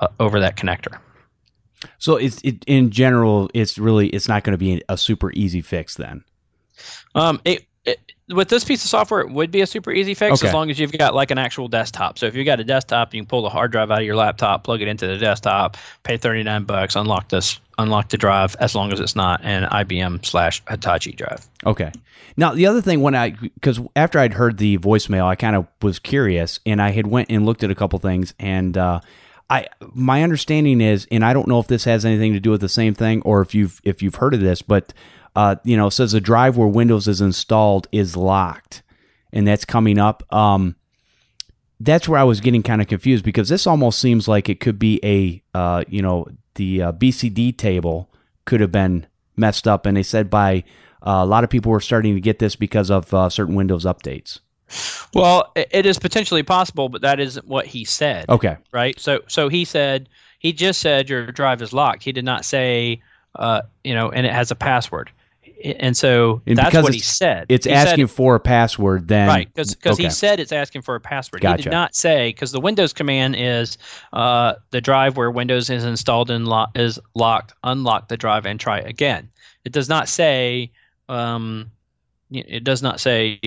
uh, 0.00 0.08
over 0.20 0.40
that 0.40 0.56
connector. 0.56 0.98
So 1.98 2.16
it's 2.16 2.40
it, 2.42 2.64
in 2.66 2.90
general, 2.90 3.50
it's 3.54 3.78
really 3.78 4.08
it's 4.08 4.28
not 4.28 4.44
going 4.44 4.52
to 4.52 4.58
be 4.58 4.82
a 4.88 4.98
super 4.98 5.32
easy 5.32 5.62
fix 5.62 5.94
then. 5.94 6.24
Um, 7.14 7.40
it, 7.44 7.67
it, 7.88 8.12
with 8.34 8.48
this 8.48 8.64
piece 8.64 8.84
of 8.84 8.90
software, 8.90 9.20
it 9.20 9.30
would 9.30 9.50
be 9.50 9.60
a 9.60 9.66
super 9.66 9.90
easy 9.90 10.14
fix 10.14 10.40
okay. 10.40 10.48
as 10.48 10.54
long 10.54 10.70
as 10.70 10.78
you've 10.78 10.92
got 10.92 11.14
like 11.14 11.30
an 11.30 11.38
actual 11.38 11.68
desktop. 11.68 12.18
So 12.18 12.26
if 12.26 12.34
you've 12.34 12.46
got 12.46 12.60
a 12.60 12.64
desktop, 12.64 13.14
you 13.14 13.22
can 13.22 13.26
pull 13.26 13.42
the 13.42 13.48
hard 13.48 13.72
drive 13.72 13.90
out 13.90 14.00
of 14.00 14.04
your 14.04 14.16
laptop, 14.16 14.64
plug 14.64 14.82
it 14.82 14.88
into 14.88 15.06
the 15.06 15.16
desktop, 15.16 15.76
pay 16.02 16.16
thirty 16.16 16.42
nine 16.42 16.64
bucks, 16.64 16.94
unlock 16.94 17.28
this, 17.28 17.58
unlock 17.78 18.10
the 18.10 18.18
drive, 18.18 18.54
as 18.60 18.74
long 18.74 18.92
as 18.92 19.00
it's 19.00 19.16
not 19.16 19.40
an 19.42 19.64
IBM 19.64 20.24
slash 20.24 20.62
Hitachi 20.68 21.12
drive. 21.12 21.46
Okay. 21.64 21.90
Now 22.36 22.54
the 22.54 22.66
other 22.66 22.82
thing 22.82 23.00
when 23.00 23.14
I 23.14 23.30
because 23.30 23.80
after 23.96 24.18
I'd 24.18 24.34
heard 24.34 24.58
the 24.58 24.78
voicemail, 24.78 25.24
I 25.24 25.34
kind 25.34 25.56
of 25.56 25.66
was 25.82 25.98
curious 25.98 26.60
and 26.66 26.82
I 26.82 26.90
had 26.90 27.06
went 27.06 27.30
and 27.30 27.46
looked 27.46 27.62
at 27.64 27.70
a 27.70 27.74
couple 27.74 27.98
things 27.98 28.34
and. 28.38 28.76
uh 28.76 29.00
I 29.50 29.66
my 29.94 30.22
understanding 30.22 30.82
is, 30.82 31.06
and 31.10 31.24
I 31.24 31.32
don't 31.32 31.48
know 31.48 31.58
if 31.58 31.68
this 31.68 31.84
has 31.84 32.04
anything 32.04 32.34
to 32.34 32.40
do 32.40 32.50
with 32.50 32.60
the 32.60 32.68
same 32.68 32.92
thing 32.92 33.22
or 33.22 33.40
if 33.40 33.54
you've 33.54 33.80
if 33.82 34.02
you've 34.02 34.16
heard 34.16 34.34
of 34.34 34.40
this, 34.40 34.60
but 34.60 34.92
uh, 35.38 35.54
you 35.62 35.76
know, 35.76 35.88
says 35.88 36.10
the 36.10 36.20
drive 36.20 36.56
where 36.56 36.66
Windows 36.66 37.06
is 37.06 37.20
installed 37.20 37.86
is 37.92 38.16
locked, 38.16 38.82
and 39.32 39.46
that's 39.46 39.64
coming 39.64 39.96
up. 39.96 40.24
Um, 40.34 40.74
that's 41.78 42.08
where 42.08 42.18
I 42.18 42.24
was 42.24 42.40
getting 42.40 42.64
kind 42.64 42.82
of 42.82 42.88
confused 42.88 43.24
because 43.24 43.48
this 43.48 43.64
almost 43.64 44.00
seems 44.00 44.26
like 44.26 44.48
it 44.48 44.58
could 44.58 44.80
be 44.80 44.98
a 45.04 45.40
uh, 45.56 45.84
you 45.86 46.02
know 46.02 46.26
the 46.56 46.82
uh, 46.82 46.92
BCD 46.92 47.56
table 47.56 48.10
could 48.46 48.58
have 48.58 48.72
been 48.72 49.06
messed 49.36 49.68
up, 49.68 49.86
and 49.86 49.96
they 49.96 50.02
said 50.02 50.28
by 50.28 50.64
uh, 51.06 51.20
a 51.22 51.26
lot 51.26 51.44
of 51.44 51.50
people 51.50 51.70
were 51.70 51.78
starting 51.78 52.16
to 52.16 52.20
get 52.20 52.40
this 52.40 52.56
because 52.56 52.90
of 52.90 53.14
uh, 53.14 53.28
certain 53.28 53.54
Windows 53.54 53.84
updates. 53.84 54.40
Well, 55.14 55.52
it 55.54 55.86
is 55.86 56.00
potentially 56.00 56.42
possible, 56.42 56.88
but 56.88 57.02
that 57.02 57.20
isn't 57.20 57.46
what 57.46 57.64
he 57.64 57.84
said. 57.84 58.28
Okay. 58.28 58.56
Right. 58.72 58.98
So, 58.98 59.20
so 59.28 59.48
he 59.48 59.64
said 59.64 60.08
he 60.40 60.52
just 60.52 60.80
said 60.80 61.08
your 61.08 61.30
drive 61.30 61.62
is 61.62 61.72
locked. 61.72 62.02
He 62.02 62.10
did 62.10 62.24
not 62.24 62.44
say, 62.44 63.02
uh, 63.36 63.62
you 63.84 63.94
know, 63.94 64.10
and 64.10 64.26
it 64.26 64.32
has 64.32 64.50
a 64.50 64.56
password. 64.56 65.12
And 65.64 65.96
so 65.96 66.40
and 66.46 66.56
that's 66.56 66.74
what 66.74 66.94
he 66.94 67.00
said. 67.00 67.46
It's 67.48 67.66
he 67.66 67.72
asking 67.72 68.06
said, 68.06 68.14
for 68.14 68.34
a 68.34 68.40
password, 68.40 69.08
then 69.08 69.26
right? 69.26 69.52
Because 69.52 69.76
okay. 69.84 70.04
he 70.04 70.10
said 70.10 70.38
it's 70.38 70.52
asking 70.52 70.82
for 70.82 70.94
a 70.94 71.00
password. 71.00 71.42
Gotcha. 71.42 71.56
He 71.56 71.62
did 71.64 71.72
not 71.72 71.96
say 71.96 72.30
because 72.30 72.52
the 72.52 72.60
Windows 72.60 72.92
command 72.92 73.34
is 73.36 73.76
uh, 74.12 74.54
the 74.70 74.80
drive 74.80 75.16
where 75.16 75.30
Windows 75.30 75.68
is 75.68 75.84
installed 75.84 76.30
and 76.30 76.46
lo- 76.46 76.66
is 76.74 77.00
locked. 77.14 77.54
Unlock 77.64 78.08
the 78.08 78.16
drive 78.16 78.46
and 78.46 78.60
try 78.60 78.78
again. 78.78 79.28
It 79.64 79.72
does 79.72 79.88
not 79.88 80.08
say. 80.08 80.70
Um, 81.08 81.70
it 82.30 82.62
does 82.62 82.82
not 82.82 83.00
say 83.00 83.40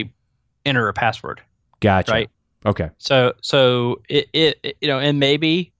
enter 0.66 0.88
a 0.88 0.94
password. 0.94 1.42
Gotcha. 1.80 2.12
Right. 2.12 2.30
Okay. 2.66 2.90
So 2.98 3.34
so 3.42 4.02
it, 4.10 4.28
it, 4.34 4.60
it 4.64 4.78
you 4.82 4.88
know 4.88 5.00
and 5.00 5.20
maybe 5.20 5.72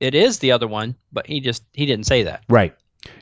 it 0.00 0.14
is 0.14 0.38
the 0.38 0.52
other 0.52 0.66
one, 0.66 0.94
but 1.12 1.26
he 1.26 1.40
just 1.40 1.62
he 1.72 1.86
didn't 1.86 2.06
say 2.06 2.22
that. 2.22 2.42
Right. 2.48 2.74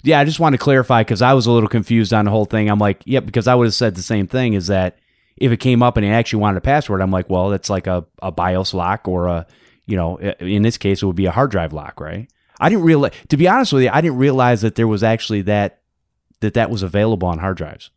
Yeah, 0.03 0.21
I 0.21 0.25
just 0.25 0.41
want 0.41 0.55
to 0.55 0.59
clarify 0.59 1.03
because 1.03 1.23
I 1.23 1.35
was 1.35 1.47
a 1.47 1.53
little 1.53 1.69
confused 1.69 2.13
on 2.13 2.25
the 2.25 2.31
whole 2.31 2.45
thing. 2.45 2.69
I'm 2.69 2.79
like, 2.79 3.03
yep, 3.05 3.23
yeah, 3.23 3.27
because 3.27 3.47
I 3.47 3.55
would 3.55 3.67
have 3.67 3.75
said 3.75 3.95
the 3.95 4.03
same 4.03 4.27
thing. 4.27 4.55
Is 4.55 4.67
that 4.69 4.99
if 5.37 5.53
it 5.53 5.59
came 5.59 5.83
up 5.83 5.97
and 5.97 6.05
he 6.05 6.11
actually 6.11 6.41
wanted 6.41 6.59
a 6.59 6.63
password, 6.63 7.01
I'm 7.01 7.11
like, 7.11 7.31
well, 7.31 7.53
it's 7.53 7.71
like 7.71 7.87
a, 7.87 8.05
a 8.21 8.33
BIOS 8.33 8.75
lock 8.75 9.07
or 9.07 9.27
a, 9.29 9.47
you 9.87 9.97
know, 9.97 10.19
in 10.19 10.63
this 10.63 10.79
case, 10.79 11.03
it 11.03 11.07
would 11.07 11.17
be 11.17 11.27
a 11.27 11.31
hard 11.31 11.51
drive 11.51 11.73
lock, 11.73 12.01
right? 12.01 12.29
I 12.61 12.69
didn't 12.69 12.85
realize, 12.85 13.13
to 13.29 13.37
be 13.37 13.47
honest 13.47 13.73
with 13.73 13.85
you, 13.85 13.91
I 13.93 14.01
didn't 14.01 14.19
realize 14.19 14.63
that 14.63 14.75
there 14.75 14.89
was 14.89 15.03
actually 15.03 15.43
that 15.43 15.81
that 16.41 16.55
that 16.55 16.71
was 16.71 16.83
available 16.83 17.29
on 17.29 17.39
hard 17.39 17.57
drives. 17.57 17.91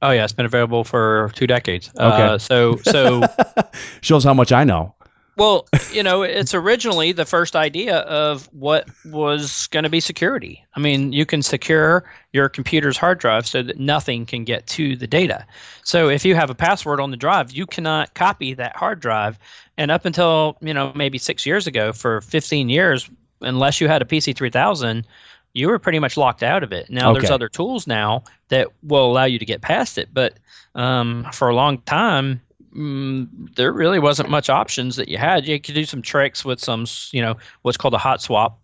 Oh 0.00 0.10
yeah, 0.10 0.24
it's 0.24 0.32
been 0.32 0.46
available 0.46 0.84
for 0.84 1.30
two 1.34 1.46
decades. 1.46 1.90
Okay. 1.96 2.04
Uh, 2.04 2.38
so 2.38 2.76
so 2.76 3.22
shows 4.00 4.24
how 4.24 4.34
much 4.34 4.52
I 4.52 4.64
know. 4.64 4.94
Well, 5.36 5.66
you 5.90 6.02
know, 6.02 6.22
it's 6.22 6.52
originally 6.52 7.12
the 7.12 7.24
first 7.24 7.56
idea 7.56 7.98
of 8.00 8.50
what 8.52 8.88
was 9.06 9.66
going 9.68 9.84
to 9.84 9.90
be 9.90 10.00
security. 10.00 10.64
I 10.74 10.80
mean, 10.80 11.12
you 11.12 11.24
can 11.24 11.42
secure 11.42 12.04
your 12.32 12.50
computer's 12.50 12.98
hard 12.98 13.18
drive 13.18 13.46
so 13.46 13.62
that 13.62 13.78
nothing 13.78 14.26
can 14.26 14.44
get 14.44 14.66
to 14.68 14.94
the 14.94 15.06
data. 15.06 15.46
So 15.84 16.08
if 16.10 16.24
you 16.24 16.34
have 16.34 16.50
a 16.50 16.54
password 16.54 17.00
on 17.00 17.10
the 17.10 17.16
drive, 17.16 17.52
you 17.52 17.64
cannot 17.64 18.12
copy 18.14 18.52
that 18.54 18.76
hard 18.76 19.00
drive. 19.00 19.38
And 19.78 19.90
up 19.90 20.04
until, 20.04 20.58
you 20.60 20.74
know, 20.74 20.92
maybe 20.94 21.16
6 21.16 21.46
years 21.46 21.66
ago 21.66 21.92
for 21.92 22.20
15 22.20 22.68
years, 22.68 23.08
unless 23.40 23.80
you 23.80 23.88
had 23.88 24.02
a 24.02 24.04
PC 24.04 24.36
3000, 24.36 25.06
you 25.54 25.68
were 25.68 25.78
pretty 25.78 25.98
much 25.98 26.16
locked 26.16 26.42
out 26.42 26.62
of 26.62 26.72
it. 26.72 26.90
Now 26.90 27.10
okay. 27.10 27.20
there's 27.20 27.30
other 27.30 27.48
tools 27.48 27.86
now 27.86 28.24
that 28.48 28.68
will 28.82 29.10
allow 29.10 29.24
you 29.24 29.38
to 29.38 29.44
get 29.46 29.62
past 29.62 29.96
it, 29.98 30.08
but 30.12 30.34
um, 30.74 31.26
for 31.32 31.48
a 31.48 31.54
long 31.54 31.78
time, 31.82 32.40
mm, 32.74 33.28
there 33.54 33.72
really 33.72 33.98
wasn't 33.98 34.30
much 34.30 34.50
options 34.50 34.96
that 34.96 35.08
you 35.08 35.18
had. 35.18 35.46
You 35.46 35.60
could 35.60 35.74
do 35.74 35.84
some 35.84 36.02
tricks 36.02 36.44
with 36.44 36.60
some, 36.60 36.86
you 37.10 37.22
know, 37.22 37.36
what's 37.62 37.76
called 37.76 37.94
a 37.94 37.98
hot 37.98 38.22
swap. 38.22 38.58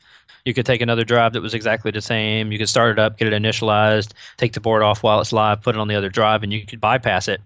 You 0.45 0.55
could 0.55 0.67
take 0.67 0.81
another 0.81 1.05
drive 1.05 1.33
that 1.35 1.43
was 1.43 1.55
exactly 1.55 1.91
the 1.91 2.01
same. 2.01 2.53
You 2.53 2.59
could 2.59 2.69
start 2.69 2.93
it 2.93 2.99
up, 2.99 3.19
get 3.19 3.33
it 3.33 3.43
initialized, 3.43 4.13
take 4.37 4.53
the 4.53 4.61
board 4.61 4.83
off 4.83 5.03
while 5.03 5.21
it's 5.21 5.33
live, 5.33 5.61
put 5.61 5.75
it 5.75 5.79
on 5.79 5.89
the 5.89 5.95
other 5.95 6.09
drive, 6.09 6.43
and 6.43 6.53
you 6.53 6.65
could 6.65 6.81
bypass 6.81 7.29
it. 7.29 7.41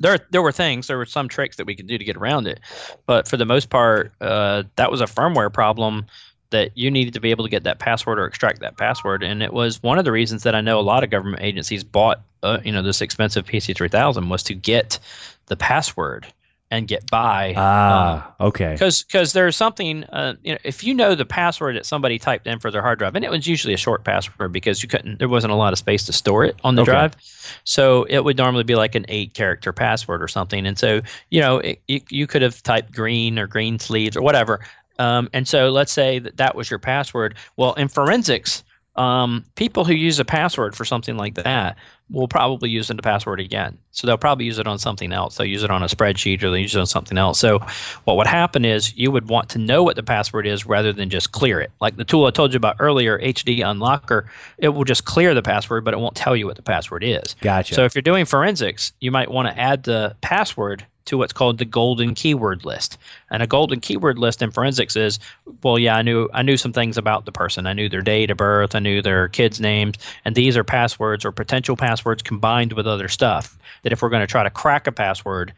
There, 0.00 0.18
there 0.30 0.42
were 0.42 0.50
things, 0.50 0.88
there 0.88 0.98
were 0.98 1.06
some 1.06 1.28
tricks 1.28 1.56
that 1.56 1.66
we 1.66 1.76
could 1.76 1.86
do 1.86 1.96
to 1.96 2.04
get 2.04 2.16
around 2.16 2.48
it, 2.48 2.58
but 3.06 3.28
for 3.28 3.36
the 3.36 3.44
most 3.44 3.70
part, 3.70 4.12
uh, 4.20 4.64
that 4.74 4.90
was 4.90 5.00
a 5.00 5.04
firmware 5.04 5.52
problem 5.52 6.06
that 6.50 6.70
you 6.76 6.90
needed 6.90 7.14
to 7.14 7.20
be 7.20 7.30
able 7.30 7.44
to 7.44 7.50
get 7.50 7.64
that 7.64 7.78
password 7.78 8.18
or 8.18 8.26
extract 8.26 8.60
that 8.60 8.76
password. 8.76 9.22
And 9.22 9.42
it 9.42 9.52
was 9.52 9.82
one 9.82 9.98
of 9.98 10.04
the 10.04 10.12
reasons 10.12 10.42
that 10.44 10.54
I 10.54 10.60
know 10.60 10.78
a 10.78 10.82
lot 10.82 11.04
of 11.04 11.10
government 11.10 11.42
agencies 11.42 11.84
bought, 11.84 12.22
uh, 12.42 12.58
you 12.64 12.72
know, 12.72 12.82
this 12.82 13.00
expensive 13.00 13.44
PC3000 13.46 14.28
was 14.28 14.42
to 14.44 14.54
get 14.54 14.98
the 15.46 15.56
password 15.56 16.26
and 16.70 16.88
get 16.88 17.08
by. 17.10 17.54
Ah, 17.56 18.34
um, 18.40 18.48
okay. 18.48 18.72
Because 18.72 19.04
because 19.04 19.32
there's 19.32 19.56
something, 19.56 20.04
uh, 20.04 20.34
you 20.42 20.52
know, 20.52 20.58
if 20.64 20.82
you 20.82 20.94
know 20.94 21.14
the 21.14 21.24
password 21.24 21.76
that 21.76 21.86
somebody 21.86 22.18
typed 22.18 22.46
in 22.46 22.58
for 22.58 22.70
their 22.70 22.82
hard 22.82 22.98
drive, 22.98 23.14
and 23.14 23.24
it 23.24 23.30
was 23.30 23.46
usually 23.46 23.74
a 23.74 23.78
short 23.78 24.04
password 24.04 24.52
because 24.52 24.82
you 24.82 24.88
couldn't, 24.88 25.18
there 25.18 25.28
wasn't 25.28 25.52
a 25.52 25.56
lot 25.56 25.72
of 25.72 25.78
space 25.78 26.04
to 26.06 26.12
store 26.12 26.44
it 26.44 26.56
on 26.64 26.74
the 26.74 26.82
okay. 26.82 26.90
drive, 26.90 27.16
so 27.64 28.04
it 28.04 28.24
would 28.24 28.36
normally 28.36 28.64
be 28.64 28.74
like 28.74 28.94
an 28.94 29.04
eight 29.08 29.34
character 29.34 29.72
password 29.72 30.22
or 30.22 30.28
something, 30.28 30.66
and 30.66 30.78
so 30.78 31.00
you 31.30 31.40
know, 31.40 31.58
it, 31.58 31.80
you, 31.86 32.00
you 32.10 32.26
could 32.26 32.42
have 32.42 32.62
typed 32.62 32.92
green 32.92 33.38
or 33.38 33.46
green 33.46 33.78
sleeves 33.78 34.16
or 34.16 34.22
whatever, 34.22 34.60
um, 34.98 35.28
and 35.32 35.46
so 35.46 35.70
let's 35.70 35.92
say 35.92 36.18
that 36.18 36.36
that 36.36 36.54
was 36.54 36.70
your 36.70 36.78
password. 36.78 37.34
Well, 37.56 37.74
in 37.74 37.88
forensics 37.88 38.62
um, 38.96 39.44
people 39.56 39.84
who 39.84 39.94
use 39.94 40.18
a 40.18 40.24
password 40.24 40.76
for 40.76 40.84
something 40.84 41.16
like 41.16 41.34
that 41.34 41.76
will 42.10 42.28
probably 42.28 42.70
use 42.70 42.88
the 42.88 42.94
password 42.96 43.40
again. 43.40 43.76
So 43.90 44.06
they'll 44.06 44.18
probably 44.18 44.44
use 44.44 44.58
it 44.58 44.68
on 44.68 44.78
something 44.78 45.12
else. 45.12 45.36
They'll 45.36 45.48
use 45.48 45.64
it 45.64 45.70
on 45.70 45.82
a 45.82 45.86
spreadsheet 45.86 46.42
or 46.42 46.50
they'll 46.50 46.58
use 46.58 46.76
it 46.76 46.78
on 46.78 46.86
something 46.86 47.18
else. 47.18 47.38
So 47.40 47.60
what 48.04 48.16
would 48.16 48.26
happen 48.26 48.64
is 48.64 48.96
you 48.96 49.10
would 49.10 49.28
want 49.28 49.48
to 49.50 49.58
know 49.58 49.82
what 49.82 49.96
the 49.96 50.02
password 50.02 50.46
is 50.46 50.66
rather 50.66 50.92
than 50.92 51.10
just 51.10 51.32
clear 51.32 51.60
it. 51.60 51.72
Like 51.80 51.96
the 51.96 52.04
tool 52.04 52.26
I 52.26 52.30
told 52.30 52.52
you 52.52 52.58
about 52.58 52.76
earlier, 52.78 53.18
HD 53.18 53.60
Unlocker, 53.60 54.26
it 54.58 54.68
will 54.68 54.84
just 54.84 55.06
clear 55.06 55.34
the 55.34 55.42
password, 55.42 55.84
but 55.84 55.94
it 55.94 55.98
won't 55.98 56.14
tell 56.14 56.36
you 56.36 56.46
what 56.46 56.56
the 56.56 56.62
password 56.62 57.02
is. 57.02 57.34
Gotcha. 57.40 57.74
So 57.74 57.84
if 57.84 57.94
you're 57.94 58.02
doing 58.02 58.26
forensics, 58.26 58.92
you 59.00 59.10
might 59.10 59.30
want 59.30 59.48
to 59.48 59.58
add 59.58 59.82
the 59.84 60.14
password 60.20 60.86
to 61.06 61.18
what's 61.18 61.32
called 61.32 61.58
the 61.58 61.64
golden 61.64 62.14
keyword 62.14 62.64
list. 62.64 62.98
And 63.30 63.42
a 63.42 63.46
golden 63.46 63.80
keyword 63.80 64.18
list 64.18 64.42
in 64.42 64.50
forensics 64.50 64.96
is, 64.96 65.18
well, 65.62 65.78
yeah, 65.78 65.96
I 65.96 66.02
knew 66.02 66.28
I 66.32 66.42
knew 66.42 66.56
some 66.56 66.72
things 66.72 66.96
about 66.96 67.24
the 67.24 67.32
person. 67.32 67.66
I 67.66 67.72
knew 67.72 67.88
their 67.88 68.02
date 68.02 68.30
of 68.30 68.36
birth, 68.36 68.74
I 68.74 68.78
knew 68.78 69.02
their 69.02 69.28
kids' 69.28 69.60
names, 69.60 69.96
and 70.24 70.34
these 70.34 70.56
are 70.56 70.64
passwords 70.64 71.24
or 71.24 71.32
potential 71.32 71.76
passwords 71.76 72.22
combined 72.22 72.72
with 72.72 72.86
other 72.86 73.08
stuff. 73.08 73.58
That 73.82 73.92
if 73.92 74.02
we're 74.02 74.08
going 74.08 74.22
to 74.22 74.26
try 74.26 74.42
to 74.42 74.50
crack 74.50 74.86
a 74.86 74.92
password, 74.92 75.52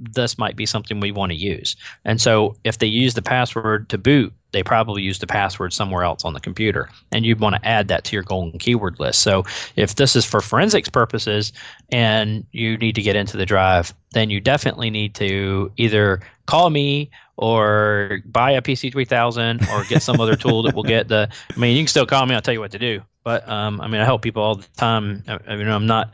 this 0.00 0.38
might 0.38 0.56
be 0.56 0.66
something 0.66 1.00
we 1.00 1.12
want 1.12 1.30
to 1.30 1.36
use. 1.36 1.76
And 2.04 2.20
so 2.20 2.56
if 2.64 2.78
they 2.78 2.86
use 2.86 3.14
the 3.14 3.22
password 3.22 3.88
to 3.90 3.98
boot, 3.98 4.32
they 4.52 4.62
probably 4.62 5.02
use 5.02 5.18
the 5.18 5.26
password 5.26 5.72
somewhere 5.72 6.02
else 6.02 6.24
on 6.24 6.32
the 6.32 6.40
computer. 6.40 6.88
And 7.12 7.24
you'd 7.24 7.40
want 7.40 7.56
to 7.56 7.64
add 7.66 7.88
that 7.88 8.04
to 8.04 8.16
your 8.16 8.22
golden 8.22 8.58
keyword 8.58 8.98
list. 8.98 9.22
So 9.22 9.44
if 9.76 9.94
this 9.94 10.16
is 10.16 10.24
for 10.24 10.40
forensics 10.40 10.88
purposes 10.88 11.52
and 11.90 12.44
you 12.52 12.76
need 12.78 12.94
to 12.96 13.02
get 13.02 13.14
into 13.14 13.36
the 13.36 13.46
drive, 13.46 13.94
then 14.12 14.30
you 14.30 14.40
definitely 14.40 14.90
need 14.90 15.14
to 15.16 15.70
either 15.76 16.20
call 16.46 16.70
me 16.70 17.10
or 17.36 18.20
buy 18.26 18.50
a 18.50 18.60
PC 18.60 18.92
3000 18.92 19.66
or 19.70 19.84
get 19.84 20.02
some 20.02 20.20
other 20.20 20.36
tool 20.36 20.62
that 20.62 20.74
will 20.74 20.82
get 20.82 21.08
the. 21.08 21.28
I 21.54 21.58
mean, 21.58 21.76
you 21.76 21.82
can 21.82 21.88
still 21.88 22.06
call 22.06 22.26
me, 22.26 22.34
I'll 22.34 22.42
tell 22.42 22.54
you 22.54 22.60
what 22.60 22.72
to 22.72 22.78
do. 22.78 23.02
But 23.22 23.48
um, 23.48 23.80
I 23.80 23.88
mean, 23.88 24.00
I 24.00 24.04
help 24.04 24.22
people 24.22 24.42
all 24.42 24.56
the 24.56 24.66
time. 24.76 25.22
I, 25.28 25.38
I 25.46 25.56
mean, 25.56 25.68
I'm 25.68 25.86
not 25.86 26.10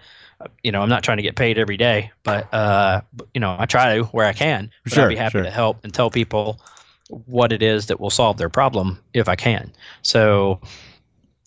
you 0.62 0.72
know, 0.72 0.82
I'm 0.82 0.88
not 0.88 1.02
trying 1.02 1.16
to 1.16 1.22
get 1.22 1.36
paid 1.36 1.58
every 1.58 1.76
day, 1.76 2.10
but 2.22 2.52
uh, 2.52 3.00
you 3.34 3.40
know, 3.40 3.56
I 3.58 3.66
try 3.66 3.96
to 3.96 4.04
where 4.04 4.26
I 4.26 4.32
can. 4.32 4.70
But 4.84 4.92
sure, 4.92 5.04
I'd 5.04 5.08
be 5.08 5.16
happy 5.16 5.32
sure. 5.32 5.42
to 5.42 5.50
help 5.50 5.82
and 5.82 5.92
tell 5.92 6.10
people 6.10 6.60
what 7.08 7.52
it 7.52 7.62
is 7.62 7.86
that 7.86 8.00
will 8.00 8.10
solve 8.10 8.36
their 8.36 8.48
problem 8.48 8.98
if 9.14 9.28
I 9.28 9.36
can. 9.36 9.72
So 10.02 10.60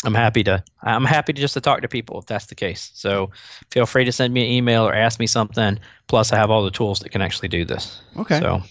I'm 0.05 0.15
happy 0.15 0.43
to 0.45 0.63
I'm 0.83 1.05
happy 1.05 1.33
to 1.33 1.41
just 1.41 1.53
to 1.55 1.61
talk 1.61 1.81
to 1.81 1.87
people 1.87 2.19
if 2.19 2.25
that's 2.25 2.45
the 2.47 2.55
case. 2.55 2.91
So 2.93 3.29
feel 3.69 3.85
free 3.85 4.05
to 4.05 4.11
send 4.11 4.33
me 4.33 4.45
an 4.45 4.51
email 4.51 4.87
or 4.87 4.93
ask 4.93 5.19
me 5.19 5.27
something. 5.27 5.77
Plus, 6.07 6.31
I 6.31 6.37
have 6.37 6.49
all 6.49 6.63
the 6.63 6.71
tools 6.71 6.99
that 6.99 7.09
can 7.09 7.21
actually 7.21 7.49
do 7.49 7.65
this. 7.65 8.01
Okay. 8.17 8.39
So 8.39 8.61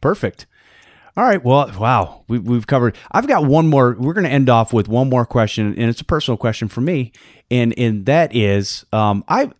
perfect. 0.00 0.46
All 1.16 1.24
right. 1.24 1.42
Well, 1.42 1.70
wow, 1.78 2.24
we, 2.28 2.38
we've 2.38 2.66
covered. 2.66 2.96
I've 3.10 3.26
got 3.26 3.44
one 3.44 3.66
more. 3.66 3.96
We're 3.98 4.14
going 4.14 4.24
to 4.24 4.30
end 4.30 4.48
off 4.48 4.72
with 4.72 4.88
one 4.88 5.08
more 5.08 5.26
question, 5.26 5.66
and 5.66 5.90
it's 5.90 6.00
a 6.00 6.04
personal 6.04 6.38
question 6.38 6.68
for 6.68 6.80
me, 6.80 7.12
and 7.50 7.76
and 7.78 8.06
that 8.06 8.34
is, 8.34 8.84
um, 8.92 9.24
I. 9.28 9.50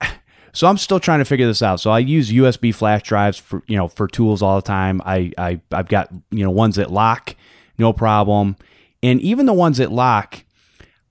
So 0.52 0.66
I'm 0.66 0.78
still 0.78 0.98
trying 0.98 1.20
to 1.20 1.24
figure 1.24 1.46
this 1.46 1.62
out. 1.62 1.78
So 1.78 1.92
I 1.92 2.00
use 2.00 2.32
USB 2.32 2.74
flash 2.74 3.02
drives 3.04 3.38
for 3.38 3.62
you 3.68 3.76
know 3.76 3.86
for 3.86 4.08
tools 4.08 4.42
all 4.42 4.56
the 4.56 4.62
time. 4.62 5.00
I, 5.04 5.32
I 5.38 5.60
I've 5.70 5.86
got 5.88 6.08
you 6.30 6.42
know 6.44 6.50
ones 6.50 6.76
that 6.76 6.90
lock, 6.90 7.36
no 7.78 7.92
problem, 7.92 8.56
and 9.00 9.20
even 9.20 9.46
the 9.46 9.52
ones 9.52 9.78
that 9.78 9.92
lock, 9.92 10.42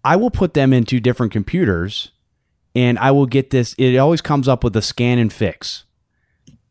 I 0.04 0.18
will 0.18 0.30
put 0.30 0.56
them 0.56 0.74
into 0.74 1.00
different 1.00 1.32
computers, 1.32 2.12
and 2.76 3.00
I 3.00 3.12
will 3.12 3.28
get 3.28 3.50
this. 3.50 3.76
It 3.78 3.96
always 3.98 4.20
comes 4.22 4.50
up 4.50 4.62
with 4.62 4.76
a 4.76 4.82
scan 4.82 5.20
and 5.20 5.32
fix. 5.32 5.86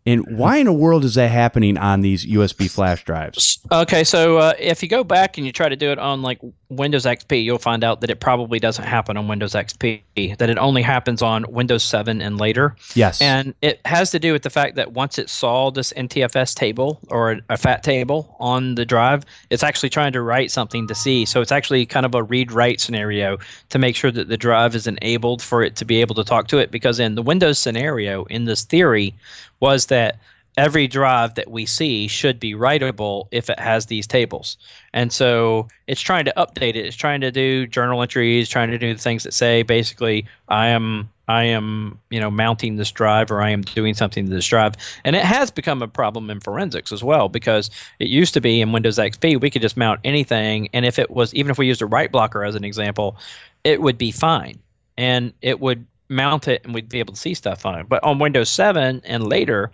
And 0.06 0.38
why 0.38 0.56
in 0.56 0.64
the 0.64 0.72
world 0.72 1.04
is 1.04 1.16
that 1.16 1.30
happening 1.30 1.76
on 1.76 2.00
these 2.00 2.24
USB 2.24 2.70
flash 2.70 3.04
drives? 3.04 3.58
Okay, 3.70 4.04
so 4.04 4.38
uh, 4.38 4.54
if 4.58 4.82
you 4.82 4.88
go 4.88 5.04
back 5.04 5.36
and 5.36 5.46
you 5.46 5.52
try 5.52 5.68
to 5.68 5.76
do 5.76 5.90
it 5.90 5.98
on 5.98 6.22
like 6.22 6.38
Windows 6.70 7.04
XP, 7.04 7.44
you'll 7.44 7.58
find 7.58 7.84
out 7.84 8.00
that 8.00 8.08
it 8.08 8.20
probably 8.20 8.58
doesn't 8.58 8.84
happen 8.84 9.16
on 9.16 9.28
Windows 9.28 9.52
XP. 9.52 10.00
That 10.38 10.50
it 10.50 10.58
only 10.58 10.82
happens 10.82 11.22
on 11.22 11.44
Windows 11.48 11.82
7 11.82 12.20
and 12.22 12.38
later. 12.38 12.74
Yes. 12.94 13.20
And 13.20 13.54
it 13.62 13.80
has 13.84 14.10
to 14.10 14.18
do 14.18 14.32
with 14.32 14.42
the 14.42 14.50
fact 14.50 14.76
that 14.76 14.92
once 14.92 15.18
it 15.18 15.28
saw 15.28 15.70
this 15.70 15.92
NTFS 15.92 16.54
table 16.54 17.00
or 17.08 17.40
a, 17.48 17.58
FAT 17.58 17.82
table 17.82 18.34
on 18.40 18.76
the 18.76 18.84
drive, 18.84 19.24
it's 19.50 19.62
actually 19.62 19.90
trying 19.90 20.12
to 20.12 20.22
write 20.22 20.50
something 20.50 20.86
to 20.88 20.94
see. 20.94 21.24
So 21.24 21.40
it's 21.40 21.52
actually 21.52 21.84
kind 21.86 22.06
of 22.06 22.14
a 22.14 22.22
read-write 22.22 22.80
scenario 22.80 23.38
to 23.68 23.78
make 23.78 23.94
sure 23.94 24.10
that 24.10 24.28
the 24.28 24.36
drive 24.36 24.74
is 24.74 24.86
enabled 24.86 25.42
for 25.42 25.62
it 25.62 25.76
to 25.76 25.84
be 25.84 26.00
able 26.00 26.14
to 26.14 26.24
talk 26.24 26.48
to 26.48 26.58
it. 26.58 26.70
Because 26.70 26.98
in 26.98 27.14
the 27.14 27.22
Windows 27.22 27.58
scenario, 27.58 28.24
in 28.24 28.44
this 28.44 28.64
theory, 28.64 29.14
was 29.60 29.86
that 29.86 30.18
every 30.58 30.88
drive 30.88 31.36
that 31.36 31.50
we 31.50 31.64
see 31.64 32.08
should 32.08 32.40
be 32.40 32.52
writable 32.52 33.28
if 33.30 33.48
it 33.48 33.60
has 33.60 33.86
these 33.86 34.08
tables. 34.08 34.58
And 34.92 35.12
so 35.12 35.68
it's 35.86 36.00
trying 36.00 36.24
to 36.24 36.34
update 36.36 36.70
it. 36.70 36.84
It's 36.84 36.96
trying 36.96 37.20
to 37.20 37.30
do 37.30 37.66
journal 37.68 38.02
entries, 38.02 38.48
trying 38.48 38.70
to 38.70 38.78
do 38.78 38.92
the 38.92 39.00
things 39.00 39.22
that 39.22 39.32
say 39.32 39.62
basically 39.62 40.26
I 40.48 40.66
am 40.66 41.08
I 41.28 41.44
am, 41.44 41.98
you 42.10 42.18
know, 42.18 42.30
mounting 42.30 42.76
this 42.76 42.90
drive 42.90 43.30
or 43.30 43.42
I 43.42 43.50
am 43.50 43.60
doing 43.60 43.94
something 43.94 44.24
to 44.26 44.30
this 44.30 44.46
drive. 44.46 44.74
And 45.04 45.14
it 45.14 45.24
has 45.24 45.50
become 45.50 45.82
a 45.82 45.88
problem 45.88 46.30
in 46.30 46.40
forensics 46.40 46.90
as 46.90 47.04
well 47.04 47.28
because 47.28 47.70
it 48.00 48.08
used 48.08 48.34
to 48.34 48.40
be 48.40 48.60
in 48.60 48.72
Windows 48.72 48.98
XP 48.98 49.40
we 49.40 49.50
could 49.50 49.62
just 49.62 49.76
mount 49.76 50.00
anything 50.04 50.68
and 50.72 50.84
if 50.84 50.98
it 50.98 51.10
was 51.10 51.32
even 51.34 51.50
if 51.50 51.58
we 51.58 51.66
used 51.66 51.82
a 51.82 51.86
write 51.86 52.10
blocker 52.10 52.44
as 52.44 52.56
an 52.56 52.64
example, 52.64 53.16
it 53.62 53.80
would 53.80 53.96
be 53.96 54.10
fine. 54.10 54.58
And 54.96 55.32
it 55.40 55.60
would 55.60 55.86
mount 56.08 56.48
it 56.48 56.64
and 56.64 56.74
we'd 56.74 56.88
be 56.88 56.98
able 56.98 57.14
to 57.14 57.20
see 57.20 57.34
stuff 57.34 57.66
on 57.66 57.78
it. 57.78 57.88
But 57.88 58.02
on 58.02 58.18
Windows 58.18 58.50
7 58.50 59.02
and 59.04 59.26
later, 59.26 59.70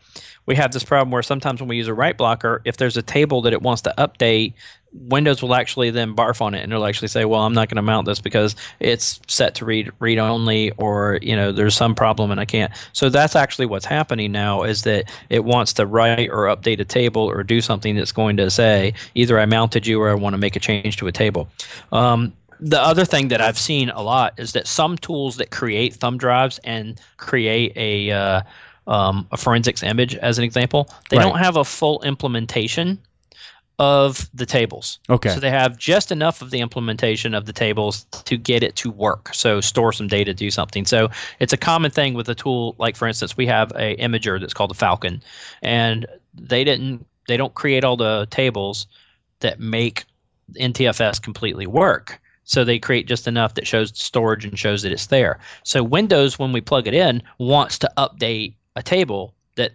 we 0.47 0.55
have 0.57 0.72
this 0.72 0.85
problem 0.85 1.11
where 1.11 1.22
sometimes 1.22 1.61
when 1.61 1.68
we 1.68 1.76
use 1.76 1.89
a 1.89 1.95
write 1.95 2.18
blocker, 2.18 2.61
if 2.64 2.76
there's 2.76 2.97
a 2.97 3.03
table 3.03 3.41
that 3.43 3.53
it 3.53 3.62
wants 3.62 3.82
to 3.82 3.95
update, 3.97 4.55
Windows 4.95 5.43
will 5.43 5.55
actually 5.55 5.91
then 5.91 6.14
barf 6.14 6.41
on 6.41 6.55
it 6.55 6.62
and 6.62 6.72
it'll 6.72 6.87
actually 6.87 7.09
say, 7.09 7.24
"Well, 7.24 7.41
I'm 7.41 7.53
not 7.53 7.68
going 7.68 7.76
to 7.76 7.82
mount 7.82 8.07
this 8.07 8.20
because 8.20 8.55
it's 8.78 9.20
set 9.26 9.55
to 9.57 9.64
read 9.64 9.91
read 9.99 10.18
only, 10.18 10.70
or 10.72 11.18
you 11.20 11.35
know, 11.35 11.51
there's 11.51 11.74
some 11.74 11.97
problem 11.97 12.30
and 12.30 12.39
I 12.39 12.45
can't." 12.45 12.72
So 12.93 13.09
that's 13.09 13.35
actually 13.35 13.66
what's 13.66 13.85
happening 13.85 14.30
now 14.30 14.62
is 14.62 14.82
that 14.82 15.11
it 15.30 15.45
wants 15.45 15.72
to 15.74 15.87
write 15.87 16.30
or 16.30 16.45
update 16.45 16.78
a 16.78 16.85
table 16.85 17.22
or 17.22 17.43
do 17.43 17.61
something 17.61 17.97
that's 17.97 18.12
going 18.12 18.37
to 18.37 18.51
say 18.51 18.95
either 19.16 19.39
I 19.41 19.47
mounted 19.47 19.85
you 19.85 20.01
or 20.01 20.11
I 20.11 20.14
want 20.14 20.35
to 20.35 20.39
make 20.39 20.55
a 20.55 20.61
change 20.61 20.97
to 20.99 21.09
a 21.09 21.12
table. 21.12 21.49
Um, 21.91 22.32
the 22.64 22.80
other 22.80 23.05
thing 23.05 23.28
that 23.28 23.43
I've 23.43 23.59
seen 23.59 23.90
a 23.90 24.01
lot 24.01 24.32
is 24.39 24.52
that 24.55 24.66
some 24.66 24.97
tools 24.97 25.36
that 25.36 25.51
create 25.51 25.94
thumb 25.94 26.16
drives 26.16 26.59
and 26.64 26.98
create 27.18 27.72
a 27.76 28.10
uh, 28.10 28.43
um, 28.86 29.26
a 29.32 29.36
forensics 29.36 29.82
image, 29.82 30.14
as 30.16 30.39
an 30.39 30.44
example, 30.44 30.89
they 31.10 31.18
right. 31.18 31.22
don't 31.22 31.39
have 31.39 31.56
a 31.56 31.64
full 31.64 32.02
implementation 32.02 32.98
of 33.78 34.30
the 34.32 34.47
tables. 34.47 34.98
Okay. 35.10 35.30
So 35.30 35.40
they 35.40 35.51
have 35.51 35.76
just 35.76 36.10
enough 36.10 36.40
of 36.40 36.51
the 36.51 36.60
implementation 36.60 37.34
of 37.34 37.44
the 37.44 37.52
tables 37.52 38.05
to 38.24 38.36
get 38.36 38.62
it 38.62 38.76
to 38.76 38.90
work. 38.90 39.34
So 39.34 39.60
store 39.60 39.93
some 39.93 40.06
data, 40.06 40.32
do 40.32 40.51
something. 40.51 40.86
So 40.86 41.10
it's 41.40 41.52
a 41.52 41.56
common 41.56 41.90
thing 41.90 42.14
with 42.14 42.28
a 42.28 42.34
tool 42.34 42.76
like, 42.78 42.97
for 42.97 43.09
instance, 43.09 43.36
we 43.36 43.47
have 43.47 43.72
a 43.72 43.97
imager 43.97 44.40
that's 44.40 44.55
called 44.55 44.70
the 44.70 44.74
Falcon, 44.74 45.22
and 45.60 46.06
they 46.34 46.64
didn't 46.64 47.05
they 47.28 47.36
don't 47.36 47.55
create 47.55 47.84
all 47.84 47.97
the 47.97 48.26
tables 48.30 48.86
that 49.40 49.60
make 49.60 50.05
NTFS 50.55 51.20
completely 51.20 51.66
work. 51.66 52.20
So 52.44 52.64
they 52.64 52.78
create 52.78 53.06
just 53.06 53.26
enough 53.26 53.54
that 53.54 53.66
shows 53.66 53.92
storage 53.94 54.44
and 54.44 54.58
shows 54.58 54.82
that 54.82 54.92
it's 54.92 55.06
there. 55.06 55.38
So 55.62 55.82
Windows, 55.82 56.38
when 56.38 56.52
we 56.52 56.60
plug 56.60 56.86
it 56.86 56.94
in, 56.94 57.22
wants 57.38 57.78
to 57.80 57.90
update 57.96 58.54
a 58.76 58.82
table 58.82 59.34
that 59.56 59.72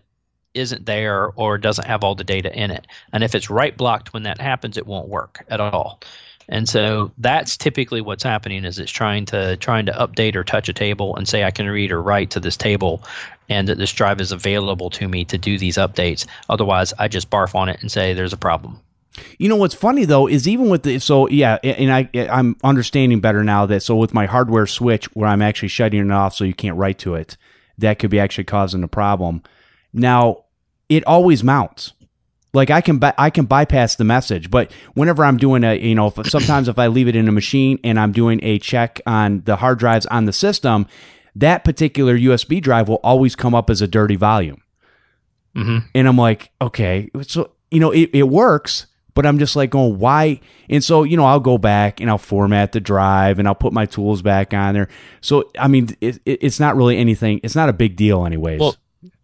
isn't 0.53 0.85
there 0.85 1.31
or 1.35 1.57
doesn't 1.57 1.87
have 1.87 2.03
all 2.03 2.15
the 2.15 2.23
data 2.23 2.53
in 2.55 2.71
it. 2.71 2.87
And 3.13 3.23
if 3.23 3.35
it's 3.35 3.49
write 3.49 3.77
blocked 3.77 4.13
when 4.13 4.23
that 4.23 4.39
happens, 4.39 4.77
it 4.77 4.87
won't 4.87 5.09
work 5.09 5.45
at 5.49 5.59
all. 5.59 6.01
And 6.49 6.67
so 6.67 7.11
that's 7.19 7.55
typically 7.55 8.01
what's 8.01 8.23
happening 8.23 8.65
is 8.65 8.79
it's 8.79 8.91
trying 8.91 9.25
to 9.27 9.55
trying 9.57 9.85
to 9.85 9.91
update 9.91 10.35
or 10.35 10.43
touch 10.43 10.67
a 10.67 10.73
table 10.73 11.15
and 11.15 11.27
say 11.27 11.43
I 11.43 11.51
can 11.51 11.67
read 11.67 11.91
or 11.91 12.01
write 12.01 12.31
to 12.31 12.39
this 12.39 12.57
table 12.57 13.03
and 13.49 13.67
that 13.67 13.77
this 13.77 13.93
drive 13.93 14.19
is 14.19 14.31
available 14.31 14.89
to 14.91 15.07
me 15.07 15.25
to 15.25 15.37
do 15.37 15.59
these 15.59 15.77
updates. 15.77 16.25
Otherwise, 16.49 16.91
I 16.97 17.07
just 17.07 17.29
barf 17.29 17.53
on 17.53 17.69
it 17.69 17.79
and 17.81 17.91
say 17.91 18.13
there's 18.13 18.33
a 18.33 18.37
problem. 18.37 18.79
You 19.37 19.49
know 19.49 19.55
what's 19.55 19.75
funny 19.75 20.05
though 20.05 20.27
is 20.27 20.47
even 20.47 20.69
with 20.69 20.83
the 20.83 20.99
so 20.99 21.27
yeah, 21.29 21.57
and 21.63 21.91
I 21.91 22.09
I'm 22.13 22.55
understanding 22.63 23.19
better 23.19 23.43
now 23.43 23.65
that 23.65 23.81
so 23.81 23.95
with 23.95 24.13
my 24.13 24.25
hardware 24.25 24.67
switch 24.67 25.05
where 25.15 25.27
I'm 25.27 25.41
actually 25.41 25.69
shutting 25.69 26.05
it 26.05 26.11
off 26.11 26.35
so 26.35 26.43
you 26.43 26.53
can't 26.53 26.77
write 26.77 26.99
to 26.99 27.15
it, 27.15 27.35
that 27.77 27.99
could 27.99 28.11
be 28.11 28.19
actually 28.19 28.43
causing 28.45 28.83
a 28.83 28.87
problem. 28.87 29.43
Now 29.93 30.45
it 30.89 31.05
always 31.05 31.43
mounts. 31.43 31.93
Like 32.53 32.71
I 32.71 32.81
can 32.81 32.99
I 33.17 33.29
can 33.29 33.45
bypass 33.45 33.95
the 33.95 34.03
message, 34.03 34.49
but 34.49 34.71
whenever 34.93 35.23
I'm 35.23 35.37
doing 35.37 35.63
a 35.63 35.75
you 35.75 35.95
know 35.95 36.07
if, 36.07 36.27
sometimes 36.27 36.67
if 36.67 36.79
I 36.79 36.87
leave 36.87 37.07
it 37.07 37.15
in 37.15 37.27
a 37.27 37.31
machine 37.31 37.79
and 37.83 37.99
I'm 37.99 38.11
doing 38.11 38.39
a 38.43 38.57
check 38.57 39.01
on 39.05 39.41
the 39.45 39.55
hard 39.55 39.77
drives 39.77 40.07
on 40.07 40.25
the 40.25 40.33
system, 40.33 40.87
that 41.35 41.63
particular 41.63 42.17
USB 42.17 42.59
drive 42.61 42.89
will 42.89 42.99
always 43.03 43.35
come 43.35 43.53
up 43.53 43.69
as 43.69 43.81
a 43.81 43.87
dirty 43.87 44.15
volume. 44.15 44.61
Mm-hmm. 45.55 45.77
And 45.93 46.07
I'm 46.07 46.17
like, 46.17 46.51
okay, 46.59 47.11
so 47.21 47.51
you 47.69 47.79
know 47.79 47.91
it, 47.91 48.09
it 48.13 48.23
works, 48.23 48.87
but 49.19 49.25
I'm 49.25 49.37
just 49.37 49.57
like 49.57 49.69
going, 49.69 49.99
why? 49.99 50.39
And 50.69 50.81
so, 50.81 51.03
you 51.03 51.17
know, 51.17 51.25
I'll 51.25 51.41
go 51.41 51.57
back 51.57 51.99
and 51.99 52.09
I'll 52.09 52.17
format 52.17 52.71
the 52.71 52.79
drive 52.79 53.37
and 53.37 53.49
I'll 53.49 53.53
put 53.53 53.73
my 53.73 53.85
tools 53.85 54.21
back 54.21 54.53
on 54.53 54.73
there. 54.73 54.87
So, 55.19 55.51
I 55.59 55.67
mean, 55.67 55.89
it, 55.99 56.21
it, 56.25 56.39
it's 56.41 56.57
not 56.57 56.77
really 56.77 56.97
anything. 56.97 57.41
It's 57.43 57.53
not 57.53 57.67
a 57.67 57.73
big 57.73 57.97
deal, 57.97 58.25
anyways. 58.25 58.61
Well, 58.61 58.77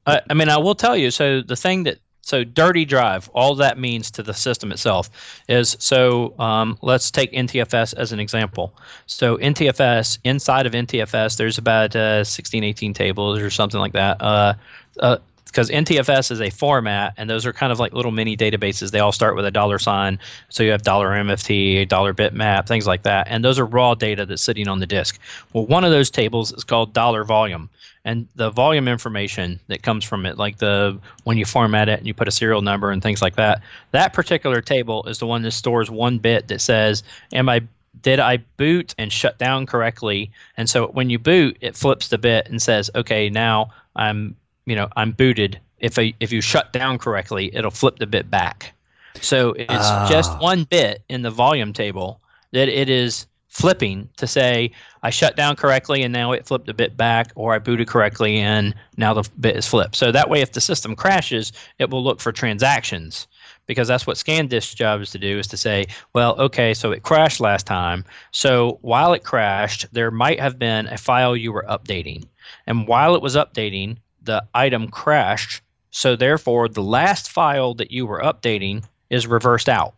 I, 0.06 0.20
I 0.30 0.34
mean, 0.34 0.50
I 0.50 0.58
will 0.58 0.76
tell 0.76 0.98
you. 0.98 1.12
So 1.12 1.40
the 1.42 1.56
thing 1.56 1.84
that 1.84 2.00
so 2.20 2.44
dirty 2.44 2.84
drive, 2.84 3.30
all 3.34 3.56
that 3.56 3.80
means 3.80 4.12
to 4.12 4.22
the 4.22 4.34
system 4.34 4.74
itself 4.74 5.42
is 5.48 5.78
so 5.80 6.38
um, 6.40 6.78
let's 6.82 7.10
take 7.10 7.32
NTFS 7.32 7.94
as 7.94 8.12
an 8.12 8.20
example. 8.20 8.76
So 9.06 9.38
NTFS, 9.38 10.20
inside 10.26 10.66
of 10.66 10.74
NTFS, 10.74 11.38
there's 11.38 11.58
about 11.58 11.96
uh, 11.96 12.26
16, 12.26 12.66
18 12.66 12.94
tables 12.94 13.40
or 13.40 13.50
something 13.50 13.80
like 13.80 13.94
that. 13.94 14.22
Uh, 14.22 14.56
uh, 15.00 15.20
because 15.46 15.70
NTFS 15.70 16.32
is 16.32 16.42
a 16.42 16.50
format, 16.50 17.14
and 17.18 17.30
those 17.30 17.46
are 17.46 17.54
kind 17.54 17.72
of 17.72 17.80
like 17.80 17.94
little 17.94 18.12
mini 18.12 18.36
databases. 18.36 18.92
They 18.92 19.00
all 19.00 19.12
start 19.12 19.36
with 19.36 19.46
a 19.46 19.52
dollar 19.52 19.80
sign, 19.80 20.20
so 20.50 20.64
you 20.64 20.72
have 20.72 20.84
dollar 20.84 21.10
MFT, 21.12 21.88
dollar 21.88 22.14
bitmap, 22.14 22.68
things 22.68 22.86
like 22.86 23.04
that, 23.04 23.28
and 23.30 23.44
those 23.44 23.58
are 23.58 23.66
raw 23.66 23.96
data 23.96 24.26
that's 24.26 24.42
sitting 24.42 24.68
on 24.68 24.80
the 24.80 24.86
disk. 24.86 25.20
Well, 25.54 25.66
one 25.66 25.86
of 25.86 25.92
those 25.92 26.10
tables 26.10 26.52
is 26.52 26.64
called 26.64 26.94
dollar 26.94 27.24
volume, 27.24 27.70
and 28.04 28.28
the 28.36 28.50
volume 28.50 28.88
information 28.88 29.60
that 29.68 29.82
comes 29.82 30.04
from 30.04 30.26
it, 30.26 30.38
like 30.38 30.58
the 30.58 31.00
when 31.24 31.38
you 31.38 31.46
format 31.46 31.90
it 31.90 32.00
and 32.00 32.08
you 32.08 32.14
put 32.14 32.28
a 32.28 32.32
serial 32.32 32.62
number 32.62 32.92
and 32.92 33.02
things 33.02 33.22
like 33.22 33.36
that, 33.36 33.62
that 33.92 34.14
particular 34.14 34.62
table 34.62 35.04
is 35.06 35.20
the 35.20 35.28
one 35.28 35.42
that 35.44 35.52
stores 35.52 35.90
one 35.90 36.18
bit 36.18 36.48
that 36.50 36.60
says, 36.60 37.04
"Am 37.34 37.48
I 37.50 37.62
did 38.02 38.20
I 38.20 38.38
boot 38.58 38.94
and 38.98 39.12
shut 39.12 39.38
down 39.38 39.66
correctly?" 39.66 40.32
And 40.58 40.70
so 40.70 40.88
when 40.88 41.10
you 41.10 41.18
boot, 41.18 41.58
it 41.62 41.76
flips 41.78 42.10
the 42.10 42.18
bit 42.18 42.48
and 42.50 42.62
says, 42.62 42.90
"Okay, 42.96 43.30
now 43.30 43.70
I'm 43.96 44.36
you 44.66 44.76
know 44.76 44.88
I'm 44.96 45.12
booted. 45.12 45.60
If 45.80 46.00
I, 46.00 46.14
if 46.20 46.32
you 46.32 46.42
shut 46.42 46.72
down 46.74 46.98
correctly, 46.98 47.52
it'll 47.54 47.72
flip 47.72 48.00
the 48.00 48.08
bit 48.08 48.30
back. 48.32 48.74
So 49.22 49.54
it's 49.54 49.68
Ah. 49.70 50.08
just 50.10 50.38
one 50.40 50.64
bit 50.64 51.04
in 51.10 51.22
the 51.22 51.30
volume 51.32 51.74
table 51.74 52.22
that 52.54 52.70
it 52.70 52.90
is 52.90 53.28
flipping 53.50 54.10
to 54.18 54.28
say 54.28 54.72
I 55.04 55.10
shut 55.10 55.36
down 55.38 55.56
correctly 55.56 56.04
and 56.04 56.12
now 56.12 56.32
it 56.34 56.46
flipped 56.46 56.68
a 56.68 56.74
bit 56.74 56.98
back, 56.98 57.32
or 57.36 57.54
I 57.54 57.60
booted 57.60 57.88
correctly 57.88 58.38
and 58.38 58.74
now 58.98 59.14
the 59.14 59.30
bit 59.40 59.56
is 59.56 59.68
flipped. 59.68 59.96
So 59.96 60.12
that 60.12 60.30
way, 60.30 60.42
if 60.42 60.52
the 60.54 60.62
system 60.62 60.96
crashes, 60.96 61.52
it 61.80 61.90
will 61.90 62.04
look 62.04 62.20
for 62.20 62.32
transactions 62.32 63.28
because 63.68 63.88
that's 63.88 64.06
what 64.06 64.18
ScanDisk's 64.18 64.74
job 64.76 65.02
is 65.02 65.12
to 65.12 65.20
do 65.20 65.40
is 65.40 65.48
to 65.48 65.58
say, 65.58 65.86
well, 66.14 66.36
okay, 66.40 66.74
so 66.74 66.92
it 66.92 67.04
crashed 67.04 67.40
last 67.40 67.66
time. 67.66 68.04
So 68.32 68.80
while 68.82 69.14
it 69.14 69.24
crashed, 69.24 69.86
there 69.94 70.12
might 70.12 70.40
have 70.40 70.60
been 70.60 70.88
a 70.88 70.98
file 70.98 71.36
you 71.36 71.52
were 71.52 71.66
updating. 71.70 72.26
And 72.68 72.88
while 72.88 73.16
it 73.16 73.22
was 73.22 73.36
updating, 73.36 73.98
the 74.26 74.46
item 74.54 74.90
crashed. 74.90 75.62
So 75.92 76.16
therefore, 76.16 76.68
the 76.68 76.84
last 76.84 77.32
file 77.32 77.74
that 77.76 77.92
you 77.92 78.06
were 78.06 78.22
updating 78.22 78.84
is 79.10 79.28
reversed 79.28 79.70
out. 79.70 79.96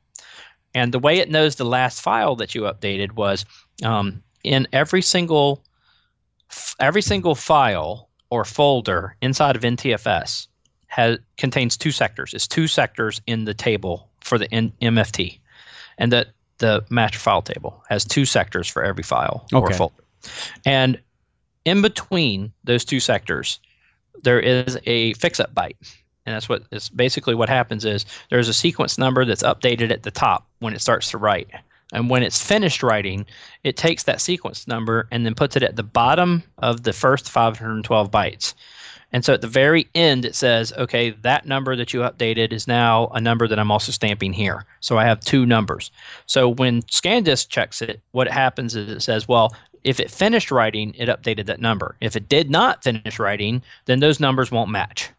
And 0.76 0.94
the 0.94 1.00
way 1.00 1.18
it 1.18 1.32
knows 1.32 1.56
the 1.56 1.66
last 1.66 2.02
file 2.02 2.36
that 2.36 2.54
you 2.54 2.62
updated 2.64 3.14
was 3.14 3.46
um, 3.84 4.22
in 4.44 4.68
every 4.74 5.02
single 5.02 5.64
every 6.80 7.02
single 7.02 7.36
file 7.36 8.10
or 8.30 8.46
folder 8.46 9.16
inside 9.22 9.56
of 9.56 9.64
NTFS 9.64 10.48
has 10.88 11.18
contains 11.38 11.78
two 11.78 11.92
sectors. 11.92 12.34
It's 12.34 12.48
two 12.48 12.68
sectors 12.68 13.22
in 13.28 13.46
the 13.46 13.54
table 13.54 14.10
for 14.22 14.38
the 14.38 14.52
N- 14.54 14.74
MFT, 14.82 15.40
and 15.98 16.12
that 16.12 16.30
the 16.60 16.86
master 16.90 17.20
file 17.20 17.42
table 17.42 17.84
has 17.90 18.06
two 18.06 18.26
sectors 18.26 18.68
for 18.68 18.84
every 18.84 19.04
file 19.04 19.46
or 19.54 19.72
folder. 19.74 20.04
And 20.66 21.00
in 21.66 21.82
between 21.82 22.52
those 22.64 22.86
two 22.86 23.00
sectors, 23.00 23.60
there 24.24 24.40
is 24.40 24.78
a 24.86 25.14
fix-up 25.14 25.54
byte, 25.54 25.76
and 26.26 26.36
that's 26.36 26.50
what 26.50 26.64
is 26.72 26.90
basically 26.90 27.36
what 27.36 27.50
happens 27.50 27.86
is 27.86 28.06
there's 28.30 28.50
a 28.50 28.54
sequence 28.54 28.98
number 28.98 29.26
that's 29.26 29.44
updated 29.44 29.92
at 29.92 30.04
the 30.04 30.12
top 30.12 30.48
when 30.60 30.74
it 30.74 30.82
starts 30.82 31.10
to 31.12 31.18
write. 31.18 31.50
And 31.94 32.10
when 32.10 32.22
it's 32.22 32.42
finished 32.44 32.84
writing, 32.84 33.26
it 33.64 33.78
takes 33.78 34.04
that 34.04 34.20
sequence 34.20 34.68
number 34.68 35.08
and 35.10 35.26
then 35.26 35.36
puts 35.36 35.56
it 35.56 35.64
at 35.64 35.78
the 35.78 35.84
bottom 35.84 36.44
of 36.58 36.84
the 36.84 36.92
first 36.92 37.30
512 37.30 38.12
bytes. 38.12 38.54
And 39.14 39.24
so 39.24 39.34
at 39.34 39.40
the 39.40 39.48
very 39.48 39.88
end, 39.96 40.26
it 40.26 40.36
says, 40.36 40.74
okay, 40.74 41.12
that 41.12 41.46
number 41.46 41.78
that 41.78 41.94
you 41.94 42.02
updated 42.02 42.52
is 42.52 42.68
now 42.68 43.08
a 43.14 43.22
number 43.22 43.48
that 43.48 43.58
I'm 43.58 43.72
also 43.72 43.94
stamping 43.94 44.34
here. 44.34 44.66
So 44.82 44.98
I 44.98 45.06
have 45.06 45.22
two 45.22 45.46
numbers. 45.46 45.92
So 46.26 46.50
when 46.50 46.82
ScanDisk 46.84 47.48
checks 47.48 47.82
it, 47.82 48.02
what 48.12 48.28
happens 48.28 48.76
is 48.76 48.90
it 48.90 49.00
says, 49.00 49.26
well, 49.26 49.56
if 49.88 50.02
it 50.02 50.12
finished 50.12 50.52
writing, 50.52 50.94
it 50.98 51.08
updated 51.08 51.46
that 51.46 51.62
number. 51.62 51.96
If 52.02 52.18
it 52.18 52.28
did 52.28 52.52
not 52.52 52.84
finish 52.84 53.20
writing, 53.20 53.62
then 53.86 54.02
those 54.02 54.20
numbers 54.20 54.52
won't 54.52 54.70
match. 54.70 55.10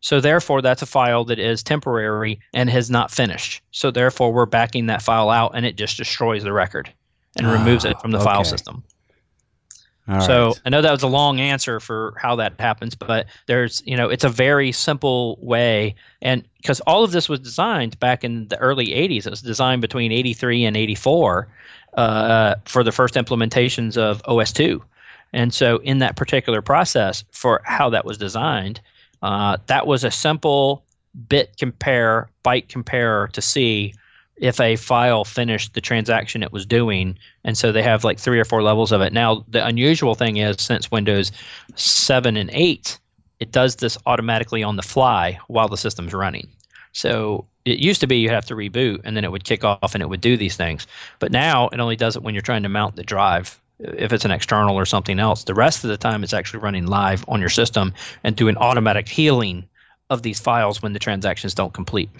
So 0.00 0.18
therefore, 0.18 0.62
that's 0.62 0.82
a 0.82 0.86
file 0.86 1.24
that 1.26 1.38
is 1.38 1.62
temporary 1.62 2.40
and 2.54 2.70
has 2.70 2.90
not 2.90 3.10
finished. 3.10 3.62
So 3.70 3.90
therefore, 3.90 4.32
we're 4.32 4.46
backing 4.46 4.86
that 4.86 5.02
file 5.02 5.28
out, 5.30 5.52
and 5.54 5.66
it 5.66 5.76
just 5.76 5.98
destroys 5.98 6.42
the 6.42 6.52
record 6.52 6.90
and 7.36 7.46
removes 7.46 7.84
it 7.84 8.00
from 8.00 8.10
the 8.10 8.20
file 8.20 8.44
system. 8.44 8.82
All 10.12 10.20
so 10.20 10.46
right. 10.46 10.60
I 10.66 10.70
know 10.70 10.82
that 10.82 10.90
was 10.90 11.02
a 11.02 11.08
long 11.08 11.40
answer 11.40 11.80
for 11.80 12.14
how 12.16 12.36
that 12.36 12.54
happens, 12.58 12.94
but 12.94 13.26
there's 13.46 13.82
you 13.86 13.96
know 13.96 14.08
it's 14.08 14.24
a 14.24 14.28
very 14.28 14.72
simple 14.72 15.38
way, 15.40 15.94
and 16.20 16.46
because 16.58 16.80
all 16.80 17.04
of 17.04 17.12
this 17.12 17.28
was 17.28 17.40
designed 17.40 17.98
back 18.00 18.24
in 18.24 18.48
the 18.48 18.58
early 18.58 18.88
'80s, 18.88 19.26
it 19.26 19.30
was 19.30 19.42
designed 19.42 19.80
between 19.80 20.12
'83 20.12 20.64
and 20.64 20.76
'84 20.76 21.48
uh, 21.94 22.54
for 22.64 22.84
the 22.84 22.92
first 22.92 23.14
implementations 23.14 23.96
of 23.96 24.22
OS2, 24.24 24.80
and 25.32 25.54
so 25.54 25.78
in 25.78 25.98
that 25.98 26.16
particular 26.16 26.62
process 26.62 27.24
for 27.30 27.62
how 27.64 27.88
that 27.90 28.04
was 28.04 28.18
designed, 28.18 28.80
uh, 29.22 29.56
that 29.66 29.86
was 29.86 30.04
a 30.04 30.10
simple 30.10 30.84
bit 31.28 31.56
compare, 31.58 32.28
byte 32.44 32.68
compare 32.68 33.28
to 33.28 33.42
see 33.42 33.94
if 34.36 34.60
a 34.60 34.76
file 34.76 35.24
finished 35.24 35.74
the 35.74 35.80
transaction 35.80 36.42
it 36.42 36.52
was 36.52 36.66
doing. 36.66 37.18
And 37.44 37.56
so 37.56 37.70
they 37.70 37.82
have 37.82 38.04
like 38.04 38.18
three 38.18 38.40
or 38.40 38.44
four 38.44 38.62
levels 38.62 38.92
of 38.92 39.00
it. 39.00 39.12
Now, 39.12 39.44
the 39.48 39.64
unusual 39.64 40.14
thing 40.14 40.38
is 40.38 40.56
since 40.58 40.90
Windows 40.90 41.32
7 41.74 42.36
and 42.36 42.50
8, 42.52 42.98
it 43.40 43.52
does 43.52 43.76
this 43.76 43.98
automatically 44.06 44.62
on 44.62 44.76
the 44.76 44.82
fly 44.82 45.38
while 45.48 45.68
the 45.68 45.76
system's 45.76 46.14
running. 46.14 46.48
So 46.92 47.46
it 47.64 47.78
used 47.78 48.00
to 48.00 48.06
be 48.06 48.16
you 48.16 48.28
have 48.30 48.46
to 48.46 48.54
reboot 48.54 49.00
and 49.04 49.16
then 49.16 49.24
it 49.24 49.32
would 49.32 49.44
kick 49.44 49.64
off 49.64 49.94
and 49.94 50.02
it 50.02 50.08
would 50.08 50.20
do 50.20 50.36
these 50.36 50.56
things. 50.56 50.86
But 51.18 51.32
now 51.32 51.68
it 51.68 51.80
only 51.80 51.96
does 51.96 52.16
it 52.16 52.22
when 52.22 52.34
you're 52.34 52.42
trying 52.42 52.62
to 52.62 52.68
mount 52.68 52.96
the 52.96 53.02
drive. 53.02 53.58
If 53.78 54.12
it's 54.12 54.24
an 54.24 54.30
external 54.30 54.76
or 54.76 54.86
something 54.86 55.18
else, 55.18 55.44
the 55.44 55.54
rest 55.54 55.84
of 55.84 55.90
the 55.90 55.96
time 55.96 56.22
it's 56.22 56.32
actually 56.34 56.60
running 56.60 56.86
live 56.86 57.24
on 57.28 57.40
your 57.40 57.48
system 57.48 57.92
and 58.22 58.36
doing 58.36 58.56
automatic 58.56 59.08
healing 59.08 59.64
of 60.10 60.22
these 60.22 60.38
files 60.38 60.82
when 60.82 60.92
the 60.92 60.98
transactions 60.98 61.54
don't 61.54 61.72
complete. 61.72 62.10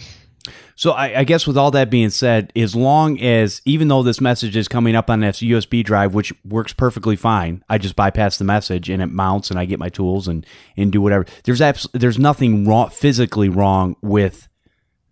So 0.74 0.93
I, 0.93 1.20
I 1.20 1.24
guess 1.24 1.47
with 1.47 1.56
all 1.56 1.70
that 1.73 1.90
being 1.90 2.10
said, 2.10 2.52
as 2.56 2.74
long 2.74 3.20
as 3.20 3.62
even 3.64 3.89
though 3.89 4.02
this 4.02 4.20
message 4.20 4.56
is 4.56 4.69
coming 4.69 4.97
up 4.97 5.10
on 5.10 5.20
this 5.20 5.40
USB 5.40 5.85
drive, 5.85 6.14
which 6.14 6.32
works 6.44 6.73
perfectly 6.73 7.16
fine, 7.16 7.64
I 7.69 7.78
just 7.78 7.97
bypass 7.97 8.39
the 8.39 8.44
message 8.44 8.89
and 8.89 9.02
it 9.02 9.06
mounts 9.06 9.51
and 9.51 9.59
I 9.59 9.64
get 9.64 9.78
my 9.78 9.89
tools 9.89 10.28
and 10.28 10.44
and 10.77 10.90
do 10.90 11.01
whatever. 11.01 11.27
There's 11.44 11.60
abs- 11.60 11.89
there's 11.93 12.19
nothing 12.19 12.66
wrong 12.66 12.90
physically 12.90 13.48
wrong 13.48 13.97
with 14.02 14.48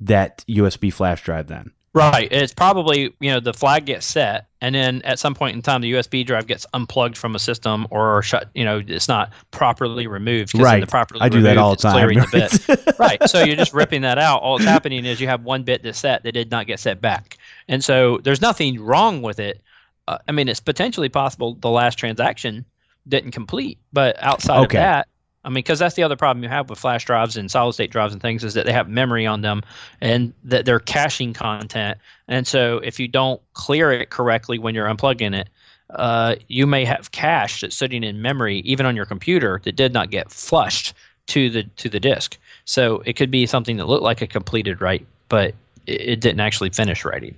that 0.01 0.45
USB 0.49 0.93
flash 0.93 1.23
drive 1.23 1.47
then. 1.47 1.73
Right. 1.93 2.31
It's 2.31 2.55
probably, 2.55 3.13
you 3.19 3.31
know, 3.33 3.41
the 3.41 3.53
flag 3.53 3.87
gets 3.87 4.07
set 4.07 4.47
and 4.61 4.75
then 4.75 5.03
at 5.03 5.19
some 5.19 5.35
point 5.35 5.57
in 5.57 5.63
time 5.63 5.81
the 5.81 5.93
USB 5.95 6.25
drive 6.25 6.47
gets 6.47 6.65
unplugged 6.73 7.17
from 7.17 7.35
a 7.35 7.39
system 7.41 7.87
or 7.91 8.23
shut, 8.23 8.49
you 8.55 8.65
know, 8.65 8.81
it's 8.87 9.09
not 9.09 9.33
properly 9.51 10.07
removed. 10.07 10.57
Right. 10.57 10.81
The 10.81 10.87
properly 10.87 11.21
I 11.21 11.29
do 11.29 11.43
that 11.43 11.59
all 11.59 11.71
the 11.71 11.83
time. 11.83 11.93
clearing 11.95 12.19
the 12.19 12.29
bit. 12.31 12.99
right. 12.99 13.29
So 13.29 13.43
you're 13.43 13.57
just 13.57 13.75
ripping 13.75 14.03
that 14.03 14.19
out. 14.19 14.41
All 14.43 14.59
that's 14.59 14.71
happening 14.71 15.05
is 15.05 15.21
you 15.21 15.27
have 15.27 15.43
one 15.43 15.65
bit 15.65 15.83
that's 15.83 15.99
set 15.99 16.23
that 16.23 16.33
did 16.33 16.51
not 16.53 16.69
get 16.69 16.79
set 16.79 17.01
back. 17.01 17.39
And 17.67 17.83
so 17.83 18.19
there's 18.19 18.41
nothing 18.41 18.81
wrong 18.81 19.21
with 19.21 19.41
it. 19.41 19.61
Uh, 20.07 20.19
I 20.29 20.33
mean, 20.33 20.49
it's 20.49 20.61
potentially 20.61 21.09
possible 21.09 21.55
the 21.55 21.71
last 21.71 21.97
transaction 21.97 22.65
didn't 23.09 23.33
complete, 23.33 23.79
but 23.93 24.17
outside 24.23 24.59
Okay. 24.67 24.79
of 24.79 24.83
that, 24.83 25.09
I 25.45 25.49
mean, 25.49 25.55
because 25.55 25.79
that's 25.79 25.95
the 25.95 26.03
other 26.03 26.17
problem 26.17 26.43
you 26.43 26.51
have 26.51 26.69
with 26.69 26.79
flash 26.79 27.05
drives 27.05 27.37
and 27.37 27.51
solid 27.51 27.73
state 27.73 27.91
drives 27.91 28.13
and 28.13 28.21
things 28.21 28.45
is 28.45 28.55
that 28.55 28.67
they 28.67 28.73
have 28.73 28.89
memory 28.89 29.27
on 29.27 29.41
them 29.41 29.63
and 30.01 30.35
that 30.45 30.67
they're 30.67 30.81
caching 30.81 31.33
content. 31.33 31.99
And 32.29 32.47
so 32.47 32.79
if 32.79 33.01
you 33.01 33.09
don't 33.09 33.41
clear 33.55 33.91
it 33.91 34.11
correctly 34.11 34.59
when 34.59 34.75
you're 34.75 34.87
unplugging 34.87 35.35
it, 35.35 35.49
uh, 35.91 36.37
you 36.49 36.67
may 36.67 36.85
have 36.85 37.11
cache 37.13 37.63
that's 37.63 37.75
sitting 37.75 38.05
in 38.05 38.23
memory 38.23 38.59
even 38.61 38.87
on 38.87 38.95
your 38.95 39.07
computer 39.07 39.61
that 39.65 39.77
did 39.77 39.93
not 39.93 40.11
get 40.11 40.31
flushed 40.31 40.95
to 41.27 41.49
the 41.49 41.63
to 41.77 41.89
the 41.89 42.01
disk. 42.01 42.39
So 42.65 43.03
it 43.07 43.15
could 43.15 43.31
be 43.31 43.47
something 43.47 43.77
that 43.79 43.87
looked 43.87 44.05
like 44.05 44.21
a 44.21 44.27
completed 44.27 44.81
write, 44.81 45.07
but 45.29 45.55
it, 45.87 46.01
it 46.01 46.21
didn't 46.21 46.41
actually 46.41 46.71
finish 46.71 47.05
writing. 47.05 47.35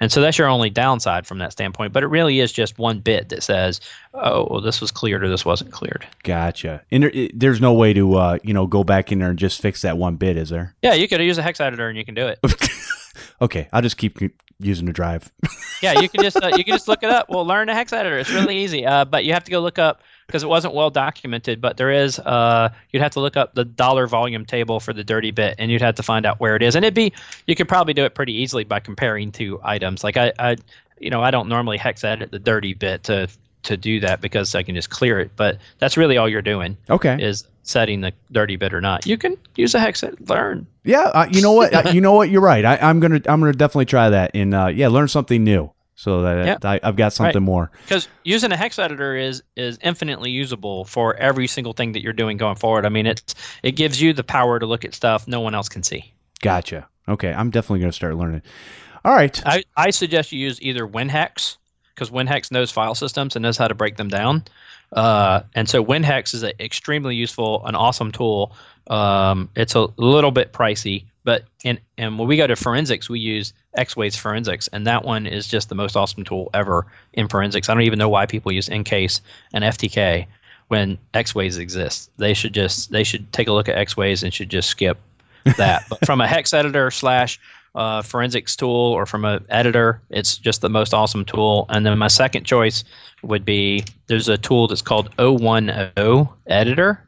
And 0.00 0.12
so 0.12 0.20
that's 0.20 0.38
your 0.38 0.48
only 0.48 0.70
downside 0.70 1.26
from 1.26 1.38
that 1.38 1.52
standpoint. 1.52 1.92
But 1.92 2.02
it 2.02 2.06
really 2.06 2.40
is 2.40 2.52
just 2.52 2.78
one 2.78 3.00
bit 3.00 3.28
that 3.30 3.42
says, 3.42 3.80
"Oh, 4.14 4.46
well, 4.50 4.60
this 4.60 4.80
was 4.80 4.90
cleared 4.90 5.24
or 5.24 5.28
this 5.28 5.44
wasn't 5.44 5.72
cleared." 5.72 6.06
Gotcha. 6.22 6.82
And 6.90 7.02
there, 7.02 7.10
it, 7.10 7.38
there's 7.38 7.60
no 7.60 7.72
way 7.72 7.92
to 7.92 8.14
uh, 8.14 8.38
you 8.42 8.54
know 8.54 8.66
go 8.66 8.84
back 8.84 9.12
in 9.12 9.18
there 9.18 9.30
and 9.30 9.38
just 9.38 9.60
fix 9.60 9.82
that 9.82 9.98
one 9.98 10.16
bit, 10.16 10.36
is 10.36 10.50
there? 10.50 10.74
Yeah, 10.82 10.94
you 10.94 11.08
could 11.08 11.20
use 11.20 11.38
a 11.38 11.42
hex 11.42 11.60
editor 11.60 11.88
and 11.88 11.98
you 11.98 12.04
can 12.04 12.14
do 12.14 12.26
it. 12.26 12.38
okay, 13.42 13.68
I'll 13.72 13.82
just 13.82 13.96
keep 13.96 14.18
using 14.60 14.86
the 14.86 14.92
drive. 14.92 15.30
yeah, 15.82 16.00
you 16.00 16.08
can 16.08 16.22
just 16.22 16.42
uh, 16.42 16.50
you 16.56 16.64
can 16.64 16.74
just 16.74 16.88
look 16.88 17.02
it 17.02 17.10
up. 17.10 17.28
We'll 17.28 17.46
learn 17.46 17.68
a 17.68 17.74
hex 17.74 17.92
editor. 17.92 18.18
It's 18.18 18.30
really 18.32 18.58
easy. 18.58 18.86
Uh, 18.86 19.04
but 19.04 19.24
you 19.24 19.32
have 19.32 19.44
to 19.44 19.50
go 19.50 19.60
look 19.60 19.78
up 19.78 20.02
because 20.28 20.42
it 20.42 20.48
wasn't 20.48 20.74
well 20.74 20.90
documented. 20.90 21.60
But 21.60 21.76
there 21.78 21.90
is 21.90 22.18
uh, 22.20 22.68
you'd 22.90 23.02
have 23.02 23.12
to 23.12 23.20
look 23.20 23.36
up 23.36 23.54
the 23.54 23.64
dollar 23.64 24.06
volume 24.06 24.44
table 24.44 24.78
for 24.78 24.92
the 24.92 25.02
dirty 25.02 25.32
bit, 25.32 25.56
and 25.58 25.70
you'd 25.70 25.82
have 25.82 25.96
to 25.96 26.02
find 26.02 26.24
out 26.24 26.38
where 26.38 26.54
it 26.54 26.62
is. 26.62 26.76
And 26.76 26.84
it'd 26.84 26.94
be 26.94 27.12
you 27.46 27.56
could 27.56 27.68
probably 27.68 27.94
do 27.94 28.04
it 28.04 28.14
pretty 28.14 28.34
easily 28.34 28.64
by 28.64 28.78
comparing 28.78 29.32
two 29.32 29.58
items. 29.64 30.04
Like 30.04 30.16
I, 30.16 30.32
I 30.38 30.56
you 31.00 31.10
know, 31.10 31.22
I 31.22 31.30
don't 31.30 31.48
normally 31.48 31.78
hex 31.78 32.04
edit 32.04 32.30
the 32.30 32.38
dirty 32.38 32.74
bit 32.74 33.02
to 33.04 33.28
to 33.64 33.76
do 33.76 33.98
that 34.00 34.20
because 34.20 34.54
I 34.54 34.62
can 34.62 34.74
just 34.74 34.90
clear 34.90 35.18
it. 35.18 35.32
But 35.34 35.58
that's 35.78 35.96
really 35.96 36.16
all 36.16 36.28
you're 36.28 36.42
doing. 36.42 36.76
Okay. 36.88 37.18
Is 37.20 37.44
setting 37.62 38.00
the 38.00 38.12
dirty 38.32 38.56
bit 38.56 38.72
or 38.72 38.80
not. 38.80 39.06
You 39.06 39.18
can 39.18 39.36
use 39.56 39.74
a 39.74 39.80
hex 39.80 40.02
edit, 40.02 40.28
learn. 40.28 40.66
Yeah, 40.84 41.10
uh, 41.14 41.26
you 41.30 41.42
know 41.42 41.52
what? 41.52 41.74
uh, 41.74 41.90
you 41.90 42.00
know 42.00 42.12
what? 42.12 42.30
You're 42.30 42.40
right. 42.40 42.64
I, 42.64 42.90
am 42.90 43.00
gonna 43.00 43.20
I'm 43.26 43.40
gonna 43.40 43.52
definitely 43.52 43.86
try 43.86 44.10
that 44.10 44.32
and 44.34 44.54
uh, 44.54 44.66
yeah, 44.66 44.88
learn 44.88 45.08
something 45.08 45.42
new 45.42 45.70
so 45.98 46.22
that 46.22 46.46
yep. 46.46 46.64
I, 46.64 46.78
have 46.80 46.94
got 46.94 47.12
something 47.12 47.42
right. 47.42 47.44
more. 47.44 47.72
Because 47.82 48.06
using 48.22 48.52
a 48.52 48.56
hex 48.56 48.78
editor 48.78 49.16
is 49.16 49.42
is 49.56 49.80
infinitely 49.82 50.30
usable 50.30 50.84
for 50.84 51.16
every 51.16 51.48
single 51.48 51.72
thing 51.72 51.90
that 51.92 52.02
you're 52.02 52.12
doing 52.12 52.36
going 52.36 52.54
forward. 52.54 52.86
I 52.86 52.88
mean, 52.88 53.04
it's 53.04 53.34
it 53.64 53.72
gives 53.72 54.00
you 54.00 54.12
the 54.12 54.22
power 54.22 54.60
to 54.60 54.64
look 54.64 54.84
at 54.84 54.94
stuff 54.94 55.26
no 55.26 55.40
one 55.40 55.56
else 55.56 55.68
can 55.68 55.82
see. 55.82 56.14
Gotcha. 56.40 56.86
Okay, 57.08 57.32
I'm 57.32 57.50
definitely 57.50 57.80
gonna 57.80 57.90
start 57.90 58.14
learning. 58.14 58.42
All 59.04 59.12
right. 59.12 59.42
I, 59.44 59.64
I 59.76 59.90
suggest 59.90 60.30
you 60.30 60.38
use 60.38 60.62
either 60.62 60.86
WinHex 60.86 61.56
because 61.96 62.10
WinHex 62.10 62.52
knows 62.52 62.70
file 62.70 62.94
systems 62.94 63.34
and 63.34 63.42
knows 63.42 63.56
how 63.56 63.66
to 63.66 63.74
break 63.74 63.96
them 63.96 64.08
down. 64.08 64.44
Uh, 64.92 65.40
and 65.56 65.68
so 65.68 65.84
WinHex 65.84 66.32
is 66.32 66.44
an 66.44 66.52
extremely 66.60 67.16
useful, 67.16 67.66
an 67.66 67.74
awesome 67.74 68.12
tool. 68.12 68.54
Um, 68.86 69.50
it's 69.56 69.74
a 69.74 69.88
little 69.96 70.30
bit 70.30 70.52
pricey, 70.52 71.06
but 71.28 71.44
in, 71.62 71.78
and 71.98 72.18
when 72.18 72.26
we 72.26 72.38
go 72.38 72.46
to 72.46 72.56
forensics, 72.56 73.10
we 73.10 73.20
use 73.20 73.52
X-Ways 73.74 74.16
Forensics, 74.16 74.66
and 74.68 74.86
that 74.86 75.04
one 75.04 75.26
is 75.26 75.46
just 75.46 75.68
the 75.68 75.74
most 75.74 75.94
awesome 75.94 76.24
tool 76.24 76.48
ever 76.54 76.86
in 77.12 77.28
forensics. 77.28 77.68
I 77.68 77.74
don't 77.74 77.82
even 77.82 77.98
know 77.98 78.08
why 78.08 78.24
people 78.24 78.50
use 78.50 78.70
EnCase 78.70 79.20
and 79.52 79.62
FTK 79.62 80.26
when 80.68 80.96
X-Ways 81.12 81.58
exists. 81.58 82.08
They 82.16 82.32
should 82.32 82.54
just 82.54 82.92
they 82.92 83.04
should 83.04 83.30
take 83.34 83.46
a 83.46 83.52
look 83.52 83.68
at 83.68 83.76
X-Ways 83.76 84.22
and 84.22 84.32
should 84.32 84.48
just 84.48 84.70
skip 84.70 84.96
that. 85.58 85.84
but 85.90 85.98
from 86.06 86.22
a 86.22 86.26
hex 86.26 86.54
editor 86.54 86.90
slash 86.90 87.38
uh, 87.74 88.00
forensics 88.00 88.56
tool 88.56 88.70
or 88.70 89.04
from 89.04 89.26
an 89.26 89.44
editor, 89.50 90.00
it's 90.08 90.38
just 90.38 90.62
the 90.62 90.70
most 90.70 90.94
awesome 90.94 91.26
tool. 91.26 91.66
And 91.68 91.84
then 91.84 91.98
my 91.98 92.08
second 92.08 92.44
choice 92.44 92.84
would 93.22 93.44
be 93.44 93.84
there's 94.06 94.30
a 94.30 94.38
tool 94.38 94.66
that's 94.66 94.80
called 94.80 95.12
010 95.18 95.92
Editor, 96.46 97.06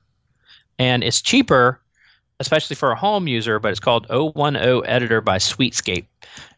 and 0.79 1.03
it's 1.03 1.23
cheaper, 1.23 1.81
especially 2.41 2.75
for 2.75 2.91
a 2.91 2.97
home 2.97 3.29
user, 3.29 3.61
but 3.61 3.71
it's 3.71 3.81
called 3.81 4.07
010 4.09 4.57
Editor 4.87 5.21
by 5.21 5.37
Sweetscape. 5.37 6.07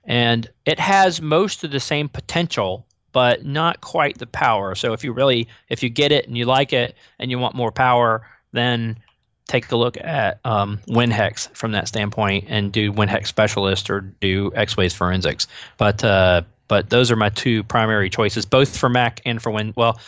And 0.05 0.49
it 0.65 0.79
has 0.79 1.21
most 1.21 1.63
of 1.63 1.71
the 1.71 1.81
same 1.81 2.09
potential 2.09 2.87
but 3.13 3.45
not 3.45 3.83
quite 3.83 4.19
the 4.19 4.27
power. 4.27 4.75
So 4.75 4.93
if 4.95 5.05
you 5.05 5.13
really 5.13 5.47
if 5.69 5.83
you 5.83 5.91
get 5.91 6.13
it 6.13 6.27
and 6.27 6.37
you 6.37 6.47
like 6.47 6.73
it 6.73 6.97
and 7.19 7.31
you 7.31 7.39
want 7.39 7.55
more 7.55 7.71
power, 7.71 8.27
then 8.53 8.99
take 9.49 9.71
a 9.71 9.77
look 9.77 9.99
at 9.99 10.41
um, 10.45 10.81
WinHex 10.89 11.55
from 11.55 11.73
that 11.73 11.89
standpoint 11.89 12.47
and 12.49 12.73
do 12.73 12.93
WinHex 12.93 13.27
Specialist 13.27 13.91
or 13.91 14.01
do 14.01 14.51
X-Ways 14.55 14.95
Forensics. 14.95 15.47
But 15.77 16.03
uh, 16.03 16.43
but 16.69 16.91
those 16.91 17.11
are 17.11 17.17
my 17.17 17.29
two 17.29 17.63
primary 17.65 18.09
choices, 18.09 18.47
both 18.47 18.77
for 18.77 18.89
Mac 18.89 19.21
and 19.27 19.43
for 19.43 19.51
Win. 19.51 19.75
Well, 19.77 20.01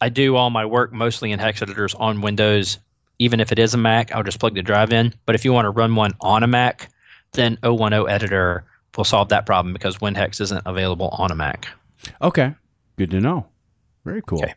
I 0.00 0.08
do 0.08 0.36
all 0.36 0.50
my 0.50 0.64
work 0.64 0.92
mostly 0.92 1.32
in 1.32 1.38
hex 1.38 1.60
editors 1.60 1.94
on 1.94 2.22
Windows. 2.22 2.78
Even 3.18 3.40
if 3.40 3.52
it 3.52 3.58
is 3.58 3.74
a 3.74 3.78
Mac, 3.78 4.12
I'll 4.12 4.22
just 4.22 4.40
plug 4.40 4.54
the 4.54 4.62
drive 4.62 4.92
in. 4.92 5.12
But 5.24 5.34
if 5.34 5.44
you 5.44 5.52
want 5.52 5.66
to 5.66 5.70
run 5.70 5.94
one 5.94 6.12
on 6.20 6.42
a 6.42 6.46
Mac, 6.46 6.90
then 7.32 7.58
010 7.62 7.92
Editor 8.08 8.64
will 8.96 9.04
solve 9.04 9.28
that 9.30 9.46
problem 9.46 9.72
because 9.72 9.98
WinHex 9.98 10.40
isn't 10.40 10.62
available 10.66 11.08
on 11.12 11.30
a 11.30 11.34
Mac. 11.34 11.68
Okay, 12.22 12.54
good 12.96 13.10
to 13.10 13.20
know. 13.20 13.46
Very 14.04 14.22
cool. 14.22 14.42
Okay. 14.42 14.54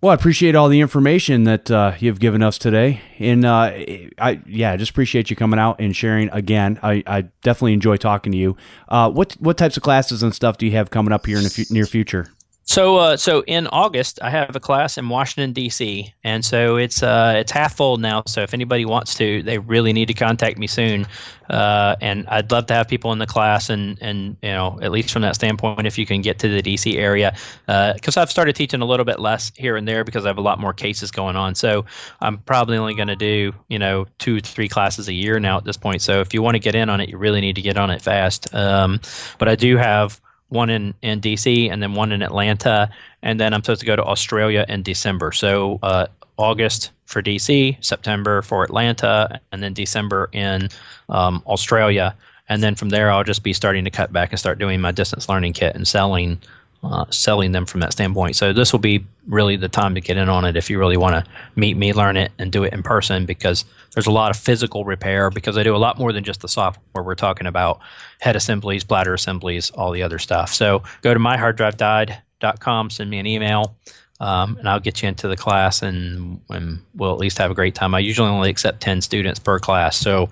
Well, 0.00 0.12
I 0.12 0.14
appreciate 0.14 0.54
all 0.54 0.68
the 0.68 0.80
information 0.80 1.42
that 1.44 1.72
uh, 1.72 1.94
you've 1.98 2.20
given 2.20 2.40
us 2.40 2.56
today, 2.56 3.00
and 3.18 3.44
uh, 3.44 3.72
I 4.18 4.40
yeah, 4.46 4.70
I 4.70 4.76
just 4.76 4.92
appreciate 4.92 5.28
you 5.28 5.34
coming 5.34 5.58
out 5.58 5.80
and 5.80 5.94
sharing 5.94 6.28
again. 6.30 6.78
I, 6.84 7.02
I 7.04 7.22
definitely 7.42 7.72
enjoy 7.72 7.96
talking 7.96 8.30
to 8.30 8.38
you. 8.38 8.56
Uh, 8.88 9.10
what 9.10 9.32
what 9.40 9.58
types 9.58 9.76
of 9.76 9.82
classes 9.82 10.22
and 10.22 10.32
stuff 10.32 10.56
do 10.56 10.66
you 10.66 10.72
have 10.72 10.90
coming 10.90 11.12
up 11.12 11.26
here 11.26 11.36
in 11.36 11.42
the 11.42 11.52
f- 11.58 11.70
near 11.72 11.84
future? 11.84 12.28
So, 12.68 12.96
uh, 12.98 13.16
so 13.16 13.42
in 13.46 13.66
August, 13.68 14.18
I 14.20 14.28
have 14.28 14.54
a 14.54 14.60
class 14.60 14.98
in 14.98 15.08
Washington 15.08 15.54
D.C., 15.54 16.12
and 16.22 16.44
so 16.44 16.76
it's 16.76 17.02
uh, 17.02 17.32
it's 17.34 17.50
half 17.50 17.74
full 17.74 17.96
now. 17.96 18.24
So, 18.26 18.42
if 18.42 18.52
anybody 18.52 18.84
wants 18.84 19.14
to, 19.14 19.42
they 19.42 19.56
really 19.56 19.94
need 19.94 20.04
to 20.08 20.14
contact 20.14 20.58
me 20.58 20.66
soon. 20.66 21.06
Uh, 21.48 21.96
and 22.02 22.28
I'd 22.28 22.50
love 22.50 22.66
to 22.66 22.74
have 22.74 22.86
people 22.86 23.10
in 23.12 23.20
the 23.20 23.26
class, 23.26 23.70
and 23.70 23.96
and 24.02 24.36
you 24.42 24.50
know, 24.50 24.78
at 24.82 24.92
least 24.92 25.10
from 25.10 25.22
that 25.22 25.34
standpoint, 25.34 25.86
if 25.86 25.96
you 25.96 26.04
can 26.04 26.20
get 26.20 26.38
to 26.40 26.48
the 26.48 26.60
D.C. 26.60 26.98
area, 26.98 27.34
because 27.64 28.18
uh, 28.18 28.20
I've 28.20 28.30
started 28.30 28.54
teaching 28.54 28.82
a 28.82 28.86
little 28.86 29.06
bit 29.06 29.18
less 29.18 29.50
here 29.56 29.78
and 29.78 29.88
there 29.88 30.04
because 30.04 30.26
I 30.26 30.28
have 30.28 30.36
a 30.36 30.42
lot 30.42 30.60
more 30.60 30.74
cases 30.74 31.10
going 31.10 31.36
on. 31.36 31.54
So, 31.54 31.86
I'm 32.20 32.36
probably 32.36 32.76
only 32.76 32.94
going 32.94 33.08
to 33.08 33.16
do 33.16 33.54
you 33.68 33.78
know 33.78 34.04
two 34.18 34.40
three 34.40 34.68
classes 34.68 35.08
a 35.08 35.14
year 35.14 35.40
now 35.40 35.56
at 35.56 35.64
this 35.64 35.78
point. 35.78 36.02
So, 36.02 36.20
if 36.20 36.34
you 36.34 36.42
want 36.42 36.56
to 36.56 36.60
get 36.60 36.74
in 36.74 36.90
on 36.90 37.00
it, 37.00 37.08
you 37.08 37.16
really 37.16 37.40
need 37.40 37.56
to 37.56 37.62
get 37.62 37.78
on 37.78 37.88
it 37.88 38.02
fast. 38.02 38.54
Um, 38.54 39.00
but 39.38 39.48
I 39.48 39.54
do 39.54 39.78
have 39.78 40.20
one 40.48 40.70
in, 40.70 40.94
in 41.02 41.20
DC, 41.20 41.70
and 41.70 41.82
then 41.82 41.94
one 41.94 42.12
in 42.12 42.22
Atlanta. 42.22 42.90
And 43.22 43.38
then 43.38 43.52
I'm 43.52 43.62
supposed 43.62 43.80
to 43.80 43.86
go 43.86 43.96
to 43.96 44.04
Australia 44.04 44.64
in 44.68 44.82
December. 44.82 45.32
So 45.32 45.78
uh, 45.82 46.06
August 46.36 46.90
for 47.06 47.22
DC, 47.22 47.82
September 47.84 48.42
for 48.42 48.64
Atlanta, 48.64 49.40
and 49.52 49.62
then 49.62 49.72
December 49.72 50.28
in 50.32 50.68
um, 51.08 51.42
Australia. 51.46 52.14
And 52.48 52.62
then 52.62 52.74
from 52.74 52.88
there, 52.88 53.10
I'll 53.10 53.24
just 53.24 53.42
be 53.42 53.52
starting 53.52 53.84
to 53.84 53.90
cut 53.90 54.12
back 54.12 54.30
and 54.30 54.38
start 54.38 54.58
doing 54.58 54.80
my 54.80 54.92
distance 54.92 55.28
learning 55.28 55.52
kit 55.52 55.74
and 55.74 55.86
selling 55.86 56.40
uh, 56.82 57.04
selling 57.10 57.52
them 57.52 57.66
from 57.66 57.80
that 57.80 57.92
standpoint. 57.92 58.36
So 58.36 58.52
this 58.52 58.72
will 58.72 58.78
be 58.78 59.04
really 59.26 59.56
the 59.56 59.68
time 59.68 59.94
to 59.94 60.00
get 60.00 60.16
in 60.16 60.28
on 60.28 60.44
it 60.44 60.56
if 60.56 60.70
you 60.70 60.78
really 60.78 60.96
want 60.96 61.14
to 61.14 61.30
meet 61.56 61.76
me, 61.76 61.92
learn 61.92 62.16
it, 62.16 62.30
and 62.38 62.52
do 62.52 62.64
it 62.64 62.72
in 62.72 62.82
person 62.82 63.26
because 63.26 63.64
there's 63.94 64.06
a 64.06 64.12
lot 64.12 64.30
of 64.30 64.36
physical 64.36 64.84
repair 64.84 65.30
because 65.30 65.58
I 65.58 65.62
do 65.62 65.74
a 65.74 65.78
lot 65.78 65.98
more 65.98 66.12
than 66.12 66.24
just 66.24 66.40
the 66.40 66.48
software. 66.48 67.02
We're 67.02 67.14
talking 67.14 67.46
about 67.46 67.80
head 68.20 68.36
assemblies, 68.36 68.84
platter 68.84 69.12
assemblies, 69.12 69.70
all 69.70 69.90
the 69.90 70.02
other 70.02 70.18
stuff. 70.18 70.54
So 70.54 70.82
go 71.02 71.12
to 71.12 71.20
myharddrivedied.com, 71.20 72.90
send 72.90 73.10
me 73.10 73.18
an 73.18 73.26
email. 73.26 73.76
Um, 74.20 74.56
and 74.58 74.68
I'll 74.68 74.80
get 74.80 75.00
you 75.00 75.08
into 75.08 75.28
the 75.28 75.36
class, 75.36 75.80
and, 75.80 76.40
and 76.50 76.80
we'll 76.94 77.12
at 77.12 77.18
least 77.18 77.38
have 77.38 77.52
a 77.52 77.54
great 77.54 77.76
time. 77.76 77.94
I 77.94 78.00
usually 78.00 78.28
only 78.28 78.50
accept 78.50 78.80
ten 78.80 79.00
students 79.00 79.38
per 79.38 79.60
class, 79.60 79.96
so 79.96 80.28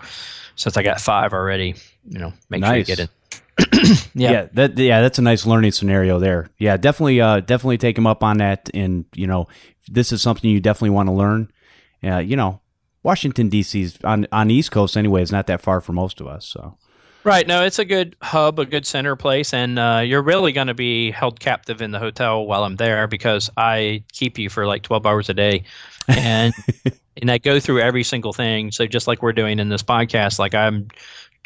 since 0.56 0.76
I 0.76 0.82
got 0.82 1.00
five 1.00 1.32
already, 1.32 1.76
you 2.08 2.18
know, 2.18 2.32
make 2.50 2.62
nice. 2.62 2.70
sure 2.70 2.76
you 2.78 2.84
get 2.84 2.98
in. 2.98 3.08
yeah. 4.14 4.30
yeah, 4.32 4.48
that 4.52 4.78
yeah, 4.78 5.00
that's 5.00 5.18
a 5.18 5.22
nice 5.22 5.46
learning 5.46 5.72
scenario 5.72 6.18
there. 6.18 6.50
Yeah, 6.58 6.76
definitely, 6.76 7.20
uh, 7.20 7.40
definitely 7.40 7.78
take 7.78 7.96
him 7.96 8.06
up 8.06 8.22
on 8.22 8.38
that. 8.38 8.68
And 8.74 9.06
you 9.14 9.26
know, 9.26 9.48
this 9.88 10.12
is 10.12 10.20
something 10.20 10.50
you 10.50 10.60
definitely 10.60 10.90
want 10.90 11.08
to 11.08 11.12
learn. 11.12 11.50
Uh, 12.04 12.18
you 12.18 12.36
know, 12.36 12.60
Washington 13.02 13.48
D.C.'s 13.48 13.98
on 14.04 14.26
on 14.30 14.48
the 14.48 14.54
East 14.54 14.72
Coast 14.72 14.96
anyway. 14.96 15.22
Is 15.22 15.32
not 15.32 15.46
that 15.46 15.62
far 15.62 15.80
for 15.80 15.92
most 15.92 16.20
of 16.20 16.26
us. 16.26 16.46
So, 16.46 16.76
right, 17.24 17.46
no, 17.46 17.64
it's 17.64 17.78
a 17.78 17.84
good 17.86 18.14
hub, 18.20 18.58
a 18.58 18.66
good 18.66 18.84
center 18.84 19.16
place, 19.16 19.54
and 19.54 19.78
uh, 19.78 20.02
you're 20.04 20.22
really 20.22 20.52
going 20.52 20.66
to 20.66 20.74
be 20.74 21.10
held 21.10 21.40
captive 21.40 21.80
in 21.80 21.92
the 21.92 21.98
hotel 21.98 22.44
while 22.46 22.62
I'm 22.64 22.76
there 22.76 23.06
because 23.06 23.48
I 23.56 24.04
keep 24.12 24.38
you 24.38 24.50
for 24.50 24.66
like 24.66 24.82
12 24.82 25.06
hours 25.06 25.30
a 25.30 25.34
day, 25.34 25.64
and 26.08 26.52
and 27.22 27.30
I 27.30 27.38
go 27.38 27.58
through 27.58 27.80
every 27.80 28.02
single 28.02 28.34
thing. 28.34 28.70
So 28.70 28.86
just 28.86 29.06
like 29.06 29.22
we're 29.22 29.32
doing 29.32 29.58
in 29.58 29.70
this 29.70 29.82
podcast, 29.82 30.38
like 30.38 30.54
I'm 30.54 30.88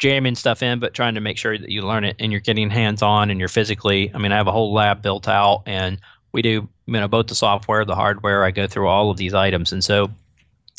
jamming 0.01 0.33
stuff 0.33 0.63
in, 0.63 0.79
but 0.79 0.95
trying 0.95 1.13
to 1.13 1.21
make 1.21 1.37
sure 1.37 1.55
that 1.55 1.69
you 1.69 1.83
learn 1.83 2.03
it 2.03 2.15
and 2.17 2.31
you're 2.31 2.41
getting 2.41 2.71
hands 2.71 3.03
on 3.03 3.29
and 3.29 3.39
you're 3.39 3.47
physically. 3.47 4.11
I 4.15 4.17
mean, 4.17 4.31
I 4.31 4.35
have 4.35 4.47
a 4.47 4.51
whole 4.51 4.73
lab 4.73 5.03
built 5.03 5.27
out, 5.27 5.61
and 5.67 5.99
we 6.31 6.41
do 6.41 6.67
you 6.87 6.93
know 6.93 7.07
both 7.07 7.27
the 7.27 7.35
software, 7.35 7.85
the 7.85 7.95
hardware. 7.95 8.43
I 8.43 8.49
go 8.49 8.65
through 8.65 8.87
all 8.87 9.11
of 9.11 9.17
these 9.17 9.35
items, 9.35 9.71
and 9.71 9.83
so 9.83 10.09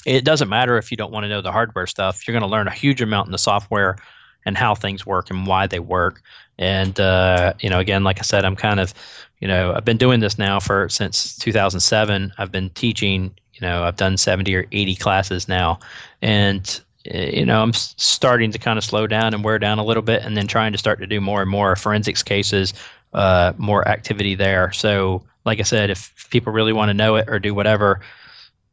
it 0.05 0.25
doesn't 0.25 0.49
matter 0.49 0.77
if 0.77 0.91
you 0.91 0.97
don't 0.97 1.13
want 1.13 1.23
to 1.23 1.29
know 1.29 1.41
the 1.41 1.53
hardware 1.53 1.87
stuff. 1.87 2.27
You're 2.27 2.33
going 2.33 2.43
to 2.43 2.49
learn 2.49 2.67
a 2.67 2.73
huge 2.73 3.01
amount 3.01 3.29
in 3.29 3.33
the 3.33 3.39
software 3.39 3.97
and 4.45 4.59
how 4.59 4.75
things 4.75 5.07
work 5.07 5.31
and 5.31 5.47
why 5.47 5.69
they 5.69 5.79
work. 5.79 6.21
And 6.59 6.99
uh, 6.99 7.55
you 7.61 7.71
know, 7.71 7.79
again, 7.79 8.03
like 8.03 8.19
I 8.19 8.23
said, 8.23 8.45
I'm 8.45 8.57
kind 8.57 8.81
of, 8.81 8.93
you 9.39 9.47
know, 9.47 9.73
I've 9.73 9.85
been 9.85 9.99
doing 9.99 10.19
this 10.19 10.37
now 10.37 10.59
for 10.59 10.89
since 10.89 11.39
2007. 11.39 12.33
I've 12.39 12.51
been 12.51 12.71
teaching 12.71 13.33
You 13.55 13.61
know, 13.61 13.85
I've 13.85 13.97
done 13.97 14.17
70 14.17 14.53
or 14.57 14.67
80 14.73 14.97
classes 14.97 15.47
now, 15.47 15.79
and 16.23 16.81
you 17.05 17.45
know, 17.45 17.63
I'm 17.63 17.73
starting 17.73 18.53
to 18.53 18.59
kind 18.59 18.79
of 18.79 18.85
slow 18.85 19.07
down 19.07 19.35
and 19.35 19.45
wear 19.45 19.59
down 19.59 19.79
a 19.79 19.85
little 19.85 20.03
bit, 20.03 20.23
and 20.23 20.37
then 20.37 20.47
trying 20.47 20.73
to 20.73 20.79
start 20.79 20.99
to 21.01 21.07
do 21.07 21.21
more 21.21 21.43
and 21.43 21.51
more 21.51 21.77
forensics 21.77 22.23
cases, 22.23 22.75
uh, 23.13 23.53
more 23.57 23.87
activity 23.89 24.35
there. 24.35 24.73
So, 24.73 25.23
like 25.45 25.59
I 25.59 25.65
said, 25.65 25.91
if 25.91 26.29
people 26.31 26.53
really 26.53 26.73
want 26.73 26.91
to 26.91 26.95
know 26.95 27.17
it 27.17 27.29
or 27.29 27.39
do 27.39 27.55
whatever, 27.55 28.01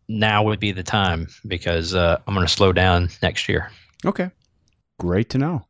now 0.07 0.43
would 0.43 0.59
be 0.59 0.71
the 0.71 0.83
time 0.83 1.27
because 1.47 1.95
uh, 1.95 2.19
I'm 2.27 2.33
going 2.33 2.45
to 2.45 2.51
slow 2.51 2.73
down 2.73 3.09
next 3.21 3.47
year. 3.47 3.71
Okay. 4.05 4.31
Great 4.99 5.29
to 5.29 5.37
know. 5.37 5.65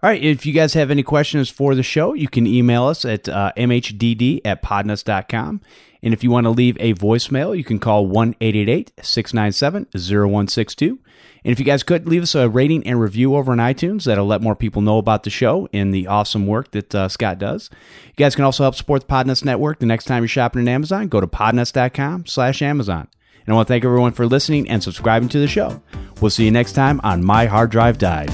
All 0.00 0.10
right. 0.10 0.22
If 0.22 0.46
you 0.46 0.52
guys 0.52 0.74
have 0.74 0.90
any 0.90 1.02
questions 1.02 1.48
for 1.48 1.74
the 1.74 1.82
show, 1.82 2.14
you 2.14 2.28
can 2.28 2.46
email 2.46 2.84
us 2.84 3.04
at 3.04 3.28
uh, 3.28 3.52
mhdd 3.56 4.40
at 4.44 4.62
podnuts.com. 4.62 5.60
And 6.02 6.14
if 6.14 6.22
you 6.22 6.30
want 6.30 6.44
to 6.44 6.50
leave 6.50 6.76
a 6.78 6.94
voicemail, 6.94 7.56
you 7.56 7.64
can 7.64 7.78
call 7.78 8.06
1 8.06 8.34
697 8.40 9.86
0162. 9.92 10.98
And 11.44 11.52
if 11.52 11.58
you 11.58 11.64
guys 11.64 11.82
could 11.82 12.08
leave 12.08 12.22
us 12.22 12.34
a 12.34 12.48
rating 12.48 12.86
and 12.86 13.00
review 13.00 13.34
over 13.34 13.52
on 13.52 13.58
iTunes, 13.58 14.04
that'll 14.04 14.26
let 14.26 14.42
more 14.42 14.56
people 14.56 14.82
know 14.82 14.98
about 14.98 15.22
the 15.22 15.30
show 15.30 15.68
and 15.72 15.94
the 15.94 16.06
awesome 16.06 16.46
work 16.46 16.70
that 16.72 16.94
uh, 16.94 17.08
Scott 17.08 17.38
does. 17.38 17.70
You 18.06 18.14
guys 18.16 18.34
can 18.34 18.44
also 18.44 18.64
help 18.64 18.74
support 18.74 19.02
the 19.02 19.12
Podnuts 19.12 19.44
Network. 19.44 19.78
The 19.78 19.86
next 19.86 20.04
time 20.04 20.22
you're 20.22 20.28
shopping 20.28 20.62
on 20.62 20.68
Amazon, 20.68 21.08
go 21.08 21.20
to 21.20 21.26
podnuts.com 21.26 22.26
slash 22.26 22.62
Amazon. 22.62 23.08
And 23.46 23.54
I 23.54 23.56
want 23.56 23.68
to 23.68 23.72
thank 23.72 23.84
everyone 23.84 24.12
for 24.12 24.26
listening 24.26 24.68
and 24.68 24.82
subscribing 24.82 25.30
to 25.30 25.38
the 25.38 25.48
show. 25.48 25.82
We'll 26.20 26.30
see 26.30 26.44
you 26.44 26.50
next 26.50 26.72
time 26.72 27.00
on 27.02 27.24
My 27.24 27.46
Hard 27.46 27.70
Drive 27.70 27.98
Died. 27.98 28.30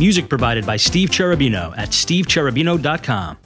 Music 0.00 0.30
provided 0.30 0.64
by 0.64 0.78
Steve 0.78 1.10
Cherubino 1.10 1.76
at 1.76 1.90
stevecherubino.com. 1.90 3.36